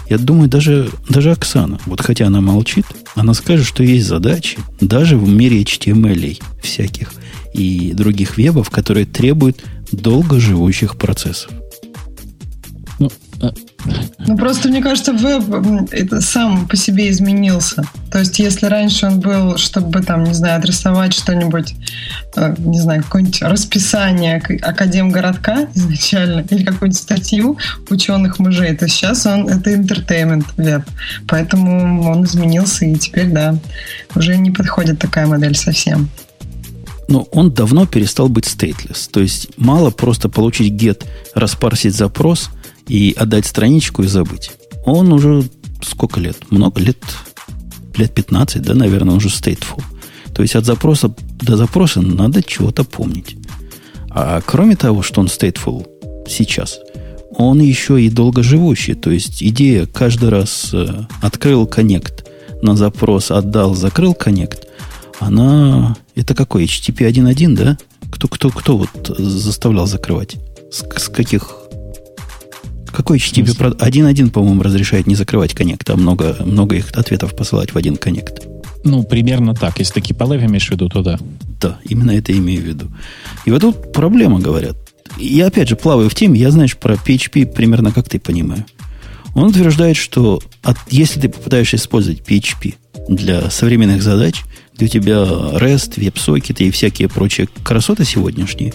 Я 0.09 0.19
думаю, 0.19 0.49
даже, 0.49 0.91
даже 1.09 1.33
Оксана, 1.33 1.79
вот 1.87 2.01
хотя 2.01 2.27
она 2.27 2.41
молчит, 2.41 2.87
она 3.15 3.35
скажет, 3.35 3.67
что 3.67 3.83
есть 3.83 4.07
задачи 4.07 4.59
даже 4.81 5.17
в 5.17 5.29
мире 5.29 5.63
HTML 5.63 6.41
всяких– 6.63 7.13
и 7.59 7.93
других 7.93 8.37
вебов, 8.37 8.71
которые 8.71 9.07
требуют 9.07 9.63
долгоживущих 9.93 10.97
процессов. 10.97 11.51
Ну, 13.41 13.53
ну, 14.27 14.37
просто 14.37 14.69
мне 14.69 14.83
кажется, 14.83 15.13
веб 15.13 15.45
это 15.93 16.21
сам 16.21 16.67
по 16.67 16.77
себе 16.77 17.11
изменился. 17.11 17.85
То 18.11 18.19
есть, 18.19 18.39
если 18.39 18.67
раньше 18.67 19.07
он 19.07 19.21
был, 19.21 19.57
чтобы 19.57 20.03
там, 20.03 20.25
не 20.25 20.35
знаю, 20.35 20.59
адресовать 20.59 21.15
что-нибудь, 21.15 21.75
э, 22.37 22.55
не 22.59 22.81
знаю, 22.81 23.05
какое-нибудь 23.05 23.43
расписание 23.43 24.43
Академгородка 24.63 25.69
изначально, 25.75 26.41
или 26.51 26.65
какую-нибудь 26.65 27.01
статью 27.01 27.59
ученых 27.91 28.39
мужей, 28.39 28.77
то 28.77 28.89
сейчас 28.89 29.25
он 29.25 29.49
это 29.49 29.71
entertainment 29.71 30.47
веб. 30.57 30.83
Поэтому 31.29 32.11
он 32.11 32.25
изменился, 32.25 32.87
и 32.87 32.97
теперь, 32.97 33.29
да, 33.29 33.57
уже 34.15 34.37
не 34.37 34.51
подходит 34.51 34.99
такая 34.99 35.27
модель 35.27 35.57
совсем 35.57 36.11
но 37.09 37.23
он 37.33 37.53
давно 37.53 37.87
перестал 37.87 38.29
быть 38.29 38.45
stateless. 38.45 39.09
То 39.11 39.21
есть 39.21 39.49
мало 39.57 39.91
просто 39.91 40.29
получить 40.29 40.75
get, 40.75 41.07
распарсить 41.35 41.95
запрос 41.95 42.51
и 42.89 43.15
отдать 43.17 43.47
страничку 43.47 44.03
и 44.03 44.07
забыть. 44.07 44.51
Он 44.85 45.13
уже 45.13 45.45
сколько 45.83 46.21
лет? 46.21 46.51
Много 46.51 46.81
лет? 46.81 46.99
Лет 47.97 48.15
15, 48.15 48.63
да, 48.63 48.75
наверное, 48.75 49.17
уже 49.17 49.29
stateful. 49.29 49.83
То 50.35 50.43
есть 50.43 50.55
от 50.55 50.65
запроса 50.65 51.15
до 51.41 51.57
запроса 51.57 52.01
надо 52.01 52.43
чего-то 52.43 52.85
помнить. 52.85 53.37
А 54.11 54.41
кроме 54.41 54.77
того, 54.77 55.03
что 55.03 55.21
он 55.21 55.27
stateful 55.27 55.87
сейчас, 56.29 56.79
он 57.31 57.61
еще 57.61 58.01
и 58.01 58.09
долгоживущий. 58.09 58.95
То 58.95 59.11
есть 59.11 59.43
идея 59.43 59.87
каждый 59.87 60.29
раз 60.29 60.71
э, 60.73 61.05
открыл 61.21 61.67
коннект 61.67 62.27
на 62.63 62.77
запрос, 62.77 63.31
отдал, 63.31 63.75
закрыл 63.75 64.15
коннект, 64.15 64.69
она... 65.21 65.97
Это 66.15 66.35
какой? 66.35 66.65
HTTP 66.65 67.09
1.1, 67.11 67.55
да? 67.55 67.79
Кто, 68.11 68.29
кто, 68.29 68.51
кто 68.51 68.79
вот 68.79 69.17
заставлял 69.19 69.87
закрывать? 69.87 70.37
С, 70.71 70.85
с 70.97 71.09
каких... 71.09 71.55
Какой 72.99 73.19
HTTP 73.19 73.77
1.1, 73.77 74.31
по-моему, 74.31 74.65
разрешает 74.65 75.07
не 75.07 75.15
закрывать 75.15 75.55
коннект, 75.55 75.89
а 75.89 75.97
много, 75.97 76.37
много 76.45 76.75
их 76.75 76.91
ответов 76.95 77.37
посылать 77.37 77.73
в 77.73 77.77
один 77.77 77.97
коннект? 77.97 78.45
Ну, 78.83 79.05
примерно 79.05 79.55
так. 79.55 79.79
Если 79.79 79.93
такие 79.93 80.17
полы 80.17 80.37
имеешь 80.39 80.67
в 80.67 80.73
виду, 80.73 80.89
то 80.89 81.05
да. 81.05 81.17
Да, 81.61 81.79
именно 81.85 82.11
это 82.11 82.37
имею 82.37 82.61
в 82.61 82.65
виду. 82.65 82.91
И 83.45 83.53
вот 83.53 83.61
тут 83.61 83.93
проблема, 83.93 84.41
говорят. 84.41 84.77
Я 85.17 85.47
опять 85.47 85.69
же 85.69 85.77
плаваю 85.77 86.11
в 86.11 86.15
теме, 86.17 86.41
я, 86.41 86.51
знаешь, 86.51 86.77
про 86.77 86.95
PHP 86.95 87.47
примерно 87.47 87.93
как 87.93 88.09
ты 88.09 88.19
понимаю. 88.19 88.67
Он 89.37 89.45
утверждает, 89.45 89.97
что 89.97 90.43
от, 90.65 90.77
если 90.91 91.21
ты 91.21 91.29
попытаешься 91.29 91.77
использовать 91.77 92.23
PHP 92.23 92.75
для 93.09 93.49
современных 93.49 94.03
задач, 94.03 94.43
где 94.75 94.87
у 94.87 94.89
тебя 94.89 95.19
REST, 95.19 96.01
веб-сокеты 96.01 96.65
и 96.65 96.73
всякие 96.73 97.09
прочие 97.09 97.49
красоты 97.63 98.05
сегодняшние. 98.05 98.75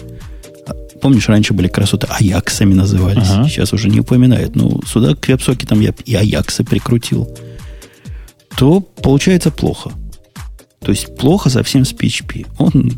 Помнишь, 1.04 1.28
раньше 1.28 1.52
были 1.52 1.68
красоты 1.68 2.06
Аяксами 2.06 2.72
назывались. 2.72 3.28
Ага. 3.28 3.46
Сейчас 3.46 3.74
уже 3.74 3.90
не 3.90 4.00
упоминают. 4.00 4.56
Но 4.56 4.80
сюда 4.86 5.14
к 5.14 5.28
веб-сокетам 5.28 5.82
я 5.82 5.92
и 6.06 6.14
Аяксы 6.14 6.64
прикрутил. 6.64 7.28
То 8.56 8.80
получается 8.80 9.50
плохо. 9.50 9.92
То 10.80 10.92
есть 10.92 11.14
плохо 11.18 11.50
совсем 11.50 11.84
с 11.84 11.92
PHP. 11.92 12.46
Он 12.56 12.90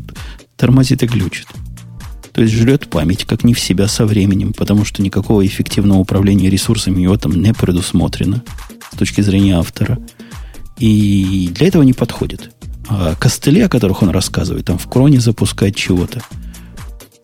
тормозит 0.55 1.03
и 1.03 1.05
глючит. 1.05 1.47
То 2.31 2.43
есть 2.43 2.53
жрет 2.53 2.89
память, 2.89 3.25
как 3.25 3.43
не 3.43 3.53
в 3.53 3.59
себя 3.59 3.89
со 3.89 4.05
временем, 4.05 4.53
потому 4.53 4.85
что 4.85 5.01
никакого 5.01 5.45
эффективного 5.45 5.99
управления 5.99 6.49
ресурсами 6.49 6.95
у 6.95 6.99
него 6.99 7.17
там 7.17 7.33
не 7.33 7.53
предусмотрено 7.53 8.41
с 8.93 8.97
точки 8.97 9.19
зрения 9.19 9.57
автора. 9.57 9.99
И 10.77 11.49
для 11.53 11.67
этого 11.67 11.83
не 11.83 11.91
подходит. 11.91 12.51
А 12.87 13.15
костыли, 13.15 13.59
о 13.59 13.67
которых 13.67 14.01
он 14.01 14.11
рассказывает, 14.11 14.63
там 14.63 14.77
в 14.77 14.87
кроне 14.87 15.19
запускать 15.19 15.75
чего-то. 15.75 16.21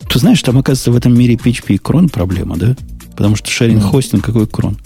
Ты 0.08 0.18
знаешь, 0.18 0.42
там, 0.42 0.58
оказывается, 0.58 0.92
в 0.92 0.96
этом 0.96 1.16
мире 1.18 1.34
PHP 1.34 1.74
и 1.74 1.78
крон 1.78 2.08
проблема, 2.08 2.56
да? 2.56 2.76
Потому 3.16 3.36
что 3.36 3.50
шеринг-хостинг 3.50 4.26
ну, 4.26 4.32
какой 4.32 4.46
крон? 4.46 4.76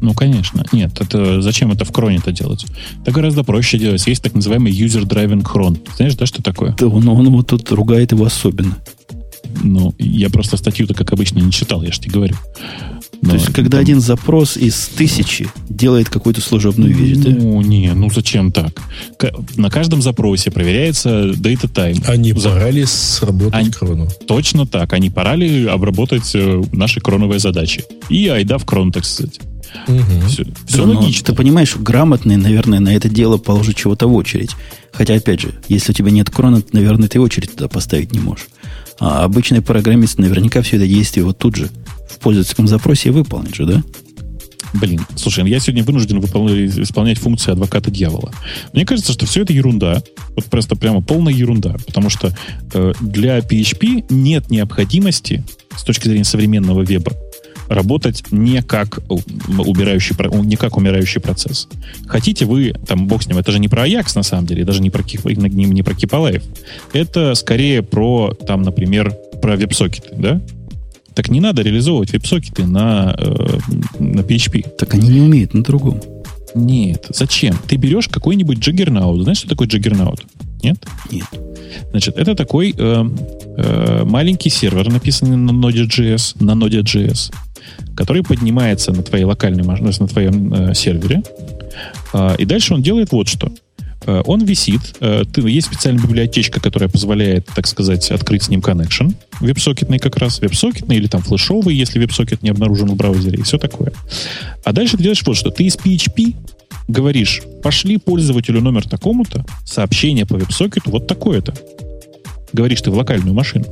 Ну, 0.00 0.14
конечно. 0.14 0.64
Нет, 0.72 1.00
это 1.00 1.40
зачем 1.40 1.72
это 1.72 1.84
в 1.84 1.92
кроне-то 1.92 2.32
делать? 2.32 2.66
Это 3.02 3.12
гораздо 3.12 3.44
проще 3.44 3.78
делать. 3.78 4.06
Есть 4.06 4.22
так 4.22 4.34
называемый 4.34 4.72
user 4.72 5.02
driving 5.02 5.42
cron. 5.42 5.78
Знаешь, 5.96 6.14
да, 6.16 6.26
что 6.26 6.42
такое? 6.42 6.74
Да, 6.78 6.86
он, 6.88 7.08
он 7.08 7.30
вот 7.30 7.48
тут 7.48 7.70
ругает 7.72 8.12
его 8.12 8.24
особенно. 8.24 8.76
Ну, 9.62 9.94
я 9.98 10.28
просто 10.28 10.56
статью-то, 10.56 10.94
как 10.94 11.12
обычно, 11.12 11.38
не 11.38 11.50
читал, 11.50 11.82
я 11.82 11.92
же 11.92 12.00
тебе 12.00 12.12
говорю. 12.12 12.36
Но 13.22 13.30
То 13.30 13.36
есть, 13.36 13.52
когда 13.52 13.78
там... 13.78 13.80
один 13.80 14.00
запрос 14.00 14.56
из 14.56 14.88
тысячи 14.88 15.48
делает 15.68 16.08
какую-то 16.08 16.40
служебную 16.40 16.94
вещь, 16.94 17.16
да? 17.18 17.30
Ну, 17.30 17.60
не, 17.62 17.92
ну 17.94 18.10
зачем 18.10 18.52
так? 18.52 18.80
На 19.56 19.70
каждом 19.70 20.02
запросе 20.02 20.50
проверяется 20.50 21.30
data 21.30 21.70
time. 21.72 22.04
Они 22.06 22.32
За... 22.32 22.50
пора 22.50 22.70
ли 22.70 22.84
сработать 22.84 23.54
Они... 23.54 23.70
крону? 23.70 24.08
Точно 24.26 24.66
так. 24.66 24.92
Они 24.92 25.10
пора 25.10 25.34
ли 25.36 25.66
обработать 25.66 26.30
э, 26.34 26.62
наши 26.72 27.00
кроновые 27.00 27.38
задачи. 27.38 27.84
И 28.08 28.28
айда 28.28 28.58
в 28.58 28.64
крон, 28.64 28.92
так 28.92 29.04
сказать. 29.04 29.40
Угу. 29.88 30.28
Все, 30.28 30.44
все 30.66 30.86
да, 30.86 30.92
логично. 30.92 31.26
Ты 31.26 31.34
понимаешь, 31.34 31.76
грамотный, 31.76 32.36
наверное, 32.36 32.80
на 32.80 32.94
это 32.94 33.08
дело 33.08 33.36
положит 33.36 33.76
чего-то 33.76 34.06
в 34.06 34.14
очередь. 34.14 34.50
Хотя, 34.92 35.14
опять 35.14 35.40
же, 35.40 35.54
если 35.68 35.92
у 35.92 35.94
тебя 35.94 36.10
нет 36.10 36.30
крона, 36.30 36.62
наверное, 36.72 37.08
ты 37.08 37.20
очередь 37.20 37.54
туда 37.54 37.68
поставить 37.68 38.12
не 38.12 38.20
можешь. 38.20 38.46
А 38.98 39.24
обычный 39.24 39.60
программист 39.60 40.18
наверняка 40.18 40.62
все 40.62 40.76
это 40.76 40.86
действие 40.86 41.24
вот 41.24 41.38
тут 41.38 41.56
же 41.56 41.70
в 42.08 42.18
пользовательском 42.18 42.66
запросе 42.66 43.10
выполнит 43.10 43.54
же, 43.54 43.66
да? 43.66 43.82
Блин, 44.74 45.00
слушай, 45.16 45.48
я 45.48 45.58
сегодня 45.58 45.84
вынужден 45.84 46.20
выполнять, 46.20 46.76
исполнять 46.78 47.18
функции 47.18 47.52
адвоката 47.52 47.90
дьявола. 47.90 48.32
Мне 48.72 48.84
кажется, 48.84 49.12
что 49.12 49.26
все 49.26 49.42
это 49.42 49.52
ерунда. 49.52 50.02
Вот 50.34 50.44
просто 50.46 50.76
прямо 50.76 51.00
полная 51.00 51.32
ерунда. 51.32 51.76
Потому 51.86 52.10
что 52.10 52.36
э, 52.74 52.92
для 53.00 53.38
PHP 53.38 54.06
нет 54.10 54.50
необходимости 54.50 55.44
с 55.76 55.82
точки 55.82 56.08
зрения 56.08 56.24
современного 56.24 56.82
веба 56.82 57.12
работать 57.68 58.24
не 58.30 58.62
как 58.62 59.00
убирающий, 59.08 60.14
не 60.44 60.56
как 60.56 60.76
умирающий 60.76 61.20
процесс. 61.20 61.68
Хотите 62.06 62.44
вы, 62.44 62.74
там, 62.86 63.06
бог 63.08 63.22
с 63.22 63.26
ним, 63.26 63.38
это 63.38 63.50
же 63.52 63.58
не 63.58 63.68
про 63.68 63.88
Ajax, 63.88 64.12
на 64.14 64.22
самом 64.22 64.46
деле, 64.46 64.64
даже 64.64 64.80
не 64.80 64.90
про, 64.90 65.02
не, 65.02 65.64
не 65.64 65.82
про 65.82 65.94
Кипалаев. 65.94 66.42
Это 66.92 67.34
скорее 67.34 67.82
про, 67.82 68.32
там, 68.34 68.62
например, 68.62 69.12
про 69.42 69.56
веб-сокеты, 69.56 70.10
да? 70.16 70.40
Так 71.16 71.30
не 71.30 71.40
надо 71.40 71.62
реализовывать 71.62 72.12
веб-сокеты 72.12 72.66
на, 72.66 73.16
э, 73.18 73.58
на 73.98 74.20
PHP. 74.20 74.76
Так 74.76 74.92
они 74.92 75.08
не 75.08 75.22
умеют 75.22 75.54
на 75.54 75.62
другом. 75.64 75.98
Нет. 76.54 77.06
Зачем? 77.08 77.56
Ты 77.66 77.76
берешь 77.76 78.08
какой-нибудь 78.08 78.58
Juggernaut. 78.58 79.22
Знаешь, 79.22 79.38
что 79.38 79.48
такое 79.48 79.66
Juggernaut? 79.66 80.20
Нет? 80.62 80.76
Нет. 81.10 81.24
Значит, 81.90 82.18
это 82.18 82.34
такой 82.34 82.74
э, 82.76 83.04
э, 83.56 84.04
маленький 84.04 84.50
сервер, 84.50 84.92
написанный 84.92 85.38
на 85.38 85.52
Node.js, 85.52 86.36
на 86.38 86.50
Node.js, 86.50 87.32
который 87.96 88.22
поднимается 88.22 88.92
на 88.92 89.02
твоей 89.02 89.24
локальной 89.24 89.64
на 90.00 90.08
твоем 90.08 90.52
э, 90.52 90.74
сервере. 90.74 91.22
Э, 92.12 92.36
и 92.36 92.44
дальше 92.44 92.74
он 92.74 92.82
делает 92.82 93.10
вот 93.12 93.28
что. 93.28 93.50
Э, 94.04 94.22
он 94.24 94.44
висит. 94.44 94.80
Э, 95.00 95.24
есть 95.36 95.68
специальная 95.68 96.02
библиотечка, 96.02 96.60
которая 96.60 96.88
позволяет, 96.88 97.46
так 97.54 97.66
сказать, 97.66 98.10
открыть 98.10 98.44
с 98.44 98.48
ним 98.48 98.60
connection. 98.60 99.14
Веб-сокетный 99.40 99.98
как 99.98 100.16
раз. 100.16 100.40
Веб-сокетный 100.40 100.96
или 100.96 101.06
там 101.06 101.22
флешовый, 101.22 101.74
если 101.74 101.98
веб-сокет 101.98 102.42
не 102.42 102.50
обнаружен 102.50 102.88
в 102.88 102.96
браузере 102.96 103.38
и 103.38 103.42
все 103.42 103.58
такое. 103.58 103.92
А 104.64 104.72
дальше 104.72 104.96
ты 104.96 105.02
делаешь 105.02 105.22
вот 105.24 105.36
что. 105.36 105.50
Ты 105.50 105.64
из 105.64 105.76
PHP 105.76 106.34
говоришь, 106.88 107.42
пошли 107.62 107.98
пользователю 107.98 108.60
номер 108.60 108.88
такому-то, 108.88 109.44
сообщение 109.64 110.26
по 110.26 110.36
веб-сокету 110.36 110.90
вот 110.90 111.06
такое-то. 111.06 111.54
Говоришь 112.52 112.82
ты 112.82 112.90
в 112.90 112.94
локальную 112.94 113.34
машину. 113.34 113.66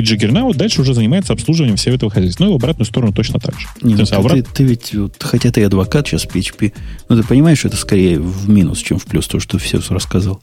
И 0.00 0.02
Juggernaut 0.02 0.56
дальше 0.56 0.80
уже 0.80 0.94
занимается 0.94 1.34
обслуживанием 1.34 1.76
всего 1.76 1.94
этого 1.94 2.10
хозяйства. 2.10 2.44
Ну 2.44 2.50
и 2.50 2.52
в 2.54 2.56
обратную 2.56 2.86
сторону 2.86 3.12
точно 3.12 3.38
так 3.38 3.58
же. 3.60 3.66
Не, 3.82 3.94
ну, 3.94 4.06
ты, 4.06 4.14
обрат... 4.14 4.34
ты, 4.34 4.54
ты 4.54 4.64
ведь, 4.64 4.94
вот, 4.94 5.16
хотя 5.20 5.50
ты 5.50 5.62
адвокат 5.62 6.08
сейчас 6.08 6.26
PHP, 6.26 6.72
но 7.08 7.16
ты 7.20 7.22
понимаешь, 7.22 7.58
что 7.58 7.68
это 7.68 7.76
скорее 7.76 8.18
в 8.18 8.48
минус, 8.48 8.78
чем 8.78 8.98
в 8.98 9.04
плюс, 9.04 9.26
то, 9.26 9.40
что 9.40 9.58
ты 9.58 9.64
все 9.64 9.80
рассказал. 9.90 10.40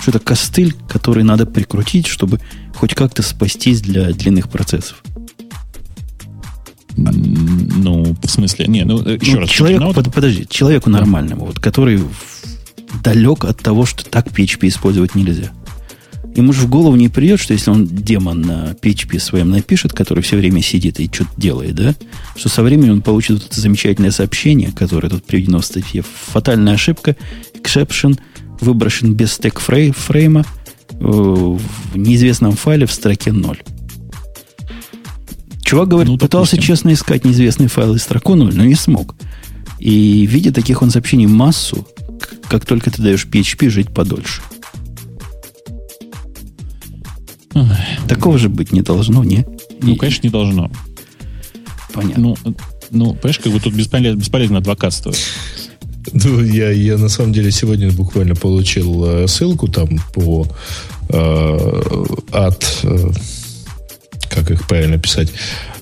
Что 0.00 0.10
это 0.10 0.18
костыль, 0.18 0.74
который 0.88 1.22
надо 1.22 1.46
прикрутить, 1.46 2.08
чтобы 2.08 2.40
хоть 2.74 2.94
как-то 2.94 3.22
спастись 3.22 3.80
для 3.80 4.12
длинных 4.12 4.48
процессов. 4.48 5.02
Ну, 6.96 8.16
в 8.20 8.28
смысле, 8.28 8.66
не, 8.66 8.84
ну, 8.84 8.98
еще 9.06 9.34
ну, 9.34 9.40
раз. 9.40 9.50
Человек, 9.50 9.94
под, 9.94 10.12
подожди, 10.12 10.46
человеку 10.48 10.90
нормальному, 10.90 11.44
вот, 11.46 11.60
который 11.60 12.00
далек 13.04 13.44
от 13.44 13.58
того, 13.58 13.86
что 13.86 14.04
так 14.04 14.26
PHP 14.28 14.66
использовать 14.66 15.14
нельзя. 15.14 15.52
Ему 16.36 16.52
же 16.52 16.60
в 16.60 16.68
голову 16.68 16.96
не 16.96 17.08
придет, 17.08 17.40
что 17.40 17.54
если 17.54 17.70
он 17.70 17.86
демон 17.86 18.42
на 18.42 18.76
PHP 18.82 19.18
своем 19.18 19.48
напишет, 19.48 19.94
который 19.94 20.22
все 20.22 20.36
время 20.36 20.60
сидит 20.60 21.00
и 21.00 21.10
что-то 21.10 21.30
делает, 21.38 21.74
да, 21.74 21.94
что 22.36 22.50
со 22.50 22.62
временем 22.62 22.92
он 22.92 23.00
получит 23.00 23.38
вот 23.38 23.46
это 23.46 23.58
замечательное 23.58 24.10
сообщение, 24.10 24.70
которое 24.70 25.08
тут 25.08 25.24
приведено 25.24 25.60
в 25.60 25.64
статье. 25.64 26.04
Фатальная 26.26 26.74
ошибка, 26.74 27.16
exception, 27.54 28.20
выброшен 28.60 29.14
без 29.14 29.32
стек 29.32 29.60
фрейма 29.60 30.44
э, 30.90 30.94
в 31.00 31.60
неизвестном 31.94 32.52
файле 32.52 32.84
в 32.84 32.92
строке 32.92 33.32
0. 33.32 33.58
Чувак, 35.62 35.88
говорит, 35.88 36.12
ну, 36.12 36.18
пытался 36.18 36.58
честно 36.58 36.92
искать 36.92 37.24
неизвестный 37.24 37.68
файл 37.68 37.94
из 37.94 38.02
строку 38.02 38.34
0, 38.34 38.54
но 38.54 38.62
не 38.62 38.74
смог. 38.74 39.14
И 39.78 40.26
видя 40.26 40.52
таких 40.52 40.82
он 40.82 40.90
сообщений 40.90 41.26
массу, 41.26 41.88
как 42.46 42.66
только 42.66 42.90
ты 42.90 43.00
даешь 43.00 43.26
PHP 43.26 43.70
жить 43.70 43.94
подольше– 43.94 44.42
Такого 48.08 48.38
же 48.38 48.48
быть 48.48 48.72
не 48.72 48.82
должно, 48.82 49.24
не? 49.24 49.46
Ну, 49.80 49.94
И... 49.94 49.96
конечно, 49.96 50.26
не 50.26 50.30
должно. 50.30 50.70
Понятно. 51.92 52.22
Ну, 52.44 52.54
ну 52.90 53.14
понимаешь, 53.14 53.38
как 53.38 53.52
бы 53.52 53.60
тут 53.60 53.74
бесполезно, 53.74 54.18
бесполезно 54.18 54.58
адвокатствовать. 54.58 55.18
Ну, 56.12 56.42
я, 56.42 56.70
я 56.70 56.98
на 56.98 57.08
самом 57.08 57.32
деле 57.32 57.50
сегодня 57.50 57.90
буквально 57.90 58.34
получил 58.34 59.04
э, 59.04 59.26
ссылку 59.26 59.68
там 59.68 59.88
по 60.14 60.46
э, 61.08 61.82
от 62.32 62.80
э, 62.84 63.10
как 64.30 64.50
их 64.50 64.66
правильно 64.66 64.98
писать. 64.98 65.32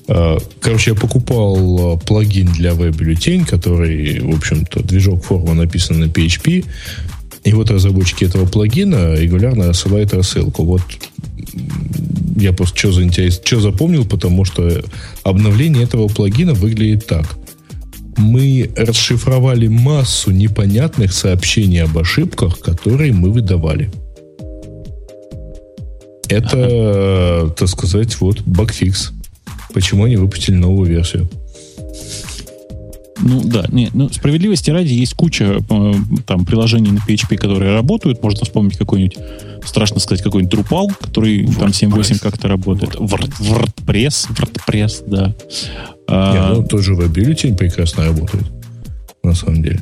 Э, 0.07 0.37
короче, 0.59 0.91
я 0.91 0.95
покупал 0.95 1.95
э, 1.95 1.99
плагин 2.05 2.47
для 2.47 2.73
веб-бюллетень, 2.73 3.45
который, 3.45 4.19
в 4.19 4.35
общем-то, 4.35 4.83
движок 4.83 5.23
форма 5.23 5.53
написан 5.53 5.99
на 5.99 6.05
PHP. 6.05 6.65
И 7.43 7.53
вот 7.53 7.69
разработчики 7.69 8.25
этого 8.25 8.47
плагина 8.47 9.13
регулярно 9.15 9.67
рассылают 9.67 10.13
рассылку. 10.13 10.63
Вот 10.63 10.81
я 12.35 12.53
просто 12.53 12.77
что, 12.77 12.91
заинтерес... 12.91 13.41
что 13.43 13.59
запомнил, 13.61 14.05
потому 14.05 14.45
что 14.45 14.83
обновление 15.23 15.83
этого 15.83 16.07
плагина 16.07 16.53
выглядит 16.53 17.05
так. 17.05 17.37
Мы 18.17 18.71
расшифровали 18.75 19.67
массу 19.67 20.31
непонятных 20.31 21.13
сообщений 21.13 21.83
об 21.83 21.97
ошибках, 21.97 22.59
которые 22.59 23.13
мы 23.13 23.31
выдавали. 23.31 23.91
Это, 26.27 27.43
ага. 27.43 27.53
так 27.53 27.67
сказать, 27.67 28.19
вот 28.19 28.41
багфикс. 28.41 29.11
Почему 29.73 30.05
они 30.05 30.15
выпустили 30.15 30.55
новую 30.55 30.89
версию? 30.89 31.29
Ну 33.21 33.41
да, 33.45 33.65
не, 33.71 33.89
ну, 33.93 34.09
справедливости 34.09 34.71
ради 34.71 34.91
есть 34.93 35.13
куча 35.13 35.59
э, 35.69 35.93
там 36.25 36.45
приложений 36.45 36.91
на 36.91 36.97
PHP, 36.97 37.37
которые 37.37 37.73
работают. 37.73 38.21
Можно 38.21 38.45
вспомнить 38.45 38.77
какой-нибудь, 38.77 39.17
страшно 39.63 39.99
сказать, 39.99 40.23
какой-нибудь 40.23 40.53
Drupal, 40.59 40.87
который 40.99 41.45
WordPress. 41.45 41.59
там 41.59 41.69
7.8 41.69 42.19
как-то 42.19 42.47
работает. 42.47 42.95
WordPress, 42.95 44.29
WordPress, 44.31 45.03
да. 45.07 45.33
А, 46.07 46.51
не, 46.51 46.59
ну, 46.59 46.67
тоже 46.67 46.93
WebBuiltin 46.93 47.55
прекрасно 47.55 48.05
работает, 48.05 48.45
на 49.23 49.33
самом 49.33 49.63
деле. 49.63 49.81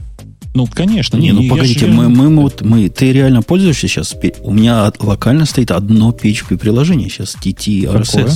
Ну, 0.54 0.68
конечно. 0.68 1.18
Не, 1.18 1.32
ну 1.32 1.48
погодите, 1.50 1.88
мы, 1.88 2.10
мы, 2.10 2.30
мы, 2.30 2.44
вот, 2.44 2.62
мы, 2.62 2.88
ты 2.90 3.12
реально 3.12 3.42
пользуешься 3.42 3.88
сейчас? 3.88 4.16
У 4.42 4.54
меня 4.54 4.92
локально 5.00 5.46
стоит 5.46 5.72
одно 5.72 6.12
PHP 6.12 6.58
приложение 6.58 7.10
сейчас, 7.10 7.36
TT 7.36 7.86
RSS. 7.92 8.06
Какое? 8.06 8.34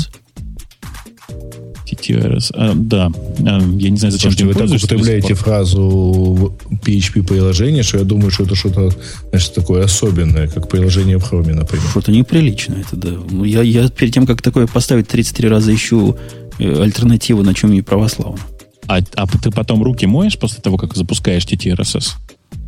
TTRS. 2.07 2.51
А, 2.53 2.73
да. 2.75 3.11
А, 3.45 3.59
я 3.77 3.89
не 3.89 3.97
знаю, 3.97 4.11
зачем 4.11 4.31
Слушайте, 4.31 4.45
вы 4.45 4.53
так 4.53 4.69
употребляете 4.69 5.33
фразу 5.33 6.55
PHP-приложение, 6.83 7.83
что 7.83 7.97
я 7.99 8.03
думаю, 8.03 8.31
что 8.31 8.43
это 8.43 8.55
что-то 8.55 8.91
значит, 9.29 9.53
такое 9.53 9.85
особенное, 9.85 10.47
как 10.47 10.69
приложение 10.69 11.17
в 11.17 11.31
Chrome, 11.31 11.53
например. 11.53 11.87
Что-то 11.89 12.11
неприличное. 12.11 12.81
Это, 12.81 12.95
да. 12.95 13.09
Ну, 13.29 13.43
я, 13.43 13.61
я 13.61 13.89
перед 13.89 14.13
тем, 14.13 14.25
как 14.25 14.41
такое 14.41 14.67
поставить, 14.67 15.07
33 15.07 15.49
раза 15.49 15.73
ищу 15.73 16.17
э, 16.59 16.81
альтернативу, 16.81 17.43
на 17.43 17.53
чем 17.53 17.71
не 17.71 17.81
православно. 17.81 18.39
А, 18.87 18.99
а 19.15 19.27
ты 19.27 19.51
потом 19.51 19.83
руки 19.83 20.05
моешь 20.05 20.37
после 20.37 20.61
того, 20.61 20.77
как 20.77 20.95
запускаешь 20.95 21.43
TTRSS? 21.43 22.13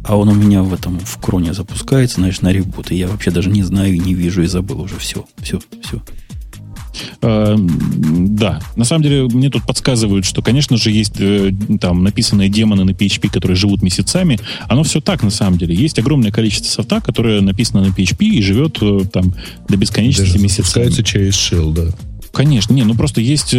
А 0.03 0.15
он 0.15 0.29
у 0.29 0.33
меня 0.33 0.63
в 0.63 0.73
этом 0.73 0.99
в 0.99 1.17
кроне 1.19 1.53
запускается, 1.53 2.15
знаешь, 2.15 2.41
на 2.41 2.51
ребут. 2.51 2.91
И 2.91 2.95
я 2.95 3.07
вообще 3.07 3.31
даже 3.31 3.49
не 3.49 3.63
знаю, 3.63 3.99
не 4.01 4.13
вижу 4.13 4.41
и 4.41 4.47
забыл 4.47 4.81
уже 4.81 4.97
все. 4.97 5.25
Все, 5.41 5.59
все. 5.81 6.01
Э, 7.21 7.55
да, 7.57 8.61
на 8.75 8.85
самом 8.85 9.03
деле 9.03 9.23
мне 9.23 9.49
тут 9.49 9.65
подсказывают, 9.65 10.25
что, 10.25 10.41
конечно 10.41 10.77
же, 10.77 10.91
есть 10.91 11.15
э, 11.19 11.51
там 11.79 12.03
написанные 12.03 12.49
демоны 12.49 12.83
на 12.83 12.91
PHP, 12.91 13.29
которые 13.29 13.55
живут 13.55 13.81
месяцами. 13.81 14.39
Оно 14.67 14.83
все 14.83 15.01
так, 15.01 15.23
на 15.23 15.29
самом 15.29 15.57
деле. 15.57 15.75
Есть 15.75 15.99
огромное 15.99 16.31
количество 16.31 16.69
софта, 16.69 17.01
которое 17.01 17.41
написано 17.41 17.83
на 17.83 17.87
PHP 17.87 18.25
и 18.25 18.41
живет 18.41 18.77
э, 18.81 19.01
там 19.11 19.33
до 19.67 19.77
бесконечности 19.77 20.33
Даже 20.33 20.43
месяцами. 20.43 20.89
Через 20.89 21.35
shell, 21.35 21.73
да. 21.73 21.91
Конечно, 22.31 22.73
не, 22.73 22.83
ну 22.83 22.93
просто 22.93 23.21
есть 23.21 23.55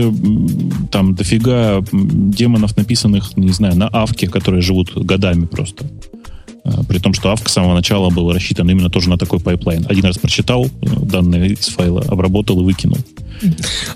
там 0.93 1.15
дофига 1.15 1.83
демонов, 1.93 2.77
написанных, 2.77 3.37
не 3.37 3.51
знаю, 3.51 3.77
на 3.77 3.89
awk 3.89 4.13
е, 4.13 4.29
которые 4.29 4.63
живут 4.63 4.95
годами 4.95 5.47
просто. 5.47 5.87
При 6.89 6.99
том, 6.99 7.15
что 7.15 7.31
awk 7.31 7.49
с 7.49 7.53
самого 7.53 7.75
начала 7.75 8.11
был 8.11 8.33
рассчитан 8.33 8.69
именно 8.71 8.91
тоже 8.91 9.09
на 9.09 9.17
такой 9.17 9.41
pipeline. 9.41 9.87
Один 9.89 10.05
раз 10.05 10.19
прочитал 10.19 10.69
данные 10.83 11.53
из 11.53 11.69
файла, 11.69 12.03
обработал 12.03 12.61
и 12.61 12.65
выкинул. 12.65 12.99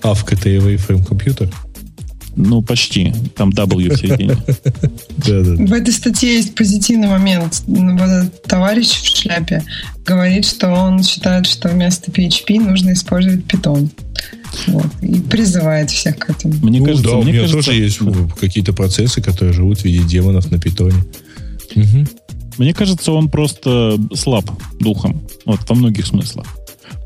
Авк 0.03 0.33
это 0.33 0.49
waveform 0.49 1.05
компьютер? 1.05 1.51
Ну, 2.37 2.63
почти. 2.63 3.13
Там 3.37 3.51
W 3.51 3.95
в 3.95 3.97
середине. 3.97 4.37
В 5.67 5.73
этой 5.73 5.93
статье 5.93 6.35
есть 6.35 6.55
позитивный 6.55 7.09
момент. 7.09 7.63
Товарищ 8.47 8.89
в 8.89 9.17
шляпе 9.17 9.63
говорит, 10.05 10.45
что 10.45 10.71
он 10.71 11.03
считает, 11.03 11.47
что 11.47 11.69
вместо 11.69 12.11
PHP 12.11 12.61
нужно 12.61 12.93
использовать 12.93 13.45
Python. 13.47 13.89
Вот, 14.69 14.87
и 15.03 15.21
призывает 15.21 15.91
всех 15.91 16.19
к 16.19 16.31
этому. 16.31 16.55
Мне 16.63 16.79
ну, 16.79 16.87
кажется, 16.87 17.11
да, 17.11 17.17
мне 17.17 17.23
у 17.23 17.27
меня 17.27 17.41
кажется, 17.41 17.65
тоже 17.65 17.81
есть 17.81 17.99
какие-то 18.39 18.73
процессы, 18.73 19.21
которые 19.21 19.53
живут 19.53 19.81
в 19.81 19.85
виде 19.85 20.05
демонов 20.05 20.51
на 20.51 20.61
питоне. 20.61 21.05
Угу. 21.75 22.07
Мне 22.59 22.75
кажется, 22.75 23.13
он 23.13 23.29
просто 23.29 23.99
слаб 24.15 24.45
духом. 24.81 25.23
Вот, 25.45 25.61
во 25.69 25.75
многих 25.75 26.07
смыслах. 26.07 26.47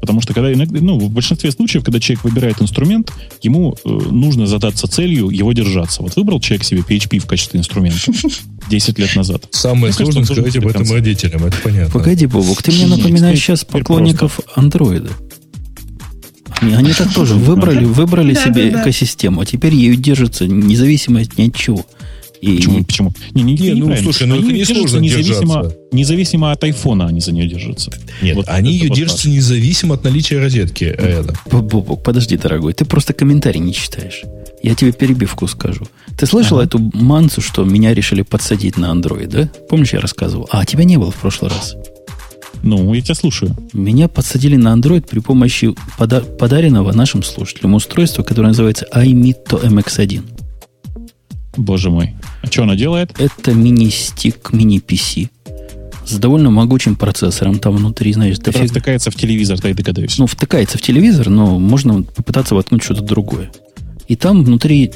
Потому 0.01 0.21
что 0.21 0.33
когда 0.33 0.53
иногда, 0.53 0.81
ну, 0.81 0.99
в 0.99 1.11
большинстве 1.11 1.51
случаев, 1.51 1.85
когда 1.85 2.01
человек 2.01 2.25
выбирает 2.25 2.63
инструмент, 2.63 3.13
ему 3.43 3.77
э, 3.85 3.89
нужно 3.89 4.47
задаться 4.47 4.87
целью 4.87 5.29
его 5.29 5.53
держаться. 5.53 6.03
Вот 6.03 6.17
выбрал 6.17 6.41
человек 6.41 6.65
себе 6.65 6.81
PHP 6.81 7.19
в 7.19 7.27
качестве 7.27 7.59
инструмента 7.61 7.99
10 8.71 8.99
лет 8.99 9.17
назад. 9.17 9.49
Самое 9.51 9.93
сложное 9.93 10.25
сказать 10.25 10.57
об 10.57 10.67
этом 10.67 10.91
родителям, 10.91 11.45
это 11.45 11.57
понятно. 11.63 11.91
Погоди, 11.91 12.27
Бобок, 12.27 12.63
ты 12.63 12.73
мне 12.73 12.87
напоминаешь 12.87 13.39
сейчас 13.39 13.65
поклонников 13.65 14.41
андроида. 14.55 15.11
Они, 16.61 16.75
они 16.75 16.93
так 16.93 17.13
тоже 17.13 17.35
выбрали, 17.37 17.85
выбрали 17.85 18.35
себе 18.35 18.71
экосистему, 18.71 19.41
а 19.41 19.47
теперь 19.47 19.75
ею 19.75 19.97
держатся 19.97 20.47
независимо 20.47 21.21
от 21.21 21.37
ни 21.39 21.49
от 21.49 21.57
чего. 21.57 21.85
И... 22.41 22.57
Почему? 22.57 22.85
Почему? 22.85 23.13
Не, 23.35 23.43
не, 23.43 23.55
не, 23.55 23.75
ну, 23.75 23.97
слушай, 23.97 24.27
ну 24.27 24.35
они 24.35 24.45
это 24.45 24.53
не 24.53 24.65
сложно 24.65 24.99
независимо, 24.99 25.73
независимо 25.93 26.53
от 26.53 26.65
айфона 26.65 27.07
они 27.07 27.21
за 27.21 27.33
нее 27.33 27.49
держатся. 27.49 27.93
Нет, 28.23 28.37
вот 28.37 28.49
они 28.49 28.73
ее 28.73 28.91
держатся 28.91 29.29
независимо 29.29 29.95
от 29.95 30.05
наличия 30.05 30.39
розетки. 30.39 30.85
Это. 30.85 31.35
Подожди, 32.05 32.37
дорогой, 32.37 32.75
ты 32.75 32.85
просто 32.85 33.13
комментарий 33.13 33.61
не 33.61 33.75
читаешь. 33.75 34.23
Я 34.63 34.75
тебе 34.75 34.93
перебивку 34.93 35.47
скажу. 35.47 35.87
Ты 36.17 36.27
слышал 36.27 36.59
ага. 36.59 36.67
эту 36.67 36.91
мансу, 36.93 37.41
что 37.41 37.65
меня 37.65 37.95
решили 37.95 38.23
подсадить 38.23 38.77
на 38.77 38.87
Android, 38.87 39.29
да? 39.29 39.49
Помнишь, 39.69 39.93
я 39.93 40.01
рассказывал? 40.01 40.49
А, 40.51 40.65
тебя 40.65 40.85
не 40.85 40.97
было 40.97 41.11
в 41.11 41.17
прошлый 41.17 41.51
раз. 41.51 41.77
Ну, 42.63 42.93
я 42.93 43.01
тебя 43.01 43.15
слушаю. 43.15 43.57
Меня 43.73 44.09
подсадили 44.09 44.57
на 44.57 44.75
Android 44.75 45.07
при 45.09 45.21
помощи 45.21 45.75
пода- 45.97 46.23
подаренного 46.23 46.93
нашим 46.93 47.23
слушателям 47.23 47.75
устройства, 47.75 48.23
которое 48.23 48.49
называется 48.49 48.87
iMito 48.93 49.63
MX1. 49.63 50.23
Боже 51.57 51.91
мой. 51.91 52.15
А 52.43 52.47
что 52.47 52.63
она 52.63 52.77
делает? 52.77 53.19
Это 53.19 53.53
мини-стик, 53.53 54.53
мини-PC 54.53 55.31
с 56.09 56.15
довольно 56.15 56.51
могучим 56.51 56.97
процессором 56.97 57.59
там 57.59 57.77
внутри, 57.77 58.13
знаешь. 58.13 58.39
Который 58.39 58.61
дофиг... 58.61 58.71
втыкается 58.71 59.11
в 59.11 59.15
телевизор, 59.15 59.61
да 59.61 59.69
и 59.69 59.75
догадаюсь. 59.75 60.17
Ну, 60.19 60.27
втыкается 60.27 60.79
в 60.79 60.81
телевизор, 60.81 61.29
но 61.29 61.59
можно 61.59 62.03
попытаться 62.03 62.55
воткнуть 62.55 62.83
что-то 62.83 63.03
другое. 63.03 63.51
И 64.07 64.17
там 64.17 64.43
внутри, 64.43 64.91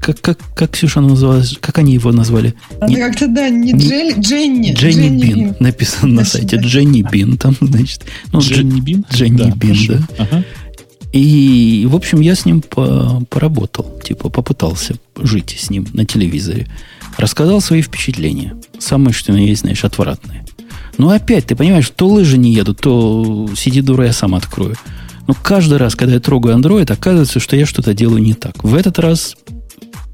как, 0.00 0.18
как, 0.22 0.38
как 0.54 0.70
Ксюша 0.70 1.02
называлась, 1.02 1.58
как 1.60 1.76
они 1.76 1.92
его 1.92 2.10
назвали? 2.10 2.54
Это 2.70 2.86
не, 2.86 2.96
как-то, 2.96 3.28
да, 3.28 3.50
не, 3.50 3.72
не 3.72 3.80
Джелли, 3.80 4.14
Дженни. 4.18 4.72
Дженни, 4.72 4.74
Дженни 4.74 5.22
Бин. 5.22 5.34
Бин. 5.34 5.56
Написано 5.60 6.14
на 6.14 6.24
сайте. 6.24 6.56
Дженни 6.56 7.02
Бин 7.02 7.36
там, 7.36 7.54
значит. 7.60 8.04
Ну, 8.32 8.40
Дженни 8.40 8.80
Бин? 8.80 9.04
Дженни 9.12 9.36
да, 9.36 9.50
Бин, 9.54 9.76
да. 9.88 10.08
Ага. 10.18 10.44
И, 11.12 11.86
в 11.90 11.96
общем, 11.96 12.20
я 12.20 12.34
с 12.34 12.44
ним 12.44 12.62
по 12.62 13.22
поработал, 13.28 13.98
типа 14.04 14.28
попытался 14.28 14.94
жить 15.16 15.56
с 15.58 15.70
ним 15.70 15.86
на 15.92 16.04
телевизоре. 16.04 16.68
Рассказал 17.16 17.60
свои 17.60 17.82
впечатления. 17.82 18.54
Самые, 18.78 19.12
что 19.12 19.32
на 19.32 19.38
есть, 19.38 19.62
знаешь, 19.62 19.84
отвратные. 19.84 20.44
Ну, 20.98 21.10
опять, 21.10 21.46
ты 21.46 21.56
понимаешь, 21.56 21.90
то 21.94 22.08
лыжи 22.08 22.38
не 22.38 22.52
едут, 22.52 22.80
то 22.80 23.48
сиди 23.56 23.80
дура, 23.80 24.06
я 24.06 24.12
сам 24.12 24.34
открою. 24.34 24.76
Но 25.26 25.34
каждый 25.34 25.78
раз, 25.78 25.94
когда 25.94 26.14
я 26.14 26.20
трогаю 26.20 26.56
Android, 26.56 26.90
оказывается, 26.92 27.40
что 27.40 27.56
я 27.56 27.66
что-то 27.66 27.94
делаю 27.94 28.22
не 28.22 28.34
так. 28.34 28.62
В 28.62 28.74
этот 28.74 28.98
раз, 28.98 29.36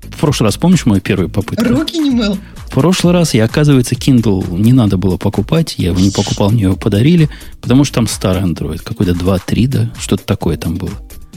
в 0.02 0.20
прошлый 0.20 0.48
раз, 0.48 0.56
помнишь 0.56 0.86
мою 0.86 1.00
первую 1.00 1.28
попытку? 1.28 1.64
Руки 1.64 1.98
не 1.98 2.10
мыл. 2.10 2.38
В 2.66 2.70
прошлый 2.70 3.14
раз 3.14 3.32
я, 3.32 3.44
оказывается, 3.44 3.94
Kindle 3.94 4.58
не 4.58 4.72
надо 4.72 4.98
было 4.98 5.16
покупать. 5.16 5.76
Я 5.78 5.88
его 5.88 6.00
не 6.00 6.10
покупал, 6.10 6.50
мне 6.50 6.64
его 6.64 6.76
подарили, 6.76 7.30
потому 7.60 7.84
что 7.84 7.96
там 7.96 8.06
старый 8.06 8.42
Android. 8.42 8.82
Какой-то 8.82 9.12
2.3, 9.12 9.66
да? 9.66 9.92
Что-то 9.98 10.24
такое 10.24 10.56
там 10.56 10.76
было. 10.76 10.90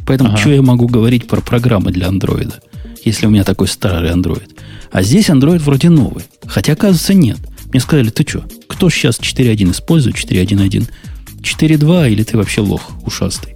Поэтому 0.06 0.32
ага. 0.32 0.40
что 0.40 0.50
я 0.50 0.62
могу 0.62 0.88
говорить 0.88 1.28
про 1.28 1.40
программы 1.40 1.92
для 1.92 2.08
Android, 2.08 2.54
если 3.06 3.28
у 3.28 3.30
меня 3.30 3.44
такой 3.44 3.68
старый 3.68 4.12
Android? 4.12 4.50
А 4.92 5.04
здесь 5.04 5.30
Android 5.30 5.60
вроде 5.60 5.90
новый. 5.90 6.24
Хотя, 6.46 6.74
оказывается, 6.74 7.14
нет. 7.14 7.38
Мне 7.72 7.80
сказали, 7.80 8.10
ты 8.10 8.28
что, 8.28 8.44
кто 8.68 8.90
сейчас 8.90 9.20
4.1 9.20 9.72
использует, 9.72 10.16
4.1.1? 10.16 10.90
4.2 11.42 12.12
или 12.12 12.24
ты 12.24 12.38
вообще 12.38 12.62
лох 12.62 12.90
ушастый? 13.06 13.56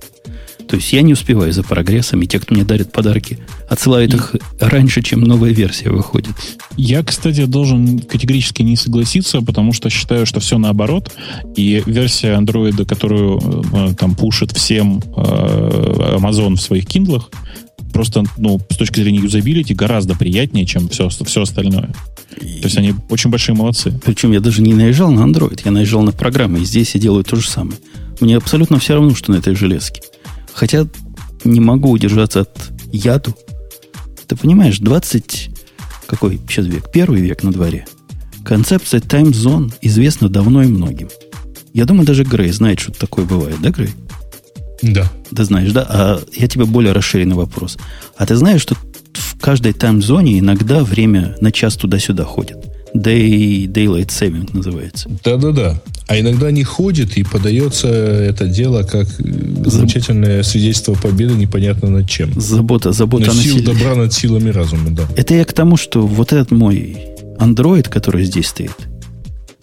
То 0.73 0.77
есть 0.77 0.91
я 0.91 1.03
не 1.03 1.13
успеваю 1.13 1.53
за 1.53 1.61
прогрессом, 1.61 2.23
и 2.23 2.25
те, 2.25 2.39
кто 2.39 2.55
мне 2.55 2.63
дарит 2.63 2.91
подарки, 2.91 3.37
отсылают 3.69 4.11
и... 4.11 4.17
их 4.17 4.35
раньше, 4.59 5.03
чем 5.03 5.21
новая 5.21 5.51
версия 5.51 5.91
выходит. 5.91 6.31
Я, 6.77 7.03
кстати, 7.03 7.45
должен 7.45 7.99
категорически 7.99 8.63
не 8.63 8.75
согласиться, 8.75 9.41
потому 9.43 9.71
что 9.71 9.91
считаю, 9.91 10.25
что 10.25 10.39
все 10.39 10.57
наоборот. 10.57 11.15
И 11.55 11.83
версия 11.85 12.35
Android, 12.35 12.85
которую 12.85 13.39
э, 13.71 13.93
там 13.93 14.15
пушит 14.15 14.51
всем 14.51 14.97
э, 15.15 16.15
Amazon 16.17 16.55
в 16.55 16.61
своих 16.61 16.87
киндлах, 16.87 17.29
просто, 17.93 18.23
ну, 18.39 18.59
с 18.71 18.75
точки 18.75 19.01
зрения 19.01 19.19
юзабилити, 19.19 19.75
гораздо 19.75 20.15
приятнее, 20.15 20.65
чем 20.65 20.89
все, 20.89 21.07
все 21.09 21.43
остальное. 21.43 21.93
То 22.31 22.63
есть 22.63 22.77
они 22.79 22.95
очень 23.11 23.29
большие 23.29 23.53
молодцы. 23.53 23.93
Причем 24.03 24.31
я 24.31 24.39
даже 24.39 24.63
не 24.63 24.73
наезжал 24.73 25.11
на 25.11 25.19
Android, 25.19 25.61
я 25.63 25.69
наезжал 25.69 26.01
на 26.01 26.13
программы, 26.13 26.61
и 26.61 26.65
здесь 26.65 26.95
я 26.95 26.99
делаю 26.99 27.23
то 27.23 27.35
же 27.35 27.47
самое. 27.47 27.77
Мне 28.21 28.37
абсолютно 28.37 28.79
все 28.79 28.95
равно, 28.95 29.13
что 29.13 29.31
на 29.31 29.35
этой 29.35 29.53
железке. 29.53 30.01
Хотя 30.53 30.87
не 31.43 31.59
могу 31.59 31.91
удержаться 31.91 32.41
от 32.41 32.71
яду. 32.91 33.35
Ты 34.27 34.35
понимаешь, 34.35 34.79
20... 34.79 35.49
Какой 36.07 36.39
сейчас 36.47 36.65
век? 36.65 36.91
Первый 36.91 37.21
век 37.21 37.43
на 37.43 37.51
дворе. 37.51 37.87
Концепция 38.45 38.99
таймзон 38.99 39.73
известна 39.81 40.29
давно 40.29 40.63
и 40.63 40.67
многим. 40.67 41.09
Я 41.73 41.85
думаю, 41.85 42.05
даже 42.05 42.23
Грей 42.23 42.51
знает, 42.51 42.79
что 42.79 42.91
такое 42.91 43.25
бывает, 43.25 43.57
да, 43.61 43.69
Грей? 43.71 43.89
Да. 44.81 45.09
Да 45.31 45.45
знаешь, 45.45 45.71
да? 45.71 45.85
А 45.89 46.21
я 46.33 46.47
тебе 46.47 46.65
более 46.65 46.91
расширенный 46.91 47.35
вопрос. 47.35 47.77
А 48.17 48.25
ты 48.25 48.35
знаешь, 48.35 48.61
что 48.61 48.75
в 48.75 49.39
каждой 49.39 49.73
таймзоне 49.73 50.39
иногда 50.39 50.83
время 50.83 51.35
на 51.39 51.51
час 51.51 51.75
туда-сюда 51.75 52.25
ходит? 52.25 52.57
Day, 52.95 53.65
daylight 53.65 54.07
saving 54.07 54.49
называется. 54.53 55.09
Да-да-да. 55.23 55.81
А 56.07 56.19
иногда 56.19 56.51
не 56.51 56.63
ходит 56.63 57.17
и 57.17 57.23
подается 57.23 57.87
это 57.87 58.47
дело 58.47 58.83
как 58.83 59.07
замечательное 59.07 60.43
свидетельство 60.43 60.93
победы 60.93 61.33
непонятно 61.33 61.89
над 61.89 62.09
чем. 62.09 62.39
Забота, 62.39 62.91
забота 62.91 63.27
на 63.27 63.33
сил 63.33 63.63
добра 63.63 63.95
над 63.95 64.13
силами 64.13 64.49
разума, 64.49 64.91
да. 64.91 65.07
Это 65.15 65.33
я 65.33 65.45
к 65.45 65.53
тому, 65.53 65.77
что 65.77 66.05
вот 66.05 66.33
этот 66.33 66.51
мой 66.51 66.97
Android, 67.39 67.89
который 67.89 68.25
здесь 68.25 68.47
стоит, 68.47 68.75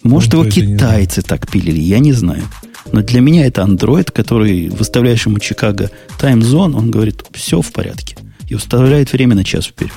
может, 0.03 0.33
его 0.33 0.45
китайцы 0.45 1.21
так 1.21 1.49
пилили, 1.49 1.79
я 1.79 1.99
не 1.99 2.13
знаю. 2.13 2.43
Но 2.91 3.01
для 3.01 3.21
меня 3.21 3.45
это 3.45 3.61
Android, 3.61 4.11
который 4.11 4.69
выставляешь 4.69 5.25
ему 5.25 5.39
Чикаго 5.39 5.91
Zone, 6.19 6.75
он 6.75 6.91
говорит, 6.91 7.23
все 7.33 7.61
в 7.61 7.71
порядке. 7.71 8.17
И 8.49 8.55
выставляет 8.55 9.13
время 9.13 9.35
на 9.35 9.43
час 9.43 9.67
вперед. 9.67 9.93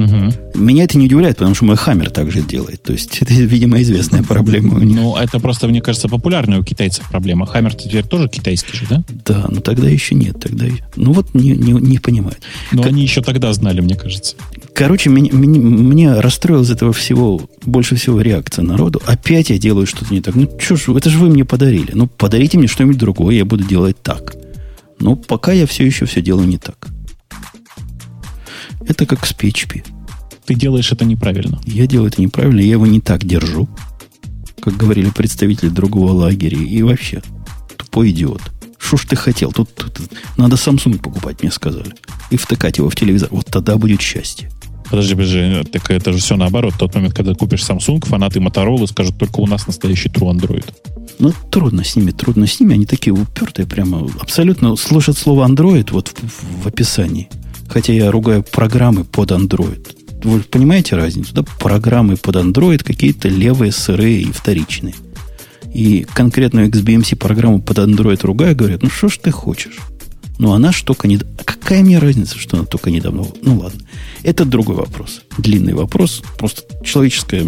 Угу. 0.00 0.60
Меня 0.62 0.84
это 0.84 0.96
не 0.96 1.06
удивляет, 1.06 1.36
потому 1.36 1.54
что 1.54 1.66
мой 1.66 1.76
Хаммер 1.76 2.10
также 2.10 2.40
делает. 2.40 2.82
То 2.82 2.92
есть 2.92 3.18
это, 3.20 3.34
видимо, 3.34 3.80
известная 3.82 4.22
проблема 4.22 4.76
у 4.76 4.80
них. 4.80 4.96
Ну, 4.96 5.16
это 5.16 5.38
просто, 5.38 5.68
мне 5.68 5.82
кажется, 5.82 6.08
популярная 6.08 6.58
у 6.58 6.64
китайцев 6.64 7.08
проблема. 7.10 7.46
Хаммер 7.46 7.74
теперь 7.74 8.04
тоже 8.04 8.28
китайский 8.28 8.76
же, 8.76 8.86
да? 8.88 9.04
Да, 9.26 9.46
но 9.50 9.60
тогда 9.60 9.88
еще 9.88 10.14
нет. 10.14 10.40
Тогда... 10.40 10.66
Ну 10.96 11.12
вот 11.12 11.34
не, 11.34 11.50
не, 11.50 11.72
не 11.72 11.98
понимаю. 11.98 12.36
Но 12.72 12.82
как... 12.82 12.92
они 12.92 13.02
еще 13.02 13.22
тогда 13.22 13.52
знали, 13.52 13.80
мне 13.80 13.94
кажется. 13.94 14.36
Короче, 14.74 15.10
меня, 15.10 15.32
мне 15.32 16.18
расстроил 16.20 16.62
из 16.62 16.70
этого 16.70 16.92
всего 16.92 17.42
больше 17.66 17.96
всего 17.96 18.20
реакция 18.20 18.64
народу. 18.64 19.02
Опять 19.04 19.50
я 19.50 19.58
делаю 19.58 19.86
что-то 19.86 20.14
не 20.14 20.22
так. 20.22 20.34
Ну, 20.34 20.48
что 20.58 20.76
ж, 20.76 20.88
это 20.88 21.10
же 21.10 21.18
вы 21.18 21.28
мне 21.28 21.44
подарили. 21.44 21.92
Ну, 21.92 22.06
подарите 22.06 22.56
мне 22.56 22.68
что-нибудь 22.68 22.98
другое, 22.98 23.34
я 23.34 23.44
буду 23.44 23.64
делать 23.64 24.02
так. 24.02 24.34
Но 24.98 25.16
пока 25.16 25.52
я 25.52 25.66
все 25.66 25.84
еще 25.84 26.06
все 26.06 26.22
делаю 26.22 26.46
не 26.46 26.58
так. 26.58 26.88
Это 28.86 29.06
как 29.06 29.26
с 29.26 29.32
PHP. 29.32 29.84
Ты 30.46 30.54
делаешь 30.54 30.90
это 30.92 31.04
неправильно. 31.04 31.60
Я 31.64 31.86
делаю 31.86 32.08
это 32.08 32.20
неправильно, 32.20 32.60
я 32.60 32.72
его 32.72 32.86
не 32.86 33.00
так 33.00 33.24
держу, 33.24 33.68
как 34.60 34.76
говорили 34.76 35.10
представители 35.10 35.68
другого 35.68 36.12
лагеря. 36.12 36.58
И 36.58 36.82
вообще, 36.82 37.22
тупой 37.76 38.10
идиот. 38.10 38.42
Что 38.78 38.96
ж 38.96 39.06
ты 39.06 39.16
хотел? 39.16 39.52
Тут, 39.52 39.72
тут 39.74 40.00
надо 40.36 40.56
Samsung 40.56 40.98
покупать, 40.98 41.42
мне 41.42 41.52
сказали. 41.52 41.92
И 42.30 42.36
втыкать 42.36 42.78
его 42.78 42.88
в 42.88 42.96
телевизор. 42.96 43.28
Вот 43.30 43.46
тогда 43.46 43.76
будет 43.76 44.00
счастье. 44.00 44.50
Подожди, 44.90 45.14
подожди, 45.14 45.62
так 45.70 45.88
это 45.90 46.12
же 46.12 46.18
все 46.18 46.36
наоборот. 46.36 46.74
В 46.74 46.78
тот 46.78 46.94
момент, 46.94 47.14
когда 47.14 47.34
купишь 47.34 47.62
Samsung, 47.62 48.04
фанаты 48.04 48.40
Motorola 48.40 48.88
скажут, 48.88 49.16
только 49.18 49.38
у 49.38 49.46
нас 49.46 49.68
настоящий 49.68 50.08
True 50.08 50.34
Android. 50.34 50.64
Ну, 51.20 51.32
трудно 51.50 51.84
с 51.84 51.94
ними, 51.94 52.10
трудно 52.10 52.48
с 52.48 52.58
ними. 52.58 52.74
Они 52.74 52.86
такие 52.86 53.12
упертые 53.12 53.66
прямо. 53.66 54.10
Абсолютно 54.18 54.74
слышат 54.74 55.16
слово 55.16 55.46
Android 55.46 55.92
вот 55.92 56.08
в, 56.08 56.64
в 56.64 56.66
описании. 56.66 57.28
Хотя 57.70 57.92
я 57.92 58.10
ругаю 58.10 58.42
программы 58.42 59.04
под 59.04 59.30
Android. 59.30 59.96
Вы 60.24 60.40
понимаете 60.40 60.96
разницу? 60.96 61.32
Да? 61.32 61.44
Программы 61.58 62.16
под 62.16 62.36
Android 62.36 62.82
какие-то 62.82 63.28
левые, 63.28 63.70
сырые 63.70 64.22
и 64.22 64.32
вторичные. 64.32 64.94
И 65.72 66.04
конкретную 66.12 66.68
XBMC 66.68 67.16
программу 67.16 67.62
под 67.62 67.78
Android 67.78 68.20
ругаю, 68.26 68.56
говорят, 68.56 68.82
ну 68.82 68.90
что 68.90 69.08
ж 69.08 69.18
ты 69.18 69.30
хочешь? 69.30 69.78
Ну, 70.38 70.52
она 70.52 70.72
штука 70.72 71.06
не... 71.06 71.18
какая 71.18 71.82
мне 71.82 71.98
разница, 71.98 72.38
что 72.38 72.56
она 72.56 72.66
только 72.66 72.90
недавно... 72.90 73.24
Ну 73.42 73.58
ладно. 73.58 73.80
Это 74.22 74.44
другой 74.44 74.74
вопрос. 74.74 75.22
Длинный 75.38 75.74
вопрос. 75.74 76.22
Просто 76.38 76.62
человеческое... 76.84 77.46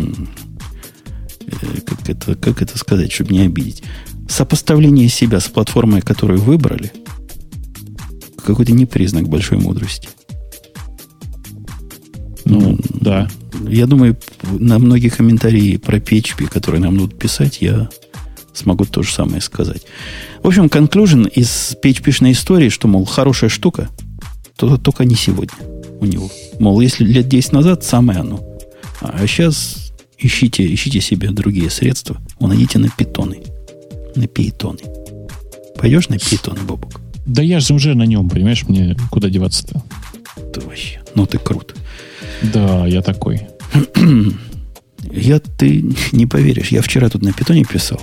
Э, 1.47 1.81
как 1.85 2.09
это, 2.09 2.35
как 2.37 2.63
это 2.63 2.79
сказать, 2.79 3.11
чтобы 3.11 3.33
не 3.33 3.41
обидеть? 3.41 3.83
Сопоставление 4.29 5.09
себя 5.09 5.41
с 5.41 5.49
платформой, 5.49 6.01
которую 6.01 6.41
выбрали, 6.41 6.93
какой-то 8.45 8.73
не 8.73 8.87
признак 8.87 9.29
большой 9.29 9.59
мудрости. 9.59 10.09
Ну, 12.45 12.79
да. 13.01 13.29
Я 13.69 13.87
думаю, 13.87 14.19
на 14.43 14.79
многие 14.79 15.09
комментарии 15.09 15.77
про 15.77 15.99
PHP, 15.99 16.49
которые 16.49 16.81
нам 16.81 16.97
будут 16.97 17.19
писать, 17.19 17.59
я 17.61 17.89
смогу 18.53 18.85
то 18.85 19.03
же 19.03 19.13
самое 19.13 19.41
сказать. 19.41 19.83
В 20.43 20.49
общем, 20.49 20.67
conclusion 20.67 21.29
из 21.31 21.77
PHP-шной 21.83 22.33
истории, 22.33 22.69
что, 22.69 22.89
мол, 22.89 23.05
хорошая 23.05 23.51
штука, 23.51 23.89
то 24.57 24.77
только 24.77 25.05
не 25.05 25.15
сегодня 25.15 25.57
у 26.01 26.05
него. 26.05 26.31
Мол, 26.59 26.81
если 26.81 27.05
лет 27.05 27.29
10 27.29 27.53
назад, 27.53 27.85
самое 27.85 28.21
оно. 28.21 28.45
А 29.01 29.27
сейчас 29.27 29.93
ищите, 30.19 30.73
ищите 30.73 31.01
себе 31.01 31.31
другие 31.31 31.71
средства. 31.71 32.21
Найдите 32.41 32.79
на 32.79 32.89
питоны. 32.89 33.43
На 34.15 34.27
питоны. 34.27 34.81
Пойдешь 35.77 36.09
на 36.09 36.19
питоны, 36.19 36.61
Бобок? 36.63 37.01
Да 37.27 37.43
я 37.43 37.61
же 37.61 37.75
уже 37.75 37.95
на 37.95 38.05
нем, 38.05 38.29
понимаешь, 38.29 38.65
мне 38.69 38.97
куда 39.11 39.29
деваться-то? 39.29 39.83
Ты 40.53 40.61
вообще, 40.61 41.01
ну 41.15 41.27
ты 41.27 41.39
крут. 41.39 41.75
Да, 42.43 42.87
я 42.87 43.03
такой. 43.03 43.43
я, 45.11 45.39
ты 45.39 45.85
не 46.13 46.27
поверишь, 46.27 46.69
я 46.69 46.83
вчера 46.83 47.09
тут 47.09 47.23
на 47.23 47.33
питоне 47.33 47.65
писал. 47.65 48.01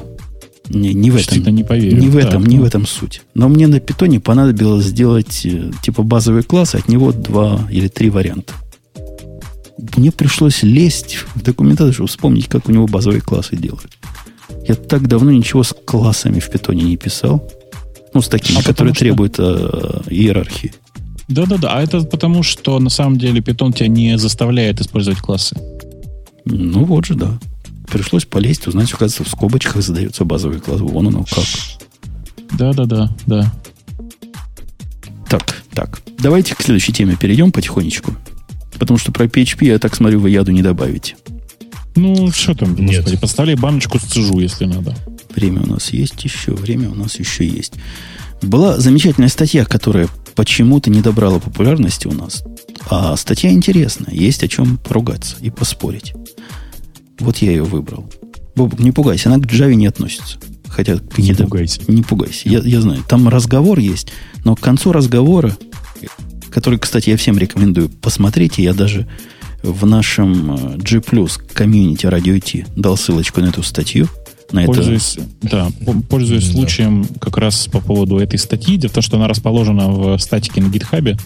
Не, 0.70 0.94
не 0.94 1.10
в 1.10 1.16
этом. 1.16 1.56
не 1.56 1.64
поверю. 1.64 1.98
Не 1.98 2.10
в 2.10 2.18
этом, 2.18 2.44
так, 2.44 2.52
не 2.52 2.58
ну. 2.58 2.64
в 2.64 2.66
этом 2.66 2.86
суть. 2.86 3.24
Но 3.34 3.50
мне 3.50 3.68
на 3.68 3.80
питоне 3.80 4.20
понадобилось 4.20 4.86
сделать 4.86 5.42
э, 5.46 5.72
типа 5.82 6.04
базовый 6.04 6.44
класс, 6.44 6.76
от 6.76 6.88
него 6.88 7.12
два 7.12 7.68
или 7.72 7.88
три 7.88 8.12
варианта. 8.12 8.54
Мне 9.98 10.12
пришлось 10.12 10.62
лезть 10.62 11.18
в 11.34 11.42
документацию, 11.42 11.94
чтобы 11.94 12.10
вспомнить, 12.10 12.48
как 12.48 12.70
у 12.70 12.72
него 12.72 12.86
базовые 12.86 13.22
классы 13.22 13.56
делают. 13.56 13.98
Я 14.68 14.76
так 14.76 15.08
давно 15.08 15.32
ничего 15.32 15.64
с 15.64 15.74
классами 15.74 16.40
в 16.40 16.50
питоне 16.50 16.84
не 16.84 16.98
писал. 16.98 17.50
Ну, 18.20 18.24
с 18.24 18.28
такими, 18.28 18.60
а 18.60 18.64
которые 18.64 18.94
что... 18.94 19.00
требуют 19.06 19.36
э, 19.40 20.02
иерархии. 20.10 20.74
Да-да-да, 21.30 21.78
а 21.78 21.82
это 21.82 22.02
потому, 22.02 22.44
что 22.44 22.78
на 22.80 22.90
самом 22.90 23.18
деле 23.18 23.40
питон 23.40 23.72
тебя 23.72 23.88
не 23.88 24.18
заставляет 24.18 24.82
использовать 24.82 25.20
классы. 25.20 25.56
Ну 26.44 26.84
вот 26.84 27.06
же, 27.06 27.16
да. 27.16 27.40
Пришлось 27.90 28.26
полезть, 28.26 28.68
узнать, 28.68 28.92
оказывается, 28.92 29.24
в 29.24 29.30
скобочках 29.30 29.82
задается 29.82 30.26
базовый 30.26 30.60
класс. 30.60 30.82
Вон 30.82 31.08
оно 31.08 31.24
как. 31.24 31.46
Да-да-да, 32.58 33.10
да. 33.26 33.54
Так, 35.30 35.64
так. 35.72 36.02
Давайте 36.18 36.56
к 36.56 36.62
следующей 36.62 36.92
теме 36.92 37.16
перейдем 37.16 37.54
потихонечку. 37.54 38.18
Потому 38.78 38.98
что 38.98 39.14
про 39.14 39.28
PHP, 39.28 39.66
я 39.66 39.80
так 39.80 39.96
смотрю, 39.96 40.20
вы 40.20 40.32
яду 40.32 40.52
не 40.52 40.62
добавите. 40.62 41.16
Ну, 41.96 42.34
что 42.34 42.54
там, 42.54 42.76
Нет. 42.76 42.98
господи, 42.98 43.16
поставили 43.16 43.56
баночку 43.56 43.98
сцежу, 43.98 44.40
если 44.40 44.66
надо. 44.66 44.94
Время 45.36 45.62
у 45.62 45.68
нас 45.68 45.92
есть 45.92 46.24
еще, 46.24 46.54
время 46.54 46.90
у 46.90 46.96
нас 46.96 47.20
еще 47.20 47.46
есть. 47.46 47.74
Была 48.42 48.78
замечательная 48.80 49.30
статья, 49.30 49.66
которая 49.66 50.08
почему-то 50.36 50.90
не 50.90 51.02
добрала 51.02 51.40
популярности 51.40 52.08
у 52.08 52.14
нас. 52.14 52.44
А 52.90 53.16
статья 53.18 53.52
интересная, 53.52 54.14
есть 54.14 54.44
о 54.44 54.48
чем 54.48 54.78
поругаться 54.78 55.36
и 55.42 55.50
поспорить. 55.50 56.14
Вот 57.20 57.38
я 57.38 57.52
ее 57.52 57.64
выбрал. 57.64 58.10
Бобок, 58.56 58.80
не 58.80 58.92
пугайся, 58.92 59.30
она 59.30 59.40
к 59.40 59.52
Java 59.52 59.74
не 59.74 59.88
относится. 59.88 60.38
Хотя. 60.68 61.00
Не 61.18 61.34
пугайся. 61.34 61.82
Не 61.88 62.04
пугайся. 62.04 62.48
Я, 62.48 62.60
я 62.60 62.82
знаю, 62.82 63.04
там 63.08 63.28
разговор 63.28 63.80
есть, 63.80 64.12
но 64.46 64.56
к 64.56 64.62
концу 64.62 64.92
разговора, 64.92 65.58
который, 66.52 66.80
кстати, 66.80 67.10
я 67.10 67.18
всем 67.18 67.38
рекомендую 67.38 67.90
посмотреть, 67.90 68.58
я 68.58 68.74
даже 68.74 69.08
в 69.62 69.86
нашем 69.86 70.56
э, 70.56 70.78
G+, 70.78 71.02
комьюнити 71.54 72.06
Radio 72.06 72.40
T 72.40 72.66
дал 72.78 72.96
ссылочку 72.96 73.42
на 73.42 73.48
эту 73.48 73.62
статью– 73.62 74.08
на 74.52 74.66
пользуясь, 74.66 75.18
это. 75.42 75.72
Да, 75.82 75.94
пользуясь 76.10 76.48
да. 76.48 76.54
случаем 76.54 77.06
как 77.20 77.38
раз 77.38 77.68
по 77.68 77.80
поводу 77.80 78.18
этой 78.18 78.40
статьи, 78.40 78.78
дело 78.78 78.90
в 78.90 78.94
том, 78.94 79.04
что 79.04 79.18
она 79.18 79.28
расположена 79.28 79.90
в 79.90 80.18
статике 80.20 80.62
на 80.62 80.68
GitHub, 80.68 81.20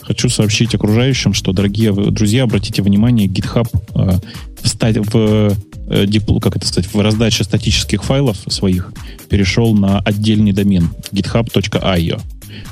хочу 0.00 0.28
сообщить 0.28 0.74
окружающим, 0.74 1.34
что, 1.34 1.52
дорогие 1.52 1.92
друзья, 1.92 2.44
обратите 2.44 2.82
внимание, 2.82 3.28
GitHub 3.28 3.68
э, 3.94 4.18
в, 4.62 5.12
в 5.12 5.56
э, 5.88 6.40
как 6.40 6.56
это 6.56 6.66
сказать, 6.66 6.92
в 6.92 7.00
раздаче 7.00 7.44
статических 7.44 8.02
файлов 8.02 8.38
своих 8.48 8.92
перешел 9.28 9.74
на 9.74 10.00
отдельный 10.00 10.52
домен 10.52 10.90
github.io. 11.12 12.20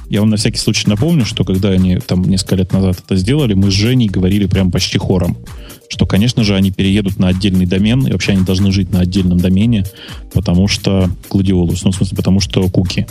Я 0.08 0.20
вам 0.20 0.30
на 0.30 0.36
всякий 0.36 0.58
случай 0.58 0.88
напомню, 0.88 1.24
что 1.24 1.44
когда 1.44 1.70
они 1.70 1.96
там 1.96 2.22
несколько 2.22 2.56
лет 2.56 2.72
назад 2.72 2.98
это 3.04 3.16
сделали, 3.16 3.54
мы 3.54 3.70
с 3.70 3.74
Женей 3.74 4.08
говорили 4.08 4.46
прям 4.46 4.70
почти 4.70 4.98
хором 4.98 5.36
что, 5.88 6.06
конечно 6.06 6.44
же, 6.44 6.54
они 6.54 6.70
переедут 6.70 7.18
на 7.18 7.28
отдельный 7.28 7.66
домен, 7.66 8.06
и 8.06 8.12
вообще 8.12 8.32
они 8.32 8.44
должны 8.44 8.70
жить 8.70 8.92
на 8.92 9.00
отдельном 9.00 9.38
домене, 9.38 9.84
потому 10.32 10.68
что 10.68 11.10
Gladiolus, 11.30 11.80
ну, 11.84 11.90
в 11.90 11.96
смысле, 11.96 12.16
потому 12.16 12.40
что 12.40 12.68
куки. 12.68 13.06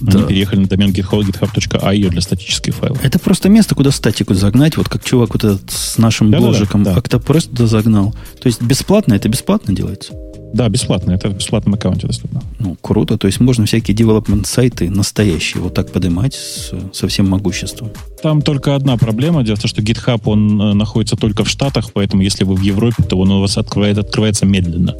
Да. 0.00 0.18
Они 0.18 0.28
переехали 0.28 0.60
на 0.60 0.68
домен 0.68 0.90
github, 0.90 1.22
github.io 1.22 2.08
для 2.10 2.20
статических 2.20 2.74
файлов. 2.74 3.02
Это 3.02 3.18
просто 3.18 3.48
место, 3.48 3.74
куда 3.74 3.90
статику 3.90 4.34
загнать, 4.34 4.76
вот 4.76 4.88
как 4.88 5.04
чувак 5.04 5.32
вот 5.32 5.44
этот 5.44 5.70
с 5.70 5.96
нашим 5.98 6.30
да, 6.30 6.38
бложиком 6.38 6.82
да, 6.82 6.94
да. 6.94 7.00
Octopress 7.00 7.48
туда 7.48 7.66
загнал. 7.66 8.14
То 8.40 8.48
есть 8.48 8.60
бесплатно, 8.60 9.14
это 9.14 9.28
бесплатно 9.28 9.74
делается? 9.74 10.12
Да, 10.56 10.70
бесплатно. 10.70 11.12
Это 11.12 11.28
в 11.28 11.34
бесплатном 11.34 11.74
аккаунте 11.74 12.06
доступно. 12.06 12.42
Ну, 12.58 12.78
круто. 12.80 13.18
То 13.18 13.26
есть 13.26 13.40
можно 13.40 13.66
всякие 13.66 13.94
development 13.94 14.46
сайты 14.46 14.88
настоящие 14.88 15.62
вот 15.62 15.74
так 15.74 15.92
поднимать 15.92 16.32
с, 16.32 16.72
со 16.94 17.08
всем 17.08 17.28
могуществом. 17.28 17.90
Там 18.22 18.40
только 18.40 18.74
одна 18.74 18.96
проблема. 18.96 19.44
Дело 19.44 19.56
в 19.56 19.60
том, 19.60 19.68
что 19.68 19.82
GitHub, 19.82 20.22
он 20.24 20.60
э, 20.62 20.72
находится 20.72 21.16
только 21.16 21.44
в 21.44 21.48
Штатах, 21.50 21.92
поэтому 21.92 22.22
если 22.22 22.44
вы 22.44 22.54
в 22.54 22.62
Европе, 22.62 23.02
то 23.02 23.18
он 23.18 23.30
у 23.32 23.40
вас 23.40 23.58
открывает, 23.58 23.98
открывается 23.98 24.46
медленно, 24.46 24.96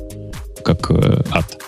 как 0.62 0.90
э, 0.90 1.22
ад. 1.30 1.58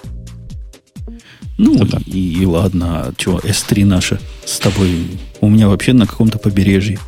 Ну, 1.57 1.83
и, 2.05 2.43
и 2.43 2.45
ладно. 2.45 3.07
А 3.07 3.13
что, 3.17 3.39
S3 3.39 3.87
наша 3.87 4.21
с 4.45 4.59
тобой 4.59 5.07
у 5.41 5.49
меня 5.49 5.67
вообще 5.67 5.95
на 5.95 6.07
каком-то 6.07 6.39
побережье. 6.39 6.99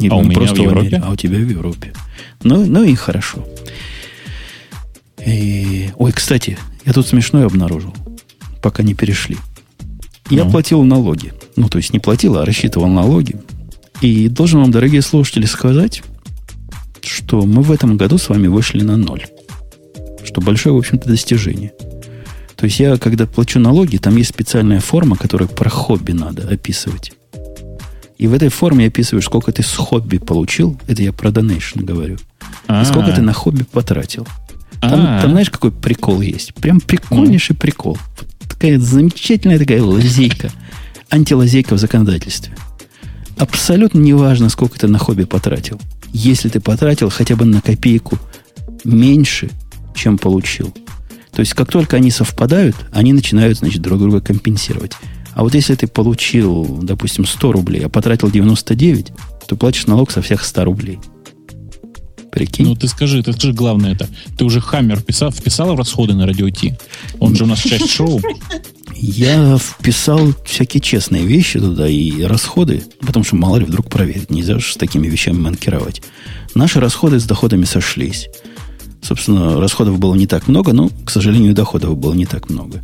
Не, 0.00 0.08
а 0.08 0.16
у 0.16 0.22
меня 0.22 0.34
просто 0.34 0.56
в 0.56 0.64
Европе? 0.64 1.02
а 1.04 1.12
у 1.12 1.16
тебя 1.16 1.38
в 1.38 1.48
Европе. 1.48 1.92
Ну, 2.42 2.66
ну 2.66 2.82
и 2.82 2.96
хорошо. 2.96 3.46
И... 5.26 5.90
Ой, 5.96 6.12
кстати, 6.12 6.58
я 6.84 6.92
тут 6.92 7.06
смешное 7.06 7.46
обнаружил, 7.46 7.94
пока 8.62 8.82
не 8.82 8.94
перешли. 8.94 9.36
Я 10.30 10.44
ну. 10.44 10.50
платил 10.50 10.82
налоги. 10.84 11.32
Ну, 11.56 11.68
то 11.68 11.78
есть 11.78 11.92
не 11.92 11.98
платил, 11.98 12.36
а 12.36 12.44
рассчитывал 12.44 12.88
налоги. 12.88 13.36
И 14.00 14.28
должен 14.28 14.60
вам, 14.60 14.70
дорогие 14.70 15.02
слушатели, 15.02 15.44
сказать, 15.44 16.02
что 17.02 17.42
мы 17.42 17.62
в 17.62 17.72
этом 17.72 17.96
году 17.96 18.18
с 18.18 18.28
вами 18.28 18.46
вышли 18.46 18.82
на 18.82 18.96
ноль. 18.96 19.26
Что 20.24 20.40
большое, 20.40 20.74
в 20.74 20.78
общем-то, 20.78 21.08
достижение. 21.08 21.72
То 22.56 22.66
есть 22.66 22.78
я, 22.78 22.96
когда 22.96 23.26
плачу 23.26 23.58
налоги, 23.58 23.96
там 23.96 24.16
есть 24.16 24.30
специальная 24.30 24.80
форма, 24.80 25.16
которую 25.16 25.48
про 25.48 25.70
хобби 25.70 26.12
надо 26.12 26.46
описывать. 26.48 27.12
И 28.18 28.26
в 28.26 28.34
этой 28.34 28.50
форме 28.50 28.84
я 28.84 28.88
описываю, 28.88 29.22
сколько 29.22 29.50
ты 29.50 29.62
с 29.62 29.74
хобби 29.74 30.18
получил. 30.18 30.78
Это 30.86 31.02
я 31.02 31.12
про 31.12 31.30
донейшн 31.30 31.80
говорю. 31.80 32.18
А-а-а. 32.68 32.82
И 32.82 32.84
сколько 32.84 33.12
ты 33.12 33.22
на 33.22 33.32
хобби 33.32 33.62
потратил. 33.62 34.26
Там, 34.80 35.20
там, 35.20 35.30
знаешь, 35.30 35.50
какой 35.50 35.72
прикол 35.72 36.20
есть? 36.20 36.54
Прям 36.54 36.80
прикольнейший 36.80 37.54
mm. 37.54 37.58
прикол. 37.58 37.98
Вот 38.18 38.28
такая 38.48 38.78
замечательная 38.78 39.58
такая 39.58 39.82
лазейка. 39.82 40.50
Антилазейка 41.10 41.74
в 41.74 41.78
законодательстве. 41.78 42.54
Абсолютно 43.36 43.98
неважно, 43.98 44.48
сколько 44.48 44.78
ты 44.78 44.86
на 44.86 44.98
хобби 44.98 45.24
потратил. 45.24 45.80
Если 46.12 46.48
ты 46.48 46.60
потратил 46.60 47.10
хотя 47.10 47.36
бы 47.36 47.44
на 47.44 47.60
копейку 47.60 48.18
меньше, 48.84 49.50
чем 49.94 50.18
получил. 50.18 50.74
То 51.32 51.40
есть, 51.40 51.54
как 51.54 51.70
только 51.70 51.96
они 51.96 52.10
совпадают, 52.10 52.76
они 52.92 53.12
начинают, 53.12 53.58
значит, 53.58 53.82
друг 53.82 53.98
друга 53.98 54.20
компенсировать. 54.20 54.92
А 55.34 55.42
вот 55.42 55.54
если 55.54 55.74
ты 55.74 55.86
получил, 55.86 56.80
допустим, 56.82 57.24
100 57.24 57.52
рублей, 57.52 57.84
а 57.84 57.88
потратил 57.88 58.30
99, 58.30 59.12
то 59.46 59.56
платишь 59.56 59.86
налог 59.86 60.10
со 60.10 60.22
всех 60.22 60.44
100 60.44 60.64
рублей. 60.64 60.98
Прикинь. 62.30 62.66
Ну, 62.66 62.74
ты 62.74 62.88
скажи, 62.88 63.22
ты 63.22 63.32
скажи 63.32 63.52
главное 63.52 63.94
это. 63.94 64.08
Ты 64.36 64.44
уже 64.44 64.60
Хаммер 64.60 64.98
вписал, 64.98 65.30
вписал 65.30 65.74
в 65.74 65.78
расходы 65.78 66.14
на 66.14 66.26
радио 66.26 66.48
Ти? 66.50 66.74
Он 67.18 67.34
же 67.34 67.44
у 67.44 67.46
нас 67.46 67.60
часть 67.60 67.90
шоу. 67.90 68.20
Я 68.94 69.56
вписал 69.56 70.34
всякие 70.44 70.80
честные 70.80 71.24
вещи 71.24 71.58
туда 71.58 71.88
и 71.88 72.22
расходы, 72.22 72.82
потому 73.00 73.24
что 73.24 73.36
мало 73.36 73.56
ли 73.56 73.64
вдруг 73.64 73.88
проверить. 73.88 74.30
Нельзя 74.30 74.58
же 74.58 74.72
с 74.72 74.76
такими 74.76 75.08
вещами 75.08 75.38
манкировать. 75.38 76.02
Наши 76.54 76.80
расходы 76.80 77.18
с 77.18 77.24
доходами 77.24 77.64
сошлись. 77.64 78.28
Собственно, 79.02 79.58
расходов 79.58 79.98
было 79.98 80.14
не 80.14 80.26
так 80.26 80.48
много, 80.48 80.72
но, 80.72 80.90
к 81.04 81.10
сожалению, 81.10 81.54
доходов 81.54 81.96
было 81.96 82.12
не 82.12 82.26
так 82.26 82.50
много. 82.50 82.82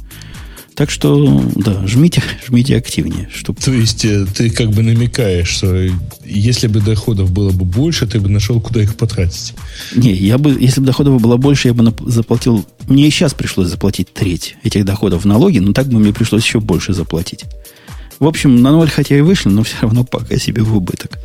Так 0.76 0.90
что, 0.90 1.42
да, 1.54 1.86
жмите, 1.86 2.22
жмите 2.46 2.76
активнее. 2.76 3.30
Чтобы... 3.34 3.58
То 3.60 3.72
есть 3.72 4.04
э, 4.04 4.26
ты 4.26 4.50
как 4.50 4.70
бы 4.70 4.82
намекаешь, 4.82 5.48
что 5.48 5.88
если 6.22 6.66
бы 6.66 6.80
доходов 6.80 7.32
было 7.32 7.50
бы 7.50 7.64
больше, 7.64 8.06
ты 8.06 8.20
бы 8.20 8.28
нашел, 8.28 8.60
куда 8.60 8.82
их 8.82 8.94
потратить. 8.94 9.54
Не, 9.94 10.12
я 10.12 10.36
бы, 10.36 10.54
если 10.60 10.80
бы 10.80 10.86
доходов 10.86 11.20
было 11.20 11.38
больше, 11.38 11.68
я 11.68 11.74
бы 11.74 11.94
заплатил... 12.10 12.66
Мне 12.88 13.08
и 13.08 13.10
сейчас 13.10 13.32
пришлось 13.32 13.68
заплатить 13.68 14.12
треть 14.12 14.56
этих 14.64 14.84
доходов 14.84 15.22
в 15.22 15.26
налоги, 15.26 15.60
но 15.60 15.72
так 15.72 15.88
бы 15.88 15.98
мне 15.98 16.12
пришлось 16.12 16.44
еще 16.44 16.60
больше 16.60 16.92
заплатить. 16.92 17.44
В 18.18 18.26
общем, 18.26 18.60
на 18.60 18.70
ноль 18.70 18.90
хотя 18.90 19.16
и 19.16 19.22
вышли, 19.22 19.48
но 19.48 19.62
все 19.62 19.76
равно 19.80 20.04
пока 20.04 20.36
себе 20.36 20.62
в 20.62 20.76
убыток 20.76 21.18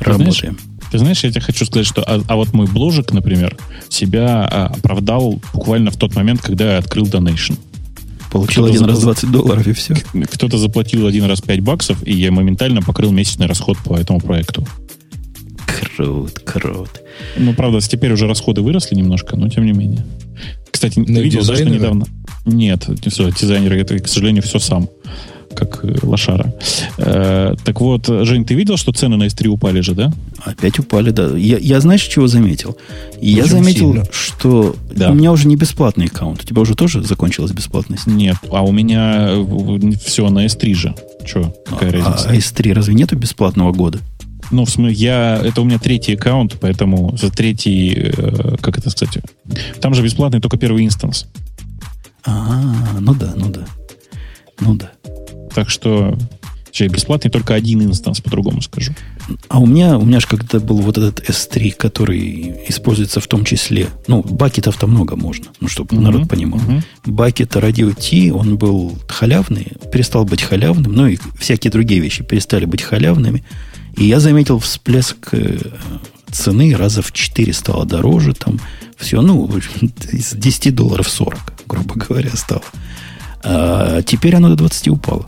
Ты 0.00 0.04
работаем. 0.04 0.34
знаешь, 0.34 0.56
ты 0.90 0.98
знаешь, 0.98 1.24
я 1.24 1.30
тебе 1.30 1.40
хочу 1.40 1.64
сказать, 1.64 1.86
что 1.86 2.02
а, 2.02 2.22
а 2.28 2.36
вот 2.36 2.52
мой 2.52 2.66
бложек, 2.66 3.12
например, 3.12 3.56
себя 3.88 4.44
а, 4.44 4.66
оправдал 4.66 5.40
буквально 5.52 5.90
в 5.90 5.96
тот 5.96 6.14
момент, 6.14 6.40
когда 6.42 6.72
я 6.72 6.78
открыл 6.78 7.04
Donation. 7.04 7.58
Получил 8.30 8.64
Кто-то 8.64 8.78
один 8.78 8.84
раз 8.84 8.98
забыл- 8.98 9.04
20 9.04 9.30
долларов 9.30 9.66
и 9.66 9.72
все. 9.72 9.94
Кто-то 10.30 10.58
заплатил 10.58 11.06
один 11.06 11.24
раз 11.24 11.40
5 11.40 11.60
баксов, 11.60 12.06
и 12.06 12.12
я 12.12 12.30
моментально 12.30 12.82
покрыл 12.82 13.10
месячный 13.10 13.46
расход 13.46 13.78
по 13.78 13.94
этому 13.94 14.20
проекту. 14.20 14.66
Крут, 15.66 16.38
крут. 16.40 16.90
Ну, 17.36 17.54
правда, 17.54 17.80
теперь 17.80 18.12
уже 18.12 18.26
расходы 18.26 18.62
выросли 18.62 18.94
немножко, 18.94 19.36
но 19.36 19.48
тем 19.48 19.64
не 19.64 19.72
менее. 19.72 20.04
Кстати, 20.70 20.94
ты 21.02 21.12
На 21.12 21.18
видел, 21.18 21.44
да, 21.44 21.54
что 21.54 21.64
недавно... 21.64 22.06
Нет, 22.44 22.88
не 22.88 23.10
все, 23.10 23.30
дизайнер, 23.30 23.72
это, 23.74 23.98
к 23.98 24.08
сожалению, 24.08 24.42
все 24.42 24.58
сам, 24.58 24.88
как 25.54 25.80
э, 25.84 25.94
лошара. 26.02 26.54
Э, 26.98 27.54
так 27.64 27.80
вот, 27.80 28.06
Жень, 28.06 28.44
ты 28.44 28.54
видел, 28.54 28.76
что 28.76 28.92
цены 28.92 29.16
на 29.16 29.24
S3 29.24 29.48
упали 29.48 29.80
же, 29.80 29.94
да? 29.94 30.12
Опять 30.44 30.78
упали, 30.78 31.10
да. 31.10 31.36
Я, 31.36 31.58
я 31.58 31.80
знаешь, 31.80 32.02
чего 32.02 32.26
заметил? 32.26 32.76
Я 33.20 33.42
Очень 33.44 33.50
заметил, 33.52 33.92
сильно. 33.92 34.04
что 34.10 34.76
Да. 34.94 35.10
у 35.10 35.14
меня 35.14 35.32
уже 35.32 35.48
не 35.48 35.56
бесплатный 35.56 36.06
аккаунт. 36.06 36.42
У 36.42 36.44
тебя 36.46 36.60
уже 36.62 36.74
тоже 36.74 37.02
закончилась 37.02 37.52
бесплатность? 37.52 38.06
Нет, 38.06 38.36
а 38.50 38.62
у 38.62 38.72
меня 38.72 39.30
все 40.04 40.28
на 40.30 40.46
S3 40.46 40.74
же. 40.74 40.94
Че, 41.26 41.52
какая 41.66 41.92
разница? 41.92 42.28
А 42.30 42.34
S3 42.34 42.72
разве 42.72 42.94
нету 42.94 43.16
бесплатного 43.16 43.72
года? 43.72 43.98
Ну, 44.50 44.64
в 44.64 44.70
смысле, 44.70 44.94
я, 44.94 45.40
это 45.44 45.60
у 45.60 45.64
меня 45.64 45.78
третий 45.78 46.14
аккаунт, 46.14 46.56
поэтому 46.58 47.14
за 47.18 47.30
третий, 47.30 47.92
э, 48.16 48.56
как 48.62 48.78
это 48.78 48.88
сказать, 48.88 49.18
там 49.80 49.92
же 49.92 50.02
бесплатный 50.02 50.40
только 50.40 50.56
первый 50.56 50.86
instance. 50.86 51.26
А, 52.24 52.62
ну 53.00 53.14
да, 53.14 53.34
ну 53.36 53.50
да. 53.50 53.64
Ну 54.60 54.74
да. 54.74 54.90
Так 55.58 55.70
что, 55.70 56.16
точнее, 56.66 56.86
бесплатный 56.86 57.32
только 57.32 57.52
один 57.52 57.82
instance, 57.82 58.20
по-другому 58.20 58.62
скажу. 58.62 58.92
А 59.48 59.58
у 59.58 59.66
меня, 59.66 59.98
у 59.98 60.04
меня 60.04 60.20
же 60.20 60.28
когда 60.28 60.60
был 60.60 60.76
вот 60.76 60.96
этот 60.96 61.28
S3, 61.28 61.72
который 61.72 62.54
используется 62.68 63.18
в 63.18 63.26
том 63.26 63.44
числе, 63.44 63.88
ну, 64.06 64.22
bucket 64.22 64.62
ов 64.62 64.76
там 64.76 64.90
много 64.92 65.16
можно, 65.16 65.46
ну, 65.60 65.66
чтобы 65.66 65.96
Мгм, 65.96 66.04
народ 66.04 66.28
понимал. 66.28 66.60
мгм. 66.60 66.84
Bucket 67.06 67.56
Radio 67.56 67.92
T, 67.92 68.32
он 68.32 68.56
был 68.56 68.96
халявный, 69.08 69.72
перестал 69.92 70.24
быть 70.24 70.42
халявным, 70.42 70.92
ну, 70.92 71.08
и 71.08 71.18
всякие 71.40 71.72
другие 71.72 72.00
вещи 72.00 72.22
перестали 72.22 72.64
быть 72.64 72.82
халявными. 72.82 73.42
И 73.96 74.04
я 74.04 74.20
заметил 74.20 74.60
всплеск 74.60 75.30
э, 75.32 75.58
цены 76.30 76.76
раза 76.76 77.02
в 77.02 77.10
4 77.10 77.52
стало 77.52 77.84
дороже, 77.84 78.32
там 78.32 78.60
все, 78.96 79.22
ну, 79.22 79.50
из 80.12 80.34
10 80.34 80.72
долларов 80.72 81.08
40, 81.08 81.64
грубо 81.66 81.96
говоря, 81.96 82.30
стало. 82.36 82.62
А 83.42 84.02
теперь 84.02 84.34
оно 84.34 84.48
до 84.48 84.56
20 84.56 84.88
упало. 84.88 85.26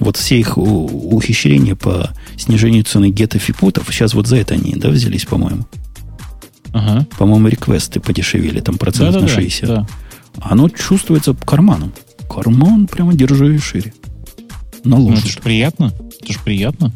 Вот 0.00 0.16
все 0.16 0.38
их 0.40 0.58
ухищрения 0.58 1.76
по 1.76 2.10
снижению 2.36 2.84
цены 2.84 3.10
гетов 3.10 3.48
и 3.48 3.52
путов, 3.52 3.86
сейчас 3.90 4.14
вот 4.14 4.26
за 4.26 4.36
это 4.36 4.54
они, 4.54 4.74
да, 4.76 4.88
взялись, 4.88 5.24
по-моему. 5.24 5.66
Ага. 6.72 7.06
По-моему, 7.18 7.46
реквесты 7.48 8.00
подешевели, 8.00 8.60
там 8.60 8.76
процентов 8.78 9.14
на 9.22 9.28
Да-да-да, 9.28 9.40
60. 9.40 9.68
да. 9.68 9.86
Оно 10.40 10.68
чувствуется 10.68 11.34
карманом. 11.34 11.92
Карман 12.28 12.88
прямо 12.88 13.14
держи 13.14 13.56
шире. 13.60 13.94
Ну, 14.82 14.96
это 14.96 15.06
Наложит. 15.06 15.26
же 15.26 15.40
приятно. 15.40 15.92
Это 16.20 16.32
же 16.32 16.38
приятно. 16.44 16.92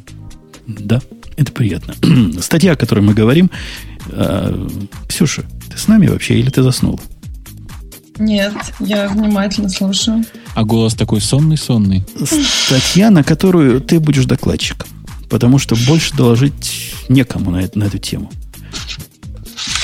Да, 0.66 1.00
это 1.36 1.52
приятно. 1.52 1.94
Статья, 2.42 2.72
о 2.72 2.76
которой 2.76 3.00
мы 3.00 3.14
говорим. 3.14 3.50
э, 4.10 4.68
Ксюша, 5.06 5.44
ты 5.70 5.78
с 5.78 5.86
нами 5.86 6.08
вообще 6.08 6.38
или 6.40 6.50
ты 6.50 6.62
заснула? 6.64 6.98
Нет, 8.18 8.52
я 8.80 9.08
внимательно 9.08 9.68
слушаю. 9.68 10.24
А 10.54 10.64
голос 10.64 10.94
такой 10.94 11.20
сонный-сонный. 11.20 12.04
Статья, 12.66 13.10
на 13.10 13.22
которую 13.22 13.80
ты 13.80 14.00
будешь 14.00 14.24
докладчиком. 14.24 14.88
Потому 15.30 15.58
что 15.58 15.76
больше 15.86 16.14
доложить 16.16 16.94
некому 17.08 17.50
на, 17.50 17.58
это- 17.58 17.78
на 17.78 17.84
эту 17.84 17.98
тему. 17.98 18.30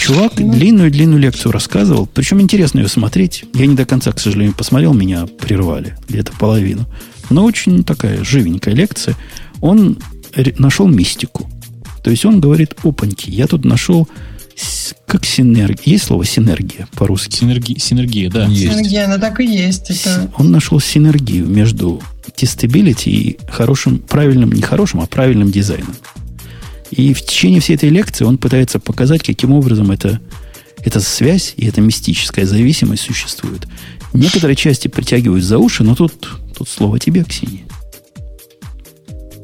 Чувак 0.01 0.39
Ну. 0.39 0.53
длинную-длинную 0.53 1.19
лекцию 1.21 1.53
рассказывал. 1.53 2.07
Причем 2.07 2.41
интересно 2.41 2.81
ее 2.81 2.89
смотреть. 2.89 3.45
Я 3.55 3.67
не 3.67 3.75
до 3.75 3.87
конца, 3.87 4.13
к 4.13 4.21
сожалению, 4.21 4.55
посмотрел. 4.55 4.93
Меня 4.95 5.27
прервали. 5.27 5.97
Где-то 6.09 6.33
половину. 6.39 6.87
Но 7.31 7.45
очень 7.45 7.85
такая 7.85 8.23
живенькая 8.23 8.75
лекция. 8.75 9.17
Он 9.61 9.99
нашел 10.59 10.87
мистику. 10.89 11.49
То 12.03 12.11
есть 12.11 12.25
он 12.27 12.41
говорит, 12.41 12.75
опаньки, 12.83 13.31
я 13.31 13.47
тут 13.47 13.65
нашел 13.65 14.07
как 15.07 15.25
синергия. 15.25 15.95
Есть 15.95 16.05
слово 16.05 16.25
синергия 16.25 16.89
по-русски? 16.95 17.43
Синерги- 17.45 17.79
синергия, 17.79 18.31
да. 18.31 18.47
Есть. 18.47 18.73
Синергия, 18.73 19.05
она 19.07 19.19
так 19.19 19.41
и 19.41 19.45
есть. 19.47 19.91
Это 19.91 20.31
Он 20.39 20.51
нашел 20.51 20.81
синергию 20.81 21.47
между 21.47 22.03
testability 22.35 23.11
и 23.11 23.39
хорошим, 23.49 23.99
правильным, 23.99 24.51
не 24.53 24.63
хорошим, 24.63 25.01
а 25.01 25.07
правильным 25.07 25.51
дизайном. 25.51 25.95
И 26.91 27.15
в 27.15 27.23
течение 27.23 27.61
всей 27.61 27.77
этой 27.77 27.89
лекции 27.89 28.25
он 28.25 28.39
пытается 28.39 28.79
показать, 28.79 29.23
каким 29.23 29.53
образом 29.53 29.91
это, 29.91 30.21
эта 30.83 31.01
связь 31.01 31.55
и 31.57 31.67
эта 31.67 31.81
мистическая 31.81 32.45
зависимость 32.47 33.03
существует. 33.03 33.67
Некоторые 34.13 34.57
части 34.57 34.89
притягивают 34.89 35.45
за 35.45 35.59
уши, 35.59 35.83
но 35.83 35.95
тут, 35.95 36.29
тут 36.57 36.69
слово 36.69 36.99
тебе, 36.99 37.25
Ксения. 37.25 37.63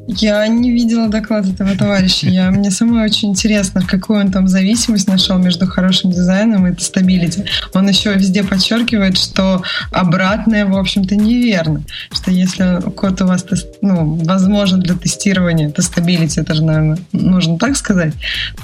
Я 0.07 0.47
не 0.47 0.71
видела 0.71 1.07
доклад 1.07 1.45
этого 1.45 1.75
товарища. 1.77 2.27
Я, 2.27 2.51
мне 2.51 2.71
самой 2.71 3.05
очень 3.05 3.29
интересно, 3.29 3.81
какую 3.87 4.19
он 4.19 4.31
там 4.31 4.47
зависимость 4.47 5.07
нашел 5.07 5.37
между 5.37 5.67
хорошим 5.67 6.11
дизайном 6.11 6.67
и 6.67 6.79
testability. 6.79 7.45
Он 7.73 7.87
еще 7.87 8.13
везде 8.13 8.43
подчеркивает, 8.43 9.17
что 9.17 9.61
обратное, 9.91 10.65
в 10.65 10.75
общем-то, 10.75 11.15
неверно. 11.15 11.83
Что 12.11 12.31
если 12.31 12.81
код 12.91 13.21
у 13.21 13.27
вас 13.27 13.45
ну, 13.81 14.15
возможен 14.15 14.79
для 14.81 14.95
тестирования, 14.95 15.69
testability, 15.69 16.41
это 16.41 16.55
же, 16.55 16.63
наверное, 16.63 16.97
нужно 17.13 17.57
так 17.57 17.77
сказать, 17.77 18.13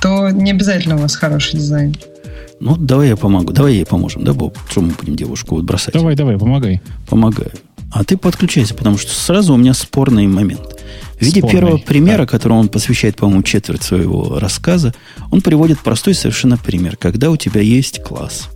то 0.01 0.29
не 0.29 0.51
обязательно 0.51 0.95
у 0.95 0.99
вас 0.99 1.15
хороший 1.15 1.57
дизайн. 1.57 1.95
Ну, 2.59 2.75
давай 2.75 3.09
я 3.09 3.15
помогу. 3.15 3.53
Давай 3.53 3.73
ей 3.73 3.85
поможем, 3.85 4.23
да, 4.23 4.33
Боб? 4.33 4.57
Что 4.69 4.81
мы 4.81 4.93
будем 4.93 5.15
девушку 5.15 5.55
вот 5.55 5.65
бросать? 5.65 5.93
Давай, 5.93 6.15
давай, 6.15 6.37
помогай. 6.37 6.81
Помогаю. 7.07 7.51
А 7.91 8.03
ты 8.03 8.17
подключайся, 8.17 8.75
потому 8.75 8.97
что 8.97 9.13
сразу 9.13 9.53
у 9.53 9.57
меня 9.57 9.73
спорный 9.73 10.27
момент. 10.27 10.77
В 11.15 11.21
виде 11.21 11.39
Спорный, 11.39 11.59
первого 11.59 11.77
примера, 11.77 12.19
да. 12.19 12.25
которому 12.27 12.59
он 12.59 12.69
посвящает, 12.69 13.15
по-моему, 13.15 13.43
четверть 13.43 13.83
своего 13.83 14.39
рассказа, 14.39 14.93
он 15.31 15.41
приводит 15.41 15.79
простой 15.79 16.13
совершенно 16.13 16.57
пример. 16.57 16.95
Когда 16.97 17.31
у 17.31 17.37
тебя 17.37 17.61
есть 17.61 18.03
класс, 18.03 18.49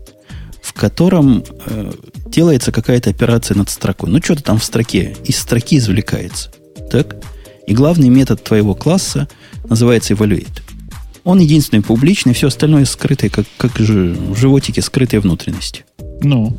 в 0.61 0.73
котором 0.73 1.43
э, 1.65 1.91
делается 2.27 2.71
какая-то 2.71 3.09
операция 3.09 3.57
над 3.57 3.69
строкой. 3.69 4.09
Ну, 4.09 4.21
что-то 4.21 4.43
там 4.43 4.59
в 4.59 4.63
строке, 4.63 5.15
из 5.25 5.39
строки 5.39 5.77
извлекается. 5.77 6.51
Так? 6.91 7.15
И 7.67 7.73
главный 7.73 8.09
метод 8.09 8.43
твоего 8.43 8.75
класса 8.75 9.27
называется 9.67 10.13
evaluate. 10.13 10.61
Он 11.23 11.39
единственный 11.39 11.81
публичный, 11.81 12.33
все 12.33 12.47
остальное 12.47 12.85
скрытое, 12.85 13.29
как, 13.29 13.45
как 13.57 13.77
же 13.77 14.13
в 14.13 14.37
животике 14.37 14.81
скрытые 14.81 15.19
внутренности. 15.19 15.85
Ну, 16.21 16.57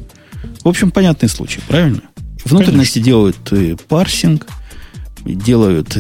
В 0.63 0.69
общем, 0.69 0.91
понятный 0.91 1.29
случай, 1.29 1.61
правильно? 1.67 2.03
Внутренности 2.45 2.99
делают 2.99 3.53
э, 3.53 3.77
парсинг, 3.89 4.47
делают 5.25 5.97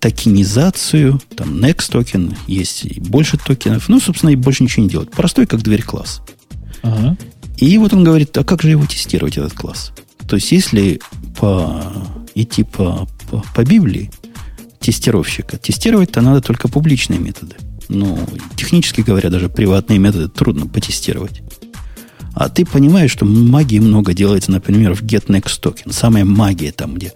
токенизацию, 0.00 1.20
там 1.36 1.56
next 1.56 1.90
токен, 1.90 2.36
есть 2.46 2.84
и 2.84 3.00
больше 3.00 3.36
токенов. 3.38 3.88
Ну, 3.88 4.00
собственно, 4.00 4.30
и 4.30 4.36
больше 4.36 4.62
ничего 4.62 4.84
не 4.84 4.88
делают. 4.88 5.10
Простой, 5.10 5.46
как 5.46 5.62
дверь 5.62 5.82
класс. 5.82 6.22
ага. 6.82 7.16
И 7.56 7.76
вот 7.78 7.92
он 7.92 8.04
говорит, 8.04 8.36
а 8.38 8.44
как 8.44 8.62
же 8.62 8.70
его 8.70 8.86
тестировать, 8.86 9.36
этот 9.36 9.52
класс? 9.52 9.92
То 10.28 10.36
есть, 10.36 10.52
если 10.52 11.00
по, 11.38 11.82
идти 12.34 12.62
по, 12.62 13.08
по, 13.30 13.42
по 13.54 13.64
Библии 13.64 14.10
тестировщика, 14.78 15.58
тестировать-то 15.58 16.20
надо 16.20 16.40
только 16.40 16.68
публичные 16.68 17.18
методы. 17.18 17.56
Ну, 17.88 18.18
технически 18.54 19.00
говоря, 19.00 19.28
даже 19.30 19.48
приватные 19.48 19.98
методы 19.98 20.28
трудно 20.28 20.66
потестировать. 20.66 21.42
А 22.38 22.48
ты 22.48 22.64
понимаешь, 22.64 23.10
что 23.10 23.24
магии 23.24 23.80
много 23.80 24.14
делается, 24.14 24.52
например, 24.52 24.94
в 24.94 25.02
getNextToken. 25.02 25.92
Самая 25.92 26.24
магия 26.24 26.70
там, 26.70 26.94
где 26.94 27.12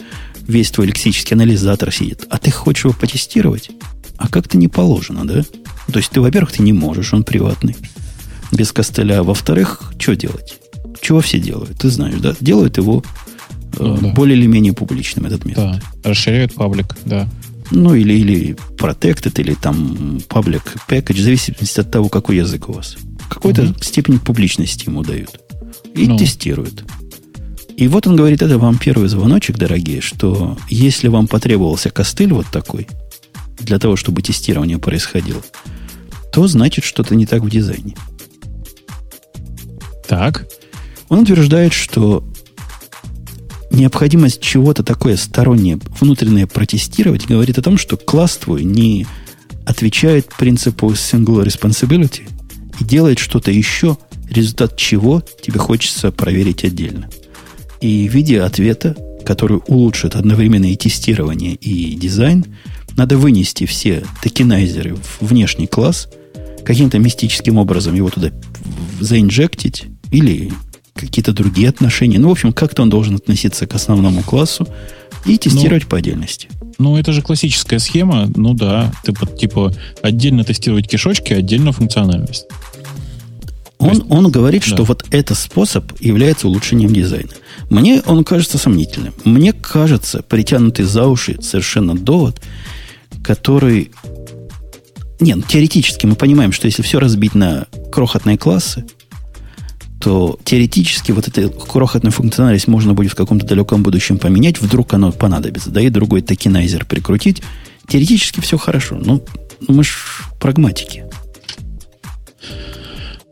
весь 0.48 0.72
твой 0.72 0.88
лексический 0.88 1.36
анализатор 1.36 1.92
сидит. 1.92 2.26
А 2.28 2.38
ты 2.38 2.50
хочешь 2.50 2.86
его 2.86 2.92
потестировать? 2.92 3.70
А 4.16 4.26
как-то 4.26 4.58
не 4.58 4.66
положено, 4.66 5.24
да? 5.24 5.44
То 5.92 5.98
есть 6.00 6.10
ты, 6.10 6.20
во-первых, 6.20 6.50
ты 6.50 6.64
не 6.64 6.72
можешь, 6.72 7.14
он 7.14 7.22
приватный. 7.22 7.76
Без 8.50 8.72
костыля. 8.72 9.20
А 9.20 9.22
Во-вторых, 9.22 9.92
что 9.96 10.16
делать? 10.16 10.58
Чего 11.00 11.20
все 11.20 11.38
делают? 11.38 11.78
Ты 11.78 11.88
знаешь, 11.88 12.18
да? 12.18 12.34
Делают 12.40 12.78
его 12.78 13.04
э, 13.74 13.76
Ну, 13.78 13.98
да. 13.98 14.08
более 14.08 14.36
или 14.36 14.46
менее 14.46 14.72
публичным, 14.72 15.26
этот 15.26 15.44
метод. 15.44 15.80
Да. 16.02 16.10
Расширяют 16.10 16.54
паблик, 16.54 16.96
да. 17.04 17.28
Ну, 17.70 17.94
или, 17.94 18.12
или 18.14 18.56
protected, 18.76 19.40
или 19.40 19.54
там 19.54 20.18
public 20.28 20.62
package, 20.88 21.14
в 21.14 21.22
зависимости 21.22 21.78
от 21.78 21.92
того, 21.92 22.08
какой 22.08 22.38
язык 22.38 22.68
у 22.68 22.72
вас. 22.72 22.96
Какой-то 23.28 23.62
Мгм. 23.62 23.76
степень 23.80 24.18
публичности 24.18 24.86
ему 24.86 25.02
дают. 25.02 25.40
И 25.94 26.06
Ну. 26.06 26.18
тестируют. 26.18 26.84
И 27.76 27.88
вот 27.88 28.06
он 28.06 28.16
говорит, 28.16 28.42
это 28.42 28.58
вам 28.58 28.78
первый 28.78 29.08
звоночек, 29.08 29.56
дорогие, 29.56 30.00
что 30.00 30.56
если 30.68 31.08
вам 31.08 31.26
потребовался 31.26 31.90
костыль 31.90 32.32
вот 32.32 32.46
такой, 32.52 32.86
для 33.58 33.78
того, 33.78 33.96
чтобы 33.96 34.22
тестирование 34.22 34.78
происходило, 34.78 35.42
то 36.32 36.46
значит 36.46 36.84
что-то 36.84 37.14
не 37.14 37.26
так 37.26 37.42
в 37.42 37.50
дизайне. 37.50 37.94
Так. 40.08 40.46
Он 41.08 41.20
утверждает, 41.20 41.72
что 41.72 42.24
необходимость 43.70 44.40
чего-то 44.40 44.82
такое 44.82 45.16
стороннее, 45.16 45.78
внутреннее 46.00 46.46
протестировать, 46.46 47.26
говорит 47.26 47.58
о 47.58 47.62
том, 47.62 47.78
что 47.78 47.96
класс 47.96 48.36
твой 48.36 48.64
не 48.64 49.06
отвечает 49.66 50.28
принципу 50.38 50.90
single 50.92 51.44
responsibility 51.44 52.28
и 52.82 52.84
делает 52.84 53.20
что-то 53.20 53.52
еще, 53.52 53.96
результат 54.28 54.76
чего 54.76 55.22
тебе 55.40 55.58
хочется 55.58 56.10
проверить 56.10 56.64
отдельно. 56.64 57.08
И 57.80 58.08
в 58.08 58.12
виде 58.12 58.42
ответа, 58.42 58.96
который 59.24 59.60
улучшит 59.68 60.16
одновременно 60.16 60.66
и 60.66 60.76
тестирование, 60.76 61.54
и 61.54 61.94
дизайн, 61.94 62.44
надо 62.96 63.16
вынести 63.16 63.66
все 63.66 64.04
токенайзеры 64.22 64.96
в 64.96 65.26
внешний 65.26 65.68
класс, 65.68 66.08
каким-то 66.64 66.98
мистическим 66.98 67.56
образом 67.56 67.94
его 67.94 68.10
туда 68.10 68.30
заинжектить 69.00 69.84
или 70.10 70.52
какие-то 70.94 71.32
другие 71.32 71.68
отношения. 71.68 72.18
Ну, 72.18 72.28
в 72.28 72.32
общем, 72.32 72.52
как-то 72.52 72.82
он 72.82 72.90
должен 72.90 73.14
относиться 73.14 73.66
к 73.66 73.74
основному 73.74 74.22
классу 74.22 74.66
и 75.24 75.38
тестировать 75.38 75.84
ну, 75.84 75.88
по 75.88 75.98
отдельности. 75.98 76.48
Ну, 76.78 76.96
это 76.96 77.12
же 77.12 77.22
классическая 77.22 77.78
схема. 77.78 78.28
Ну 78.34 78.54
да, 78.54 78.92
ты 79.04 79.14
типа 79.38 79.72
отдельно 80.02 80.42
тестировать 80.44 80.88
кишочки, 80.88 81.32
отдельно 81.32 81.72
функциональность. 81.72 82.46
Он, 83.82 83.90
есть, 83.90 84.02
он 84.08 84.30
говорит, 84.30 84.62
да. 84.62 84.68
что 84.68 84.84
вот 84.84 85.04
этот 85.10 85.36
способ 85.36 85.92
является 86.00 86.48
улучшением 86.48 86.92
дизайна. 86.92 87.30
Мне 87.68 88.00
он 88.06 88.24
кажется 88.24 88.58
сомнительным. 88.58 89.14
Мне 89.24 89.52
кажется, 89.52 90.22
притянутый 90.22 90.84
за 90.84 91.06
уши 91.06 91.38
совершенно 91.42 91.96
довод, 91.96 92.40
который... 93.22 93.90
Нет, 95.20 95.36
ну, 95.36 95.42
теоретически 95.42 96.06
мы 96.06 96.14
понимаем, 96.14 96.52
что 96.52 96.66
если 96.66 96.82
все 96.82 96.98
разбить 96.98 97.34
на 97.34 97.66
крохотные 97.92 98.38
классы, 98.38 98.84
то 100.00 100.38
теоретически 100.44 101.12
вот 101.12 101.28
эту 101.28 101.50
крохотную 101.50 102.12
функциональность 102.12 102.66
можно 102.66 102.92
будет 102.92 103.12
в 103.12 103.14
каком-то 103.14 103.46
далеком 103.46 103.84
будущем 103.84 104.18
поменять, 104.18 104.60
вдруг 104.60 104.92
оно 104.94 105.12
понадобится, 105.12 105.70
да 105.70 105.80
и 105.80 105.90
другой 105.90 106.22
токенайзер 106.22 106.86
прикрутить. 106.86 107.42
Теоретически 107.86 108.40
все 108.40 108.58
хорошо. 108.58 108.96
Ну, 109.00 109.24
мы 109.68 109.84
ж 109.84 110.24
прагматики. 110.40 111.04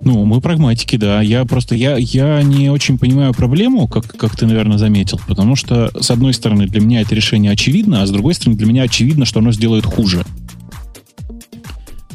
Ну, 0.03 0.25
мы 0.25 0.41
прагматики, 0.41 0.97
да. 0.97 1.21
Я 1.21 1.45
просто, 1.45 1.75
я, 1.75 1.97
я 1.97 2.43
не 2.43 2.71
очень 2.71 2.99
понимаю 2.99 3.35
проблему, 3.35 3.87
как, 3.87 4.07
как 4.17 4.35
ты, 4.35 4.47
наверное, 4.47 4.79
заметил, 4.79 5.21
потому 5.29 5.57
что, 5.57 5.91
с 6.01 6.11
одной 6.11 6.33
стороны, 6.33 6.67
для 6.67 6.81
меня 6.81 7.03
это 7.03 7.15
решение 7.15 7.53
очевидно, 7.53 8.03
а 8.03 8.07
с 8.07 8.11
другой 8.11 8.35
стороны, 8.35 8.57
для 8.57 8.67
меня 8.67 8.85
очевидно, 8.85 9.27
что 9.27 9.41
оно 9.41 9.53
сделает 9.53 9.85
хуже. 9.85 10.25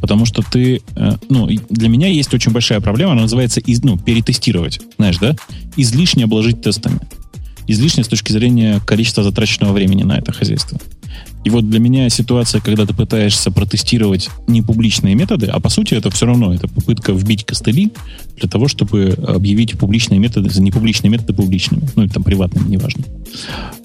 Потому 0.02 0.26
что 0.26 0.42
ты, 0.42 0.82
э, 0.96 1.12
ну, 1.30 1.48
для 1.70 1.90
меня 1.90 2.08
есть 2.08 2.34
очень 2.34 2.52
большая 2.52 2.80
проблема, 2.80 3.12
она 3.14 3.24
называется, 3.24 3.60
из, 3.60 3.84
ну, 3.84 3.98
перетестировать, 3.98 4.80
знаешь, 4.98 5.18
да? 5.18 5.36
Излишне 5.78 6.24
обложить 6.24 6.62
тестами. 6.62 7.00
Излишне 7.68 8.04
с 8.04 8.08
точки 8.08 8.32
зрения 8.32 8.80
количества 8.86 9.24
затраченного 9.24 9.74
времени 9.74 10.04
на 10.04 10.18
это 10.18 10.32
хозяйство. 10.32 10.80
И 11.46 11.50
вот 11.52 11.70
для 11.70 11.80
меня 11.80 12.10
ситуация, 12.10 12.60
когда 12.60 12.88
ты 12.88 12.94
пытаешься 12.96 13.52
протестировать 13.52 14.32
не 14.48 14.64
публичные 14.64 15.14
методы, 15.14 15.46
а 15.46 15.60
по 15.60 15.70
сути 15.70 15.94
это 15.94 16.10
все 16.10 16.26
равно, 16.26 16.54
это 16.54 16.68
попытка 16.68 17.14
вбить 17.14 17.46
костыли 17.46 17.92
для 18.36 18.50
того, 18.50 18.68
чтобы 18.68 19.16
объявить 19.28 19.78
публичные 19.78 20.20
методы 20.20 20.50
за 20.50 20.64
непубличные 20.64 21.12
методы 21.12 21.34
публичными, 21.34 21.88
ну 21.96 22.04
или 22.04 22.10
там 22.10 22.24
приватными, 22.24 22.68
неважно. 22.68 23.04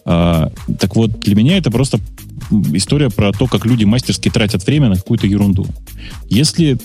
А, 0.06 0.50
так 0.78 0.96
вот, 0.96 1.20
для 1.20 1.34
меня 1.34 1.58
это 1.58 1.70
просто 1.70 2.00
история 2.72 3.10
про 3.10 3.30
то, 3.32 3.46
как 3.46 3.66
люди 3.66 3.84
мастерски 3.84 4.30
тратят 4.30 4.66
время 4.66 4.88
на 4.88 4.96
какую-то 4.96 5.26
ерунду. 5.26 5.66
Если 6.30 6.78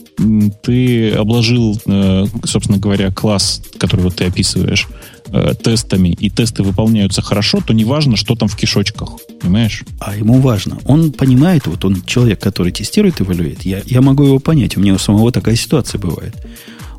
ты 0.62 1.12
обложил, 1.12 1.80
э, 1.86 2.26
собственно 2.44 2.78
говоря, 2.78 3.12
класс, 3.12 3.62
который 3.80 4.02
вот 4.02 4.16
ты 4.16 4.26
описываешь, 4.26 4.90
э, 5.36 5.54
тестами, 5.56 6.10
и 6.10 6.30
тесты 6.30 6.64
выполняются 6.64 7.22
хорошо, 7.22 7.62
то 7.66 7.74
не 7.74 7.86
важно, 7.86 8.16
что 8.16 8.36
там 8.36 8.48
в 8.48 8.56
кишочках. 8.56 9.10
Понимаешь? 9.42 9.84
А 10.00 10.16
ему 10.16 10.40
важно. 10.40 10.78
Он 10.86 11.12
понимает, 11.12 11.68
вот 11.68 11.86
он 11.86 12.02
человек, 12.06 12.40
который 12.40 12.72
тестирует, 12.72 13.22
эвалюет. 13.22 13.64
Я, 13.64 13.82
я 13.86 14.02
могу 14.02 14.24
его 14.24 14.40
понять. 14.40 14.78
У 14.78 14.80
меня 14.80 14.94
у 14.94 14.98
самого 14.98 15.32
такая 15.32 15.56
ситуация 15.56 16.00
бывает. 16.00 16.36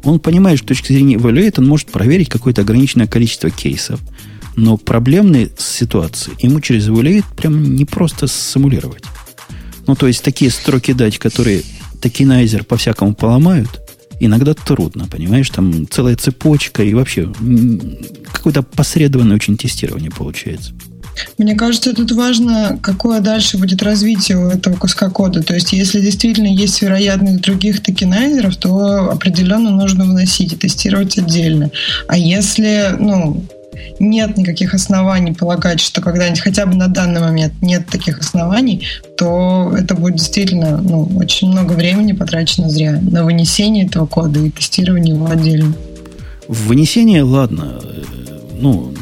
Он 0.04 0.20
понимает, 0.20 0.58
что 0.58 0.66
с 0.66 0.68
точки 0.68 0.92
зрения 0.92 1.16
эвалюет, 1.16 1.58
он 1.58 1.66
может 1.66 1.90
проверить 1.90 2.28
какое-то 2.28 2.62
ограниченное 2.62 3.06
количество 3.06 3.50
кейсов. 3.50 4.00
Но 4.54 4.76
проблемные 4.76 5.50
ситуации 5.58 6.32
ему 6.38 6.60
через 6.60 6.88
evaluate 6.88 7.24
прям 7.36 7.74
не 7.74 7.84
просто 7.84 8.28
симулировать. 8.28 9.04
Ну, 9.86 9.94
то 9.94 10.06
есть 10.06 10.22
такие 10.22 10.50
строки 10.50 10.92
дать, 10.92 11.18
которые 11.18 11.62
tokenizer 12.00 12.64
по-всякому 12.64 13.14
поломают, 13.14 13.85
иногда 14.20 14.54
трудно, 14.54 15.06
понимаешь? 15.06 15.50
Там 15.50 15.88
целая 15.88 16.16
цепочка 16.16 16.82
и 16.82 16.94
вообще 16.94 17.32
какое-то 18.32 18.62
посредованное 18.62 19.36
очень 19.36 19.56
тестирование 19.56 20.10
получается. 20.10 20.72
Мне 21.38 21.54
кажется, 21.54 21.94
тут 21.94 22.12
важно, 22.12 22.78
какое 22.82 23.20
дальше 23.20 23.58
будет 23.58 23.82
развитие 23.82 24.38
у 24.38 24.48
этого 24.48 24.76
куска 24.76 25.08
кода. 25.08 25.42
То 25.42 25.54
есть, 25.54 25.72
если 25.72 26.00
действительно 26.00 26.46
есть 26.46 26.82
вероятность 26.82 27.40
других 27.40 27.82
tokenizer 27.82 28.38
ов, 28.38 28.56
то 28.56 29.10
определенно 29.10 29.70
нужно 29.70 30.04
вносить 30.04 30.52
и 30.52 30.56
тестировать 30.56 31.18
отдельно. 31.18 31.70
А 32.08 32.18
если, 32.18 32.94
ну, 32.98 33.44
нет 33.98 34.36
никаких 34.36 34.74
оснований 34.74 35.32
полагать, 35.32 35.80
что 35.80 36.00
когда-нибудь, 36.00 36.40
хотя 36.40 36.66
бы 36.66 36.74
на 36.74 36.88
данный 36.88 37.20
момент 37.20 37.54
нет 37.60 37.86
таких 37.86 38.18
оснований, 38.18 38.86
то 39.16 39.74
это 39.76 39.94
будет 39.94 40.16
действительно 40.16 40.78
ну, 40.78 41.10
очень 41.16 41.48
много 41.48 41.72
времени 41.72 42.12
потрачено 42.12 42.68
зря 42.68 42.98
на 43.00 43.24
вынесение 43.24 43.86
этого 43.86 44.06
кода 44.06 44.40
и 44.40 44.50
тестирование 44.50 45.14
его 45.14 45.26
отдельно. 45.26 45.74
Вынесение, 46.48 47.22
ладно, 47.22 47.80
э, 47.82 48.02
ну, 48.60 48.94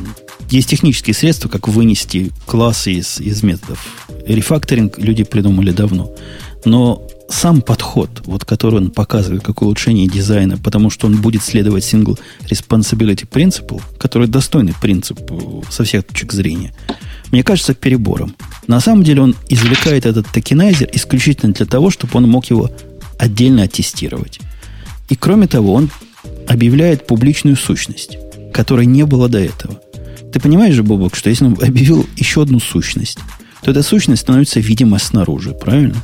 есть 0.51 0.69
технические 0.69 1.15
средства, 1.15 1.49
как 1.49 1.69
вынести 1.69 2.31
классы 2.47 2.93
из, 2.93 3.21
из 3.21 3.43
методов. 3.43 4.07
Рефакторинг 4.27 4.99
люди 4.99 5.25
придумали 5.25 5.73
давно. 5.73 6.11
Но 6.65 7.03
сам 7.29 7.63
подход, 7.63 8.23
вот 8.27 8.45
который 8.45 8.77
он 8.77 8.91
показывает 8.91 9.43
как 9.43 9.63
улучшение 9.63 10.07
дизайна, 10.07 10.59
потому 10.59 10.91
что 10.91 11.07
он 11.07 11.17
будет 11.17 11.43
следовать 11.43 11.85
single 11.85 12.19
responsibility 12.49 13.27
принципу, 13.27 13.81
который 13.99 14.29
достойный 14.29 14.75
принцип 14.81 15.19
со 15.71 15.85
всех 15.85 16.05
точек 16.05 16.33
зрения, 16.33 16.75
мне 17.31 17.43
кажется 17.43 17.75
перебором. 17.75 18.37
На 18.67 18.81
самом 18.81 19.03
деле 19.03 19.23
он 19.23 19.35
извлекает 19.49 20.07
этот 20.07 20.27
tokenizer 20.29 20.91
исключительно 20.93 21.53
для 21.53 21.67
того, 21.67 21.91
чтобы 21.91 22.13
он 22.15 22.29
мог 22.29 22.47
его 22.47 22.71
отдельно 23.19 23.63
оттестировать. 23.65 24.41
И 25.09 25.17
кроме 25.17 25.47
того, 25.47 25.75
он 25.75 25.91
объявляет 26.47 27.07
публичную 27.07 27.57
сущность, 27.57 28.19
которой 28.53 28.87
не 28.87 29.05
было 29.05 29.29
до 29.29 29.39
этого. 29.41 29.81
Ты 30.33 30.41
понимаешь 30.41 30.75
же, 30.75 30.83
Бобок, 30.83 31.15
что 31.15 31.31
если 31.31 31.45
он 31.45 31.59
объявил 31.61 32.07
еще 32.17 32.43
одну 32.43 32.61
сущность, 32.61 33.19
то 33.63 33.71
эта 33.71 33.83
сущность 33.83 34.23
становится 34.23 34.61
видима 34.61 34.99
снаружи, 34.99 35.53
правильно? 35.53 35.97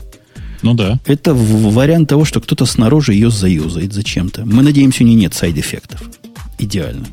Ну 0.62 0.74
да. 0.74 1.00
Это 1.06 1.34
вариант 1.34 2.08
того, 2.08 2.24
что 2.24 2.40
кто-то 2.40 2.66
снаружи 2.66 3.14
ее 3.14 3.30
заюзает 3.30 3.92
зачем-то. 3.92 4.44
Мы 4.44 4.62
надеемся, 4.62 5.02
у 5.02 5.06
нее 5.06 5.16
нет 5.16 5.34
side 5.34 5.55
effect 5.55 5.87
ов. 5.87 6.02
Идеально. 6.58 7.06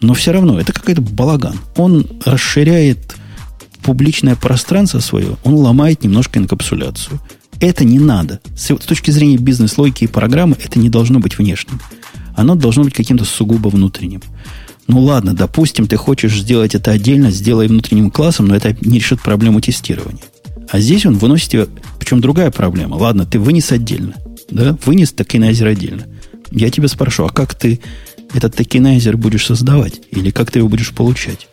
Но 0.00 0.14
все 0.14 0.32
равно 0.32 0.58
это 0.60 0.72
какой-то 0.72 1.02
балаган. 1.02 1.58
Он 1.76 2.06
расширяет 2.24 3.16
публичное 3.82 4.36
пространство 4.36 5.00
свое, 5.00 5.36
он 5.44 5.54
ломает 5.54 6.04
немножко 6.04 6.38
инкапсуляцию. 6.38 7.20
Это 7.60 7.84
не 7.84 7.98
надо. 7.98 8.40
С 8.56 8.68
точки 8.76 9.10
зрения 9.10 9.36
бизнес-логики 9.36 10.04
и 10.04 10.06
программы 10.06 10.56
это 10.62 10.78
не 10.78 10.88
должно 10.88 11.18
быть 11.18 11.38
внешним. 11.38 11.80
Оно 12.34 12.54
должно 12.54 12.84
быть 12.84 12.94
каким-то 12.94 13.24
сугубо 13.24 13.68
внутренним. 13.68 14.22
Ну 14.86 15.00
ладно, 15.00 15.34
допустим, 15.34 15.86
ты 15.86 15.96
хочешь 15.96 16.40
сделать 16.40 16.74
это 16.74 16.90
отдельно, 16.90 17.30
сделай 17.30 17.68
внутренним 17.68 18.10
классом, 18.10 18.48
но 18.48 18.56
это 18.56 18.74
не 18.80 18.98
решит 18.98 19.20
проблему 19.20 19.60
тестирования. 19.60 20.22
А 20.70 20.80
здесь 20.80 21.04
он 21.06 21.18
выносит 21.18 21.52
ее... 21.52 21.68
Причем 21.98 22.20
другая 22.20 22.50
проблема. 22.50 22.94
Ладно, 22.94 23.26
ты 23.26 23.38
вынес 23.38 23.72
отдельно. 23.72 24.14
Да? 24.50 24.76
Вынес 24.84 25.12
tokenizer 25.12 25.66
отдельно. 25.66 26.06
Я 26.50 26.70
тебя 26.70 26.88
спрошу, 26.88 27.24
а 27.24 27.30
как 27.30 27.54
ты 27.54 27.80
этот 28.34 28.54
tokenizer 28.56 29.16
будешь 29.16 29.46
создавать? 29.46 30.00
Или 30.10 30.30
как 30.30 30.50
ты 30.50 30.60
его 30.60 30.68
будешь 30.68 30.92
получать? 30.92 31.48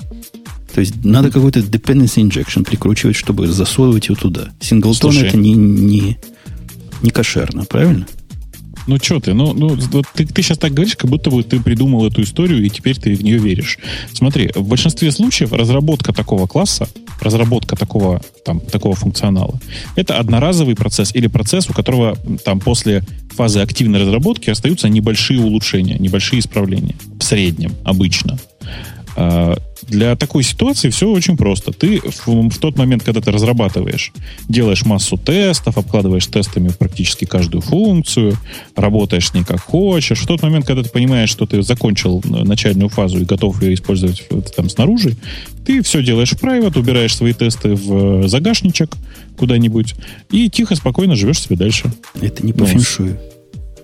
То 0.73 0.81
есть 0.81 1.03
надо 1.03 1.31
какой-то 1.31 1.61
dependency 1.61 2.21
injection 2.23 2.63
прикручивать, 2.63 3.15
чтобы 3.15 3.47
засовывать 3.47 4.07
его 4.07 4.15
туда. 4.15 4.49
Singleton 4.59 5.17
это 5.17 5.35
не, 5.35 5.53
не, 5.53 6.17
не 7.01 7.09
кошерно, 7.09 7.65
правильно? 7.65 8.07
Ну, 8.87 8.97
что 8.97 9.19
ты? 9.19 9.33
Ну, 9.33 9.53
ну 9.53 9.75
ты, 10.13 10.25
ты 10.25 10.41
сейчас 10.41 10.57
так 10.57 10.73
говоришь, 10.73 10.95
как 10.95 11.09
будто 11.09 11.29
бы 11.29 11.43
ты 11.43 11.59
придумал 11.59 12.07
эту 12.07 12.23
историю, 12.23 12.65
и 12.65 12.69
теперь 12.69 12.97
ты 12.97 13.13
в 13.15 13.21
нее 13.21 13.37
веришь. 13.37 13.77
Смотри, 14.13 14.49
в 14.55 14.67
большинстве 14.67 15.11
случаев 15.11 15.51
разработка 15.51 16.13
такого 16.13 16.47
класса, 16.47 16.87
разработка 17.21 17.75
такого, 17.75 18.21
там, 18.45 18.61
такого 18.61 18.95
функционала, 18.95 19.59
это 19.95 20.17
одноразовый 20.17 20.75
процесс 20.75 21.13
или 21.13 21.27
процесс, 21.27 21.69
у 21.69 21.73
которого 21.73 22.17
там 22.45 22.61
после 22.61 23.03
фазы 23.35 23.59
активной 23.59 24.01
разработки 24.01 24.49
остаются 24.49 24.87
небольшие 24.87 25.39
улучшения, 25.41 25.97
небольшие 25.99 26.39
исправления. 26.39 26.95
В 27.19 27.23
среднем, 27.23 27.73
обычно. 27.83 28.39
Для 29.87 30.15
такой 30.15 30.43
ситуации 30.43 30.89
все 30.89 31.09
очень 31.09 31.37
просто. 31.37 31.71
Ты 31.71 32.01
в, 32.01 32.49
в 32.49 32.57
тот 32.57 32.77
момент, 32.77 33.03
когда 33.03 33.21
ты 33.21 33.31
разрабатываешь, 33.31 34.11
делаешь 34.49 34.85
массу 34.85 35.17
тестов, 35.17 35.77
обкладываешь 35.77 36.27
тестами 36.27 36.69
практически 36.69 37.25
каждую 37.25 37.61
функцию, 37.61 38.37
работаешь 38.75 39.29
с 39.29 39.33
ней 39.33 39.43
как 39.43 39.61
хочешь. 39.61 40.19
В 40.19 40.27
тот 40.27 40.41
момент, 40.41 40.65
когда 40.65 40.83
ты 40.83 40.89
понимаешь, 40.89 41.29
что 41.29 41.45
ты 41.45 41.61
закончил 41.61 42.21
начальную 42.25 42.89
фазу 42.89 43.21
и 43.21 43.25
готов 43.25 43.61
ее 43.61 43.73
использовать 43.73 44.27
там 44.55 44.69
снаружи, 44.69 45.15
ты 45.65 45.81
все 45.81 46.03
делаешь 46.03 46.31
в 46.31 46.41
private, 46.41 46.77
убираешь 46.77 47.15
свои 47.15 47.33
тесты 47.33 47.75
в 47.75 48.23
э, 48.23 48.27
загашничек 48.27 48.95
куда-нибудь 49.37 49.95
и 50.31 50.49
тихо, 50.49 50.75
спокойно 50.75 51.15
живешь 51.15 51.41
себе 51.41 51.55
дальше. 51.55 51.91
Это 52.21 52.45
не 52.45 52.53
по 52.53 52.61
ну, 52.61 52.65
феншую. 52.67 53.19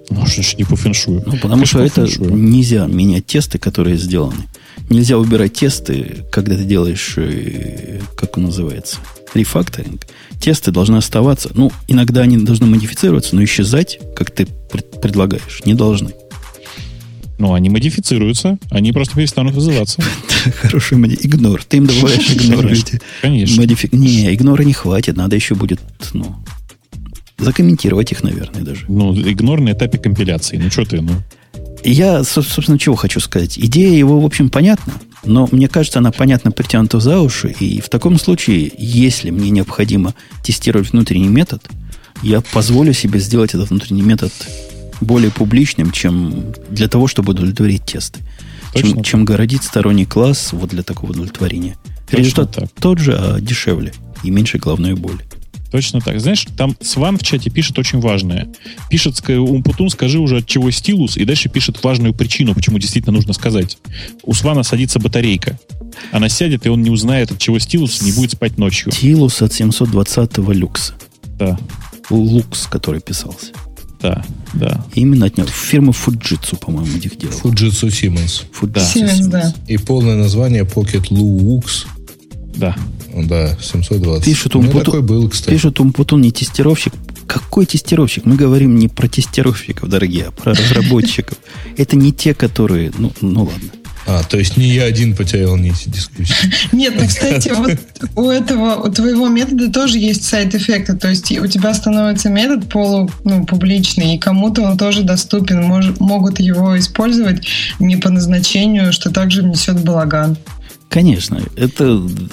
Ну, 0.10 0.26
что 0.26 0.44
ж 0.44 0.56
не 0.58 0.64
по 0.64 0.76
феншую? 0.76 1.24
Ну, 1.26 1.38
потому 1.38 1.66
что 1.66 1.80
это 1.80 2.08
нельзя 2.20 2.88
менять 2.88 3.26
тесты, 3.26 3.58
которые 3.58 3.98
сделаны. 3.98 4.48
Нельзя 4.90 5.18
убирать 5.18 5.54
тесты, 5.54 6.26
когда 6.32 6.56
ты 6.56 6.64
делаешь, 6.64 7.14
э, 7.18 8.00
как 8.16 8.38
он 8.38 8.44
называется, 8.46 8.98
рефакторинг. 9.34 10.06
Тесты 10.40 10.72
должны 10.72 10.98
оставаться. 10.98 11.50
Ну, 11.54 11.72
иногда 11.88 12.22
они 12.22 12.38
должны 12.38 12.68
модифицироваться, 12.68 13.36
но 13.36 13.44
исчезать, 13.44 14.00
как 14.16 14.32
ты 14.32 14.46
предлагаешь, 15.02 15.62
не 15.66 15.74
должны. 15.74 16.14
Ну, 17.40 17.54
они 17.54 17.70
модифицируются, 17.70 18.58
они 18.70 18.92
просто 18.92 19.16
перестанут 19.16 19.56
вызываться. 19.56 20.02
Хороший 20.62 20.98
игнор. 20.98 21.64
Ты 21.64 21.78
им 21.78 21.88
добавляешь 21.88 22.32
игнор. 22.32 22.72
Конечно. 23.22 23.66
Не, 23.92 24.34
игнора 24.34 24.64
не 24.64 24.74
хватит, 24.74 25.18
надо 25.18 25.36
еще 25.36 25.56
будет, 25.56 25.82
ну, 26.14 26.36
закомментировать 27.38 28.12
их, 28.12 28.24
наверное, 28.24 28.62
даже. 28.62 28.86
Ну, 28.88 29.14
игнор 29.14 29.60
на 29.62 29.72
этапе 29.72 29.98
компиляции. 29.98 30.58
Ну, 30.58 30.70
что 30.70 30.86
ты, 30.86 31.02
ну. 31.02 31.14
Я, 31.84 32.24
собственно, 32.24 32.80
чего 32.80 32.96
хочу 32.96 33.20
сказать. 33.20 33.58
Идея 33.58 33.98
его, 33.98 34.20
в 34.20 34.26
общем, 34.26 34.50
понятна, 34.50 34.94
но 35.26 35.48
мне 35.52 35.68
кажется, 35.68 36.00
она 36.00 36.12
понятно 36.12 36.52
притянута 36.52 37.00
за 37.00 37.20
уши, 37.20 37.54
и 37.60 37.82
в 37.82 37.90
таком 37.90 38.18
случае, 38.18 38.72
если 38.78 39.30
мне 39.30 39.50
необходимо 39.50 40.14
тестировать 40.44 40.92
внутренний 40.92 41.28
метод, 41.28 41.64
я 42.22 42.42
позволю 42.42 42.94
себе 42.94 43.20
сделать 43.20 43.54
этот 43.54 43.70
внутренний 43.70 44.02
метод 44.02 44.32
более 45.02 45.32
публичным, 45.32 45.92
чем 45.92 46.54
для 46.70 46.88
того, 46.88 47.08
чтобы 47.08 47.32
удовлетворить 47.32 47.86
тесты. 47.86 48.22
Чем, 48.74 49.04
чем 49.04 49.26
городить 49.26 49.64
сторонний 49.64 50.06
класс 50.06 50.52
вот 50.52 50.72
для 50.72 50.82
такого 50.82 51.12
удовлетворения. 51.12 51.78
Точно 52.06 52.18
Результат 52.18 52.52
так. 52.52 52.70
тот 52.80 52.98
же, 52.98 53.16
а 53.16 53.40
дешевле 53.40 53.94
и 54.24 54.32
меньше 54.32 54.58
головной 54.58 54.96
боли. 54.96 55.20
Точно 55.74 56.02
так. 56.02 56.20
Знаешь, 56.20 56.46
там 56.56 56.78
Сван 56.82 57.18
в 57.18 57.24
чате 57.24 57.50
пишет 57.50 57.80
очень 57.80 58.00
важное. 58.00 58.48
Пишет, 58.92 59.20
Умпутун, 59.28 59.90
скажи 59.90 60.20
уже, 60.20 60.38
от 60.38 60.46
чего 60.46 60.70
стилус, 60.70 61.18
и 61.18 61.26
дальше 61.26 61.50
пишет 61.50 61.84
важную 61.84 62.14
причину, 62.14 62.54
почему 62.54 62.78
действительно 62.78 63.12
нужно 63.12 63.34
сказать. 63.34 63.80
У 64.22 64.36
Свана 64.36 64.62
садится 64.62 65.00
батарейка. 65.00 65.60
Она 66.12 66.30
сядет, 66.30 66.68
и 66.68 66.70
он 66.70 66.84
не 66.84 66.92
узнает, 66.92 67.32
от 67.32 67.40
чего 67.40 67.58
стилус, 67.58 68.04
не 68.04 68.12
будет 68.12 68.34
спать 68.34 68.60
ночью. 68.60 68.92
Стилус 68.92 69.42
от 69.42 69.52
720-го 69.52 70.52
люкса. 70.52 70.94
Да. 71.40 71.58
Лукс, 72.12 72.68
который 72.68 73.02
писался. 73.02 73.48
Да, 74.00 74.24
да. 74.54 74.86
Именно 74.94 75.26
от 75.26 75.38
него. 75.38 75.48
Фирмы 75.48 75.92
Fujitsu, 75.92 76.56
по-моему, 76.56 76.98
их 76.98 77.18
делал. 77.18 77.34
Fujitsu 77.42 77.88
Siemens. 77.88 78.44
Fujitsu 78.62 78.94
Siemens, 78.94 79.22
Siemens, 79.22 79.28
да. 79.28 79.56
И 79.68 79.78
полное 79.78 80.18
название 80.18 80.66
Pocket 80.66 81.10
Lux. 81.10 81.88
Да. 82.56 82.76
Да, 83.16 83.56
720. 83.62 84.26
Пишут, 84.26 84.56
Умпутун, 84.56 84.84
такой 84.84 85.02
был, 85.02 85.30
кстати. 85.30 85.52
Пишут, 85.52 85.80
Умпутун 85.80 86.22
не 86.22 86.32
тестировщик. 86.32 86.94
Какой 87.28 87.66
тестировщик? 87.66 88.26
Мы 88.26 88.36
говорим 88.36 88.76
не 88.76 88.88
про 88.88 89.08
тестировщиков, 89.08 89.90
дорогие, 89.90 90.26
а 90.28 90.32
про 90.32 90.54
разработчиков. 90.54 91.38
Это 91.78 91.96
не 91.96 92.12
те, 92.12 92.34
которые... 92.34 92.92
Ну, 92.98 93.12
ну 93.22 93.44
ладно. 93.44 93.70
А, 94.06 94.22
то 94.24 94.38
есть 94.38 94.58
не 94.58 94.68
я 94.68 94.84
один 94.84 95.16
потерял 95.16 95.56
нити 95.56 95.88
дискуссии. 95.88 96.52
Нет, 96.76 96.94
ну, 96.98 97.08
кстати, 97.08 97.50
вот 97.56 97.78
у 98.16 98.30
этого, 98.30 98.76
у 98.76 98.92
твоего 98.92 99.30
метода 99.30 99.72
тоже 99.72 99.98
есть 99.98 100.26
сайт-эффекты. 100.26 100.96
То 100.96 101.10
есть 101.10 101.32
у 101.32 101.48
тебя 101.48 101.74
становится 101.74 102.30
метод 102.30 102.70
полу, 102.70 103.10
ну, 103.24 103.46
публичный, 103.46 104.16
и 104.16 104.20
кому-то 104.20 104.64
он 104.64 104.78
тоже 104.78 105.04
доступен. 105.04 105.64
Мож, 105.64 105.86
могут 106.00 106.40
его 106.40 106.78
использовать 106.78 107.48
не 107.80 107.96
по 107.96 108.10
назначению, 108.10 108.92
что 108.92 109.10
также 109.10 109.42
внесет 109.42 109.82
балаган. 109.84 110.38
Конечно, 110.94 111.42
это 111.56 111.86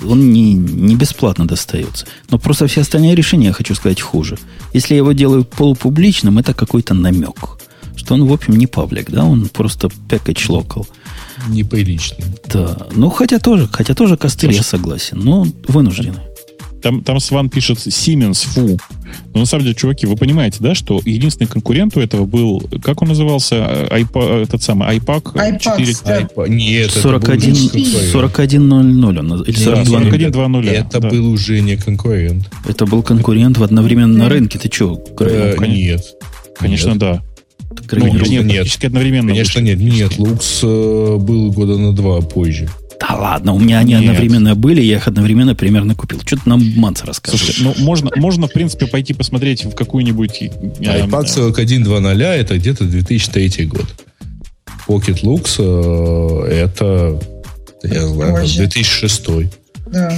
он 0.07 0.33
не, 0.35 0.53
не 0.53 0.95
бесплатно 0.95 1.49
достается. 1.49 2.07
Но 2.29 2.39
просто 2.39 2.67
все 2.67 2.83
остальные 2.83 3.15
решения, 3.15 3.47
я 3.47 3.53
хочу 3.55 3.75
сказать, 3.75 4.03
хуже. 4.03 4.37
Если 4.75 4.93
я 4.93 4.99
его 4.99 5.13
делаю 5.13 5.45
полупубличным, 5.45 6.39
это 6.39 6.53
какой-то 6.53 6.93
намек. 6.93 7.59
Что 7.97 8.13
он, 8.13 8.27
в 8.27 8.33
общем, 8.35 8.57
не 8.57 8.67
паблик, 8.67 9.11
да, 9.11 9.25
он 9.25 9.49
просто 9.49 9.89
package 10.11 10.51
local. 10.51 10.87
Неприличный. 11.49 12.27
Да. 12.53 12.87
Ну, 12.95 13.09
хотя 13.09 13.39
тоже, 13.39 13.67
хотя 13.73 13.95
тоже 13.95 14.19
костыль, 14.19 14.53
я 14.53 14.63
согласен, 14.63 15.19
но 15.21 15.47
вынуждены. 15.67 16.21
Там, 16.83 17.03
там 17.03 17.21
Сван 17.21 17.49
пишет 17.49 17.79
Siemens, 17.79 18.47
фу. 18.47 18.79
Но 19.35 19.41
на 19.41 19.47
самом 19.47 19.65
деле, 19.65 19.75
чуваки, 19.75 20.07
вы 20.07 20.17
понимаете, 20.17 20.59
да, 20.61 20.75
что 20.75 21.01
единственный 21.05 21.47
конкурент 21.47 21.97
у 21.97 22.01
этого 22.01 22.25
был, 22.25 22.63
как 22.83 23.03
он 23.03 23.09
назывался, 23.09 23.89
iPad, 23.91 24.43
этот 24.43 24.63
самый 24.63 24.97
iPad, 24.97 25.23
iPad 25.35 25.59
4... 25.59 25.95
Да. 26.05 26.21
iPad. 26.21 26.49
Нет, 26.49 26.91
41, 26.91 27.55
4100 27.55 27.79
он, 28.77 29.43
или 29.43 29.57
4120. 29.57 30.73
Это 30.73 31.01
да. 31.01 31.09
был 31.09 31.33
уже 31.33 31.61
не 31.61 31.77
конкурент. 31.77 32.51
Это 32.67 32.87
был 32.87 33.03
конкурент 33.03 33.59
в 33.59 33.63
одновременно 33.63 34.25
на 34.25 34.29
рынке. 34.29 34.59
Ты 34.59 34.71
что? 34.73 35.03
Э, 35.21 35.57
нет. 35.67 36.03
Конечно, 36.59 36.91
нет. 36.91 36.99
да. 36.99 37.23
Ну, 37.93 38.15
нет, 38.15 38.45
нет, 38.45 38.85
одновременно. 38.85 39.31
Конечно, 39.31 39.61
нет. 39.61 39.79
Нет, 39.79 40.19
Лукс 40.19 40.61
э, 40.63 41.17
был 41.19 41.53
года 41.53 41.79
на 41.79 41.93
два 41.93 42.21
позже. 42.21 42.69
Да 43.01 43.17
ладно, 43.17 43.55
у 43.55 43.59
меня 43.59 43.79
они 43.79 43.95
Нет. 43.95 44.03
одновременно 44.03 44.55
были, 44.55 44.83
я 44.83 44.97
их 44.97 45.09
одновременно 45.09 45.55
примерно 45.55 45.95
купил. 45.95 46.21
Что 46.25 46.37
ты 46.37 46.43
нам 46.45 46.63
Манс 46.77 47.03
рассказываешь? 47.03 47.57
Слушай, 47.57 47.63
ну 47.63 47.85
можно, 47.85 48.11
можно, 48.17 48.47
в 48.47 48.53
принципе, 48.53 48.87
пойти 48.87 49.15
посмотреть 49.15 49.65
в 49.65 49.75
какую-нибудь... 49.75 50.43
IPad 50.43 51.25
41.2.0 51.25 52.23
это 52.23 52.59
где-то 52.59 52.85
2003 52.85 53.65
год. 53.67 53.87
Pocket 54.87 55.23
Lux 55.23 55.57
э, 55.59 56.65
это, 56.65 57.19
я 57.85 58.07
знаю, 58.07 58.47
2006. 58.47 59.27
Да. 59.93 60.13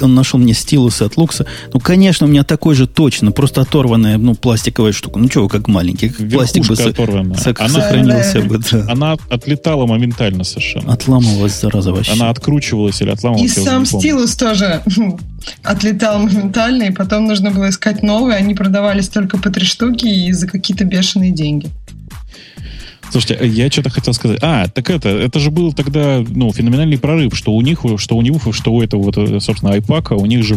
Он 0.00 0.14
нашел 0.14 0.38
мне 0.40 0.54
стилусы 0.54 1.02
от 1.02 1.16
Лукса. 1.16 1.46
Ну, 1.72 1.80
конечно, 1.80 2.26
у 2.26 2.30
меня 2.30 2.42
такой 2.42 2.74
же 2.74 2.86
точно, 2.86 3.30
просто 3.30 3.60
оторванная, 3.60 4.18
ну, 4.18 4.34
пластиковая 4.34 4.92
штука. 4.92 5.18
Ну, 5.18 5.28
чего, 5.28 5.48
как 5.48 5.68
маленький. 5.68 6.08
Как 6.08 6.28
пластик 6.30 6.66
бы 6.66 6.74
оторванная. 6.74 7.36
Со- 7.36 7.54
она, 7.58 7.68
сохранился 7.68 8.40
бы, 8.40 8.58
да. 8.58 8.86
Она 8.88 9.16
отлетала 9.28 9.86
моментально 9.86 10.44
совершенно. 10.44 10.92
Отламывалась, 10.92 11.60
зараза, 11.60 11.92
вообще. 11.92 12.12
Она 12.12 12.30
откручивалась 12.30 13.00
или 13.02 13.10
отламывалась. 13.10 13.56
И 13.56 13.60
сам 13.60 13.84
стилус 13.84 14.34
тоже 14.36 14.82
отлетал 15.62 16.18
моментально, 16.20 16.84
и 16.84 16.90
потом 16.92 17.26
нужно 17.26 17.50
было 17.50 17.68
искать 17.68 18.02
новые. 18.02 18.38
Они 18.38 18.54
продавались 18.54 19.08
только 19.08 19.38
по 19.38 19.50
три 19.50 19.64
штуки 19.66 20.06
и 20.06 20.32
за 20.32 20.48
какие-то 20.48 20.84
бешеные 20.84 21.30
деньги. 21.32 21.68
Слушайте, 23.12 23.46
я 23.46 23.70
что-то 23.70 23.90
хотел 23.90 24.14
сказать. 24.14 24.38
А, 24.40 24.68
так 24.68 24.88
это, 24.88 25.10
это 25.10 25.38
же 25.38 25.50
был 25.50 25.74
тогда, 25.74 26.24
ну, 26.26 26.50
феноменальный 26.50 26.96
прорыв, 26.96 27.36
что 27.36 27.52
у 27.52 27.60
них, 27.60 27.80
что 27.98 28.16
у 28.16 28.22
него, 28.22 28.52
что 28.52 28.72
у 28.72 28.80
этого 28.80 29.02
вот, 29.02 29.42
собственно, 29.42 29.74
iPac, 29.76 30.14
у 30.14 30.24
них 30.24 30.42
же 30.42 30.56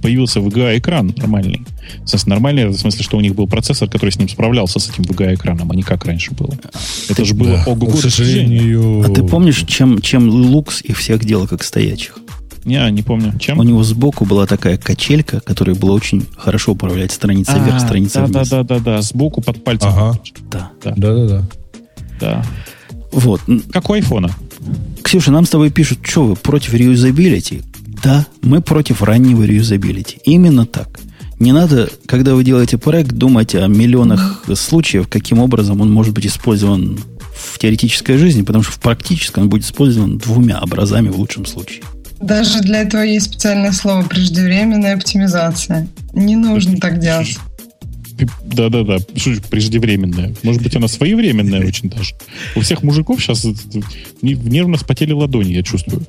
появился 0.00 0.38
VGA-экран 0.38 1.12
нормальный. 1.16 1.66
В 2.04 2.08
смысле, 2.08 2.30
нормальный, 2.30 2.66
в 2.68 2.76
смысле, 2.76 3.02
что 3.02 3.16
у 3.16 3.20
них 3.20 3.34
был 3.34 3.48
процессор, 3.48 3.88
который 3.90 4.10
с 4.10 4.18
ним 4.18 4.28
справлялся, 4.28 4.78
с 4.78 4.88
этим 4.88 5.02
VGA-экраном, 5.02 5.72
а 5.72 5.74
не 5.74 5.82
как 5.82 6.04
раньше 6.04 6.32
было. 6.32 6.56
Это 7.08 7.24
же 7.24 7.34
было 7.34 7.56
да. 7.56 7.64
ого-го 7.66 7.96
сожалению... 7.96 9.02
А 9.04 9.08
ты 9.12 9.24
помнишь, 9.24 9.64
чем, 9.66 10.00
чем 10.00 10.30
Lux 10.30 10.82
их 10.84 10.98
всех 10.98 11.24
делал 11.24 11.48
как 11.48 11.64
стоячих? 11.64 12.18
Не, 12.64 12.88
не 12.90 13.02
помню. 13.02 13.36
Чем? 13.38 13.58
У 13.58 13.62
него 13.62 13.82
сбоку 13.84 14.24
была 14.24 14.46
такая 14.46 14.76
качелька, 14.76 15.40
которая 15.40 15.76
была 15.76 15.94
очень 15.94 16.26
хорошо 16.36 16.72
управлять 16.72 17.12
страницей 17.12 17.60
вверх, 17.60 17.80
страницей 17.80 18.22
да, 18.22 18.26
вниз. 18.26 18.48
Да, 18.48 18.62
да, 18.62 18.78
да, 18.78 18.78
да, 18.80 19.02
сбоку 19.02 19.40
под 19.40 19.62
пальцем. 19.62 19.90
Ага. 19.90 20.20
Да. 20.50 20.70
Да, 20.84 20.94
да, 20.96 21.14
да. 21.14 21.26
да. 21.26 21.44
Да. 22.20 22.44
Вот. 23.12 23.40
Как 23.72 23.88
у 23.90 23.94
айфона. 23.94 24.30
Ксюша, 25.02 25.30
нам 25.30 25.46
с 25.46 25.50
тобой 25.50 25.70
пишут, 25.70 26.00
что 26.02 26.24
вы 26.24 26.36
против 26.36 26.74
реюзабилити? 26.74 27.62
Да, 28.02 28.26
мы 28.42 28.60
против 28.60 29.02
раннего 29.02 29.44
реюзабилити. 29.44 30.18
Именно 30.24 30.66
так. 30.66 31.00
Не 31.38 31.52
надо, 31.52 31.90
когда 32.06 32.34
вы 32.34 32.44
делаете 32.44 32.78
проект, 32.78 33.12
думать 33.12 33.54
о 33.54 33.66
миллионах 33.66 34.44
случаев, 34.54 35.08
каким 35.08 35.38
образом 35.38 35.80
он 35.80 35.92
может 35.92 36.14
быть 36.14 36.26
использован 36.26 36.98
в 37.34 37.58
теоретической 37.58 38.16
жизни, 38.16 38.42
потому 38.42 38.64
что 38.64 38.72
в 38.72 38.80
практическом 38.80 39.44
он 39.44 39.48
будет 39.50 39.64
использован 39.64 40.18
двумя 40.18 40.60
образами 40.60 41.08
в 41.08 41.18
лучшем 41.18 41.44
случае. 41.44 41.82
Даже 42.20 42.60
для 42.60 42.80
этого 42.82 43.02
есть 43.02 43.26
специальное 43.26 43.72
слово 43.72 44.02
преждевременная 44.02 44.94
оптимизация. 44.94 45.88
Не 46.14 46.36
нужно 46.36 46.78
так 46.78 46.98
делать. 46.98 47.38
Да-да-да, 48.44 48.98
преждевременная. 49.50 50.34
Может 50.42 50.62
быть, 50.62 50.74
она 50.76 50.88
своевременная 50.88 51.66
очень 51.66 51.90
даже. 51.90 52.14
У 52.54 52.60
всех 52.60 52.82
мужиков 52.82 53.22
сейчас 53.22 53.46
нервно 54.22 54.78
спотели 54.78 55.12
ладони, 55.12 55.52
я 55.52 55.62
чувствую. 55.62 56.02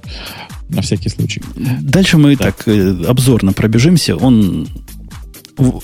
На 0.70 0.82
всякий 0.82 1.10
случай. 1.10 1.42
Дальше 1.82 2.18
мы 2.18 2.36
так, 2.36 2.64
так 2.64 2.68
э, 2.68 3.06
обзорно 3.06 3.54
пробежимся. 3.54 4.16
Он 4.16 4.68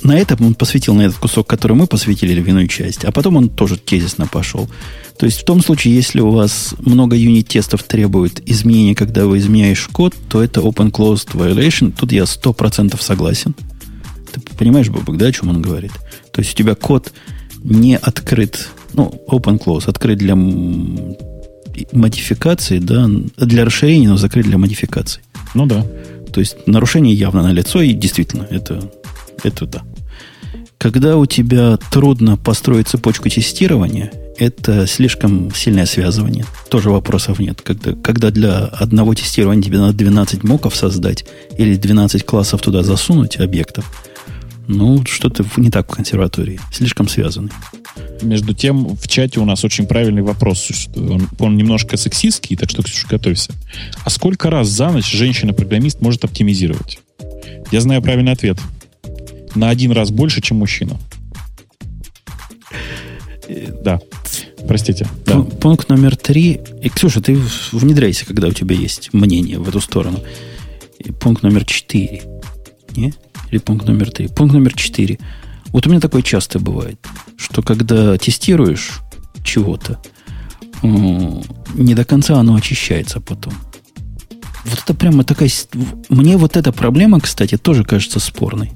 на 0.04 0.18
этом 0.18 0.46
он 0.46 0.56
посвятил, 0.56 0.94
на 0.94 1.02
этот 1.02 1.18
кусок, 1.18 1.48
который 1.48 1.74
мы 1.74 1.88
посвятили 1.88 2.34
львиную 2.34 2.68
часть, 2.68 3.06
а 3.06 3.12
потом 3.12 3.38
он 3.38 3.50
тоже 3.50 3.78
тезисно 3.78 4.28
пошел. 4.28 4.70
То 5.18 5.26
есть 5.26 5.42
в 5.42 5.46
том 5.46 5.64
случае, 5.64 5.96
если 5.96 6.20
у 6.20 6.30
вас 6.32 6.76
много 6.80 7.16
юнит-тестов 7.16 7.84
требует 7.84 8.48
изменения, 8.48 8.96
когда 8.96 9.26
вы 9.26 9.40
изменяешь 9.40 9.88
код, 9.92 10.16
то 10.30 10.44
это 10.44 10.62
open-closed 10.62 11.32
violation. 11.34 11.94
Тут 11.98 12.12
я 12.12 12.24
100% 12.24 13.02
согласен. 13.02 13.56
Ты 14.32 14.42
понимаешь, 14.58 14.90
Бабок, 14.90 15.18
да, 15.18 15.28
о 15.28 15.32
чем 15.32 15.50
он 15.50 15.62
говорит? 15.62 15.92
То 16.34 16.42
есть 16.42 16.54
у 16.54 16.58
тебя 16.58 16.76
код 16.76 17.14
не 17.64 17.96
открыт, 17.98 18.70
ну, 18.94 19.24
open-close, 19.30 19.88
открыт 19.88 20.18
для 20.18 20.36
модификации, 21.94 22.80
да, 22.80 23.08
для 23.38 23.66
расширения, 23.66 24.10
но 24.10 24.18
закрыт 24.18 24.46
для 24.46 24.58
модификации. 24.58 25.22
Ну 25.54 25.66
да. 25.66 25.86
То 26.34 26.40
есть 26.40 26.68
нарушение 26.68 27.14
явно 27.14 27.44
на 27.44 27.52
лицо, 27.52 27.82
и 27.82 27.94
действительно, 27.94 28.48
это, 28.50 28.92
это 29.44 29.66
да. 29.68 29.84
Когда 30.80 31.18
у 31.18 31.26
тебя 31.26 31.78
трудно 31.92 32.36
построить 32.36 32.90
цепочку 32.90 33.30
тестирования, 33.30 34.12
это 34.38 34.88
слишком 34.88 35.54
сильное 35.54 35.86
связывание. 35.86 36.46
Тоже 36.70 36.90
вопросов 36.90 37.40
нет. 37.40 37.62
Когда, 37.62 37.94
когда 37.94 38.32
для 38.32 38.66
одного 38.66 39.14
тестирования 39.14 39.64
тебе 39.64 39.78
надо 39.80 39.94
12 39.94 40.44
моков 40.44 40.76
создать 40.76 41.26
или 41.58 41.76
12 41.76 42.26
классов 42.26 42.62
туда 42.62 42.84
засунуть 42.84 43.40
объектов, 43.40 43.86
ну, 44.68 45.04
что-то 45.06 45.46
не 45.58 45.70
так 45.70 45.92
в 45.92 45.96
консерватории. 45.96 46.60
Слишком 46.72 47.08
связаны. 47.08 47.50
Между 48.22 48.54
тем, 48.54 48.96
в 48.96 49.08
чате 49.08 49.40
у 49.40 49.46
нас 49.46 49.64
очень 49.66 49.86
правильный 49.88 50.22
вопрос. 50.22 50.88
Он, 50.96 51.28
он 51.40 51.58
немножко 51.58 51.98
сексистский, 51.98 52.56
так 52.56 52.70
что, 52.70 52.82
Ксюша, 52.82 53.08
готовься. 53.08 53.54
А 54.06 54.10
сколько 54.10 54.50
раз 54.50 54.70
за 54.70 54.90
ночь 54.90 55.12
женщина-программист 55.12 56.02
может 56.02 56.24
оптимизировать? 56.24 57.00
Я 57.72 57.82
знаю 57.82 58.02
правильный 58.02 58.32
ответ. 58.32 58.58
На 59.56 59.70
один 59.70 59.92
раз 59.92 60.12
больше, 60.12 60.42
чем 60.42 60.58
мужчина. 60.58 60.98
Да. 63.84 64.00
Простите. 64.68 65.08
Да. 65.26 65.42
Пункт 65.42 65.90
номер 65.90 66.16
три. 66.16 66.62
И, 66.82 66.90
Ксюша, 66.90 67.22
ты 67.22 67.38
внедряйся, 67.72 68.26
когда 68.26 68.48
у 68.48 68.54
тебя 68.54 68.76
есть 68.76 69.14
мнение 69.14 69.60
в 69.60 69.68
эту 69.68 69.82
сторону. 69.82 70.24
И 71.00 71.12
пункт 71.12 71.44
номер 71.44 71.66
четыре. 71.66 72.24
Не? 72.96 73.14
Или 73.54 73.60
пункт 73.60 73.86
номер 73.88 74.10
три? 74.10 74.28
Пункт 74.30 74.56
номер 74.56 74.74
четыре. 74.74 75.20
Вот 75.68 75.86
у 75.86 75.90
меня 75.92 76.00
такое 76.00 76.24
часто 76.24 76.58
бывает, 76.58 76.98
что 77.38 77.62
когда 77.62 78.18
тестируешь 78.18 79.02
чего-то, 79.44 80.02
не 80.82 81.94
до 81.94 82.04
конца 82.04 82.40
оно 82.40 82.56
очищается 82.56 83.22
потом. 83.22 83.54
Вот 84.66 84.80
это 84.84 84.96
прямо 84.96 85.24
такая... 85.24 85.52
Мне 86.10 86.36
вот 86.38 86.58
эта 86.58 86.72
проблема, 86.72 87.20
кстати, 87.20 87.56
тоже 87.56 87.84
кажется 87.84 88.20
спорной. 88.20 88.72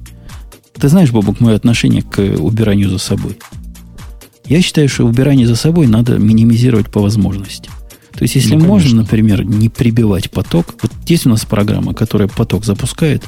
Ты 0.74 0.86
знаешь, 0.86 1.10
Бобок, 1.10 1.40
мое 1.40 1.56
отношение 1.56 2.02
к 2.02 2.20
убиранию 2.20 2.88
за 2.88 2.98
собой. 2.98 3.36
Я 4.46 4.62
считаю, 4.62 4.88
что 4.88 5.04
убирание 5.04 5.48
за 5.48 5.56
собой 5.56 5.88
надо 5.88 6.18
минимизировать 6.18 6.88
по 6.88 7.00
возможности. 7.00 7.68
То 8.12 8.22
есть, 8.22 8.36
если 8.36 8.54
ну, 8.54 8.64
можно, 8.64 9.02
например, 9.02 9.44
не 9.44 9.68
прибивать 9.68 10.30
поток, 10.30 10.76
вот 10.82 10.92
есть 11.06 11.26
у 11.26 11.30
нас 11.30 11.44
программа, 11.44 11.94
которая 11.94 12.28
поток 12.28 12.64
запускает, 12.64 13.24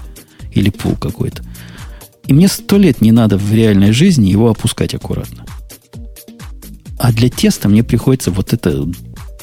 или 0.53 0.71
пул 0.71 0.97
какой-то, 0.97 1.43
и 2.27 2.33
мне 2.33 2.49
сто 2.49 2.79
лет 2.79 3.01
не 3.01 3.13
надо 3.13 3.37
в 3.37 3.53
реальной 3.53 3.93
жизни 3.93 4.31
его 4.31 4.51
опускать 4.51 4.95
аккуратно. 4.95 5.45
А 6.99 7.13
для 7.13 7.29
теста 7.29 7.69
мне 7.69 7.83
приходится 7.83 8.31
вот 8.31 8.53
это, 8.53 8.87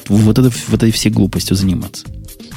вот 0.08 0.38
это, 0.38 0.50
вот 0.68 0.82
этой 0.82 0.90
всей 0.92 1.10
глупостью 1.10 1.56
заниматься. 1.56 2.06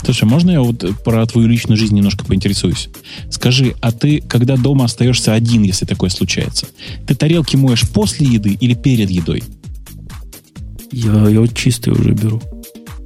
Слушай, 0.04 0.26
можно 0.26 0.52
я 0.52 0.62
вот 0.62 0.84
про 1.04 1.26
твою 1.26 1.48
личную 1.48 1.78
жизнь 1.78 1.96
немножко 1.96 2.26
поинтересуюсь? 2.26 2.90
Скажи, 3.30 3.76
а 3.82 3.92
ты, 3.92 4.22
когда 4.22 4.58
дома 4.58 4.86
остаешься 4.86 5.34
один, 5.34 5.64
если 5.64 5.86
такое 5.86 6.10
случается, 6.10 6.68
ты 7.06 7.14
тарелки 7.14 7.56
моешь 7.56 7.88
после 7.90 8.28
еды 8.28 8.58
или 8.60 8.74
перед 8.74 9.10
едой? 9.10 9.44
Я, 10.92 11.28
я 11.30 11.40
вот 11.40 11.56
чистые 11.56 11.94
уже 11.94 12.12
беру 12.12 12.42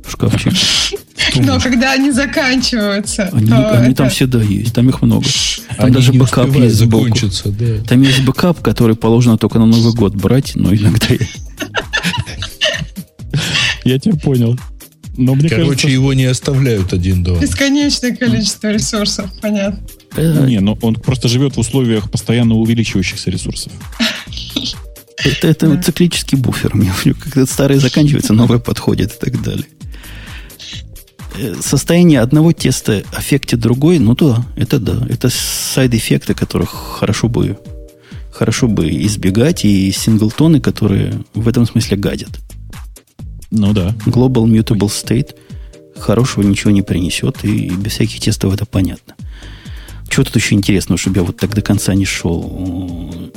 в 0.05 0.11
шкафчик. 0.11 0.53
Но 1.43 1.59
когда 1.59 1.93
они 1.93 2.11
заканчиваются, 2.11 3.29
они, 3.33 3.51
они 3.51 3.87
это... 3.91 3.95
там 3.95 4.09
всегда 4.09 4.41
есть, 4.41 4.73
там 4.73 4.89
их 4.89 5.01
много. 5.01 5.25
Там 5.77 5.85
они 5.85 5.95
даже 5.95 6.13
бэкап 6.13 6.55
есть 6.55 6.75
сбоку. 6.75 7.09
Да. 7.45 7.83
Там 7.87 8.01
есть 8.01 8.23
бэкап, 8.23 8.61
который 8.61 8.95
положено 8.95 9.37
только 9.37 9.59
на 9.59 9.65
Новый 9.65 9.93
год 9.93 10.15
брать, 10.15 10.53
но 10.55 10.73
иногда... 10.73 11.07
Я 13.83 13.99
тебя 13.99 14.15
понял. 14.15 14.57
Но 15.17 15.35
мне 15.35 15.47
Короче, 15.47 15.65
кажется, 15.67 15.87
его 15.87 16.13
не 16.13 16.25
оставляют 16.25 16.91
один 16.91 17.23
дома. 17.23 17.39
Бесконечное 17.39 18.15
количество 18.15 18.71
ресурсов, 18.71 19.29
понятно. 19.41 19.79
Э, 20.17 20.45
не, 20.45 20.59
но 20.59 20.77
он 20.81 20.95
просто 20.95 21.27
живет 21.27 21.55
в 21.55 21.59
условиях 21.59 22.09
постоянно 22.11 22.55
увеличивающихся 22.55 23.29
ресурсов. 23.29 23.71
Это, 25.23 25.47
это 25.47 25.67
да. 25.69 25.81
циклический 25.81 26.37
буфер. 26.37 26.71
Когда 27.23 27.45
старый 27.45 27.77
заканчивается, 27.77 28.33
новое 28.33 28.59
подходит 28.59 29.13
и 29.13 29.25
так 29.25 29.41
далее. 29.41 29.65
Состояние 31.61 32.21
одного 32.21 32.53
теста 32.53 33.03
аффекте 33.11 33.57
другой, 33.57 33.99
ну 33.99 34.15
да, 34.15 34.45
это 34.55 34.79
да. 34.79 35.05
Это 35.09 35.29
сайд-эффекты, 35.29 36.33
которых 36.33 36.69
хорошо 36.69 37.27
бы, 37.27 37.57
хорошо 38.31 38.67
бы 38.67 38.89
избегать, 38.89 39.65
и 39.65 39.91
синглтоны, 39.91 40.59
которые 40.61 41.23
в 41.33 41.47
этом 41.47 41.65
смысле 41.65 41.97
гадят. 41.97 42.39
Ну 43.51 43.73
да. 43.73 43.95
Global 44.05 44.45
Mutable 44.45 44.89
State 44.89 45.35
хорошего 45.97 46.43
ничего 46.43 46.71
не 46.71 46.81
принесет, 46.81 47.43
и 47.43 47.69
без 47.69 47.93
всяких 47.93 48.19
тестов 48.19 48.53
это 48.53 48.65
понятно. 48.65 49.15
Чего 50.09 50.23
тут 50.23 50.35
еще 50.35 50.55
интересного, 50.55 50.97
чтобы 50.97 51.17
я 51.17 51.23
вот 51.23 51.37
так 51.37 51.53
до 51.53 51.61
конца 51.61 51.93
не 51.93 52.05
шел? 52.05 53.31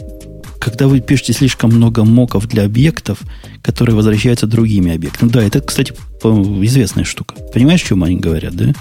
Когда 0.61 0.89
вы 0.89 1.01
пишете 1.01 1.33
слишком 1.33 1.71
много 1.71 2.05
моков 2.05 2.47
для 2.49 2.65
объектов, 2.65 3.21
которые 3.63 3.95
возвращаются 3.95 4.47
другими 4.47 4.95
объектами. 4.95 5.31
Да, 5.31 5.43
это, 5.43 5.61
кстати, 5.61 5.93
известная 6.23 7.05
штука. 7.05 7.37
Понимаешь, 7.53 7.83
о 7.85 7.89
чем 7.89 8.05
они 8.05 8.17
говорят, 8.17 8.55
да? 8.55 8.75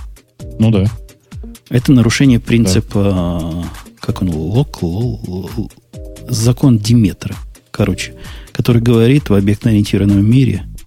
Ну 0.59 0.71
да. 0.71 0.85
Это 1.69 1.91
нарушение 1.91 2.39
принципа, 2.39 3.63
да. 3.63 3.69
как 3.99 4.21
он, 4.21 4.29
лок, 4.29 4.81
лок, 4.81 5.71
закон 6.27 6.77
Диметра, 6.77 7.35
короче, 7.71 8.13
который 8.53 8.81
говорит 8.81 9.29
в 9.29 9.33
объектно-ориентированном 9.33 10.23
мире– 10.23 10.63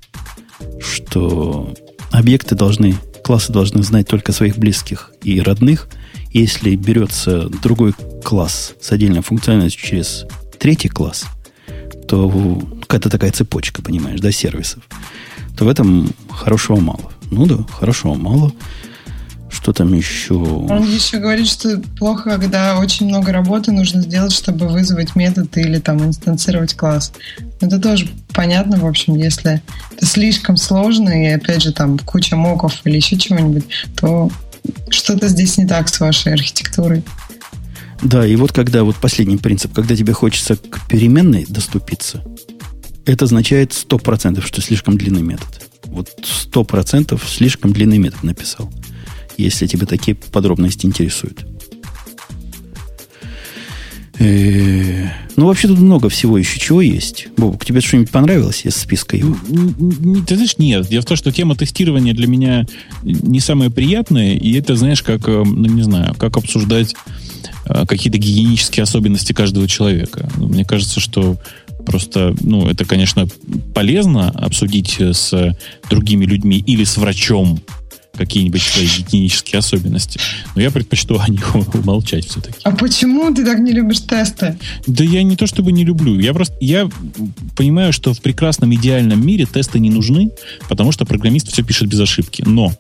что 0.80 1.72
объекты 2.10 2.54
должны, 2.54 2.96
классы 3.24 3.52
должны 3.52 3.82
знать 3.82 4.08
только 4.08 4.32
своих 4.32 4.58
близких 4.58 5.12
и 5.22 5.40
родных. 5.40 5.88
Если 6.32 6.76
берется 6.76 7.48
другой 7.48 7.94
класс 8.24 8.74
с 8.80 8.92
отдельной 8.92 9.22
функциональностью 9.22 9.86
через 9.86 10.26
третий 10.60 10.88
класс, 10.88 11.24
то 12.06 12.62
какая-то 12.82 13.08
такая 13.08 13.32
цепочка, 13.32 13.82
понимаешь, 13.82 14.20
да, 14.20 14.30
сервисов, 14.30 14.82
то 15.56 15.64
в 15.64 15.68
этом 15.68 16.12
хорошего 16.30 16.78
мало. 16.78 17.10
Ну 17.30 17.46
да, 17.46 17.64
хорошего 17.72 18.14
мало. 18.14 18.52
Что 19.50 19.72
там 19.72 19.92
еще? 19.94 20.34
Он 20.34 20.84
еще 20.84 21.18
говорит, 21.18 21.48
что 21.48 21.82
плохо, 21.98 22.38
когда 22.38 22.78
очень 22.78 23.08
много 23.08 23.32
работы 23.32 23.72
нужно 23.72 24.00
сделать, 24.00 24.32
чтобы 24.32 24.68
вызвать 24.68 25.16
метод 25.16 25.56
или 25.56 25.78
там 25.78 26.04
инстанцировать 26.04 26.74
класс. 26.74 27.12
Это 27.60 27.80
тоже 27.80 28.08
понятно, 28.32 28.78
в 28.78 28.86
общем, 28.86 29.16
если 29.16 29.60
это 29.96 30.06
слишком 30.06 30.56
сложно, 30.56 31.10
и 31.10 31.26
опять 31.26 31.62
же 31.62 31.72
там 31.72 31.98
куча 31.98 32.36
моков 32.36 32.80
или 32.84 32.96
еще 32.96 33.18
чего-нибудь, 33.18 33.64
то 33.96 34.30
что-то 34.88 35.28
здесь 35.28 35.58
не 35.58 35.66
так 35.66 35.88
с 35.88 35.98
вашей 36.00 36.32
архитектурой. 36.32 37.02
Да, 38.02 38.26
и 38.26 38.36
вот 38.36 38.52
когда 38.52 38.84
вот 38.84 38.96
последний 38.96 39.36
принцип, 39.36 39.72
когда 39.72 39.94
тебе 39.94 40.12
хочется 40.12 40.56
к 40.56 40.88
переменной 40.88 41.44
доступиться, 41.48 42.24
это 43.04 43.24
означает 43.24 43.72
100%, 43.72 44.40
что 44.42 44.60
слишком 44.60 44.96
длинный 44.96 45.22
метод. 45.22 45.68
Вот 45.86 46.08
100% 46.52 47.20
слишком 47.26 47.72
длинный 47.72 47.98
метод 47.98 48.22
написал 48.22 48.70
если 49.40 49.66
тебя 49.66 49.86
такие 49.86 50.14
подробности 50.14 50.86
интересуют. 50.86 51.44
Э, 54.20 55.08
ну, 55.36 55.46
вообще 55.46 55.66
тут 55.66 55.78
много 55.78 56.10
всего 56.10 56.36
еще 56.36 56.60
чего 56.60 56.82
есть. 56.82 57.28
Бобок, 57.38 57.64
тебе 57.64 57.80
что-нибудь 57.80 58.10
понравилось 58.10 58.66
из 58.66 58.76
списка 58.76 59.16
его? 59.16 59.34
Ты 60.26 60.34
знаешь, 60.34 60.58
нет. 60.58 60.86
Дело 60.88 61.00
в 61.00 61.06
том, 61.06 61.16
что 61.16 61.32
тема 61.32 61.56
тестирования 61.56 62.12
для 62.12 62.26
меня 62.26 62.66
не 63.02 63.40
самая 63.40 63.70
приятная, 63.70 64.34
и 64.34 64.52
это, 64.52 64.76
знаешь, 64.76 65.02
как, 65.02 65.26
э, 65.26 65.42
ну, 65.44 65.64
не 65.66 65.82
знаю, 65.82 66.14
как 66.14 66.36
обсуждать 66.36 66.94
э, 67.64 67.86
какие-то 67.86 68.18
гигиенические 68.18 68.82
особенности 68.82 69.32
каждого 69.32 69.66
человека. 69.66 70.30
Мне 70.36 70.66
кажется, 70.66 71.00
что 71.00 71.38
просто, 71.86 72.34
ну, 72.42 72.68
это, 72.68 72.84
конечно, 72.84 73.26
полезно 73.74 74.28
обсудить 74.28 75.00
с 75.00 75.56
другими 75.88 76.26
людьми 76.26 76.58
или 76.58 76.84
с 76.84 76.98
врачом, 76.98 77.58
какие-нибудь 78.20 78.60
свои 78.60 78.86
гигиенические 78.86 79.58
особенности. 79.60 80.20
Но 80.54 80.60
я 80.60 80.70
предпочту 80.70 81.18
о 81.18 81.26
них 81.26 81.54
умолчать 81.74 82.26
все-таки. 82.26 82.58
А 82.64 82.70
почему 82.70 83.34
ты 83.34 83.46
так 83.46 83.58
не 83.60 83.72
любишь 83.72 84.00
тесты? 84.00 84.58
Да 84.86 85.02
я 85.02 85.22
не 85.22 85.36
то 85.36 85.46
чтобы 85.46 85.72
не 85.72 85.84
люблю. 85.84 86.18
Я 86.18 86.34
просто 86.34 86.54
я 86.60 86.88
понимаю, 87.56 87.94
что 87.94 88.12
в 88.12 88.20
прекрасном 88.20 88.74
идеальном 88.74 89.26
мире 89.26 89.46
тесты 89.46 89.78
не 89.78 89.88
нужны, 89.88 90.30
потому 90.68 90.92
что 90.92 91.06
программист 91.06 91.50
все 91.50 91.62
пишет 91.62 91.88
без 91.88 92.00
ошибки. 92.00 92.44
Но... 92.46 92.74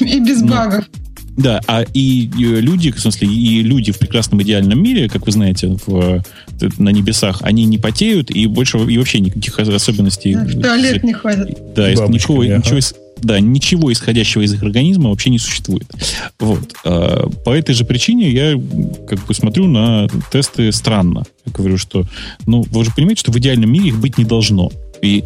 И, 0.00 0.04
и 0.04 0.20
без 0.20 0.40
Но. 0.40 0.52
багов. 0.52 0.84
Да, 1.38 1.60
а 1.68 1.84
и, 1.94 2.28
люди, 2.36 2.90
в 2.90 2.98
смысле, 2.98 3.28
и 3.28 3.62
люди 3.62 3.92
в 3.92 3.98
прекрасном 3.98 4.42
идеальном 4.42 4.82
мире, 4.82 5.08
как 5.08 5.24
вы 5.24 5.30
знаете, 5.30 5.76
в, 5.86 6.20
на 6.78 6.88
небесах, 6.88 7.42
они 7.42 7.64
не 7.64 7.78
потеют 7.78 8.32
и 8.32 8.46
больше 8.46 8.78
и 8.78 8.98
вообще 8.98 9.20
никаких 9.20 9.56
особенностей. 9.60 10.34
Да, 10.34 10.44
в 10.44 10.60
туалет 10.60 11.04
не 11.04 11.12
ходят. 11.12 11.74
Да, 11.76 11.92
ничего, 11.92 12.42
ага. 12.42 12.56
ничего, 12.58 12.80
да, 13.22 13.40
ничего 13.40 13.92
исходящего 13.92 14.42
из 14.42 14.52
их 14.54 14.62
организма 14.62 15.10
вообще 15.10 15.30
не 15.30 15.38
существует. 15.38 15.86
Вот. 16.38 16.74
А, 16.84 17.28
по 17.44 17.50
этой 17.50 17.74
же 17.74 17.84
причине 17.84 18.30
я 18.30 18.52
как 19.08 19.24
бы 19.26 19.34
смотрю 19.34 19.66
на 19.66 20.08
тесты 20.30 20.72
странно. 20.72 21.24
Я 21.46 21.52
говорю, 21.52 21.78
что, 21.78 22.04
ну, 22.46 22.62
вы 22.70 22.84
же 22.84 22.90
понимаете, 22.94 23.20
что 23.20 23.32
в 23.32 23.38
идеальном 23.38 23.72
мире 23.72 23.88
их 23.88 23.98
быть 23.98 24.18
не 24.18 24.24
должно. 24.24 24.70
И 25.02 25.24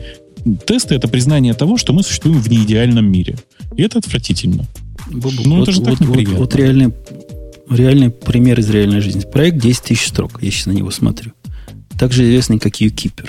тесты— 0.66 0.94
это 0.97 1.09
признание 1.09 1.55
того, 1.55 1.77
что 1.77 1.93
мы 1.93 2.02
существуем 2.02 2.40
в 2.40 2.48
неидеальном 2.48 3.10
мире. 3.10 3.36
И 3.77 3.82
это 3.82 3.98
отвратительно. 3.98 4.66
Бобу, 5.10 5.43
ну, 5.44 5.56
вот, 5.56 5.62
это 5.62 5.73
же 5.73 5.81
вот, 5.81 5.98
так 5.98 6.01
неприятно. 6.01 6.39
Вот, 6.39 6.52
вот 6.52 6.56
реальный, 6.56 6.93
реальный 7.69 8.10
пример 8.10 8.60
из 8.60 8.70
реальной 8.70 9.01
жизни. 9.01 9.23
Проект 9.31 9.59
10 9.59 9.82
тысяч 9.82 10.09
строк. 10.09 10.43
Я 10.43 10.51
сейчас 10.51 10.66
на 10.66 10.73
него 10.73 10.90
смотрю. 10.90 11.32
Также 11.98 12.24
известный 12.24 12.59
как 12.59 12.81
UKeeper. 12.81 13.28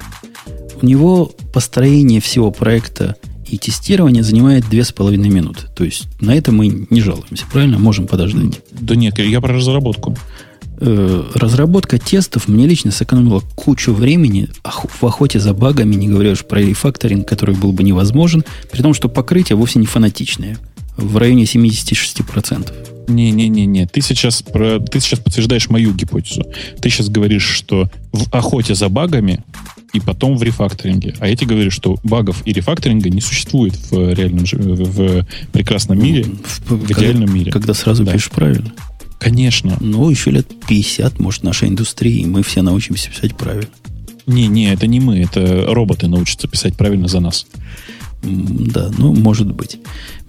У 0.82 0.86
него 0.86 1.32
построение 1.54 2.20
всего 2.20 2.52
проекта 2.52 3.16
и 3.48 3.58
тестирование 3.58 4.24
занимает 4.24 4.66
2,5 4.66 5.18
минуты. 5.18 5.62
То 5.76 5.84
есть 5.84 6.08
на 6.20 6.36
это 6.36 6.52
мы 6.52 6.88
не 6.90 7.02
жалуемся, 7.02 7.46
правильно? 7.52 7.78
Можем 7.78 8.08
подождать. 8.08 8.62
Да 8.72 8.96
нет, 8.96 9.20
я 9.20 9.42
про 9.42 9.54
разработку. 9.54 10.16
Э, 10.80 11.24
разработка 11.36 11.98
тестов 11.98 12.48
мне 12.48 12.68
лично 12.68 12.92
сэкономила 12.92 13.42
кучу 13.56 13.94
времени 13.94 14.50
в 14.64 15.06
охоте 15.06 15.40
за 15.40 15.54
багами, 15.54 15.96
не 15.96 16.08
говоря 16.08 16.32
уж 16.32 16.44
про 16.44 16.60
рефакторинг, 16.62 17.28
который 17.28 17.56
был 17.56 17.72
бы 17.72 17.84
невозможен, 17.84 18.44
при 18.72 18.82
том, 18.82 18.94
что 18.94 19.08
покрытие 19.08 19.56
вовсе 19.56 19.80
не 19.80 19.86
фанатичное. 19.86 20.58
В 20.98 21.18
районе 21.18 21.44
76%. 21.44 22.72
Не-не-не-не. 23.08 23.88
Ты 23.88 24.02
сейчас, 24.02 24.42
про, 24.42 24.80
ты 24.80 25.00
сейчас 25.00 25.20
подтверждаешь 25.20 25.70
мою 25.70 25.94
гипотезу. 25.94 26.44
Ты 26.82 26.90
сейчас 26.90 27.10
говоришь, 27.10 27.46
что 27.46 27.90
в 28.12 28.34
охоте 28.34 28.76
за 28.76 28.90
багами 28.90 29.44
и 29.94 30.00
потом 30.00 30.38
в 30.38 30.44
рефакторинге. 30.44 31.16
А 31.20 31.28
я 31.28 31.36
тебе 31.36 31.56
говорю, 31.56 31.72
что 31.72 31.98
багов 32.04 32.42
и 32.46 32.52
рефакторинга 32.52 33.10
не 33.10 33.22
существует 33.22 33.76
в 33.92 34.14
реальном 34.14 34.46
в 34.46 35.26
прекрасном 35.52 36.02
мире, 36.02 36.26
в, 36.26 36.72
в 36.72 36.92
идеальном 36.92 37.28
когда, 37.28 37.34
мире. 37.34 37.52
Когда 37.52 37.74
сразу 37.74 38.04
да. 38.04 38.12
пишешь 38.12 38.32
правильно. 38.32 38.74
Конечно. 39.20 39.78
Ну, 39.80 40.10
еще 40.10 40.32
лет 40.32 40.48
50, 40.68 41.20
может, 41.20 41.44
нашей 41.44 41.70
индустрии, 41.70 42.22
и 42.22 42.26
мы 42.26 42.44
все 42.44 42.62
научимся 42.62 43.10
писать 43.10 43.36
правильно. 43.36 43.70
Не-не, 44.26 44.74
это 44.74 44.88
не 44.88 45.00
мы, 45.00 45.20
это 45.20 45.66
роботы 45.68 46.08
научатся 46.08 46.48
писать 46.48 46.76
правильно 46.76 47.08
за 47.08 47.20
нас. 47.20 47.46
Да, 48.24 48.90
ну, 48.98 49.14
может 49.14 49.54
быть. 49.54 49.80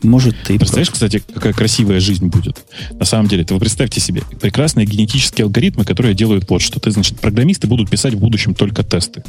Может, 0.03 0.35
ты 0.45 0.59
Представляешь, 0.59 0.89
прав. 0.89 0.95
кстати, 0.95 1.23
какая 1.33 1.53
красивая 1.53 2.01
жизнь 2.01 2.27
будет? 2.27 2.65
На 2.99 3.05
самом 3.05 3.29
деле, 3.29 3.47
вы 3.49 3.59
представьте 3.59 4.01
себе, 4.01 4.23
прекрасные 4.41 4.85
генетические 4.85 5.45
алгоритмы, 5.45 5.85
которые 5.85 6.15
делают 6.15 6.49
вот 6.51 6.61
что. 6.61 6.81
Ты, 6.81 6.91
значит, 6.91 7.21
программисты 7.21 7.67
будут 7.67 7.89
писать 7.89 8.15
в 8.15 8.19
будущем 8.19 8.55
только 8.55 8.83
тесты. 8.83 9.23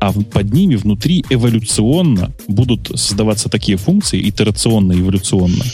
А 0.00 0.12
под 0.12 0.52
ними 0.52 0.74
внутри 0.74 1.24
эволюционно 1.30 2.32
будут 2.48 2.90
создаваться 2.98 3.48
такие 3.48 3.78
функции, 3.78 4.28
итерационно, 4.28 4.92
эволюционно, 4.92 5.64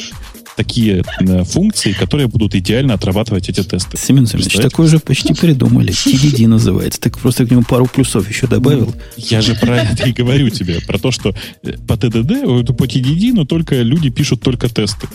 такие 0.58 1.04
э, 1.20 1.44
функции, 1.44 1.92
которые 1.92 2.26
будут 2.26 2.54
идеально 2.56 2.94
отрабатывать 2.94 3.48
эти 3.48 3.62
тесты. 3.62 3.96
Семен 3.96 4.26
Семенович, 4.26 4.54
такой 4.54 4.88
же 4.88 4.98
почти 4.98 5.32
придумали. 5.32 5.92
TDD 5.92 6.48
называется. 6.48 7.00
Так 7.00 7.16
просто 7.18 7.46
к 7.46 7.50
нему 7.50 7.62
пару 7.62 7.86
плюсов 7.86 8.28
еще 8.28 8.48
добавил. 8.48 8.92
Я 9.16 9.40
же 9.40 9.54
про 9.54 9.82
это 9.82 10.08
и 10.08 10.12
говорю 10.12 10.50
тебе. 10.50 10.80
Про 10.80 10.98
то, 10.98 11.12
что 11.12 11.32
э, 11.62 11.72
по 11.86 11.92
TDD, 11.92 12.74
по 12.74 12.84
TDD, 12.84 13.32
но 13.32 13.44
только 13.44 13.76
люди 13.82 14.10
пишут 14.10 14.42
только 14.42 14.68
тесты. 14.68 15.06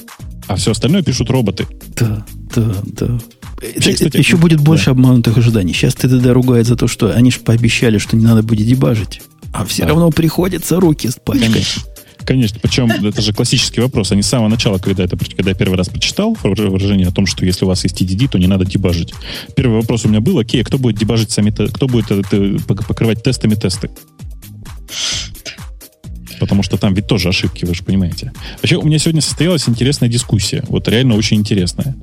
А 0.48 0.56
все 0.56 0.72
остальное 0.72 1.04
пишут 1.04 1.30
роботы. 1.30 1.68
Да, 1.98 2.26
да, 2.56 2.74
да. 2.86 3.20
Вообще, 3.62 3.94
кстати, 3.94 4.18
еще 4.18 4.38
будет 4.38 4.62
больше 4.62 4.86
да. 4.86 4.92
обманутых 4.92 5.38
ожиданий. 5.38 5.74
Сейчас 5.74 5.94
TDD 5.94 6.32
ругает 6.32 6.68
за 6.68 6.78
то, 6.78 6.88
что 6.88 7.12
они 7.14 7.32
же 7.32 7.40
пообещали, 7.40 7.98
что 7.98 8.16
не 8.16 8.24
надо 8.24 8.44
будет 8.44 8.66
дебажить. 8.66 9.22
А 9.52 9.66
все 9.66 9.84
да. 9.84 9.90
равно 9.90 10.10
приходится 10.10 10.80
руки. 10.80 11.10
Конечно. 11.26 11.84
Конечно, 12.26 12.60
причем 12.62 12.90
это 12.90 13.22
же 13.22 13.34
классический 13.34 13.82
вопрос. 13.82 14.12
Они 14.12 14.22
с 14.22 14.28
самого 14.28 14.48
начала, 14.50 14.78
когда, 14.78 15.04
это, 15.04 15.18
когда 15.18 15.52
я 15.52 15.56
первый 15.56 15.78
раз 15.78 15.90
прочитал 15.90 16.38
выражение 16.44 17.08
о 17.08 17.12
том, 17.12 17.26
что 17.26 17.46
если 17.46 17.66
у 17.66 17.68
вас 17.68 17.84
есть 17.84 18.02
TDD, 18.02 18.30
то 18.30 18.38
не 18.38 18.48
надо 18.48 18.66
дебажить. 18.66 19.14
Первый 19.56 19.82
вопрос 19.82 20.06
у 20.06 20.10
меня 20.10 20.22
был, 20.22 20.40
окей, 20.40 20.62
а 20.62 20.66
кто 20.66 20.78
будет 20.78 20.98
дебажить 20.98 21.32
сами, 21.32 21.52
кто 21.52 21.88
будет 21.88 22.12
это, 22.12 22.58
покрывать 22.66 23.24
тестами 23.24 23.56
тесты? 23.56 23.90
Потому 26.40 26.64
что 26.64 26.78
там 26.78 26.94
ведь 26.94 27.08
тоже 27.08 27.30
ошибки, 27.30 27.64
вы 27.64 27.74
же 27.74 27.84
понимаете. 27.84 28.34
Вообще, 28.58 28.76
у 28.76 28.84
меня 28.84 29.00
сегодня 29.00 29.22
состоялась 29.22 29.70
интересная 29.70 30.10
дискуссия. 30.10 30.64
Вот 30.68 30.88
реально 30.90 31.16
очень 31.16 31.38
интересная. 31.38 31.96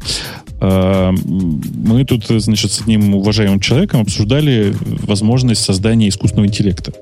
А, 0.61 1.13
мы 1.13 2.05
тут, 2.05 2.25
значит, 2.29 2.71
с 2.71 2.81
одним 2.81 3.15
уважаемым 3.15 3.61
человеком 3.61 4.01
обсуждали 4.01 4.75
возможность 4.81 5.63
создания 5.63 6.09
искусственного 6.09 6.47
интеллекта. 6.47 6.93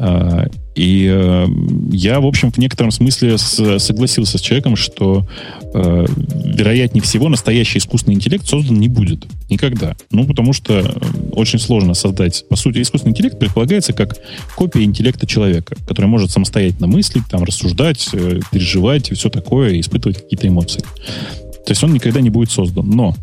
А, 0.00 0.46
и 0.76 1.08
э, 1.10 1.46
я, 1.90 2.20
в 2.20 2.26
общем, 2.26 2.52
в 2.52 2.58
некотором 2.58 2.92
смысле 2.92 3.36
согласился 3.36 4.38
с 4.38 4.40
человеком, 4.40 4.76
что 4.76 5.26
э, 5.74 6.06
вероятнее 6.44 7.02
всего 7.02 7.28
настоящий 7.28 7.78
искусственный 7.78 8.14
интеллект 8.14 8.46
создан 8.46 8.78
не 8.78 8.86
будет. 8.86 9.26
Никогда. 9.50 9.96
Ну, 10.12 10.24
потому 10.24 10.52
что 10.52 10.74
э, 10.74 10.84
очень 11.32 11.58
сложно 11.58 11.94
создать. 11.94 12.44
По 12.48 12.54
сути, 12.54 12.80
искусственный 12.80 13.10
интеллект 13.10 13.40
предполагается 13.40 13.92
как 13.92 14.16
копия 14.54 14.84
интеллекта 14.84 15.26
человека, 15.26 15.74
который 15.88 16.06
может 16.06 16.30
самостоятельно 16.30 16.86
мыслить, 16.86 17.24
там, 17.28 17.42
рассуждать, 17.42 18.08
переживать 18.52 19.10
и 19.10 19.14
все 19.14 19.30
такое, 19.30 19.80
испытывать 19.80 20.22
какие-то 20.22 20.46
эмоции. 20.46 20.80
То 20.80 21.72
есть 21.72 21.82
он 21.82 21.92
никогда 21.92 22.20
не 22.20 22.30
будет 22.30 22.52
создан. 22.52 22.88
Но 22.88 23.16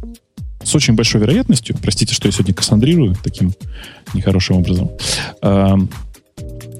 с 0.61 0.75
очень 0.75 0.95
большой 0.95 1.21
вероятностью, 1.21 1.77
простите, 1.81 2.13
что 2.13 2.27
я 2.27 2.33
сегодня 2.33 2.53
кассандрирую 2.53 3.15
таким 3.23 3.53
нехорошим 4.13 4.57
образом, 4.57 4.91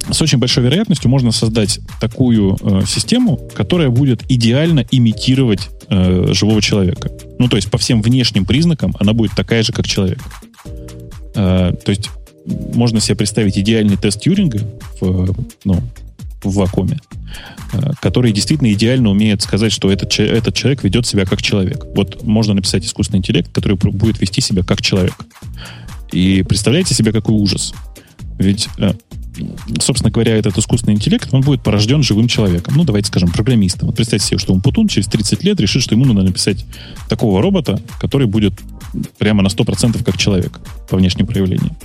с 0.10 0.22
очень 0.22 0.38
большой 0.38 0.64
вероятностью 0.64 1.10
можно 1.10 1.32
создать 1.32 1.80
такую 2.00 2.58
э, 2.62 2.82
систему, 2.86 3.40
которая 3.54 3.90
будет 3.90 4.24
идеально 4.30 4.86
имитировать 4.92 5.70
э, 5.90 6.34
живого 6.34 6.62
человека. 6.62 7.10
Ну, 7.40 7.48
то 7.48 7.56
есть 7.56 7.70
по 7.72 7.78
всем 7.78 8.02
внешним 8.02 8.46
признакам 8.46 8.96
она 9.00 9.14
будет 9.14 9.32
такая 9.36 9.64
же, 9.64 9.74
как 9.74 9.88
человек. 9.88 10.20
Э, 11.36 11.74
то 11.84 11.90
есть 11.90 12.10
можно 12.74 13.00
себе 13.00 13.16
представить 13.16 13.58
идеальный 13.58 13.98
тест 13.98 14.22
Тьюринга 14.22 14.62
в, 15.00 15.36
ну, 15.64 15.82
в 16.44 16.54
вакууме, 16.54 17.00
э, 17.74 17.92
который 18.00 18.32
действительно 18.32 18.72
идеально 18.74 19.10
умеет 19.10 19.42
сказать, 19.42 19.72
что 19.72 19.92
этот, 19.92 20.18
этот 20.20 20.54
человек 20.54 20.84
ведет 20.84 21.06
себя 21.06 21.26
как 21.26 21.42
человек. 21.42 21.86
Вот 21.96 22.24
можно 22.24 22.54
написать 22.54 22.86
искусственный 22.86 23.20
интеллект, 23.20 23.52
который 23.52 23.76
будет 23.78 24.22
вести 24.22 24.42
себя 24.42 24.64
как 24.64 24.82
человек. 24.82 25.16
И 26.12 26.44
представляете 26.44 26.94
себе, 26.94 27.12
какой 27.12 27.36
ужас. 27.36 27.74
Ведь 28.38 28.70
э, 28.78 28.94
собственно 29.80 30.12
говоря, 30.12 30.36
этот 30.36 30.58
искусственный 30.58 30.94
интеллект, 30.94 31.30
он 31.32 31.42
будет 31.42 31.62
порожден 31.64 32.04
живым 32.04 32.28
человеком. 32.28 32.76
Ну, 32.78 32.84
давайте 32.84 33.08
скажем, 33.08 33.30
программистом. 33.32 33.88
Вот 33.88 33.96
представьте 33.96 34.28
себе, 34.28 34.38
что 34.38 34.54
он 34.54 34.62
Путун 34.62 34.88
через 34.88 35.08
30 35.08 35.44
лет 35.44 35.60
решит, 35.60 35.82
что 35.84 35.96
ему 35.96 36.06
надо 36.06 36.24
написать 36.24 36.66
такого 37.10 37.42
робота, 37.42 37.80
который 38.00 38.28
будет 38.28 38.54
прямо 39.18 39.44
на 39.44 39.48
100% 39.48 40.04
как 40.04 40.18
человек 40.18 40.60
по 40.90 40.98
внешним 40.98 41.28
проявлениям. 41.28 41.76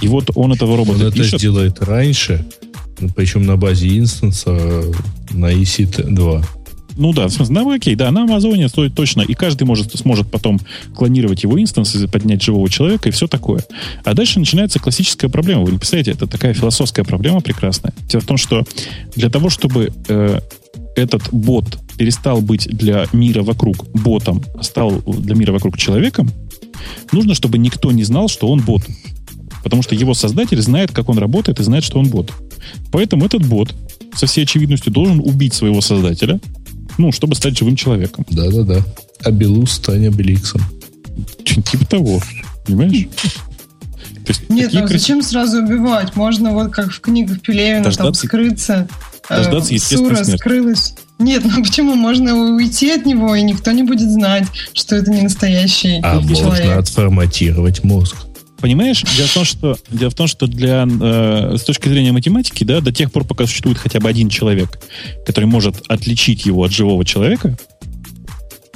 И 0.00 0.08
вот 0.08 0.30
он 0.34 0.52
этого 0.52 0.76
робота 0.76 1.06
он 1.06 1.12
пишет. 1.12 1.34
это 1.34 1.38
сделает 1.38 1.80
раньше, 1.80 2.44
причем 3.14 3.46
на 3.46 3.56
базе 3.56 3.98
инстанса 3.98 4.82
на 5.30 5.52
EC 5.52 6.08
2. 6.08 6.44
Ну 6.96 7.12
да, 7.12 7.28
на 7.48 7.74
окей, 7.74 7.94
да, 7.94 8.10
на 8.10 8.22
Амазоне 8.22 8.68
стоит 8.68 8.94
точно, 8.94 9.22
и 9.22 9.34
каждый 9.34 9.64
может, 9.64 9.92
сможет 9.98 10.30
потом 10.30 10.60
клонировать 10.94 11.42
его 11.42 11.60
инстанс, 11.60 11.96
поднять 12.10 12.42
живого 12.42 12.68
человека 12.68 13.08
и 13.08 13.12
все 13.12 13.26
такое. 13.26 13.64
А 14.04 14.14
дальше 14.14 14.38
начинается 14.38 14.78
классическая 14.78 15.28
проблема. 15.28 15.62
Вы 15.62 15.72
не 15.72 15.78
представляете, 15.78 16.12
это 16.12 16.26
такая 16.26 16.54
философская 16.54 17.04
проблема 17.04 17.40
прекрасная. 17.40 17.92
Дело 18.08 18.20
в 18.20 18.26
том, 18.26 18.36
что 18.36 18.64
для 19.14 19.30
того, 19.30 19.48
чтобы 19.48 19.92
э, 20.08 20.40
этот 20.96 21.32
бот 21.32 21.78
перестал 21.96 22.40
быть 22.40 22.68
для 22.68 23.06
мира 23.12 23.42
вокруг 23.42 23.88
ботом, 23.92 24.42
а 24.54 24.62
стал 24.62 25.02
для 25.06 25.34
мира 25.34 25.52
вокруг 25.52 25.78
человеком, 25.78 26.30
нужно, 27.12 27.34
чтобы 27.34 27.58
никто 27.58 27.92
не 27.92 28.04
знал, 28.04 28.28
что 28.28 28.48
он 28.48 28.60
бот. 28.60 28.82
Потому 29.62 29.82
что 29.82 29.94
его 29.94 30.14
создатель 30.14 30.60
знает, 30.60 30.90
как 30.90 31.08
он 31.08 31.18
работает 31.18 31.60
и 31.60 31.62
знает, 31.62 31.84
что 31.84 31.98
он 31.98 32.08
бот. 32.08 32.32
Поэтому 32.90 33.24
этот 33.24 33.46
бот 33.46 33.74
со 34.14 34.26
всей 34.26 34.44
очевидностью 34.44 34.92
должен 34.92 35.20
убить 35.20 35.54
своего 35.54 35.80
создателя, 35.80 36.40
ну, 36.98 37.12
чтобы 37.12 37.34
стать 37.34 37.56
живым 37.56 37.76
человеком. 37.76 38.24
Да-да-да. 38.30 38.82
А 39.24 39.30
Белус 39.30 39.72
стань 39.72 40.06
Обеликсом. 40.06 40.62
Типа 41.44 41.84
того. 41.86 42.20
Понимаешь? 42.66 43.08
То 44.24 44.28
есть 44.28 44.48
Нет, 44.48 44.72
ну 44.72 44.80
красив... 44.80 45.00
зачем 45.00 45.22
сразу 45.22 45.62
убивать? 45.62 46.14
Можно 46.14 46.52
вот 46.52 46.72
как 46.72 46.92
в 46.92 47.00
книгах 47.00 47.40
Пелевина 47.40 47.84
дождаться, 47.84 48.22
там 48.22 48.28
скрыться. 48.28 48.88
Э, 49.28 49.36
дождаться, 49.36 49.74
э, 49.74 49.78
Сура 49.78 50.14
смерти. 50.16 50.38
скрылась. 50.38 50.94
Нет, 51.18 51.42
ну 51.44 51.62
почему? 51.62 51.94
Можно 51.94 52.54
уйти 52.54 52.90
от 52.90 53.04
него, 53.04 53.34
и 53.34 53.42
никто 53.42 53.72
не 53.72 53.82
будет 53.82 54.10
знать, 54.10 54.46
что 54.74 54.96
это 54.96 55.10
не 55.10 55.22
настоящий 55.22 56.00
а 56.02 56.20
человек. 56.20 56.40
А 56.40 56.48
можно 56.48 56.78
отформатировать 56.78 57.84
мозг. 57.84 58.16
Понимаешь, 58.62 59.02
дело 59.16 59.26
в 59.26 59.34
том, 59.34 59.44
что, 59.44 59.76
дело 59.90 60.10
в 60.10 60.14
том, 60.14 60.28
что 60.28 60.46
для, 60.46 60.86
э, 60.88 61.56
с 61.58 61.64
точки 61.64 61.88
зрения 61.88 62.12
математики, 62.12 62.62
да, 62.62 62.80
до 62.80 62.92
тех 62.92 63.10
пор, 63.10 63.24
пока 63.24 63.44
существует 63.44 63.76
хотя 63.76 63.98
бы 63.98 64.08
один 64.08 64.28
человек, 64.28 64.78
который 65.26 65.46
может 65.46 65.82
отличить 65.88 66.46
его 66.46 66.62
от 66.62 66.70
живого 66.70 67.04
человека, 67.04 67.56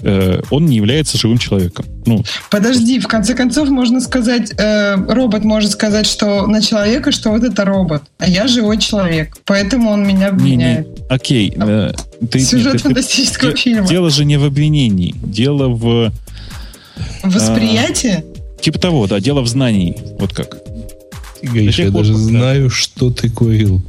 э, 0.03 0.43
он 0.51 0.67
не 0.67 0.75
является 0.75 1.17
живым 1.17 1.39
человеком. 1.39 1.87
Ну, 2.05 2.25
Подожди, 2.51 2.99
в 2.99 3.07
конце 3.07 3.35
концов 3.35 3.69
можно 3.69 4.01
сказать, 4.01 4.53
э, 4.59 4.97
робот 4.97 5.45
может 5.45 5.71
сказать, 5.71 6.07
что 6.09 6.49
на 6.49 6.61
человека, 6.61 7.13
что 7.13 7.31
вот 7.31 7.45
это 7.45 7.65
робот, 7.65 8.03
а 8.19 8.29
я 8.29 8.49
живой 8.49 8.79
человек, 8.79 9.37
поэтому 9.45 9.91
он 9.93 10.05
меня 10.05 10.31
обвиняет. 10.31 10.89
Не, 10.89 10.95
не, 10.95 11.07
окей. 11.09 11.55
Э, 11.57 11.93
ты, 12.29 12.41
Сюжет 12.41 12.73
нет, 12.73 12.83
фантастического 12.83 13.53
ты, 13.53 13.59
фильма. 13.59 13.87
Дело 13.87 14.11
же 14.11 14.25
не 14.25 14.37
в 14.37 14.45
обвинении, 14.45 15.15
дело 15.23 15.69
в... 15.69 16.13
Восприятие? 17.23 18.25
Типа 18.61 18.79
того, 18.79 19.07
да, 19.07 19.21
дело 19.21 19.43
в 19.43 19.49
знании. 19.49 19.97
Вот 20.19 20.33
как. 20.33 20.59
Гриш, 21.43 21.79
я 21.79 21.91
даже 21.91 22.15
знаю, 22.15 22.71
что 22.71 23.11
ты 23.11 23.31
курил. 23.31 23.83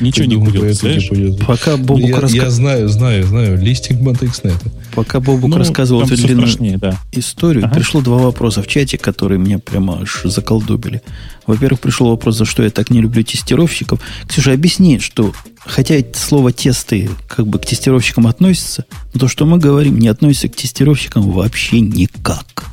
Ничего 0.00 0.26
не 0.26 0.36
будет. 0.36 1.46
Пока 1.46 1.76
Бобук 1.76 2.08
я, 2.08 2.20
раска... 2.20 2.36
я 2.36 2.50
знаю, 2.50 2.88
знаю, 2.88 3.26
знаю. 3.26 3.60
Листинг 3.60 4.00
Матекснета. 4.00 4.70
Пока 4.94 5.20
Бобук 5.20 5.50
ну, 5.50 5.58
рассказывал 5.58 6.02
эту 6.02 6.16
длинную 6.16 6.78
да. 6.78 6.98
историю, 7.12 7.66
ага. 7.66 7.74
пришло 7.74 8.00
два 8.00 8.18
вопроса 8.18 8.62
в 8.62 8.66
чате, 8.66 8.98
которые 8.98 9.38
меня 9.38 9.58
прямо 9.58 10.00
аж 10.00 10.22
заколдубили. 10.24 11.02
Во-первых, 11.46 11.80
пришел 11.80 12.08
вопрос, 12.08 12.36
за 12.36 12.44
что 12.44 12.62
я 12.62 12.70
так 12.70 12.90
не 12.90 13.00
люблю 13.00 13.22
тестировщиков. 13.22 14.00
Ксюша, 14.26 14.52
объясни, 14.52 14.98
что 14.98 15.32
хотя 15.58 15.96
слово 16.14 16.52
тесты 16.52 17.10
как 17.28 17.46
бы 17.46 17.58
к 17.58 17.66
тестировщикам 17.66 18.26
относится, 18.26 18.84
но 19.12 19.20
то, 19.20 19.28
что 19.28 19.46
мы 19.46 19.58
говорим, 19.58 19.98
не 19.98 20.08
относится 20.08 20.48
к 20.48 20.56
тестировщикам 20.56 21.30
вообще 21.30 21.80
никак. 21.80 22.64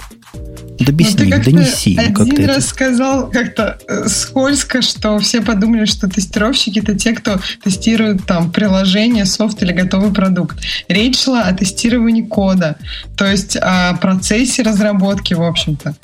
Да 0.79 0.91
объясни, 0.91 1.25
ну, 1.25 1.31
ты 1.41 1.51
донеси 1.51 1.95
как-то 1.95 2.23
Один 2.23 2.45
раз 2.45 2.57
это. 2.57 2.67
сказал 2.67 3.29
как-то 3.31 3.79
э, 3.87 4.07
скользко, 4.07 4.81
что 4.81 5.17
все 5.19 5.41
подумали, 5.41 5.85
что 5.85 6.07
тестировщики 6.07 6.79
это 6.79 6.95
те, 6.95 7.13
кто 7.13 7.39
тестирует 7.63 8.25
там 8.25 8.51
приложение, 8.51 9.25
софт 9.25 9.61
или 9.63 9.73
готовый 9.73 10.13
продукт. 10.13 10.59
Речь 10.87 11.19
шла 11.19 11.43
о 11.43 11.53
тестировании 11.53 12.21
кода, 12.21 12.77
то 13.15 13.25
есть 13.25 13.57
о 13.57 13.95
процессе 13.95 14.61
разработки, 14.61 15.33
в 15.33 15.41
общем-то. 15.43 15.95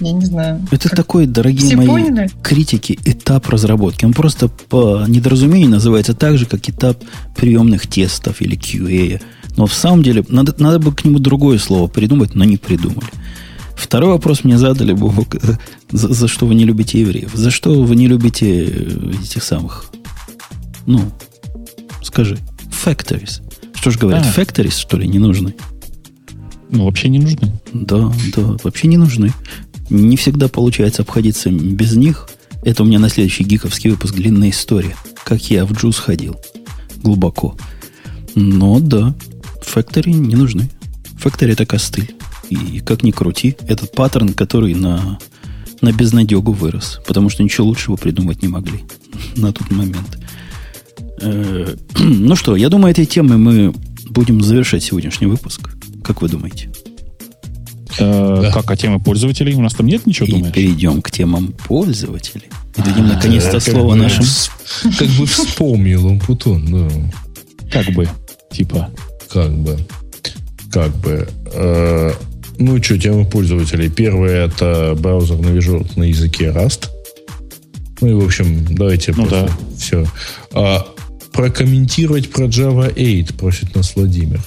Я 0.00 0.12
не 0.12 0.24
знаю. 0.24 0.66
Это 0.72 0.88
как... 0.88 0.96
такой, 0.96 1.26
дорогие 1.26 1.66
Все 1.66 1.76
мои 1.76 1.86
поняли? 1.86 2.28
критики, 2.42 2.98
этап 3.04 3.48
разработки. 3.48 4.04
Он 4.04 4.12
просто 4.12 4.48
по 4.48 5.04
недоразумению 5.06 5.70
называется 5.70 6.14
так 6.14 6.38
же, 6.38 6.46
как 6.46 6.68
этап 6.68 6.98
приемных 7.36 7.86
тестов 7.86 8.40
или 8.40 8.58
QA. 8.58 9.20
Но 9.56 9.66
в 9.66 9.74
самом 9.74 10.02
деле 10.02 10.24
надо, 10.28 10.54
надо 10.58 10.78
бы 10.78 10.94
к 10.94 11.04
нему 11.04 11.18
другое 11.18 11.58
слово 11.58 11.86
придумать, 11.86 12.34
но 12.34 12.44
не 12.44 12.56
придумали. 12.56 13.06
Второй 13.76 14.12
вопрос 14.12 14.44
мне 14.44 14.58
задали, 14.58 14.92
Бобок, 14.92 15.36
за, 15.90 16.12
за 16.12 16.28
что 16.28 16.46
вы 16.46 16.54
не 16.54 16.64
любите 16.64 17.00
евреев? 17.00 17.30
За 17.34 17.50
что 17.50 17.82
вы 17.82 17.96
не 17.96 18.06
любите 18.06 18.64
этих 18.64 19.42
самых, 19.42 19.90
ну, 20.86 21.00
скажи, 22.02 22.38
factories? 22.84 23.42
Что 23.74 23.90
же 23.90 23.98
говорят, 23.98 24.24
а. 24.26 24.40
factories, 24.40 24.78
что 24.78 24.96
ли, 24.96 25.08
не 25.08 25.18
нужны? 25.18 25.54
Ну, 26.70 26.86
вообще 26.86 27.08
не 27.08 27.18
нужны. 27.18 27.52
Да, 27.72 28.12
да, 28.34 28.56
вообще 28.64 28.88
не 28.88 28.96
нужны. 28.96 29.32
Не 29.90 30.16
всегда 30.16 30.48
получается 30.48 31.02
обходиться 31.02 31.50
без 31.50 31.94
них. 31.96 32.30
Это 32.64 32.82
у 32.82 32.86
меня 32.86 32.98
на 32.98 33.08
следующий 33.08 33.44
гиковский 33.44 33.90
выпуск 33.90 34.14
длинная 34.14 34.50
история. 34.50 34.96
Как 35.24 35.50
я 35.50 35.66
в 35.66 35.72
джуз 35.72 35.98
ходил. 35.98 36.36
Глубоко. 37.02 37.56
Но 38.34 38.80
да, 38.80 39.14
factory 39.60 40.12
не 40.12 40.34
нужны. 40.34 40.70
Factory 41.22 41.52
это 41.52 41.66
костыль. 41.66 42.14
И 42.52 42.80
как 42.80 43.02
ни 43.02 43.10
крути, 43.10 43.56
этот 43.66 43.92
паттерн, 43.92 44.34
который 44.34 44.74
на, 44.74 45.18
на 45.80 45.92
безнадегу 45.92 46.52
вырос. 46.52 47.00
Потому 47.06 47.28
что 47.28 47.42
ничего 47.42 47.66
лучшего 47.66 47.96
придумать 47.96 48.42
не 48.42 48.48
могли 48.48 48.80
на 49.36 49.52
тот 49.52 49.70
момент. 49.70 50.18
Э, 51.20 51.74
ну 51.98 52.36
что, 52.36 52.56
я 52.56 52.68
думаю, 52.68 52.92
этой 52.92 53.06
темой 53.06 53.38
мы 53.38 53.72
будем 54.10 54.42
завершать 54.42 54.82
сегодняшний 54.82 55.26
выпуск. 55.26 55.70
Как 56.04 56.22
вы 56.22 56.28
думаете? 56.28 56.70
Э, 57.98 58.40
да. 58.42 58.52
Как, 58.52 58.70
а 58.70 58.76
темы 58.76 59.00
пользователей? 59.00 59.54
У 59.54 59.60
нас 59.60 59.74
там 59.74 59.86
нет 59.86 60.06
ничего, 60.06 60.26
И 60.26 60.32
думаешь? 60.32 60.54
перейдем 60.54 61.02
к 61.02 61.10
темам 61.10 61.54
пользователей. 61.66 62.48
И 62.76 62.82
дадим 62.82 63.06
наконец-то 63.08 63.60
слово 63.60 63.94
нашим... 63.94 64.24
Как 64.98 65.08
бы 65.08 65.26
вспомнил 65.26 66.06
он 66.06 66.20
Путон, 66.20 66.66
да. 66.66 66.88
Как 67.70 67.94
бы, 67.94 68.08
типа. 68.50 68.90
Как 69.30 69.52
бы. 69.52 69.78
Как 70.70 70.94
бы. 70.96 71.28
Ну, 72.64 72.80
что, 72.80 72.96
тема 72.96 73.24
пользователей. 73.24 73.90
Первое 73.90 74.46
это 74.46 74.96
браузер 74.96 75.36
движок 75.36 75.96
на 75.96 76.04
языке 76.04 76.52
Rust. 76.54 76.90
Ну 78.00 78.08
и, 78.08 78.12
в 78.12 78.24
общем, 78.24 78.64
давайте 78.70 79.12
ну, 79.16 79.26
просто 79.26 79.46
да. 79.46 79.76
все. 79.76 80.06
А, 80.52 80.86
прокомментировать 81.32 82.30
про 82.30 82.44
Java 82.44 82.92
8 82.94 83.36
просит 83.36 83.74
нас 83.74 83.96
Владимир. 83.96 84.40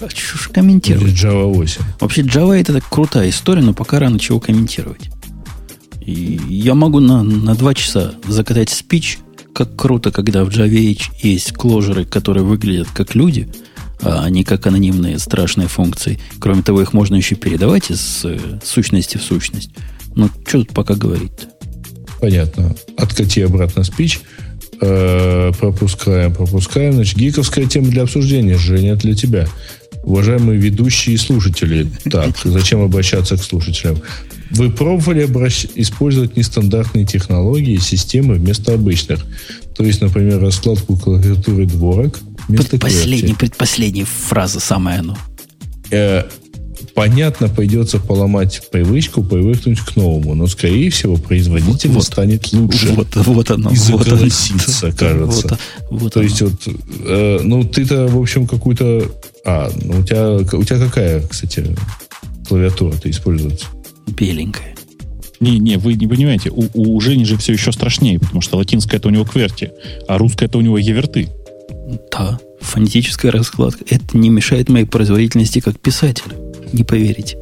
А 0.00 0.08
что 0.08 0.38
ж 0.38 0.50
комментировать? 0.54 1.08
Или 1.08 1.12
Java 1.12 1.52
8. 1.52 1.80
Вообще 1.98 2.22
Java 2.22 2.46
8 2.46 2.60
это 2.60 2.80
крутая 2.80 3.28
история, 3.30 3.62
но 3.62 3.74
пока 3.74 3.98
рано 3.98 4.20
чего 4.20 4.38
комментировать. 4.38 5.10
И 6.00 6.40
я 6.48 6.74
могу 6.76 7.00
на, 7.00 7.24
на 7.24 7.56
два 7.56 7.74
часа 7.74 8.14
закатать 8.28 8.70
спич, 8.70 9.18
как 9.52 9.74
круто, 9.74 10.12
когда 10.12 10.44
в 10.44 10.50
Java 10.50 10.96
есть 11.22 11.54
кложеры, 11.54 12.04
которые 12.04 12.44
выглядят 12.44 12.86
как 12.94 13.16
люди– 13.16 13.48
а 14.02 14.28
не 14.28 14.44
как 14.44 14.66
анонимные 14.66 15.18
страшные 15.18 15.68
функции. 15.68 16.18
Кроме 16.38 16.62
того, 16.62 16.82
их 16.82 16.92
можно 16.92 17.16
еще 17.16 17.34
передавать 17.34 17.90
из 17.90 18.24
э, 18.24 18.38
сущности 18.62 19.16
в 19.16 19.22
сущность. 19.22 19.70
Но 20.14 20.28
что 20.46 20.58
тут 20.58 20.72
пока 20.72 20.94
говорить 20.94 21.32
-то? 21.32 21.48
Понятно. 22.20 22.74
Откати 22.96 23.40
обратно 23.40 23.84
спич. 23.84 24.20
Э, 24.80 25.52
пропускаем, 25.58 26.34
пропускаем. 26.34 26.94
Значит, 26.94 27.16
гиковская 27.16 27.66
тема 27.66 27.88
для 27.88 28.02
обсуждения. 28.02 28.56
Женя, 28.56 28.96
для 28.96 29.14
тебя. 29.14 29.48
Уважаемые 30.02 30.58
ведущие 30.58 31.14
и 31.14 31.18
слушатели. 31.18 31.86
Так, 32.10 32.36
зачем 32.44 32.82
обращаться 32.82 33.36
к 33.36 33.42
слушателям? 33.42 34.00
Вы 34.50 34.70
пробовали 34.70 35.24
обращ... 35.24 35.66
использовать 35.74 36.36
нестандартные 36.36 37.04
технологии 37.04 37.74
и 37.74 37.80
системы 37.80 38.34
вместо 38.34 38.74
обычных? 38.74 39.24
То 39.76 39.84
есть, 39.84 40.00
например, 40.00 40.40
раскладку 40.40 40.96
клавиатуры 40.96 41.66
дворок– 41.66 42.18
Предпоследняя, 42.48 43.34
предпоследняя 43.34 44.06
фраза, 44.06 44.60
самая 44.60 45.00
оно. 45.00 45.18
Э, 45.90 46.24
понятно, 46.94 47.48
придется 47.48 47.98
поломать 47.98 48.62
привычку, 48.70 49.22
привыкнуть 49.22 49.80
к 49.80 49.96
новому, 49.96 50.34
но, 50.34 50.46
скорее 50.46 50.90
всего, 50.90 51.16
производитель 51.16 51.90
вот, 51.90 52.04
станет 52.04 52.52
лучше. 52.52 52.92
Вот, 52.92 53.08
вот 53.16 53.50
оно. 53.50 53.70
И 53.70 53.76
вот 53.90 54.04
кажется. 54.96 55.58
Вот, 55.90 56.02
вот 56.02 56.12
То 56.12 56.20
оно. 56.20 56.28
есть, 56.28 56.40
вот, 56.40 56.68
э, 57.04 57.40
ну, 57.42 57.64
ты-то, 57.64 58.06
в 58.06 58.18
общем, 58.20 58.46
какую-то... 58.46 59.10
А, 59.44 59.70
ну, 59.82 60.00
у 60.00 60.02
тебя, 60.02 60.32
у 60.34 60.64
тебя 60.64 60.78
какая, 60.78 61.20
кстати, 61.22 61.76
клавиатура-то 62.48 63.10
используется? 63.10 63.66
Беленькая. 64.06 64.74
Не, 65.40 65.58
не, 65.58 65.76
вы 65.76 65.94
не 65.94 66.06
понимаете, 66.06 66.50
у, 66.50 66.68
у 66.74 67.00
Жени 67.00 67.24
же 67.24 67.36
все 67.36 67.52
еще 67.52 67.72
страшнее, 67.72 68.18
потому 68.18 68.40
что 68.40 68.56
латинская 68.56 68.96
это 68.96 69.08
у 69.08 69.10
него 69.10 69.24
кверти, 69.24 69.72
а 70.08 70.18
русская 70.18 70.46
это 70.46 70.58
у 70.58 70.60
него 70.60 70.78
еверты. 70.78 71.28
Да, 72.10 72.38
фонетическая 72.60 73.30
раскладка. 73.30 73.84
Это 73.88 74.16
не 74.16 74.30
мешает 74.30 74.68
моей 74.68 74.86
производительности 74.86 75.60
как 75.60 75.78
писателя. 75.78 76.34
Не 76.72 76.84
поверите. 76.84 77.38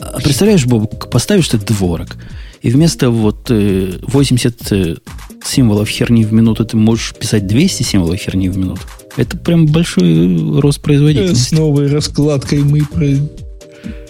А 0.00 0.20
представляешь, 0.20 0.66
Боб, 0.66 1.10
поставишь 1.10 1.48
ты 1.48 1.58
дворок, 1.58 2.16
и 2.62 2.70
вместо 2.70 3.10
вот 3.10 3.48
80 3.48 4.72
э, 4.72 4.76
э, 4.76 4.96
символов 5.44 5.88
херни 5.88 6.24
в 6.24 6.32
минуту 6.32 6.64
ты 6.64 6.76
можешь 6.76 7.14
писать 7.14 7.46
200 7.46 7.82
символов 7.82 8.18
херни 8.18 8.48
в 8.48 8.56
минуту. 8.56 8.82
Это 9.16 9.36
прям 9.36 9.66
большой 9.66 10.60
рост 10.60 10.80
производительности. 10.80 11.48
С 11.48 11.52
новой 11.52 11.88
раскладкой 11.88 12.60
мы 12.60 12.84
про... 12.84 13.06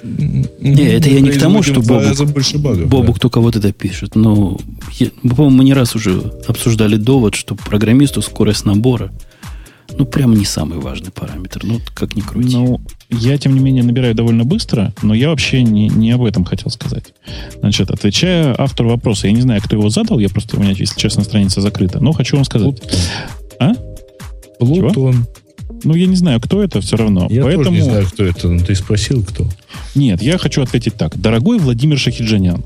Не, 0.02 0.82
это 0.82 1.08
я 1.08 1.20
не 1.20 1.30
к 1.30 1.38
тому, 1.38 1.62
что 1.62 1.80
Бобук, 1.80 2.88
Бобук 2.88 3.18
только 3.18 3.40
вот 3.40 3.56
это 3.56 3.72
пишет. 3.72 4.14
Но, 4.14 4.58
по-моему, 5.22 5.50
мы 5.50 5.64
не 5.64 5.74
раз 5.74 5.94
уже 5.94 6.20
обсуждали 6.46 6.96
довод, 6.96 7.34
что 7.34 7.54
программисту 7.54 8.22
скорость 8.22 8.64
набора– 8.64 9.10
ну, 9.98 10.06
прям 10.06 10.34
не 10.34 10.44
самый 10.44 10.78
важный 10.78 11.10
параметр. 11.10 11.60
Ну, 11.64 11.80
как 11.94 12.16
ни 12.16 12.20
крути. 12.20 12.56
Ну, 12.56 12.80
я, 13.10 13.36
тем 13.38 13.54
не 13.54 13.60
менее, 13.60 13.82
набираю 13.82 14.14
довольно 14.14 14.44
быстро, 14.44 14.92
но 15.02 15.14
я 15.14 15.28
вообще 15.28 15.62
не, 15.62 15.88
не 15.88 16.12
об 16.12 16.24
этом 16.24 16.44
хотел 16.44 16.70
сказать. 16.70 17.12
Значит, 17.58 17.90
отвечая 17.90 18.54
автору 18.56 18.90
вопроса, 18.90 19.26
я 19.26 19.32
не 19.32 19.40
знаю, 19.40 19.60
кто 19.62 19.76
его 19.76 19.88
задал, 19.90 20.18
я 20.18 20.28
просто, 20.28 20.56
у 20.56 20.60
меня, 20.60 20.72
если 20.72 20.98
честно, 20.98 21.24
страница 21.24 21.60
закрыта, 21.60 22.00
но 22.00 22.12
хочу 22.12 22.36
вам 22.36 22.44
сказать. 22.44 22.80
Плутон. 22.80 23.00
А? 23.58 23.72
Плутон. 24.58 25.26
Ну, 25.84 25.94
я 25.94 26.06
не 26.06 26.16
знаю, 26.16 26.40
кто 26.40 26.62
это, 26.62 26.80
все 26.80 26.96
равно. 26.96 27.26
Я 27.30 27.42
Поэтому... 27.42 27.64
тоже 27.64 27.76
не 27.76 27.82
знаю, 27.82 28.06
кто 28.06 28.24
это, 28.24 28.48
но 28.48 28.64
ты 28.64 28.74
спросил, 28.74 29.22
кто. 29.24 29.46
Нет, 29.94 30.22
я 30.22 30.38
хочу 30.38 30.62
ответить 30.62 30.94
так. 30.94 31.18
Дорогой 31.18 31.58
Владимир 31.58 31.98
Шахиджанян, 31.98 32.64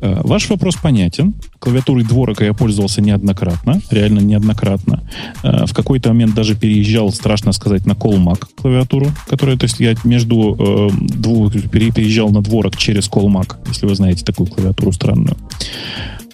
Э, 0.00 0.20
ваш 0.24 0.48
вопрос 0.50 0.76
понятен. 0.76 1.34
Клавиатурой 1.58 2.04
дворока 2.04 2.44
я 2.44 2.54
пользовался 2.54 3.00
неоднократно, 3.00 3.80
реально 3.90 4.20
неоднократно. 4.20 5.02
Э, 5.42 5.66
в 5.66 5.74
какой-то 5.74 6.10
момент 6.10 6.34
даже 6.34 6.54
переезжал, 6.54 7.12
страшно 7.12 7.52
сказать, 7.52 7.86
на 7.86 7.92
Colmac 7.92 8.44
клавиатуру, 8.56 9.10
которая, 9.28 9.56
то 9.56 9.64
есть 9.64 9.80
я 9.80 9.94
между 10.04 10.56
э, 10.58 10.88
двух 11.00 11.52
переезжал 11.52 12.30
на 12.30 12.42
дворок 12.42 12.76
через 12.76 13.08
Colmac, 13.08 13.56
если 13.68 13.86
вы 13.86 13.94
знаете 13.94 14.24
такую 14.24 14.46
клавиатуру 14.46 14.92
странную. 14.92 15.36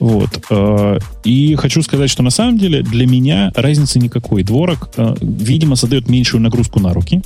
Вот. 0.00 0.44
Э, 0.50 0.98
и 1.24 1.54
хочу 1.54 1.82
сказать, 1.82 2.10
что 2.10 2.22
на 2.22 2.30
самом 2.30 2.58
деле 2.58 2.82
для 2.82 3.06
меня 3.06 3.52
разницы 3.54 3.98
никакой. 3.98 4.42
Дворок, 4.42 4.90
видимо, 5.20 5.76
создает 5.76 6.08
меньшую 6.08 6.40
нагрузку 6.40 6.80
на 6.80 6.92
руки, 6.92 7.22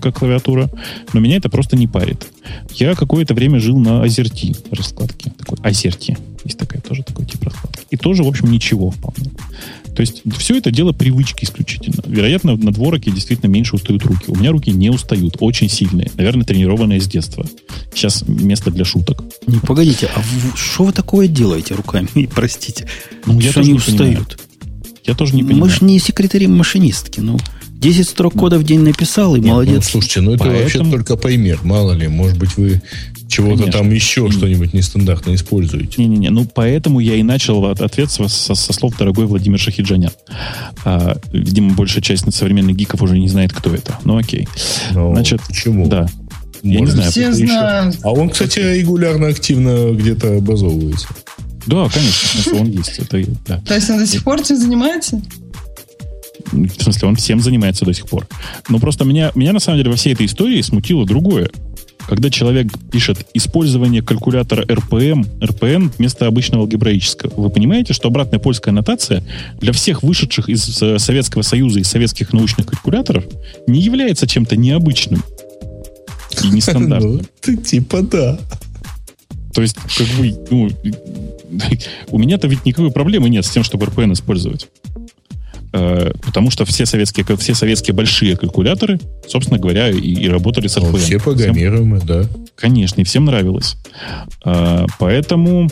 как 0.00 0.18
клавиатура, 0.18 0.70
но 1.12 1.20
меня 1.20 1.36
это 1.36 1.48
просто 1.48 1.76
не 1.76 1.86
парит. 1.86 2.26
Я 2.74 2.94
какое-то 2.94 3.34
время 3.34 3.60
жил 3.60 3.78
на 3.78 4.04
AZERTY 4.04 4.74
раскладке. 4.74 5.32
Такой 5.38 5.58
AZERTY. 5.58 6.18
Есть 6.44 6.58
такая 6.58 6.80
тоже 6.80 7.02
такой 7.02 7.26
тип 7.26 7.42
раскладки. 7.44 7.86
И 7.90 7.96
тоже, 7.96 8.22
в 8.22 8.28
общем, 8.28 8.50
ничего 8.50 8.90
вполне. 8.90 9.30
То 9.94 10.00
есть 10.00 10.22
все 10.38 10.56
это 10.56 10.70
дело 10.70 10.92
привычки 10.92 11.44
исключительно. 11.44 12.02
Вероятно, 12.06 12.56
на 12.56 12.72
двороке 12.72 13.10
действительно 13.10 13.50
меньше 13.50 13.76
устают 13.76 14.04
руки. 14.04 14.24
У 14.28 14.36
меня 14.36 14.52
руки 14.52 14.70
не 14.70 14.90
устают, 14.90 15.36
очень 15.40 15.68
сильные. 15.68 16.10
Наверное, 16.14 16.44
тренированные 16.44 17.00
с 17.00 17.06
детства. 17.06 17.46
Сейчас 17.94 18.24
место 18.26 18.70
для 18.70 18.84
шуток. 18.84 19.24
Не, 19.46 19.58
погодите, 19.58 20.08
а 20.14 20.22
что 20.56 20.84
вы 20.84 20.92
такое 20.92 21.28
делаете 21.28 21.74
руками? 21.74 22.08
Простите. 22.34 22.86
Ну, 23.26 23.38
я 23.40 23.52
тоже 23.52 23.68
не 23.68 23.74
устают. 23.74 23.98
Понимаю. 23.98 24.26
Я 25.04 25.14
тоже 25.14 25.34
не 25.34 25.42
понимаю. 25.42 25.64
Мы 25.64 25.70
же 25.70 25.84
не 25.84 25.98
секретари 25.98 26.46
машинистки. 26.46 27.20
Ну, 27.20 27.38
10 27.80 28.08
строк 28.08 28.34
кода 28.34 28.58
в 28.58 28.62
день 28.62 28.80
написал, 28.80 29.34
и 29.36 29.40
Нет, 29.40 29.48
молодец. 29.48 29.74
Ну, 29.74 29.82
слушайте, 29.82 30.20
ну 30.20 30.34
это 30.34 30.44
Поэтому... 30.44 30.62
вообще 30.62 30.78
только 30.90 31.16
поймер. 31.16 31.60
Мало 31.62 31.92
ли, 31.92 32.08
может 32.08 32.38
быть, 32.38 32.56
вы 32.58 32.82
чего-то 33.26 33.70
там 33.70 33.90
еще 33.90 34.26
mm. 34.26 34.32
что-нибудь 34.32 34.74
нестандартно 34.74 35.34
используете. 35.34 35.94
Не-не-не, 35.96 36.30
ну 36.30 36.46
поэтому 36.52 37.00
я 37.00 37.14
и 37.14 37.22
начал 37.22 37.64
ответ 37.64 38.10
со, 38.10 38.28
со, 38.28 38.54
со 38.54 38.72
слов 38.72 38.98
дорогой 38.98 39.26
Владимир 39.26 39.58
Шахиджанян. 39.58 40.10
А, 40.84 41.16
видимо, 41.32 41.74
большая 41.74 42.02
часть 42.02 42.32
современных 42.34 42.76
гиков 42.76 43.00
уже 43.00 43.18
не 43.18 43.28
знает, 43.28 43.52
кто 43.52 43.74
это. 43.74 43.98
Ну 44.04 44.18
окей. 44.18 44.46
Но 44.92 45.12
Значит, 45.14 45.40
почему? 45.46 45.88
Да. 45.88 46.06
Может, 46.62 46.64
я 46.64 46.80
не 46.80 46.86
знаю. 46.86 47.10
Все 47.10 47.32
знают. 47.32 47.98
А 48.02 48.12
он, 48.12 48.28
кстати, 48.28 48.58
регулярно, 48.58 49.28
активно 49.28 49.92
где-то 49.92 50.36
образовывается. 50.36 51.08
Да, 51.66 51.88
конечно, 51.88 52.58
он 52.58 52.70
есть. 52.70 52.98
Это, 52.98 53.22
да. 53.46 53.60
То 53.60 53.74
есть 53.74 53.88
он 53.90 53.98
до 53.98 54.06
сих 54.06 54.24
пор 54.24 54.40
этим 54.40 54.56
занимается? 54.56 55.22
В 56.52 56.82
смысле, 56.82 57.08
он 57.08 57.16
всем 57.16 57.40
занимается 57.40 57.84
до 57.84 57.92
сих 57.92 58.06
пор. 58.06 58.26
Но 58.68 58.78
просто 58.78 59.04
меня, 59.04 59.32
меня 59.34 59.52
на 59.52 59.60
самом 59.60 59.78
деле 59.78 59.90
во 59.90 59.96
всей 59.96 60.12
этой 60.12 60.26
истории 60.26 60.60
смутило 60.62 61.06
другое. 61.06 61.50
Когда 62.08 62.28
человек 62.28 62.72
пишет 62.90 63.26
использование 63.34 64.02
калькулятора 64.02 64.64
RPM, 64.64 65.28
RPN 65.40 65.92
вместо 65.96 66.26
обычного 66.26 66.64
алгебраического, 66.64 67.40
вы 67.40 67.50
понимаете, 67.50 67.92
что 67.92 68.08
обратная 68.08 68.40
польская 68.40 68.70
аннотация 68.70 69.22
для 69.60 69.72
всех 69.72 70.02
вышедших 70.02 70.48
из 70.48 70.82
э, 70.82 70.98
Советского 70.98 71.42
Союза 71.42 71.78
и 71.78 71.84
советских 71.84 72.32
научных 72.32 72.66
калькуляторов 72.66 73.24
не 73.68 73.80
является 73.80 74.26
чем-то 74.26 74.56
необычным 74.56 75.22
и 76.42 76.48
нестандартным. 76.50 77.26
Ну, 77.46 77.56
типа 77.56 78.02
да. 78.02 78.40
То 79.54 79.62
есть, 79.62 79.76
как 79.76 80.06
бы, 80.18 80.34
ну, 80.50 80.68
у 82.10 82.18
меня-то 82.18 82.48
ведь 82.48 82.64
никакой 82.64 82.90
проблемы 82.90 83.28
нет 83.28 83.44
с 83.44 83.50
тем, 83.50 83.62
чтобы 83.62 83.86
RPN 83.86 84.14
использовать. 84.14 84.68
Э, 85.72 86.10
потому 86.24 86.50
что 86.50 86.64
все 86.64 86.86
советские, 86.86 87.24
все 87.36 87.54
советские 87.54 87.94
большие 87.94 88.36
калькуляторы, 88.36 88.98
собственно 89.26 89.58
говоря, 89.58 89.88
и, 89.90 89.98
и 89.98 90.28
работали 90.28 90.66
с 90.66 90.76
RPM. 90.76 90.98
Все 90.98 91.18
программируемые, 91.20 92.02
да. 92.04 92.24
Конечно, 92.56 93.00
и 93.00 93.04
всем 93.04 93.24
нравилось. 93.24 93.76
Э, 94.44 94.86
поэтому 94.98 95.68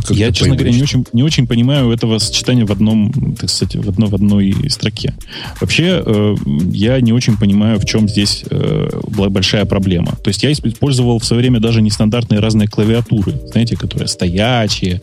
как 0.00 0.16
я, 0.16 0.32
честно 0.32 0.54
говоря, 0.56 0.72
не 0.72 0.82
очень, 0.82 1.04
не 1.12 1.22
очень 1.22 1.46
понимаю 1.46 1.90
этого 1.90 2.18
сочетания 2.18 2.64
в 2.64 2.72
одном, 2.72 3.12
так 3.38 3.50
сказать, 3.50 3.76
в, 3.76 3.88
одно, 3.88 4.06
в 4.06 4.14
одной 4.14 4.54
строке. 4.68 5.14
Вообще, 5.60 6.02
э, 6.04 6.34
я 6.72 7.00
не 7.00 7.12
очень 7.12 7.36
понимаю, 7.36 7.78
в 7.78 7.84
чем 7.84 8.08
здесь 8.08 8.44
э, 8.50 8.88
большая 9.08 9.64
проблема. 9.64 10.12
То 10.22 10.28
есть 10.28 10.42
я 10.42 10.52
использовал 10.52 11.18
в 11.18 11.24
свое 11.24 11.42
время 11.42 11.60
даже 11.60 11.82
нестандартные 11.82 12.40
разные 12.40 12.68
клавиатуры, 12.68 13.32
знаете, 13.50 13.76
которые 13.76 14.08
стоячие, 14.08 15.02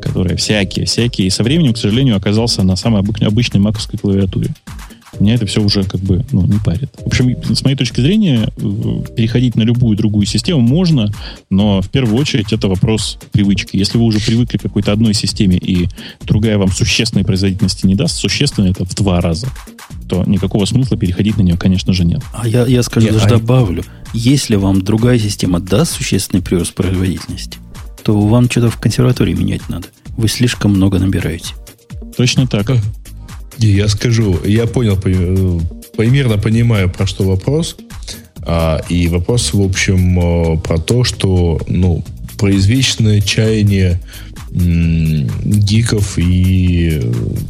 которые 0.00 0.36
всякие, 0.36 0.86
всякие. 0.86 1.26
И 1.26 1.30
со 1.30 1.42
временем, 1.42 1.74
к 1.74 1.78
сожалению, 1.78 2.16
оказался 2.16 2.62
на 2.62 2.76
самой 2.76 3.02
обычной 3.02 3.60
маковской 3.60 3.98
клавиатуре 3.98 4.54
меня 5.20 5.34
это 5.34 5.46
все 5.46 5.62
уже 5.62 5.84
как 5.84 6.00
бы 6.00 6.24
ну, 6.32 6.46
не 6.46 6.58
парит. 6.58 6.90
В 6.98 7.06
общем, 7.06 7.36
с 7.54 7.64
моей 7.64 7.76
точки 7.76 8.00
зрения, 8.00 8.50
э, 8.56 9.14
переходить 9.16 9.56
на 9.56 9.62
любую 9.62 9.96
другую 9.96 10.26
систему 10.26 10.60
можно, 10.60 11.12
но 11.50 11.80
в 11.80 11.88
первую 11.88 12.16
очередь 12.18 12.52
это 12.52 12.68
вопрос 12.68 13.18
привычки. 13.32 13.76
Если 13.76 13.98
вы 13.98 14.04
уже 14.04 14.20
привыкли 14.20 14.58
к 14.58 14.62
какой-то 14.62 14.92
одной 14.92 15.14
системе, 15.14 15.56
и 15.56 15.88
другая 16.22 16.58
вам 16.58 16.70
существенной 16.70 17.24
производительности 17.24 17.86
не 17.86 17.94
даст, 17.94 18.16
существенно 18.16 18.66
это 18.66 18.84
в 18.84 18.94
два 18.94 19.20
раза, 19.20 19.48
то 20.08 20.24
никакого 20.26 20.64
смысла 20.64 20.96
переходить 20.96 21.36
на 21.36 21.42
нее, 21.42 21.56
конечно 21.56 21.92
же, 21.92 22.04
нет. 22.04 22.22
А 22.32 22.46
я, 22.46 22.66
я 22.66 22.82
скажу, 22.82 23.06
нет, 23.06 23.14
даже 23.14 23.26
а... 23.26 23.38
добавлю, 23.38 23.84
если 24.12 24.56
вам 24.56 24.82
другая 24.82 25.18
система 25.18 25.60
даст 25.60 25.92
существенный 25.92 26.42
прирост 26.42 26.74
производительности, 26.74 27.58
то 28.02 28.18
вам 28.18 28.50
что-то 28.50 28.70
в 28.70 28.78
консерватории 28.78 29.34
менять 29.34 29.68
надо. 29.68 29.88
Вы 30.16 30.28
слишком 30.28 30.72
много 30.72 30.98
набираете. 30.98 31.54
Точно 32.16 32.46
так. 32.46 32.70
Я 33.58 33.88
скажу, 33.88 34.38
я 34.44 34.66
понял, 34.66 34.96
примерно 35.96 36.38
понимаю, 36.38 36.90
про 36.90 37.06
что 37.06 37.24
вопрос. 37.24 37.76
А, 38.42 38.80
и 38.88 39.08
вопрос, 39.08 39.52
в 39.52 39.60
общем, 39.60 40.18
э, 40.18 40.58
про 40.58 40.78
то, 40.78 41.04
что 41.04 41.60
ну, 41.66 42.04
произвечное 42.38 43.20
чаяние 43.20 44.00
гиков 44.50 46.18
и, 46.18 47.02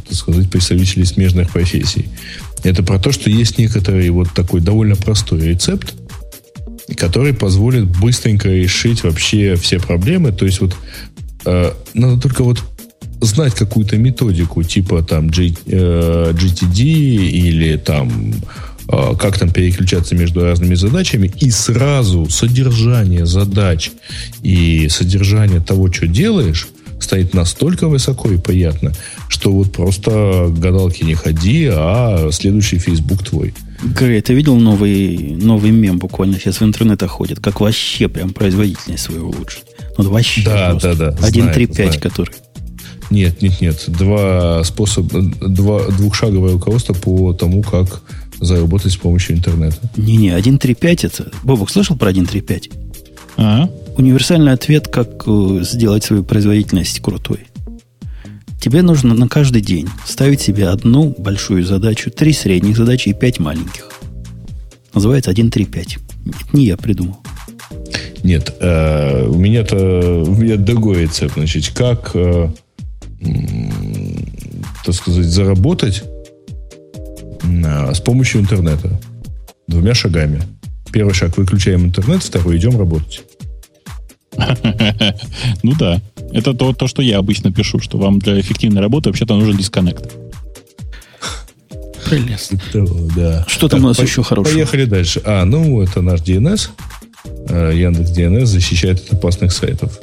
так 0.09 0.17
сказать, 0.17 0.51
представителей 0.51 1.05
смежных 1.05 1.51
профессий. 1.51 2.09
Это 2.65 2.83
про 2.83 2.99
то, 2.99 3.13
что 3.13 3.31
есть 3.31 3.59
некоторый 3.59 4.11
вот 4.11 4.33
такой 4.35 4.61
довольно 4.61 4.97
простой 4.97 5.41
рецепт, 5.43 5.95
который 6.97 7.35
позволит 7.35 7.85
быстренько 7.85 8.49
решить 8.49 9.05
вообще 9.05 9.55
все 9.55 9.79
проблемы. 9.79 10.33
То 10.33 10.45
есть 10.45 10.61
вот 10.61 10.75
э, 11.45 11.73
надо 11.95 12.21
только 12.21 12.43
вот 12.43 12.65
знать 13.21 13.55
какую-то 13.55 13.97
методику, 13.97 14.63
типа 14.63 15.03
там 15.03 15.29
G, 15.29 15.53
э, 15.67 16.33
GTD 16.33 16.83
или 16.83 17.77
там 17.77 18.35
э, 18.89 19.15
как 19.19 19.39
там 19.39 19.51
переключаться 19.51 20.15
между 20.15 20.43
разными 20.43 20.75
задачами, 20.75 21.33
и 21.41 21.51
сразу 21.51 22.29
содержание 22.31 23.27
задач 23.27 23.91
и 24.43 24.89
содержание 24.89 25.61
того, 25.61 25.93
что 25.93 26.07
делаешь, 26.07 26.69
стоит 27.01 27.35
настолько 27.35 27.89
высоко 27.89 28.31
и 28.31 28.39
приятно, 28.39 28.93
что 29.29 29.53
вот 29.53 29.73
просто 29.73 30.53
гадалки 30.57 31.05
не 31.05 31.15
ходи, 31.15 31.69
а 31.73 32.31
следующий 32.33 32.79
Facebook 32.79 33.25
твой. 33.25 33.55
Грей, 33.83 34.21
ты 34.21 34.35
видел 34.35 34.57
новый, 34.57 35.37
новый 35.37 35.71
мем 35.71 35.99
буквально 35.99 36.39
сейчас 36.39 36.61
в 36.61 36.65
интернетах 36.65 37.13
ходит, 37.13 37.39
как 37.39 37.61
вообще 37.61 38.09
прям 38.09 38.31
производительность 38.31 39.05
свою 39.05 39.29
улучшить? 39.29 39.65
Ну, 39.97 40.11
вообще 40.11 40.43
да, 40.45 40.71
просто. 40.71 40.95
да, 40.97 41.11
да. 41.13 41.29
1.3.5, 41.29 42.01
который. 42.01 42.33
Нет, 43.11 43.41
нет, 43.43 43.61
нет. 43.61 43.85
Два 43.89 44.63
способа, 44.65 45.23
два, 45.23 45.87
двухшаговое 45.89 46.53
руководство 46.53 46.93
по 46.93 47.33
тому, 47.33 47.63
как 47.63 48.03
заработать 48.41 48.93
с 48.93 48.97
помощью 48.97 49.37
интернета. 49.37 49.79
Не-не, 49.97 50.31
1.3.5 50.31 51.07
это... 51.07 51.31
Бобок, 51.43 51.71
слышал 51.71 51.97
про 51.97 52.11
1.3.5? 52.11 52.73
А? 53.39 53.71
Универсальный 53.97 54.53
ответ, 54.53 54.89
как 54.89 55.25
э, 55.27 55.61
сделать 55.63 56.05
свою 56.05 56.23
производительность 56.23 57.01
крутой. 57.01 57.47
Тебе 58.61 58.83
нужно 58.83 59.15
на 59.15 59.29
каждый 59.29 59.63
день 59.63 59.89
ставить 60.05 60.41
себе 60.41 60.69
одну 60.69 61.15
большую 61.17 61.65
задачу, 61.65 62.11
три 62.11 62.33
средних 62.33 62.77
задачи 62.77 63.09
и 63.09 63.15
пять 63.15 63.39
маленьких. 63.39 63.89
Называется 64.95 65.31
1.3.5. 65.31 65.99
Это 66.27 66.57
не 66.57 66.67
я 66.67 66.77
придумал. 66.77 67.19
Нет, 68.23 68.55
э, 68.61 69.27
у 69.27 69.35
меня-то 69.35 70.25
у 70.27 70.35
меня 70.35 70.57
другой 70.57 71.03
рецепт. 71.03 71.35
Значит, 71.35 71.71
как 71.75 72.11
э, 72.15 72.51
так 74.85 74.95
сказать, 74.95 75.27
заработать 75.27 76.05
с 77.43 78.01
помощью 78.01 78.41
интернета. 78.41 79.01
Двумя 79.67 79.95
шагами. 79.95 80.43
Первый 80.93 81.15
шаг 81.15 81.37
выключаем 81.37 81.85
интернет, 81.85 82.23
второй 82.23 82.57
идем 82.57 82.79
работать. 82.79 83.23
Ну 85.63 85.73
да. 85.79 86.01
Это 86.33 86.55
то, 86.55 86.73
то, 86.73 86.87
что 86.87 87.03
я 87.03 87.19
обычно 87.19 87.53
пишу, 87.53 87.81
что 87.81 87.99
вам 87.99 88.19
для 88.19 88.41
эффективной 88.41 88.81
работы 88.83 89.09
вообще-то 89.09 89.35
нужен 89.35 89.57
дисконнект. 89.57 90.15
Прелестно. 92.09 92.61
Да. 93.17 93.45
Что 93.49 93.69
там 93.69 93.85
у 93.85 93.89
нас 93.89 93.99
еще 93.99 94.23
хорошего? 94.23 94.55
Поехали 94.55 94.85
дальше. 94.85 95.21
А, 95.25 95.45
ну, 95.45 95.83
это 95.83 96.01
наш 96.01 96.21
DNS. 96.21 96.71
Э, 97.49 97.73
Яндекс 97.75 98.11
DNS 98.11 98.47
защищает 98.47 99.05
от 99.05 99.13
опасных 99.15 99.53
сайтов. 99.53 99.99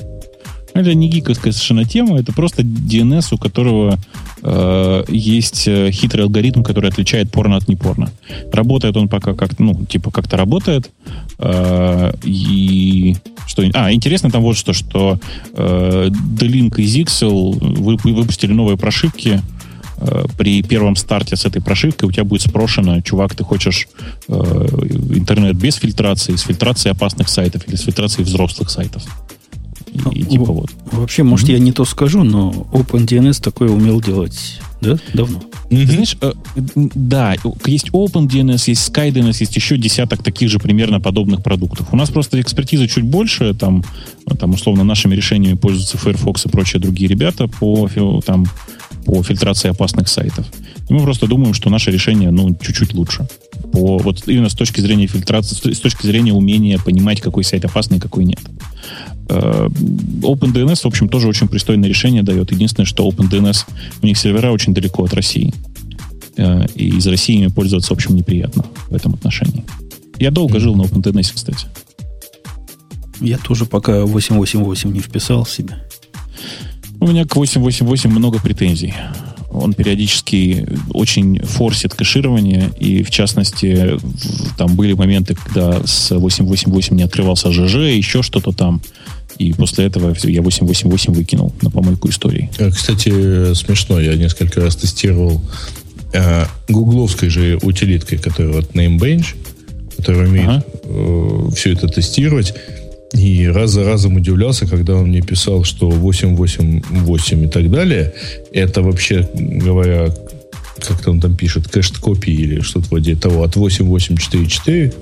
Это 0.76 0.94
не 0.94 1.08
гиковская 1.08 1.54
совершенно 1.54 1.86
тема, 1.86 2.20
это 2.20 2.34
просто 2.34 2.62
DNS, 2.62 3.28
у 3.32 3.38
которого 3.38 3.98
э, 4.44 5.04
есть 5.08 5.70
э, 5.70 5.90
хитрый 5.90 6.26
алгоритм, 6.26 6.64
который 6.64 6.90
отличает 6.90 7.32
порно 7.32 7.56
от 7.56 7.70
непорно. 7.70 8.12
Работает 8.52 8.98
он 8.98 9.08
пока 9.08 9.34
как 9.36 9.58
ну, 9.58 9.86
типа 9.86 10.12
как-то 10.12 10.36
работает. 10.36 10.92
Э, 11.40 12.12
и 12.24 13.16
что, 13.48 13.64
а, 13.74 13.94
интересно 13.94 14.30
там 14.30 14.42
вот 14.42 14.58
что, 14.58 14.74
что 14.74 15.18
э, 15.54 16.10
D-Link 16.10 16.76
и 16.76 16.84
Zixel 16.84 17.58
вы, 17.58 17.96
выпустили 18.14 18.52
новые 18.52 18.78
прошивки, 18.78 19.42
э, 19.98 20.26
при 20.38 20.62
первом 20.62 20.98
старте 20.98 21.38
с 21.38 21.46
этой 21.46 21.62
прошивкой 21.62 22.10
у 22.10 22.12
тебя 22.12 22.26
будет 22.26 22.42
спрошено, 22.42 23.00
чувак, 23.00 23.34
ты 23.34 23.46
хочешь 23.46 23.88
э, 24.28 24.34
интернет 24.34 25.56
без 25.56 25.76
фильтрации, 25.76 26.36
с 26.36 26.42
фильтрацией 26.42 26.92
опасных 26.92 27.30
сайтов 27.30 27.66
или 27.66 27.78
с 27.78 27.84
фильтрацией 27.84 28.26
взрослых 28.26 28.70
сайтов. 28.70 29.04
И, 30.12 30.20
и 30.20 30.24
типа 30.24 30.46
вот. 30.46 30.72
Вообще, 30.92 31.24
может, 31.24 31.50
mm-hmm. 31.50 31.54
я 31.54 31.60
не 31.60 31.72
то 31.72 31.86
скажу, 31.86 32.24
но 32.24 32.52
OpenDNS 32.72 33.42
такое 33.42 33.70
умел 33.70 34.02
делать, 34.02 34.60
да, 34.82 34.98
давно. 35.14 35.40
Mm-hmm. 35.70 35.86
Ты 35.86 35.92
знаешь, 35.92 36.18
э, 36.22 36.34
да, 36.76 37.36
есть 37.66 37.90
OpenDNS, 37.90 38.64
есть 38.68 38.90
SkyDNS, 38.90 39.38
есть 39.40 39.56
еще 39.56 39.78
десяток 39.78 40.24
таких 40.24 40.50
же 40.50 40.60
примерно 40.60 41.00
подобных 41.00 41.44
продуктов. 41.44 41.88
У 41.92 41.96
нас 41.96 42.10
просто 42.10 42.40
экспертиза 42.42 42.88
чуть 42.88 43.06
больше, 43.06 43.54
там, 43.54 43.84
там 44.40 44.52
условно 44.52 44.84
нашими 44.84 45.16
решениями 45.16 45.56
пользуются 45.56 45.98
Firefox 45.98 46.46
и 46.46 46.50
прочие 46.50 46.82
другие 46.82 47.08
ребята 47.08 47.48
по, 47.48 47.90
там, 48.26 48.46
по 49.06 49.22
фильтрации 49.24 49.70
опасных 49.70 50.08
сайтов. 50.08 50.46
И 50.90 50.94
мы 50.94 51.02
просто 51.02 51.28
думаем, 51.28 51.54
что 51.54 51.70
наше 51.70 51.92
решение 51.92 52.32
ну, 52.32 52.56
чуть-чуть 52.60 52.94
лучше. 52.94 53.28
По, 53.72 53.98
вот 53.98 54.28
именно 54.28 54.50
с 54.50 54.54
точки 54.56 54.82
зрения 54.82 55.08
фильтрации, 55.08 55.74
с 55.74 55.80
точки 55.80 56.06
зрения 56.06 56.34
умения 56.34 56.78
понимать, 56.78 57.22
какой 57.22 57.44
сайт 57.44 57.66
опасный, 57.66 58.00
какой 58.00 58.26
нет. 58.26 58.40
Э, 59.30 59.68
OpenDNS, 60.22 60.82
в 60.82 60.86
общем, 60.86 61.10
тоже 61.10 61.28
очень 61.28 61.48
пристойное 61.48 61.90
решение 61.90 62.24
дает. 62.24 62.52
Единственное, 62.52 62.86
что 62.86 63.08
OpenDNS, 63.08 63.66
у 64.02 64.06
них 64.06 64.18
сервера 64.18 64.52
очень 64.52 64.74
далеко 64.74 65.04
от 65.04 65.14
России. 65.14 65.54
Э, 66.38 66.66
и 66.76 66.90
из 66.90 67.08
России 67.08 67.38
ими 67.38 67.48
пользоваться, 67.48 67.94
в 67.94 67.98
общем, 67.98 68.16
неприятно 68.16 68.66
в 68.90 68.96
этом 68.96 69.14
отношении. 69.14 69.64
Я 70.18 70.32
долго 70.32 70.60
жил 70.60 70.76
на 70.76 70.84
OpenDNS, 70.84 71.34
кстати. 71.34 71.68
Я 73.20 73.38
тоже 73.38 73.66
пока 73.66 74.06
888 74.06 74.92
не 74.92 75.00
вписал 75.00 75.44
в 75.44 75.50
себя. 75.50 75.82
У 77.00 77.08
меня 77.08 77.26
к 77.26 77.36
888 77.36 78.10
много 78.10 78.40
претензий. 78.40 78.94
Он 79.52 79.74
периодически 79.74 80.68
очень 80.92 81.40
форсит 81.40 81.94
кэширование, 81.94 82.72
и 82.80 83.04
в 83.04 83.10
частности, 83.10 83.98
там 84.58 84.76
были 84.76 84.94
моменты, 84.94 85.36
когда 85.36 85.82
с 85.86 86.12
888 86.12 86.96
не 86.96 87.04
открывался 87.04 87.52
ЖЖ, 87.52 87.76
еще 87.96 88.22
что-то 88.22 88.52
там. 88.52 88.82
И 89.38 89.54
после 89.54 89.86
этого 89.86 90.16
я 90.24 90.42
888 90.42 91.14
выкинул 91.14 91.54
на 91.62 91.70
помойку 91.70 92.10
истории. 92.10 92.50
Э, 92.58 92.70
кстати, 92.70 93.54
смешно, 93.54 94.00
я 94.00 94.16
несколько 94.16 94.62
раз 94.62 94.76
тестировал 94.78 95.42
э, 96.14 96.46
гугловской 96.70 97.30
же 97.30 97.60
утилиткой, 97.62 98.18
которая 98.18 98.54
вот 98.54 98.72
NameBench, 98.72 99.36
которая 99.98 100.28
умеет 100.28 100.48
ага. 100.48 100.64
э, 100.84 101.50
все 101.56 101.74
это 101.74 101.88
тестировать. 101.88 102.54
И 103.14 103.48
раз 103.48 103.72
за 103.72 103.86
разом 103.86 104.18
удивлялся, 104.18 104.68
когда 104.68 104.96
он 104.96 105.08
мне 105.08 105.22
писал, 105.22 105.64
что 105.64 105.90
888 105.90 107.46
и 107.46 107.48
так 107.48 107.72
далее, 107.72 108.14
это 108.52 108.82
вообще, 108.82 109.30
говоря, 109.34 110.14
как-то 110.80 111.12
он 111.12 111.22
там 111.22 111.36
пишет, 111.36 111.68
кэш-копии 111.68 112.34
или 112.34 112.62
что-то 112.62 112.88
вроде 112.90 113.16
того, 113.16 113.44
от 113.44 113.56
8844. 113.56 114.94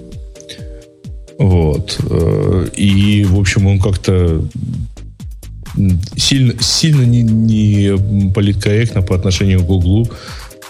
Вот. 1.40 2.00
Э, 2.10 2.68
и, 2.76 3.24
в 3.26 3.40
общем, 3.40 3.68
он 3.68 3.80
как-то 3.80 4.46
сильно, 6.16 6.54
сильно 6.62 7.04
не, 7.04 7.24
не 7.24 8.32
политкорректно 8.32 9.02
по 9.02 9.16
отношению 9.16 9.62
к 9.62 9.66
Гуглу 9.66 10.08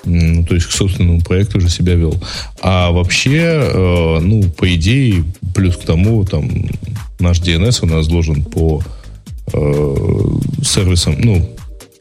то 0.04 0.54
есть 0.54 0.66
к 0.66 0.72
собственному 0.72 1.22
проекту 1.22 1.60
уже 1.60 1.70
себя 1.70 1.96
вел. 1.96 2.16
А 2.62 2.92
вообще, 2.92 3.70
э, 3.74 4.20
ну, 4.20 4.44
по 4.50 4.74
идее, 4.76 5.24
плюс 5.56 5.78
к 5.78 5.86
тому, 5.86 6.26
там, 6.26 6.50
наш 7.24 7.40
DNS 7.40 7.80
у 7.82 7.88
нас 7.88 8.08
должен 8.08 8.44
по 8.44 8.84
э, 9.54 9.96
сервисам, 10.64 11.16
ну, 11.20 11.50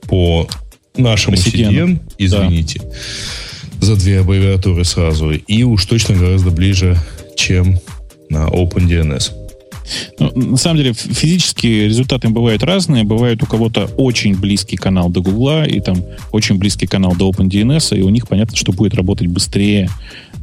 по 0.08 0.48
нашему 0.96 1.36
CDN, 1.36 2.00
извините, 2.18 2.80
да. 2.80 3.86
за 3.86 3.96
две 3.96 4.20
аббревиатуры 4.20 4.84
сразу, 4.84 5.30
и 5.30 5.62
уж 5.62 5.86
точно 5.86 6.16
гораздо 6.16 6.50
ближе, 6.50 6.98
чем 7.36 7.78
на 8.28 8.48
OpenDNS. 8.48 9.32
Ну, 10.18 10.32
на 10.34 10.56
самом 10.56 10.78
деле, 10.78 10.92
физические 10.92 11.88
результаты 11.88 12.28
бывают 12.28 12.62
разные. 12.62 13.04
Бывает 13.04 13.42
у 13.42 13.46
кого-то 13.46 13.86
очень 13.96 14.34
близкий 14.34 14.76
канал 14.76 15.10
до 15.10 15.20
Гугла, 15.20 15.64
и 15.64 15.80
там 15.80 16.04
очень 16.30 16.56
близкий 16.56 16.86
канал 16.86 17.14
до 17.16 17.30
OpenDNS, 17.30 17.98
и 17.98 18.02
у 18.02 18.08
них 18.08 18.28
понятно, 18.28 18.56
что 18.56 18.72
будет 18.72 18.94
работать 18.94 19.26
быстрее 19.28 19.88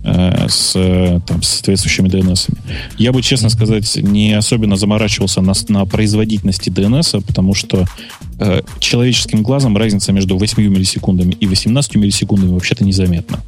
с 0.03 0.73
там, 1.27 1.41
соответствующими 1.41 2.07
DNS. 2.07 2.57
Я 2.97 3.11
бы, 3.11 3.21
честно 3.21 3.49
сказать, 3.49 3.95
не 3.97 4.34
особенно 4.34 4.76
заморачивался 4.76 5.41
на, 5.41 5.53
на 5.67 5.85
производительности 5.85 6.69
DNS, 6.69 7.21
потому 7.26 7.53
что 7.53 7.85
э, 8.39 8.61
человеческим 8.80 9.43
глазом 9.43 9.76
разница 9.77 10.11
между 10.11 10.38
8 10.38 10.63
миллисекундами 10.63 11.34
и 11.34 11.47
18 11.47 11.95
миллисекундами 11.95 12.51
вообще-то 12.51 12.84
незаметна. 12.84 13.39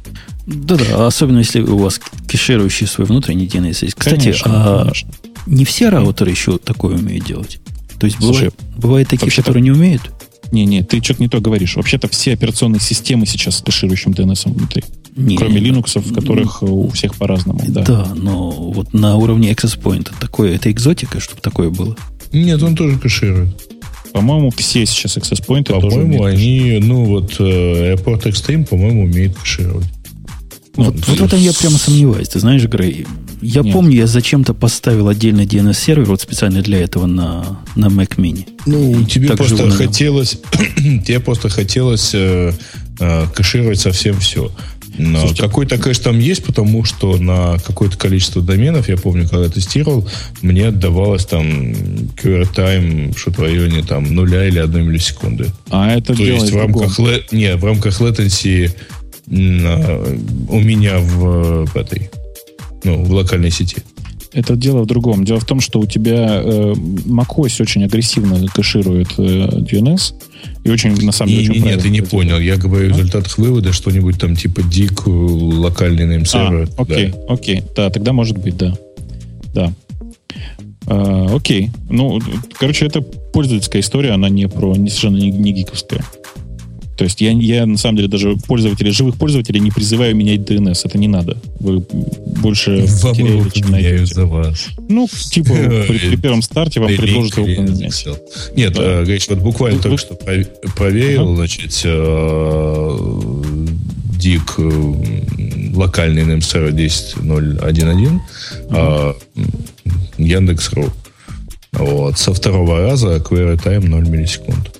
Да-да, 0.46 1.06
особенно 1.06 1.38
если 1.38 1.60
у 1.60 1.78
вас 1.78 2.00
кеширующий 2.28 2.86
свой 2.86 3.06
внутренний 3.06 3.46
DNS 3.46 3.84
есть. 3.84 3.94
Кстати, 3.94 4.20
конечно, 4.20 4.50
а 4.54 4.82
конечно. 4.82 5.10
не 5.46 5.64
все 5.64 5.88
раутеры 5.88 6.30
еще 6.30 6.58
такое 6.58 6.96
умеют 6.96 7.24
делать. 7.24 7.60
То 7.98 8.06
есть 8.06 8.18
Слушай, 8.18 8.50
бывает, 8.50 8.54
бывают 8.76 9.08
такие, 9.08 9.30
которые 9.30 9.62
не 9.62 9.70
умеют? 9.70 10.02
Не-не, 10.50 10.82
ты 10.82 11.02
что-то 11.02 11.22
не 11.22 11.28
то 11.28 11.40
говоришь. 11.40 11.76
Вообще-то 11.76 12.08
все 12.08 12.34
операционные 12.34 12.80
системы 12.80 13.24
сейчас 13.26 13.58
с 13.58 13.62
кэширующим 13.62 14.12
DNS 14.12 14.52
внутри. 14.52 14.84
Не, 15.14 15.36
Кроме 15.36 15.60
Linux, 15.60 16.00
в 16.00 16.14
которых 16.14 16.62
у 16.62 16.88
всех 16.90 17.14
по-разному. 17.16 17.60
Да. 17.68 17.82
да, 17.82 18.12
но 18.14 18.50
вот 18.50 18.94
на 18.94 19.16
уровне 19.16 19.52
access 19.52 19.78
point 19.78 20.10
такое, 20.18 20.54
это 20.54 20.70
экзотика, 20.70 21.20
чтобы 21.20 21.42
такое 21.42 21.68
было? 21.68 21.96
Нет, 22.32 22.62
он 22.62 22.74
тоже 22.74 22.98
кэширует. 22.98 23.54
По-моему, 24.12 24.50
все 24.56 24.86
сейчас 24.86 25.16
access 25.16 25.44
point 25.46 25.64
По-моему, 25.64 26.24
они, 26.24 26.78
ну 26.82 27.04
вот 27.04 27.36
э, 27.38 27.94
Airport 27.94 28.24
Extreme, 28.24 28.66
по-моему, 28.66 29.04
умеет 29.04 29.36
кэшировать. 29.36 29.86
Вот, 30.74 30.94
вот 31.06 31.18
в 31.20 31.24
этом 31.24 31.38
я 31.40 31.52
прямо 31.52 31.76
сомневаюсь. 31.76 32.28
Ты 32.28 32.40
знаешь, 32.40 32.64
Грей, 32.64 33.06
я 33.42 33.62
Нет. 33.62 33.74
помню, 33.74 33.96
я 33.96 34.06
зачем-то 34.06 34.54
поставил 34.54 35.08
отдельный 35.08 35.44
DNS-сервер 35.44 36.06
вот 36.06 36.22
специально 36.22 36.62
для 36.62 36.80
этого 36.80 37.06
на, 37.06 37.58
на 37.74 37.86
Mac 37.86 38.16
Mini. 38.16 38.46
Ну, 38.64 39.04
тебе 39.04 39.28
так 39.28 39.36
просто 39.36 39.68
хотелось, 39.70 40.38
тебе 40.76 41.20
просто 41.20 41.50
хотелось 41.50 42.12
э, 42.14 42.52
э, 43.00 43.26
кэшировать 43.34 43.80
совсем 43.80 44.18
все. 44.20 44.50
Какой-то 45.38 45.78
кэш 45.78 45.98
там 45.98 46.18
есть, 46.18 46.44
потому 46.44 46.84
что 46.84 47.16
на 47.16 47.58
какое-то 47.58 47.96
количество 47.96 48.42
доменов, 48.42 48.88
я 48.88 48.96
помню, 48.96 49.28
когда 49.28 49.48
тестировал, 49.48 50.08
мне 50.42 50.68
отдавалось 50.68 51.24
там 51.24 51.46
QR 51.48 52.48
time 52.54 53.16
что-то 53.16 53.40
в 53.40 53.44
районе 53.44 53.82
там 53.82 54.14
нуля 54.14 54.46
или 54.46 54.58
одной 54.58 54.82
миллисекунды. 54.82 55.46
А 55.70 55.92
это 55.92 56.14
То 56.14 56.22
есть 56.22 56.50
в 56.50 56.56
рамках, 56.56 56.98
не, 57.32 57.56
в 57.56 57.64
рамках 57.64 58.00
latency 58.00 58.70
у 59.28 60.60
меня 60.60 60.98
в, 60.98 61.66
в 61.66 61.76
этой, 61.76 62.10
ну, 62.84 63.04
в 63.04 63.12
локальной 63.12 63.50
сети. 63.50 63.78
Это 64.32 64.56
дело 64.56 64.82
в 64.82 64.86
другом. 64.86 65.24
Дело 65.24 65.40
в 65.40 65.44
том, 65.44 65.60
что 65.60 65.78
у 65.78 65.86
тебя 65.86 66.42
э, 66.42 66.72
macOS 66.72 67.60
очень 67.60 67.84
агрессивно 67.84 68.46
кэширует 68.48 69.08
э, 69.18 69.22
DNS. 69.22 70.14
И 70.64 70.70
очень, 70.70 70.94
на 71.04 71.12
самом 71.12 71.32
деле, 71.32 71.48
не, 71.48 71.58
не, 71.58 71.66
Нет, 71.66 71.82
ты 71.82 71.90
не 71.90 72.02
понял. 72.02 72.38
Я 72.38 72.56
говорю 72.56 72.86
в 72.86 72.96
результатах 72.96 73.36
вывода 73.36 73.72
что-нибудь 73.72 74.18
там 74.18 74.36
типа 74.36 74.62
дик, 74.62 75.06
локальный 75.06 76.06
неймсервер. 76.06 76.68
А, 76.76 76.82
окей, 76.82 77.08
да. 77.08 77.34
окей. 77.34 77.62
Да, 77.74 77.90
тогда 77.90 78.12
может 78.12 78.38
быть, 78.38 78.56
да. 78.56 78.74
Да. 79.54 79.72
А, 80.86 81.34
окей. 81.34 81.70
Ну, 81.90 82.20
короче, 82.58 82.86
это 82.86 83.02
пользовательская 83.02 83.82
история, 83.82 84.12
она 84.12 84.28
не 84.28 84.48
про, 84.48 84.76
не 84.76 84.88
совершенно 84.88 85.16
не, 85.16 85.32
не 85.32 85.52
гиковская. 85.52 86.04
То 87.02 87.06
есть 87.06 87.20
я, 87.20 87.32
я 87.32 87.66
на 87.66 87.78
самом 87.78 87.96
деле 87.96 88.06
даже 88.06 88.36
пользователей, 88.46 88.92
живых 88.92 89.16
пользователей 89.16 89.58
не 89.58 89.72
призываю 89.72 90.14
менять 90.14 90.42
DNS. 90.42 90.82
Это 90.84 90.98
не 90.98 91.08
надо. 91.08 91.36
Вы 91.58 91.80
больше 91.80 92.86
вам 93.02 93.12
теряете, 93.16 93.50
чем 93.58 93.72
найдете. 93.72 94.06
за 94.06 94.26
вас. 94.26 94.68
Ну, 94.88 95.08
типа 95.08 95.48
при, 95.88 95.98
при 95.98 96.16
первом 96.16 96.42
старте 96.42 96.78
вам 96.78 96.94
предложат 96.94 97.38
его 97.38 97.46
поменять. 97.46 98.06
Нет, 98.54 98.74
да. 98.74 99.00
э, 99.00 99.04
Гриш, 99.04 99.26
вот 99.28 99.40
буквально 99.40 99.82
только 99.82 99.98
что 99.98 100.14
проверил, 100.76 101.34
значит, 101.34 101.80
э, 101.82 102.98
дик 104.16 104.54
э, 104.58 105.74
локальный 105.74 106.22
NMSR 106.22 106.70
10.0.1.1 106.70 108.20
ага. 108.70 109.16
э, 109.34 109.42
Яндекс.ру. 110.18 110.88
Вот. 111.72 112.16
Со 112.16 112.32
второго 112.32 112.78
раза 112.78 113.16
query 113.16 113.60
time 113.60 113.88
0 113.88 114.08
миллисекунд. 114.08 114.78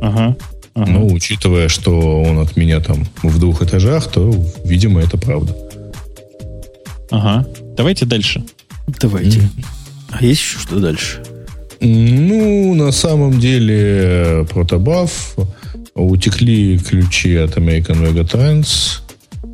Ага. 0.00 0.36
Ага. 0.76 0.90
Ну, 0.90 1.06
учитывая, 1.06 1.68
что 1.68 2.22
он 2.22 2.38
от 2.38 2.56
меня 2.56 2.80
там 2.80 3.06
в 3.22 3.38
двух 3.38 3.62
этажах, 3.62 4.10
то, 4.10 4.30
видимо, 4.64 5.00
это 5.00 5.16
правда. 5.16 5.56
Ага. 7.10 7.46
Давайте 7.76 8.04
дальше. 8.04 8.44
Давайте. 9.00 9.38
Mm-hmm. 9.38 9.64
А 10.10 10.24
есть 10.24 10.40
еще 10.42 10.58
что 10.58 10.78
дальше? 10.78 11.22
Ну, 11.80 12.74
на 12.74 12.92
самом 12.92 13.40
деле, 13.40 14.46
протобаф. 14.50 15.36
Утекли 15.94 16.78
ключи 16.78 17.36
от 17.36 17.56
American 17.56 18.02
Megatrends. 18.02 19.00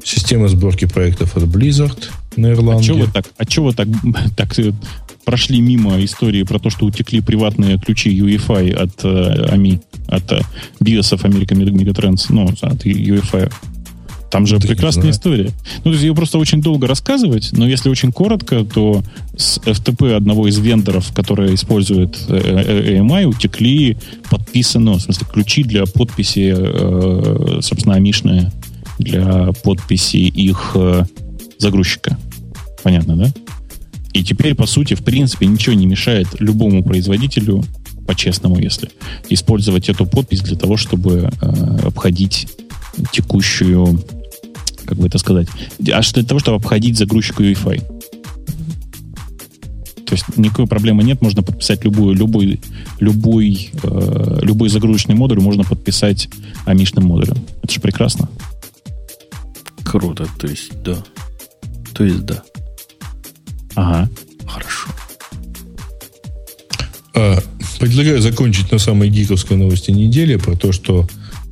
Система 0.02 0.48
сборки 0.48 0.86
проектов 0.86 1.36
от 1.36 1.44
Blizzard 1.44 2.10
на 2.34 2.50
Ирландии. 2.50 2.90
А 2.90 2.94
что 2.94 2.94
вы 2.94 3.12
так, 3.12 3.26
а 3.36 3.46
чего 3.46 3.66
вы 3.66 3.74
так, 3.74 3.88
так 4.36 4.54
прошли 5.24 5.60
мимо 5.60 6.02
истории 6.04 6.42
про 6.42 6.58
то, 6.58 6.70
что 6.70 6.86
утекли 6.86 7.20
приватные 7.20 7.78
ключи 7.78 8.10
UEFI 8.18 8.72
от 8.72 9.04
э, 9.04 9.54
AMI, 9.54 9.80
от 10.08 10.32
э, 10.32 10.40
BIOS 10.80 11.16
American 11.22 11.62
Megatrends, 11.74 12.26
ну, 12.30 12.48
от 12.60 12.84
UEFI. 12.84 13.52
Там 14.32 14.46
же 14.46 14.58
прекрасная 14.58 15.10
история. 15.10 15.50
Ну, 15.78 15.82
то 15.84 15.90
есть 15.90 16.02
ее 16.04 16.14
просто 16.14 16.38
очень 16.38 16.62
долго 16.62 16.86
рассказывать, 16.86 17.50
но 17.52 17.68
если 17.68 17.90
очень 17.90 18.12
коротко, 18.12 18.64
то 18.64 19.02
с 19.36 19.58
FTP 19.58 20.14
одного 20.14 20.48
из 20.48 20.58
вендоров, 20.58 21.12
который 21.12 21.54
использует 21.54 22.16
AMI, 22.28 23.12
э, 23.12 23.20
э, 23.20 23.22
э, 23.22 23.24
утекли 23.26 23.98
подписано, 24.30 24.94
в 24.94 25.02
смысле, 25.02 25.26
ключи 25.30 25.64
для 25.64 25.84
подписи, 25.84 26.56
собственно, 27.60 27.96
амишные 27.96 28.50
для 28.98 29.52
подписи 29.64 30.16
их 30.16 30.76
загрузчика. 31.58 32.16
Понятно, 32.82 33.16
да? 33.16 33.32
И 34.12 34.22
теперь, 34.22 34.54
по 34.54 34.66
сути, 34.66 34.94
в 34.94 35.02
принципе, 35.02 35.46
ничего 35.46 35.74
не 35.74 35.86
мешает 35.86 36.28
любому 36.38 36.82
производителю, 36.82 37.64
по-честному, 38.06 38.58
если, 38.58 38.90
использовать 39.30 39.88
эту 39.88 40.06
подпись 40.06 40.40
для 40.40 40.56
того, 40.56 40.76
чтобы 40.76 41.30
обходить 41.84 42.48
текущую 43.12 44.02
как 44.84 44.98
бы 44.98 45.06
это 45.06 45.18
сказать, 45.18 45.48
аж 45.92 46.12
для 46.12 46.24
того, 46.24 46.40
чтобы 46.40 46.56
обходить 46.56 46.98
загрузчик 46.98 47.40
Wi-Fi. 47.40 47.78
То 50.04 50.14
есть 50.14 50.36
никакой 50.36 50.66
проблемы 50.66 51.02
нет, 51.02 51.22
можно 51.22 51.42
подписать 51.42 51.84
любую, 51.84 52.14
любой, 52.14 52.60
любой, 53.00 53.70
э, 53.82 54.38
любой 54.42 54.68
загрузочный 54.68 55.14
модуль 55.14 55.40
можно 55.40 55.64
подписать 55.64 56.28
амишным 56.66 57.06
модулем. 57.06 57.36
Это 57.62 57.72
же 57.72 57.80
прекрасно. 57.80 58.28
Круто, 59.84 60.26
то 60.38 60.46
есть 60.46 60.82
да. 60.82 61.02
То 61.94 62.04
есть 62.04 62.26
да. 62.26 62.42
Ага. 63.74 64.08
Хорошо. 64.46 64.88
А, 67.14 67.38
предлагаю 67.80 68.20
закончить 68.20 68.72
на 68.72 68.78
самой 68.78 69.08
гиковской 69.08 69.56
новости 69.56 69.90
недели 69.90 70.36
про 70.36 70.56
то, 70.56 70.72
что 70.72 71.08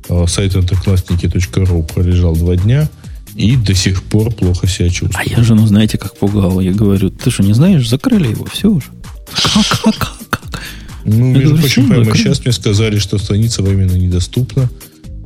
э, 0.09 0.25
сайт 0.27 0.55
одноклассники.ру 0.55 1.83
пролежал 1.83 2.35
два 2.35 2.55
дня– 2.55 2.89
и 3.35 3.55
до 3.55 3.73
сих 3.73 4.03
пор 4.03 4.31
плохо 4.31 4.67
себя 4.67 4.89
чувствую. 4.89 5.17
А 5.17 5.23
я 5.23 5.43
жену, 5.43 5.65
знаете, 5.67 5.97
как 5.97 6.17
пугал. 6.17 6.59
Я 6.59 6.73
говорю, 6.73 7.09
ты 7.09 7.31
что, 7.31 7.43
не 7.43 7.53
знаешь, 7.53 7.87
закрыли 7.87 8.29
его, 8.29 8.45
все 8.45 8.69
уже. 8.69 8.87
Как, 9.33 9.83
как, 9.83 9.95
как, 9.95 10.29
как? 10.29 10.61
Ну, 11.05 11.33
я 11.33 11.39
между 11.39 11.57
прочим, 11.57 11.87
прямо 11.87 12.03
закрыли? 12.03 12.23
сейчас 12.23 12.43
мне 12.43 12.51
сказали, 12.51 12.99
что 12.99 13.17
страница 13.17 13.61
временно 13.61 13.95
недоступна. 13.95 14.69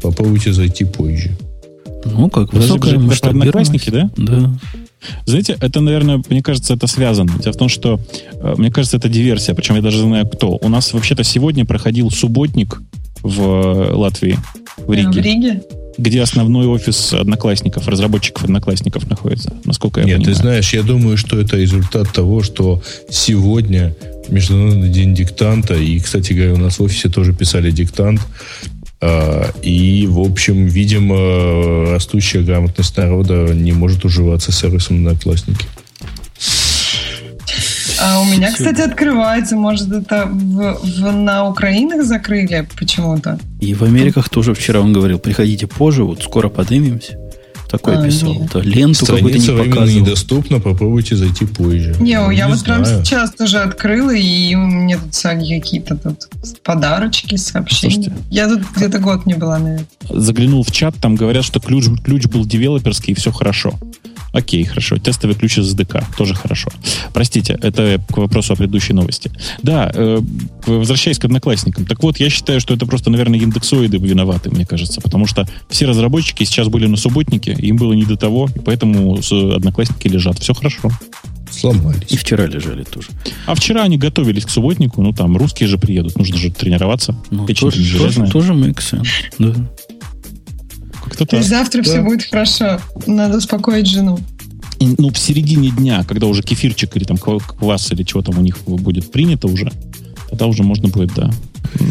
Попробуйте 0.01 0.53
зайти 0.53 0.85
позже. 0.85 1.35
Ну, 2.06 2.30
как 2.30 2.53
высокая 2.53 2.99
Это 2.99 3.30
одноклассники, 3.30 3.90
да? 3.90 4.11
Да. 4.15 4.57
Знаете, 5.25 5.58
это, 5.59 5.82
наверное, 5.82 6.22
мне 6.30 6.42
кажется, 6.42 6.74
это 6.74 6.88
связано. 6.88 7.32
Дело 7.40 7.53
в 7.53 7.58
том, 7.58 7.69
что, 7.69 8.00
э, 8.34 8.56
мне 8.58 8.72
кажется, 8.72 8.98
это 8.98 9.09
диверсия, 9.09 9.56
причем 9.56 9.75
я 9.75 9.82
даже 9.82 10.00
знаю, 10.00 10.27
кто. 10.27 10.58
У 10.61 10.69
нас 10.69 10.93
вообще-то 10.93 11.24
сегодня 11.24 11.66
проходил 11.66 12.11
субботник 12.11 12.82
в 13.22 13.42
э, 13.42 13.93
Латвии, 13.93 14.38
в 14.77 14.93
Риге. 14.93 15.09
В 15.09 15.17
Риге? 15.17 15.61
где 15.98 16.22
основной 16.22 16.67
офис 16.67 17.14
одноклассников, 17.14 17.88
разработчиков 17.88 18.43
одноклассников 18.43 19.09
находится, 19.09 19.53
насколько 19.64 20.01
я 20.01 20.06
Нет, 20.06 20.17
понимаю. 20.17 20.35
ты 20.35 20.42
знаешь, 20.42 20.74
я 20.74 20.84
думаю, 20.84 21.17
что 21.17 21.40
это 21.40 21.58
результат 21.58 22.11
того, 22.11 22.43
что 22.43 22.82
сегодня 23.09 23.95
Международный 24.27 24.90
день 24.90 25.14
диктанта, 25.14 25.75
и, 25.75 26.00
кстати 26.00 26.34
говоря, 26.34 26.53
у 26.53 26.58
нас 26.58 26.80
в 26.80 26.84
офисе 26.84 27.09
тоже 27.09 27.34
писали 27.34 27.72
диктант, 27.72 28.22
и, 29.61 30.08
в 30.08 30.19
общем, 30.19 30.66
видимо, 30.66 31.92
растущая 31.92 32.42
грамотность 32.42 32.95
народа 32.98 33.53
не 33.53 33.72
может 33.72 34.06
уживаться 34.06 34.51
с 34.51 34.59
сервисом 34.59 34.98
одноклассники. 34.98 35.66
А 38.00 38.19
у 38.22 38.25
меня, 38.25 38.51
кстати, 38.51 38.82
открывается. 38.82 39.56
Может, 39.56 39.92
это 39.92 40.25
в, 40.25 40.80
в, 40.84 41.11
на 41.11 41.48
Украинах 41.48 42.03
закрыли 42.06 42.67
почему-то? 42.77 43.40
И 43.61 43.74
в 43.74 43.84
Америках 43.84 44.30
тоже 44.30 44.53
вчера 44.53 44.82
он 44.82 44.93
говорил, 44.93 45.17
приходите 45.17 45.66
позже, 45.67 46.03
вот 46.03 46.22
скоро 46.22 46.50
поднимемся. 46.50 47.17
Такое 47.69 47.99
а, 47.99 48.05
писал. 48.05 48.33
Нет. 48.33 48.55
ленту 48.55 49.05
какую-то 49.05 49.39
не 49.39 49.47
показывал. 49.47 50.01
недоступна, 50.01 50.59
попробуйте 50.59 51.15
зайти 51.15 51.45
позже. 51.45 51.95
Не, 51.99 52.19
ну, 52.19 52.29
я 52.29 52.45
не 52.45 52.51
вот 52.51 52.59
знаю. 52.59 52.83
прям 52.83 53.03
сейчас 53.03 53.31
тоже 53.31 53.59
открыла, 53.59 54.13
и 54.13 54.55
мне 54.55 54.97
тут 54.97 55.13
какие-то 55.59 55.95
тут 55.97 56.27
подарочки, 56.63 57.35
сообщения. 57.35 57.95
Слушайте, 57.95 58.13
я 58.29 58.47
тут 58.47 58.61
где-то 58.75 58.99
год 58.99 59.25
не 59.25 59.33
была, 59.33 59.57
наверное. 59.59 59.87
Заглянул 60.09 60.63
в 60.63 60.71
чат, 60.71 60.95
там 61.01 61.15
говорят, 61.15 61.43
что 61.43 61.59
ключ, 61.59 61.85
ключ 62.03 62.25
был 62.25 62.45
девелоперский, 62.45 63.13
и 63.13 63.15
все 63.15 63.31
хорошо. 63.31 63.73
Окей, 64.35 64.65
хорошо. 64.65 64.97
Тестовый 64.97 65.33
ключ 65.33 65.57
из 65.57 65.73
SDK. 65.73 66.03
Тоже 66.17 66.35
хорошо. 66.35 66.69
Простите, 67.14 67.57
это 67.61 68.01
к 68.09 68.17
вопросу 68.17 68.51
о 68.51 68.57
предыдущей 68.57 68.91
новости. 68.91 69.31
Да, 69.64 69.89
э, 69.93 70.19
возвращаясь 70.67 71.17
к 71.17 71.23
одноклассникам. 71.23 71.85
Так 71.85 72.03
вот, 72.03 72.19
я 72.19 72.30
считаю, 72.30 72.59
что 72.59 72.73
это 72.73 72.85
просто, 72.85 73.09
наверное, 73.09 73.39
индексоиды 73.39 73.97
виноваты, 73.97 74.49
мне 74.49 74.65
кажется. 74.65 74.99
Потому 74.99 75.25
что 75.25 75.47
все 75.69 75.85
разработчики 75.85 76.43
сейчас 76.43 76.67
были 76.67 76.85
на 76.85 76.97
субботнике, 76.97 77.53
им 77.53 77.77
было 77.77 77.93
не 77.93 78.03
до 78.03 78.17
того, 78.17 78.49
и 78.53 78.59
поэтому 78.59 79.17
одноклассники 79.55 80.09
лежат. 80.09 80.38
Все 80.39 80.53
хорошо. 80.53 80.91
Сломались. 81.49 82.11
И 82.11 82.17
вчера 82.17 82.45
лежали 82.45 82.83
тоже. 82.83 83.07
А 83.45 83.55
вчера 83.55 83.83
они 83.83 83.97
готовились 83.97 84.43
к 84.43 84.49
субботнику. 84.49 85.01
Ну, 85.01 85.14
там 85.14 85.38
русские 85.38 85.69
же 85.69 85.77
приедут. 85.77 86.17
Нужно 86.17 86.35
же 86.35 86.51
тренироваться. 86.51 87.15
Ну, 87.31 87.47
тоже, 87.47 87.97
тоже, 87.97 88.27
тоже 88.27 88.51
make 88.51 88.80
sense. 88.80 89.07
Да. 89.39 89.55
Как-то 91.06 91.25
так. 91.25 91.43
завтра 91.43 91.82
да. 91.82 91.90
все 91.90 92.01
будет 92.01 92.24
хорошо. 92.30 92.80
Надо 93.08 93.38
успокоить 93.38 93.88
жену. 93.88 94.19
И, 94.80 94.93
ну, 94.98 95.09
в 95.09 95.17
середине 95.17 95.69
дня, 95.69 96.03
когда 96.03 96.27
уже 96.27 96.42
кефирчик 96.42 96.95
или 96.98 97.06
там 97.06 97.17
квас 97.17 97.92
или 97.92 98.03
чего 98.03 98.22
там 98.22 98.38
у 98.38 98.42
них 98.42 98.61
будет 98.66 99.11
принято 99.11 99.48
уже, 99.48 99.72
тогда 100.35 100.47
уже 100.47 100.64
можно 100.64 100.89
будет, 100.89 101.14
да, 101.15 101.31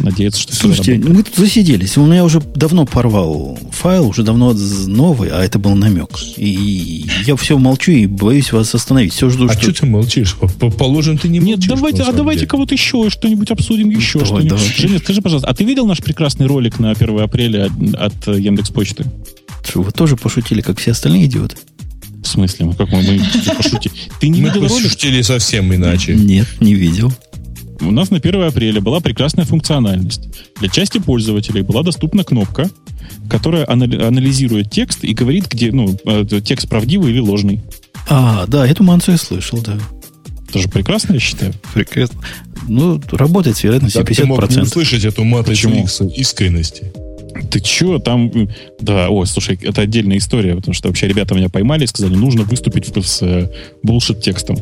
надеяться, 0.03 0.43
что 0.43 0.55
Слушайте, 0.55 0.99
мы 0.99 1.23
тут 1.23 1.35
засиделись. 1.35 1.97
У 1.97 2.05
меня 2.05 2.25
уже 2.25 2.41
давно 2.41 2.85
порвал 2.85 3.59
файл, 3.71 4.09
уже 4.09 4.23
давно 4.23 4.55
новый, 4.87 5.31
а 5.31 5.43
это 5.43 5.59
был 5.59 5.75
намек. 5.75 6.11
И 6.37 7.07
я 7.25 7.37
все 7.37 7.59
молчу 7.59 7.93
и 7.93 8.07
боюсь 8.07 8.53
вас 8.53 8.75
остановить. 8.75 9.15
Все 9.15 9.31
жду, 9.31 9.47
а 9.49 9.53
что... 9.53 9.73
ты 9.73 9.87
молчишь? 9.87 10.37
Положим, 10.79 11.17
ты 11.17 11.29
не 11.29 11.39
Нет, 11.39 11.57
молчишь. 11.57 11.71
Нет, 11.71 11.77
давайте, 11.79 12.03
а 12.03 12.13
давайте 12.13 12.47
кого-то 12.47 12.75
еще 12.75 13.09
что-нибудь 13.09 13.51
обсудим, 13.51 13.89
еще 13.91 14.19
давай, 14.19 14.27
что-нибудь. 14.27 14.49
Давай. 14.51 14.75
Женя, 14.77 14.99
скажи, 14.99 15.23
пожалуйста, 15.23 15.49
а 15.49 15.55
ты 15.55 15.65
видел 15.65 15.87
наш 15.87 15.99
прекрасный 15.99 16.47
ролик 16.47 16.79
на 16.79 16.91
1 16.91 17.21
апреля 17.21 17.71
от, 17.97 18.29
от 18.29 18.39
Яндекс 18.39 18.71
Почты? 18.71 19.05
Что, 19.67 19.81
вы 19.81 19.93
тоже 19.93 20.17
пошутили, 20.17 20.61
как 20.61 20.79
все 20.79 20.91
остальные 20.91 21.27
идиоты? 21.27 21.57
В 22.23 22.27
смысле? 22.27 22.67
Мы 22.67 22.75
как 22.75 22.91
мы, 22.91 23.03
мы 23.03 23.55
пошутили? 23.57 23.95
Ты 24.21 24.29
не 24.29 24.43
мы 24.43 24.49
видел 24.49 24.69
ролик? 24.69 24.83
пошутили 24.83 25.23
совсем 25.23 25.75
иначе. 25.75 26.15
Нет, 26.15 26.47
не 26.61 26.75
видел 26.75 27.13
у 27.87 27.91
нас 27.91 28.11
на 28.11 28.19
1 28.19 28.43
апреля 28.43 28.81
была 28.81 29.01
прекрасная 29.01 29.45
функциональность. 29.45 30.29
Для 30.59 30.69
части 30.69 30.99
пользователей 30.99 31.63
была 31.63 31.83
доступна 31.83 32.25
кнопка, 32.25 32.71
которая 33.29 33.69
анализирует 33.69 34.71
текст 34.71 35.05
и 35.05 35.15
говорит, 35.15 35.49
где 35.49 35.73
ну, 35.73 35.97
э, 36.05 36.25
текст 36.45 36.69
правдивый 36.69 37.13
или 37.13 37.21
ложный. 37.21 37.61
А, 38.09 38.47
да, 38.47 38.67
эту 38.67 38.83
мансу 38.85 39.13
я 39.13 39.19
слышал, 39.19 39.61
да. 39.61 39.79
Это 40.49 40.59
же 40.59 40.69
прекрасно, 40.69 41.15
я 41.15 41.21
считаю. 41.21 41.53
Прекрасно. 41.73 42.21
Ну, 42.69 43.01
работает 43.13 43.57
с 43.57 43.65
вероятностью 43.65 44.03
как 44.03 44.13
50%. 44.13 44.17
Ты 44.17 44.27
мог 44.27 44.51
не 44.51 44.63
услышать 44.63 45.05
эту 45.05 45.25
матрицу 45.25 46.07
искренности. 46.09 46.93
Ты 47.51 47.61
че 47.61 47.99
там... 47.99 48.31
Да, 48.81 49.09
ой, 49.11 49.27
слушай, 49.27 49.59
это 49.61 49.83
отдельная 49.83 50.19
история, 50.19 50.55
потому 50.55 50.75
что 50.75 50.89
вообще 50.89 51.09
ребята 51.09 51.35
меня 51.35 51.49
поймали 51.49 51.85
и 51.85 51.87
сказали, 51.87 52.15
нужно 52.15 52.45
выступить 52.45 52.87
с 53.05 53.23
э, 53.23 53.51
bullshit 53.85 54.21
текстом. 54.21 54.57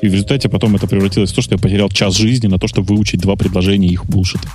И 0.00 0.08
в 0.08 0.12
результате 0.12 0.48
потом 0.48 0.76
это 0.76 0.86
превратилось 0.86 1.32
в 1.32 1.34
то, 1.34 1.42
что 1.42 1.54
я 1.54 1.58
потерял 1.58 1.88
час 1.88 2.16
жизни 2.16 2.46
на 2.46 2.58
то, 2.58 2.68
чтобы 2.68 2.94
выучить 2.94 3.20
два 3.20 3.36
предложения 3.36 3.88
их 3.88 4.06
булшита. 4.06 4.48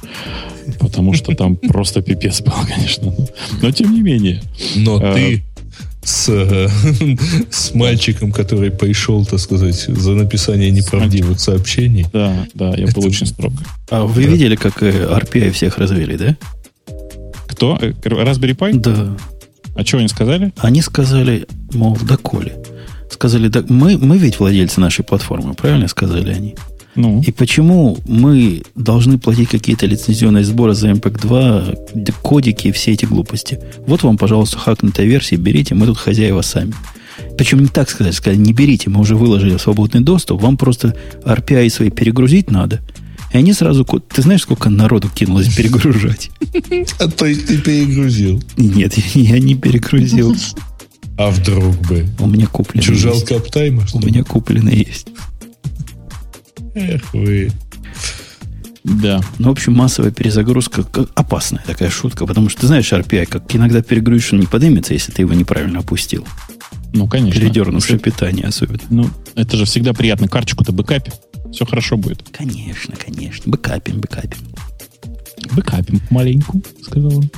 Потому 0.80 1.14
что 1.14 1.36
там 1.36 1.56
просто 1.68 2.02
пипец 2.02 2.42
был, 2.42 2.54
конечно. 2.68 3.14
Но 3.62 3.72
тем 3.72 3.94
не 3.94 4.02
менее. 4.02 4.42
Но 4.76 5.00
а, 5.02 5.14
ты 5.14 5.44
с, 6.04 6.28
с 7.50 7.74
мальчиком, 7.74 8.32
который 8.32 8.72
пришел, 8.72 9.26
так 9.26 9.40
сказать, 9.40 9.76
за 9.76 10.12
написание 10.14 10.72
неправдивых 10.72 11.40
сообщений. 11.40 12.06
Да, 12.14 12.48
да, 12.54 12.74
я 12.76 12.88
был 12.88 13.06
очень 13.06 13.26
строг. 13.26 13.54
А 13.90 14.04
вы 14.04 14.24
видели, 14.24 14.56
как 14.56 14.82
RPI 14.82 15.52
всех 15.52 15.78
развели, 15.78 16.18
да? 16.18 16.38
Кто? 17.48 17.78
Э, 17.82 17.92
Raspberry 17.92 18.56
Pi? 18.56 18.74
Да. 18.74 19.16
А 19.76 19.86
что 19.86 19.98
они 19.98 20.08
сказали? 20.08 20.54
Они 20.58 20.82
сказали, 20.82 21.48
мол, 21.74 21.98
доколе 21.98 22.54
сказали, 23.14 23.50
так 23.50 23.70
мы, 23.70 23.98
мы 23.98 24.18
ведь 24.18 24.40
владельцы 24.40 24.80
нашей 24.80 25.04
платформы, 25.04 25.54
правильно 25.54 25.88
сказали 25.88 26.32
они? 26.32 26.56
Ну. 26.96 27.22
И 27.26 27.32
почему 27.32 27.98
мы 28.06 28.62
должны 28.76 29.18
платить 29.18 29.50
какие-то 29.50 29.86
лицензионные 29.86 30.44
сборы 30.44 30.76
за 30.76 30.92
MPEG-2, 30.92 32.14
кодики 32.22 32.68
и 32.68 32.72
все 32.72 32.92
эти 32.92 33.06
глупости? 33.06 33.60
Вот 33.88 34.04
вам, 34.04 34.18
пожалуйста, 34.18 34.58
хакнутая 34.58 35.08
версия, 35.08 35.38
берите, 35.38 35.74
мы 35.74 35.88
тут 35.88 35.98
хозяева 35.98 36.42
сами. 36.42 36.74
Причем 37.38 37.62
не 37.62 37.68
так 37.68 37.90
сказать, 37.90 38.14
сказали, 38.14 38.40
не 38.40 38.54
берите, 38.54 38.90
мы 38.90 39.00
уже 39.00 39.16
выложили 39.16 39.56
в 39.58 39.62
свободный 39.62 40.02
доступ, 40.02 40.42
вам 40.42 40.58
просто 40.58 40.96
RPI 41.24 41.70
свои 41.70 41.90
перегрузить 41.90 42.52
надо. 42.52 42.82
И 43.32 43.38
они 43.38 43.54
сразу... 43.54 43.84
Ты 43.86 44.22
знаешь, 44.22 44.42
сколько 44.42 44.70
народу 44.70 45.10
кинулось 45.14 45.54
перегружать? 45.56 46.30
А 47.00 47.08
то 47.08 47.26
есть 47.26 47.48
ты 47.48 47.58
перегрузил? 47.58 48.42
Нет, 48.58 48.96
я 49.16 49.40
не 49.40 49.56
перегрузил. 49.56 50.36
А 51.18 51.30
вдруг 51.30 51.76
бы? 51.88 52.08
У 52.20 52.28
меня 52.28 52.48
куплено 52.48 52.84
Чужал 52.84 53.14
есть. 53.14 53.28
каптайма? 53.28 53.86
У 53.94 54.00
меня 54.00 54.24
куплено 54.24 54.70
есть. 54.70 55.08
Эх 56.74 57.14
вы. 57.14 57.52
Да. 58.84 59.22
Ну, 59.40 59.50
в 59.50 59.52
общем, 59.52 59.74
массовая 59.74 60.12
перезагрузка 60.12 60.86
опасная 61.16 61.64
такая 61.66 61.90
шутка, 61.90 62.26
потому 62.26 62.50
что 62.50 62.62
ты 62.62 62.68
знаешь 62.68 62.92
RPI, 62.92 63.28
как 63.28 63.56
иногда 63.56 63.82
перегрузишь, 63.82 64.34
он 64.34 64.42
не 64.42 64.46
поднимется, 64.48 64.94
если 64.94 65.12
ты 65.12 65.22
его 65.22 65.34
неправильно 65.34 65.80
опустил. 65.80 66.28
Ну, 66.94 67.08
конечно. 67.08 67.40
Передернувшее 67.40 68.00
питание 68.00 68.46
особенно. 68.46 68.82
Ну, 68.90 69.10
это 69.36 69.56
же 69.58 69.66
всегда 69.66 69.94
приятно. 69.94 70.28
Карточку-то 70.28 70.72
бэкапим. 70.72 71.14
Все 71.52 71.66
хорошо 71.66 71.98
будет. 71.98 72.24
Конечно, 72.32 72.96
конечно. 72.96 73.44
Бэкапим, 73.52 74.02
бэкапим. 74.02 74.40
Бэкапим 75.52 76.02
маленьку, 76.10 76.62
сказал 76.82 77.18
он. 77.18 77.30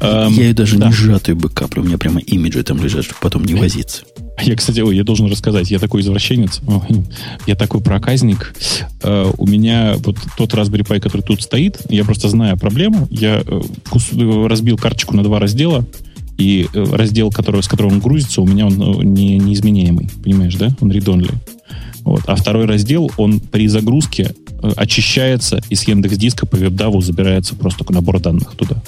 Я 0.00 0.28
ее 0.28 0.54
даже 0.54 0.78
да. 0.78 0.86
не 0.88 0.92
сжатую 0.92 1.36
бэкаплю. 1.36 1.82
У 1.82 1.86
меня 1.86 1.98
прямо 1.98 2.20
имиджи 2.20 2.62
там 2.62 2.82
лежат, 2.82 3.04
чтобы 3.04 3.20
потом 3.20 3.44
не 3.44 3.54
возиться. 3.54 4.04
Я, 4.40 4.54
кстати, 4.54 4.80
ой, 4.80 4.96
я 4.96 5.02
должен 5.02 5.26
рассказать, 5.26 5.70
я 5.70 5.80
такой 5.80 6.00
извращенец, 6.00 6.60
я 7.46 7.56
такой 7.56 7.80
проказник. 7.80 8.54
Uh, 9.00 9.34
у 9.36 9.46
меня 9.46 9.96
вот 9.98 10.16
тот 10.36 10.54
Raspberry 10.54 10.86
Pi, 10.86 11.00
который 11.00 11.22
тут 11.22 11.42
стоит, 11.42 11.80
я 11.88 12.04
просто 12.04 12.28
знаю 12.28 12.56
проблему. 12.56 13.08
Я 13.10 13.40
uh, 13.40 14.46
разбил 14.46 14.76
карточку 14.76 15.16
на 15.16 15.24
два 15.24 15.40
раздела, 15.40 15.84
и 16.36 16.68
раздел, 16.72 17.32
который, 17.32 17.62
с 17.62 17.68
которого 17.68 17.92
он 17.92 18.00
грузится, 18.00 18.40
у 18.40 18.46
меня 18.46 18.66
он 18.66 18.76
не, 19.12 19.38
неизменяемый, 19.38 20.08
понимаешь, 20.22 20.54
да? 20.54 20.70
Он 20.80 20.92
read-only. 20.92 21.34
Вот. 22.08 22.22
А 22.26 22.36
второй 22.36 22.64
раздел, 22.64 23.10
он 23.18 23.38
при 23.38 23.68
загрузке 23.68 24.34
очищается 24.76 25.60
и 25.68 25.74
с 25.74 25.82
Яндекс 25.86 26.16
Диска 26.16 26.46
по 26.46 26.56
веб-даву 26.56 27.02
забирается 27.02 27.54
просто 27.54 27.84
набор 27.92 28.18
данных 28.18 28.54
туда. 28.56 28.82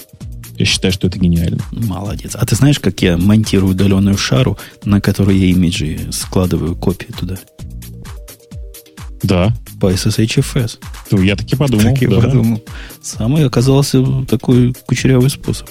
Я 0.57 0.65
считаю, 0.65 0.91
что 0.91 1.07
это 1.07 1.19
гениально. 1.19 1.63
Молодец. 1.71 2.35
А 2.35 2.47
ты 2.47 2.57
знаешь, 2.57 2.79
как 2.79 3.03
я 3.03 3.19
монтирую 3.19 3.73
удаленную 3.73 4.17
шару, 4.17 4.57
на 4.87 5.03
которой 5.03 5.37
я 5.37 5.47
имиджи 5.49 6.01
складываю 6.13 6.75
копии 6.75 7.13
туда? 7.13 7.37
Да. 9.23 9.55
По 9.79 9.93
SSHFS. 9.93 10.79
Ну, 11.11 11.21
я 11.21 11.37
таки 11.37 11.57
подумал. 11.57 11.85
Так 11.85 12.01
я 12.01 12.09
да. 12.09 12.21
подумал. 12.23 12.63
Самый 13.03 13.45
оказался 13.45 14.03
такой 14.25 14.75
кучерявый 14.87 15.29
способ. 15.29 15.69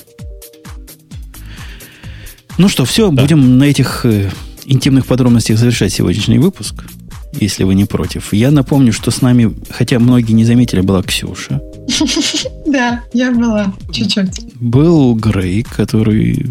Ну 2.59 2.69
что, 2.69 2.85
все, 2.85 3.09
да. 3.09 3.23
будем 3.23 3.57
на 3.57 3.63
этих 3.63 4.05
э, 4.05 4.29
интимных 4.65 5.07
подробностях 5.07 5.57
завершать 5.57 5.91
сегодняшний 5.91 6.37
выпуск, 6.37 6.85
если 7.33 7.63
вы 7.63 7.75
не 7.75 7.85
против. 7.85 8.33
Я 8.33 8.51
напомню, 8.51 8.93
что 8.93 9.11
с 9.11 9.21
нами, 9.21 9.53
хотя 9.69 9.99
многие 9.99 10.33
не 10.33 10.45
заметили, 10.45 10.81
была 10.81 11.03
Ксюша. 11.03 11.61
Да, 12.65 13.03
я 13.13 13.31
была, 13.31 13.73
чуть-чуть. 13.91 14.53
Был 14.59 15.15
Грей, 15.15 15.63
который... 15.63 16.45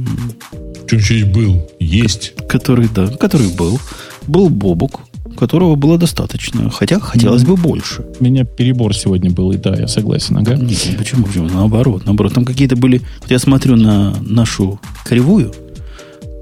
Чуть-чуть 0.90 1.32
был, 1.32 1.64
есть. 1.78 2.34
Который, 2.48 2.88
да, 2.92 3.06
который 3.06 3.48
был. 3.54 3.78
Был 4.26 4.48
Бобук, 4.48 5.02
которого 5.38 5.76
было 5.76 5.96
достаточно. 5.96 6.70
Хотя 6.70 6.98
хотелось 6.98 7.44
бы 7.44 7.56
больше. 7.56 8.04
У 8.18 8.24
меня 8.24 8.44
перебор 8.44 8.96
сегодня 8.96 9.30
был, 9.30 9.52
и 9.52 9.56
да, 9.56 9.76
я 9.76 9.86
согласен. 9.86 10.38
Ага. 10.38 10.56
Нет, 10.56 10.96
почему? 10.98 11.24
Почему? 11.24 11.48
Наоборот, 11.48 12.04
наоборот. 12.04 12.34
Там 12.34 12.44
какие-то 12.44 12.74
были... 12.74 13.00
Вот 13.20 13.30
я 13.30 13.38
смотрю 13.38 13.76
на 13.76 14.16
нашу 14.20 14.80
кривую. 15.04 15.52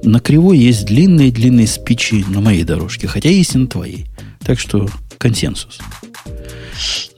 На 0.02 0.20
кривой 0.20 0.58
есть 0.58 0.86
длинные-длинные 0.86 1.66
спичи 1.66 2.24
на 2.28 2.40
моей 2.40 2.64
дорожке, 2.64 3.06
хотя 3.08 3.28
есть 3.28 3.54
и 3.54 3.58
на 3.58 3.66
твоей. 3.66 4.06
Так 4.44 4.58
что 4.58 4.88
консенсус. 5.18 5.78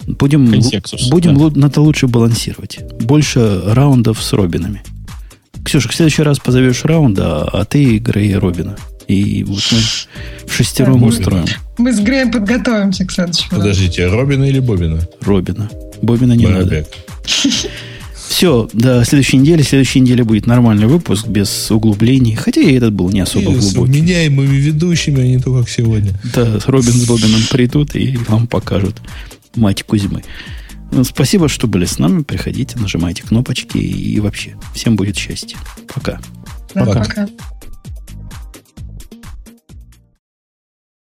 Будем, 0.07 0.47
будем 1.11 1.37
да. 1.37 1.61
надо 1.61 1.81
лучше 1.83 2.07
балансировать. 2.07 2.79
Больше 3.01 3.61
раундов 3.67 4.23
с 4.23 4.33
Робинами. 4.33 4.83
Ксюша, 5.65 5.91
в 5.91 5.95
следующий 5.95 6.23
раз 6.23 6.39
позовешь 6.39 6.85
раунда, 6.85 7.45
а 7.45 7.65
ты 7.67 7.99
Грей 7.99 8.35
Робина. 8.37 8.77
И 9.07 9.45
вот 9.45 9.63
мы 9.71 9.79
в 10.47 10.53
шестером 10.55 11.03
устроим. 11.03 11.45
Мы 11.77 11.93
с 11.93 12.01
Греем 12.01 12.31
подготовимся 12.31 13.05
к 13.05 13.13
следующему. 13.13 13.59
Подождите, 13.59 14.07
Робина 14.07 14.45
или 14.45 14.61
Бобина? 14.61 15.07
Робина. 15.21 15.71
Бобина 16.01 16.33
не 16.33 16.47
Бобик. 16.47 16.59
надо. 16.59 16.87
Все, 18.39 18.69
до 18.73 19.05
следующей 19.05 19.39
недели. 19.39 19.63
Следующей 19.63 19.99
неделе 19.99 20.23
будет 20.23 20.47
нормальный 20.47 20.87
выпуск 20.87 21.27
без 21.27 21.73
углублений. 21.73 22.37
Хотя 22.37 22.61
и 22.61 22.73
этот 22.73 22.95
был 22.95 23.11
не 23.11 23.19
особо 23.19 23.51
и 23.51 23.57
глубокий. 23.57 23.93
С 23.93 23.97
меняемыми 23.97 24.55
ведущими, 24.55 25.21
а 25.21 25.27
не 25.27 25.41
то, 25.41 25.53
как 25.53 25.69
сегодня. 25.69 26.13
Да, 26.37 26.61
Робин 26.67 26.93
с 26.93 27.05
Бобином 27.09 27.41
придут 27.51 27.97
и 27.97 28.17
вам 28.29 28.47
покажут 28.47 29.03
мать 29.57 29.83
Кузьмы. 29.83 30.23
Ну, 30.93 31.03
спасибо, 31.03 31.49
что 31.49 31.67
были 31.67 31.85
с 31.85 31.99
нами. 31.99 32.23
Приходите, 32.23 32.79
нажимайте 32.79 33.25
кнопочки 33.25 33.79
и 33.79 34.21
вообще. 34.21 34.55
Всем 34.73 34.95
будет 34.95 35.17
счастье. 35.17 35.59
Пока. 35.93 36.21
Пока. 36.75 37.03
пока. 37.03 37.29